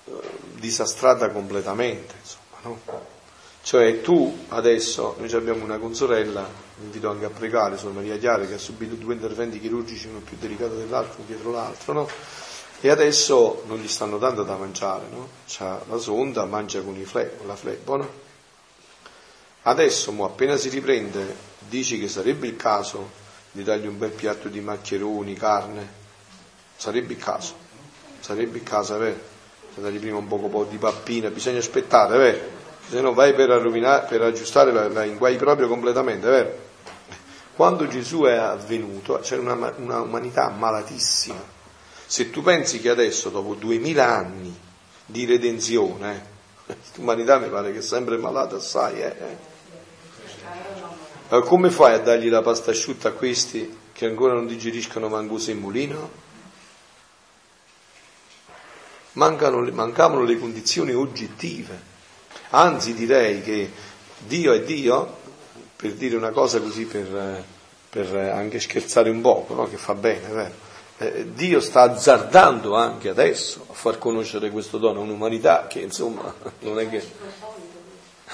eh, 0.04 0.12
disastrata 0.56 1.30
completamente, 1.30 2.12
insomma, 2.20 2.58
no? 2.60 3.04
Cioè 3.62 4.02
tu 4.02 4.44
adesso, 4.48 5.16
noi 5.18 5.32
abbiamo 5.32 5.64
una 5.64 5.78
consorella, 5.78 6.46
vi 6.76 6.84
invito 6.84 7.08
anche 7.08 7.24
a 7.24 7.30
pregare, 7.30 7.78
sono 7.78 7.94
Maria 7.94 8.18
Chiara, 8.18 8.44
che 8.44 8.52
ha 8.52 8.58
subito 8.58 8.96
due 8.96 9.14
interventi 9.14 9.58
chirurgici, 9.58 10.08
uno 10.08 10.18
più 10.18 10.36
delicato 10.38 10.74
dell'altro, 10.74 11.22
dietro 11.26 11.52
l'altro, 11.52 11.92
no? 11.94 12.08
E 12.86 12.90
adesso 12.90 13.64
non 13.66 13.78
gli 13.78 13.88
stanno 13.88 14.16
dando 14.16 14.44
da 14.44 14.54
mangiare, 14.54 15.06
no? 15.10 15.28
C'ha 15.48 15.82
la 15.88 15.98
sonda, 15.98 16.44
mangia 16.44 16.82
con, 16.82 16.94
fle- 17.04 17.36
con 17.36 17.48
la 17.48 17.56
flebo, 17.56 17.96
no? 17.96 18.08
Adesso, 19.62 20.12
mo, 20.12 20.24
appena 20.24 20.56
si 20.56 20.68
riprende, 20.68 21.34
dici 21.58 21.98
che 21.98 22.06
sarebbe 22.06 22.46
il 22.46 22.54
caso 22.54 23.10
di 23.50 23.64
dargli 23.64 23.88
un 23.88 23.98
bel 23.98 24.12
piatto 24.12 24.46
di 24.46 24.60
maccheroni, 24.60 25.34
carne? 25.34 25.88
Sarebbe 26.76 27.14
il 27.14 27.18
caso, 27.18 27.54
sarebbe 28.20 28.58
il 28.58 28.62
caso, 28.62 28.94
è 28.94 28.98
vero? 29.00 29.18
Se 29.74 29.80
dargli 29.80 29.98
prima 29.98 30.18
un 30.18 30.28
poco 30.28 30.62
di 30.70 30.76
pappina, 30.76 31.28
bisogna 31.30 31.58
aspettare, 31.58 32.14
è 32.14 32.18
vero? 32.18 32.44
Se 32.88 33.00
no 33.00 33.14
vai 33.14 33.34
per, 33.34 33.48
per 34.08 34.22
aggiustare 34.22 34.70
la, 34.70 34.86
la 34.86 35.02
inguai 35.02 35.34
proprio 35.34 35.66
completamente, 35.66 36.28
è 36.28 36.30
vero? 36.30 36.58
Quando 37.56 37.88
Gesù 37.88 38.22
è 38.22 38.34
avvenuto 38.34 39.18
c'era 39.18 39.42
una, 39.42 39.74
una 39.76 40.02
umanità 40.02 40.50
malatissima, 40.50 41.54
se 42.06 42.30
tu 42.30 42.42
pensi 42.42 42.80
che 42.80 42.88
adesso, 42.88 43.30
dopo 43.30 43.54
duemila 43.54 44.16
anni 44.16 44.56
di 45.04 45.24
redenzione, 45.24 46.24
eh, 46.66 46.76
l'umanità 46.94 47.38
mi 47.38 47.48
pare 47.48 47.72
che 47.72 47.78
è 47.78 47.82
sempre 47.82 48.16
malata 48.16 48.56
assai, 48.56 49.00
eh? 49.00 49.38
eh? 51.28 51.40
come 51.42 51.70
fai 51.70 51.94
a 51.94 51.98
dargli 51.98 52.28
la 52.28 52.42
pasta 52.42 52.70
asciutta 52.70 53.08
a 53.08 53.12
questi 53.12 53.76
che 53.92 54.06
ancora 54.06 54.34
non 54.34 54.46
digeriscono 54.46 55.08
manco 55.08 55.38
semolino? 55.38 56.24
Mancano, 59.12 59.60
mancavano 59.72 60.22
le 60.22 60.38
condizioni 60.38 60.92
oggettive. 60.92 61.94
Anzi 62.50 62.94
direi 62.94 63.42
che 63.42 63.70
Dio 64.18 64.52
è 64.52 64.62
Dio, 64.62 65.16
per 65.74 65.94
dire 65.94 66.16
una 66.16 66.30
cosa 66.30 66.60
così 66.60 66.84
per, 66.84 67.44
per 67.88 68.14
anche 68.14 68.60
scherzare 68.60 69.10
un 69.10 69.20
poco, 69.22 69.54
no? 69.54 69.68
che 69.68 69.76
fa 69.76 69.94
bene, 69.94 70.28
vero? 70.28 70.65
Eh, 70.98 71.32
Dio 71.32 71.60
sta 71.60 71.82
azzardando 71.82 72.74
anche 72.74 73.08
adesso 73.08 73.66
a 73.70 73.74
far 73.74 73.98
conoscere 73.98 74.50
questo 74.50 74.78
dono 74.78 75.00
a 75.00 75.02
un'umanità 75.02 75.66
che 75.66 75.80
insomma 75.80 76.32
non 76.60 76.78
è 76.80 76.88
che... 76.88 77.04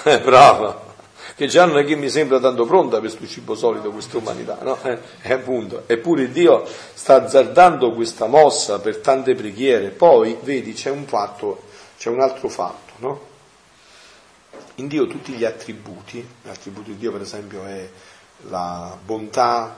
Eh, 0.05 0.21
bravo! 0.21 0.91
Che 1.35 1.47
già 1.47 1.65
non 1.65 1.79
è 1.79 1.85
che 1.85 1.97
mi 1.97 2.11
sembra 2.11 2.41
tanto 2.41 2.67
pronta 2.67 3.01
per 3.01 3.09
questo 3.09 3.27
cibo 3.27 3.55
solido, 3.55 3.91
questa 3.91 4.19
umanità, 4.19 4.59
no? 4.63 4.79
Eh, 4.83 4.99
eh, 5.23 5.33
appunto. 5.33 5.85
Eppure 5.87 6.31
Dio 6.31 6.67
sta 6.95 7.23
azzardando 7.23 7.93
questa 7.93 8.27
mossa 8.27 8.81
per 8.81 8.99
tante 8.99 9.35
preghiere. 9.35 9.91
Poi, 9.91 10.37
vedi, 10.43 10.73
c'è 10.73 10.91
un 10.91 11.07
fatto, 11.07 11.63
c'è 11.97 12.11
un 12.11 12.21
altro 12.21 12.49
fatto, 12.49 12.93
no? 12.97 13.21
In 14.77 14.89
Dio 14.89 15.07
tutti 15.07 15.33
gli 15.33 15.45
attributi, 15.45 16.27
l'attributo 16.43 16.91
di 16.91 16.99
Dio 16.99 17.13
per 17.13 17.23
esempio 17.23 17.65
è 17.65 17.89
la 18.49 18.97
bontà, 19.03 19.77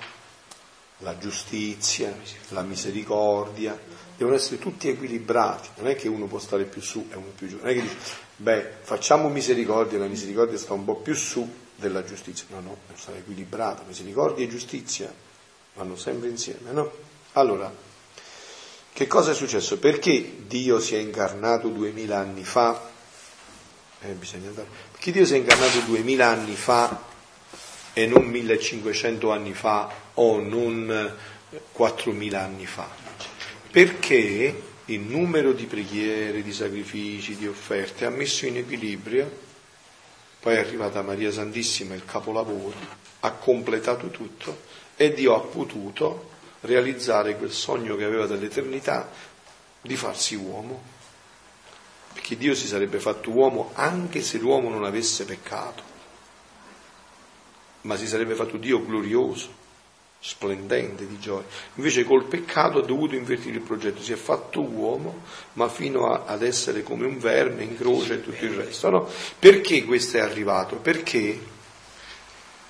la 1.05 1.17
giustizia, 1.19 2.13
la 2.49 2.63
misericordia, 2.63 3.79
devono 4.17 4.35
essere 4.37 4.59
tutti 4.59 4.89
equilibrati, 4.89 5.69
non 5.77 5.89
è 5.89 5.95
che 5.95 6.09
uno 6.09 6.27
può 6.27 6.39
stare 6.39 6.65
più 6.65 6.81
su 6.81 7.07
e 7.13 7.17
uno 7.17 7.31
più 7.37 7.47
giù, 7.47 7.59
non 7.59 7.69
è 7.69 7.75
che 7.75 7.83
dice, 7.83 7.97
beh, 8.37 8.71
facciamo 8.83 9.29
misericordia, 9.29 9.99
la 9.99 10.07
misericordia 10.07 10.59
sta 10.59 10.73
un 10.73 10.85
po' 10.85 10.97
più 10.97 11.15
su 11.15 11.49
della 11.77 12.03
giustizia, 12.05 12.47
no, 12.51 12.61
no, 12.61 12.77
deve 12.87 12.99
stare 12.99 13.19
equilibrata, 13.19 13.85
misericordia 13.87 14.45
e 14.45 14.49
giustizia 14.49 15.13
vanno 15.75 15.97
sempre 15.97 16.29
insieme, 16.29 16.73
no? 16.73 16.91
Allora, 17.33 17.73
che 18.93 19.07
cosa 19.07 19.33
è 19.33 19.35
successo? 19.35 19.79
Perché 19.79 20.47
Dio 20.47 20.79
si 20.79 20.95
è 20.95 20.99
incarnato 20.99 21.69
duemila 21.69 22.19
anni 22.19 22.45
fa? 22.45 22.91
Eh, 24.01 24.13
bisogna 24.13 24.49
andare. 24.49 24.69
Perché 24.93 25.11
Dio 25.11 25.27
si 25.27 25.35
è 25.35 25.37
incarnato 25.37 25.81
duemila 25.81 26.29
anni 26.29 26.55
fa 26.55 27.13
e 27.95 28.07
non 28.07 28.27
1500 28.27 29.33
anni 29.33 29.55
fa 29.55 29.91
o 30.15 30.41
non 30.41 31.15
4000 31.73 32.41
anni 32.41 32.67
fa? 32.67 32.89
Perché 33.71 34.63
il 34.85 35.01
numero 35.01 35.53
di 35.53 35.65
preghiere, 35.65 36.43
di 36.43 36.53
sacrifici, 36.53 37.37
di 37.37 37.47
offerte 37.47 38.05
ha 38.05 38.11
messo 38.11 38.45
in 38.45 38.59
equilibrio, 38.59 39.43
poi 40.41 40.57
è 40.57 40.59
arrivata 40.59 41.01
Maria 41.01 41.33
Santissima, 41.33 41.95
il 41.95 42.05
capolavoro, 42.05 42.75
ha 43.21 43.31
completato 43.31 44.09
tutto 44.09 44.61
e 44.95 45.15
Dio 45.15 45.35
ha 45.35 45.41
potuto 45.41 46.33
realizzare 46.61 47.37
quel 47.37 47.51
sogno 47.51 47.97
che 47.97 48.05
aveva 48.05 48.27
dall'eternità 48.27 49.11
di 49.81 49.97
farsi 49.97 50.35
uomo. 50.35 50.83
Perché 52.13 52.37
Dio 52.37 52.55
si 52.55 52.67
sarebbe 52.67 53.01
fatto 53.01 53.31
uomo 53.31 53.71
anche 53.75 54.23
se 54.23 54.39
l'uomo 54.39 54.69
non 54.69 54.85
avesse 54.85 55.25
peccato, 55.25 55.83
ma 57.85 57.97
si 57.97 58.07
sarebbe 58.07 58.35
fatto 58.35 58.57
Dio 58.57 58.85
glorioso, 58.85 59.63
splendente 60.21 61.07
di 61.07 61.19
gioia. 61.19 61.45
Invece 61.75 62.05
col 62.05 62.25
peccato 62.25 62.79
ha 62.79 62.83
dovuto 62.83 63.15
invertire 63.15 63.57
il 63.57 63.63
progetto, 63.63 64.01
si 64.01 64.13
è 64.13 64.17
fatto 64.17 64.63
uomo, 64.63 65.23
ma 65.55 65.69
fino 65.69 66.11
a, 66.11 66.25
ad 66.27 66.43
essere 66.43 66.83
come 66.83 67.05
un 67.07 67.19
verme 67.19 67.63
in 67.63 67.77
croce 67.77 68.15
e 68.15 68.23
tutto 68.23 68.45
il 68.45 68.55
resto. 68.55 68.89
No? 68.91 69.09
Perché 69.39 69.85
questo 69.85 70.17
è 70.17 70.21
arrivato? 70.21 70.77
Perché 70.77 71.39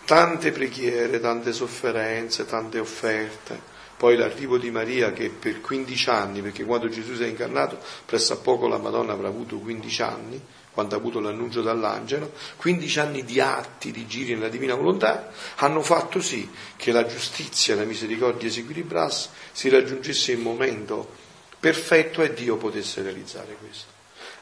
tante 0.05 0.51
preghiere, 0.51 1.21
tante 1.21 1.53
sofferenze, 1.53 2.45
tante 2.45 2.81
offerte, 2.81 3.73
poi 3.97 4.17
l'arrivo 4.17 4.59
di 4.59 4.73
Maria 4.73 5.13
che 5.13 5.31
per 5.31 5.61
15 5.61 6.11
anni, 6.11 6.43
perché 6.43 6.65
quando 6.65 6.89
Gesù 6.89 7.15
si 7.15 7.23
è 7.23 7.29
incarnato, 7.29 7.79
presso 8.05 8.33
a 8.33 8.37
poco 8.37 8.67
la 8.67 8.79
Madonna 8.79 9.13
avrà 9.13 9.29
avuto 9.29 9.59
15 9.59 10.03
anni, 10.03 10.43
quando 10.75 10.97
ha 10.97 10.99
avuto 10.99 11.21
l'annuncio 11.21 11.63
dall'angelo, 11.63 12.33
15 12.57 12.99
anni 12.99 13.25
di 13.25 13.41
atti, 13.41 13.93
di 13.93 14.07
giri 14.09 14.35
nella 14.35 14.49
divina 14.49 14.75
volontà, 14.75 15.31
hanno 15.57 15.83
fatto 15.83 16.21
sì 16.21 16.51
che 16.77 16.91
la 16.91 17.07
giustizia 17.07 17.75
e 17.75 17.77
la 17.77 17.85
misericordia 17.85 18.51
si 18.51 18.61
equilibrasse, 18.61 19.29
si 19.53 19.69
raggiungesse 19.69 20.33
il 20.33 20.39
momento 20.39 21.09
perfetto 21.61 22.23
e 22.23 22.35
Dio 22.35 22.57
potesse 22.57 23.03
realizzare 23.03 23.57
questo. 23.59 23.93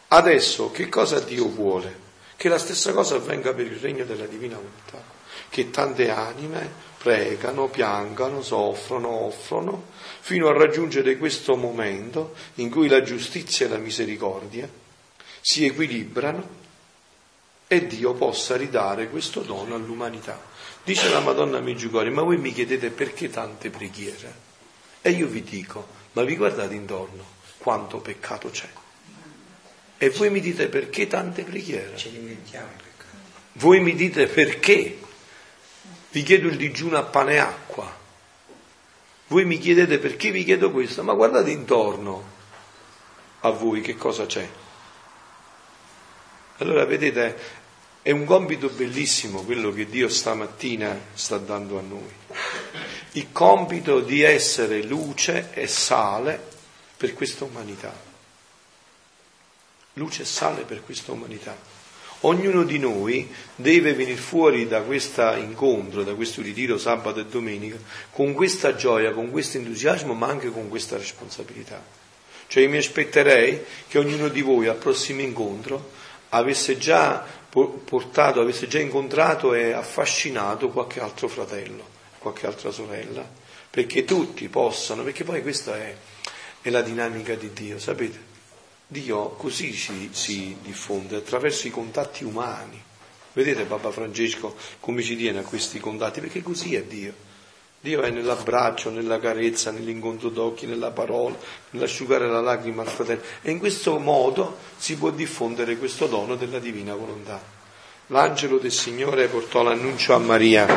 Adesso 0.08 0.70
che 0.70 0.88
cosa 0.88 1.20
Dio 1.20 1.48
vuole? 1.48 2.10
Che 2.34 2.48
la 2.48 2.58
stessa 2.58 2.92
cosa 2.92 3.16
avvenga 3.16 3.52
per 3.52 3.66
il 3.66 3.78
regno 3.78 4.04
della 4.04 4.26
divina 4.26 4.56
volontà, 4.56 5.04
che 5.50 5.70
tante 5.70 6.10
anime 6.10 6.90
pregano, 6.96 7.68
piangano, 7.68 8.40
soffrono, 8.40 9.08
offrono, 9.26 9.84
fino 10.20 10.48
a 10.48 10.52
raggiungere 10.52 11.18
questo 11.18 11.56
momento 11.56 12.34
in 12.54 12.70
cui 12.70 12.88
la 12.88 13.02
giustizia 13.02 13.66
e 13.66 13.68
la 13.68 13.76
misericordia 13.76 14.80
si 15.42 15.66
equilibrano 15.66 16.60
e 17.66 17.86
Dio 17.86 18.14
possa 18.14 18.56
ridare 18.56 19.08
questo 19.08 19.40
dono 19.40 19.74
all'umanità. 19.74 20.40
Dice 20.84 21.08
la 21.08 21.20
Madonna 21.20 21.58
Meggiugori, 21.60 22.10
ma 22.10 22.22
voi 22.22 22.38
mi 22.38 22.52
chiedete 22.52 22.90
perché 22.90 23.28
tante 23.28 23.68
preghiere? 23.70 24.50
E 25.02 25.10
io 25.10 25.26
vi 25.26 25.42
dico, 25.42 25.88
ma 26.12 26.22
vi 26.22 26.36
guardate 26.36 26.74
intorno 26.74 27.24
quanto 27.58 27.98
peccato 27.98 28.50
c'è. 28.50 28.68
E 29.98 30.10
voi 30.10 30.30
mi 30.30 30.40
dite 30.40 30.68
perché 30.68 31.06
tante 31.06 31.42
preghiere? 31.42 31.96
Ci 31.96 32.10
dimentichiamo 32.10 32.66
il 32.66 32.76
peccato. 32.76 33.16
Voi 33.54 33.80
mi 33.80 33.94
dite 33.94 34.26
perché 34.26 34.98
vi 36.10 36.22
chiedo 36.22 36.48
il 36.48 36.56
digiuno 36.56 36.98
a 36.98 37.02
pane 37.02 37.34
e 37.34 37.38
acqua. 37.38 38.00
Voi 39.28 39.44
mi 39.44 39.58
chiedete 39.58 39.98
perché 39.98 40.30
vi 40.30 40.44
chiedo 40.44 40.70
questo, 40.70 41.02
ma 41.02 41.14
guardate 41.14 41.50
intorno 41.50 42.30
a 43.40 43.50
voi 43.50 43.80
che 43.80 43.96
cosa 43.96 44.26
c'è. 44.26 44.60
Allora 46.58 46.84
vedete, 46.84 47.60
è 48.02 48.10
un 48.10 48.24
compito 48.24 48.68
bellissimo 48.68 49.44
quello 49.44 49.72
che 49.72 49.86
Dio 49.86 50.08
stamattina 50.08 50.98
sta 51.14 51.38
dando 51.38 51.78
a 51.78 51.82
noi. 51.82 52.10
Il 53.12 53.30
compito 53.30 54.00
di 54.00 54.22
essere 54.22 54.82
luce 54.82 55.50
e 55.52 55.66
sale 55.66 56.40
per 56.96 57.14
questa 57.14 57.44
umanità. 57.44 57.94
Luce 59.94 60.22
e 60.22 60.24
sale 60.24 60.62
per 60.62 60.82
questa 60.82 61.12
umanità. 61.12 61.56
Ognuno 62.24 62.62
di 62.64 62.78
noi 62.78 63.32
deve 63.54 63.94
venire 63.94 64.16
fuori 64.16 64.66
da 64.68 64.82
questo 64.82 65.34
incontro, 65.34 66.04
da 66.04 66.14
questo 66.14 66.40
ritiro 66.40 66.78
sabato 66.78 67.20
e 67.20 67.26
domenica, 67.26 67.76
con 68.12 68.32
questa 68.32 68.74
gioia, 68.76 69.12
con 69.12 69.30
questo 69.30 69.58
entusiasmo, 69.58 70.14
ma 70.14 70.28
anche 70.28 70.50
con 70.50 70.68
questa 70.68 70.96
responsabilità. 70.96 71.82
Cioè 72.46 72.62
io 72.62 72.68
mi 72.68 72.76
aspetterei 72.78 73.64
che 73.88 73.98
ognuno 73.98 74.28
di 74.28 74.40
voi 74.40 74.68
al 74.68 74.76
prossimo 74.76 75.20
incontro 75.20 75.90
avesse 76.34 76.78
già 76.78 77.24
portato, 77.48 78.40
avesse 78.40 78.66
già 78.66 78.80
incontrato 78.80 79.54
e 79.54 79.72
affascinato 79.72 80.68
qualche 80.68 81.00
altro 81.00 81.28
fratello, 81.28 81.86
qualche 82.18 82.46
altra 82.46 82.70
sorella, 82.70 83.28
perché 83.68 84.04
tutti 84.04 84.48
possano, 84.48 85.02
perché 85.02 85.24
poi 85.24 85.42
questa 85.42 85.76
è, 85.76 85.94
è 86.62 86.70
la 86.70 86.82
dinamica 86.82 87.34
di 87.34 87.52
Dio, 87.52 87.78
sapete? 87.78 88.30
Dio 88.86 89.30
così 89.30 89.72
si, 89.74 90.10
si, 90.12 90.56
diffonde 90.62 91.16
attraverso 91.16 91.66
i 91.66 91.70
contatti 91.70 92.24
umani. 92.24 92.82
Vedete 93.32 93.64
Papa 93.64 93.90
Francesco 93.90 94.54
come 94.80 95.02
ci 95.02 95.16
tiene 95.16 95.38
a 95.38 95.42
questi 95.42 95.80
contatti? 95.80 96.20
Perché 96.20 96.42
così 96.42 96.74
è 96.74 96.82
Dio. 96.82 97.30
Dio 97.82 98.00
è 98.02 98.10
nell'abbraccio, 98.10 98.90
nella 98.90 99.18
carezza, 99.18 99.72
nell'incontro 99.72 100.28
d'occhi, 100.28 100.66
nella 100.66 100.92
parola, 100.92 101.36
nell'asciugare 101.70 102.28
la 102.28 102.40
lacrima 102.40 102.82
al 102.82 102.88
fratello. 102.88 103.22
E 103.42 103.50
in 103.50 103.58
questo 103.58 103.98
modo 103.98 104.58
si 104.76 104.96
può 104.96 105.10
diffondere 105.10 105.76
questo 105.76 106.06
dono 106.06 106.36
della 106.36 106.60
divina 106.60 106.94
volontà. 106.94 107.42
L'angelo 108.06 108.58
del 108.58 108.70
Signore 108.70 109.26
portò 109.26 109.64
l'annuncio 109.64 110.14
a 110.14 110.18
Maria. 110.18 110.68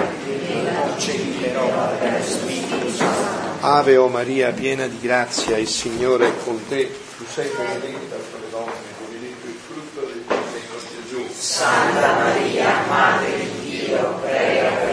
Ave 3.59 3.97
o 3.97 4.07
Maria, 4.07 4.51
piena 4.51 4.87
di 4.87 4.99
grazia, 4.99 5.57
il 5.57 5.67
Signore 5.67 6.29
è 6.29 6.33
con 6.43 6.59
te 6.67 6.89
tu 7.17 7.25
sei 7.31 7.49
benedetta 7.55 8.15
tra 8.15 8.39
le 8.39 8.49
donne, 8.49 8.71
benedetto 9.07 9.45
il 9.45 9.59
frutto 9.67 10.01
del 10.01 10.25
tuo 10.25 10.35
seno 10.35 11.01
Gesù. 11.07 11.33
Santa 11.33 12.13
Maria, 12.15 12.81
Madre 12.87 13.37
di 13.37 13.69
Dio, 13.69 14.15
prega 14.21 14.84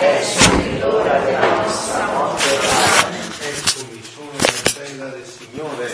adesso 0.00 0.40
è 0.40 0.78
l'ora 0.78 1.18
della 1.18 1.62
nostra 1.62 2.06
morte. 2.06 2.48
Eccomi, 3.38 4.02
sono 4.02 4.30
la 4.96 5.08
del 5.08 5.24
Signore. 5.26 5.90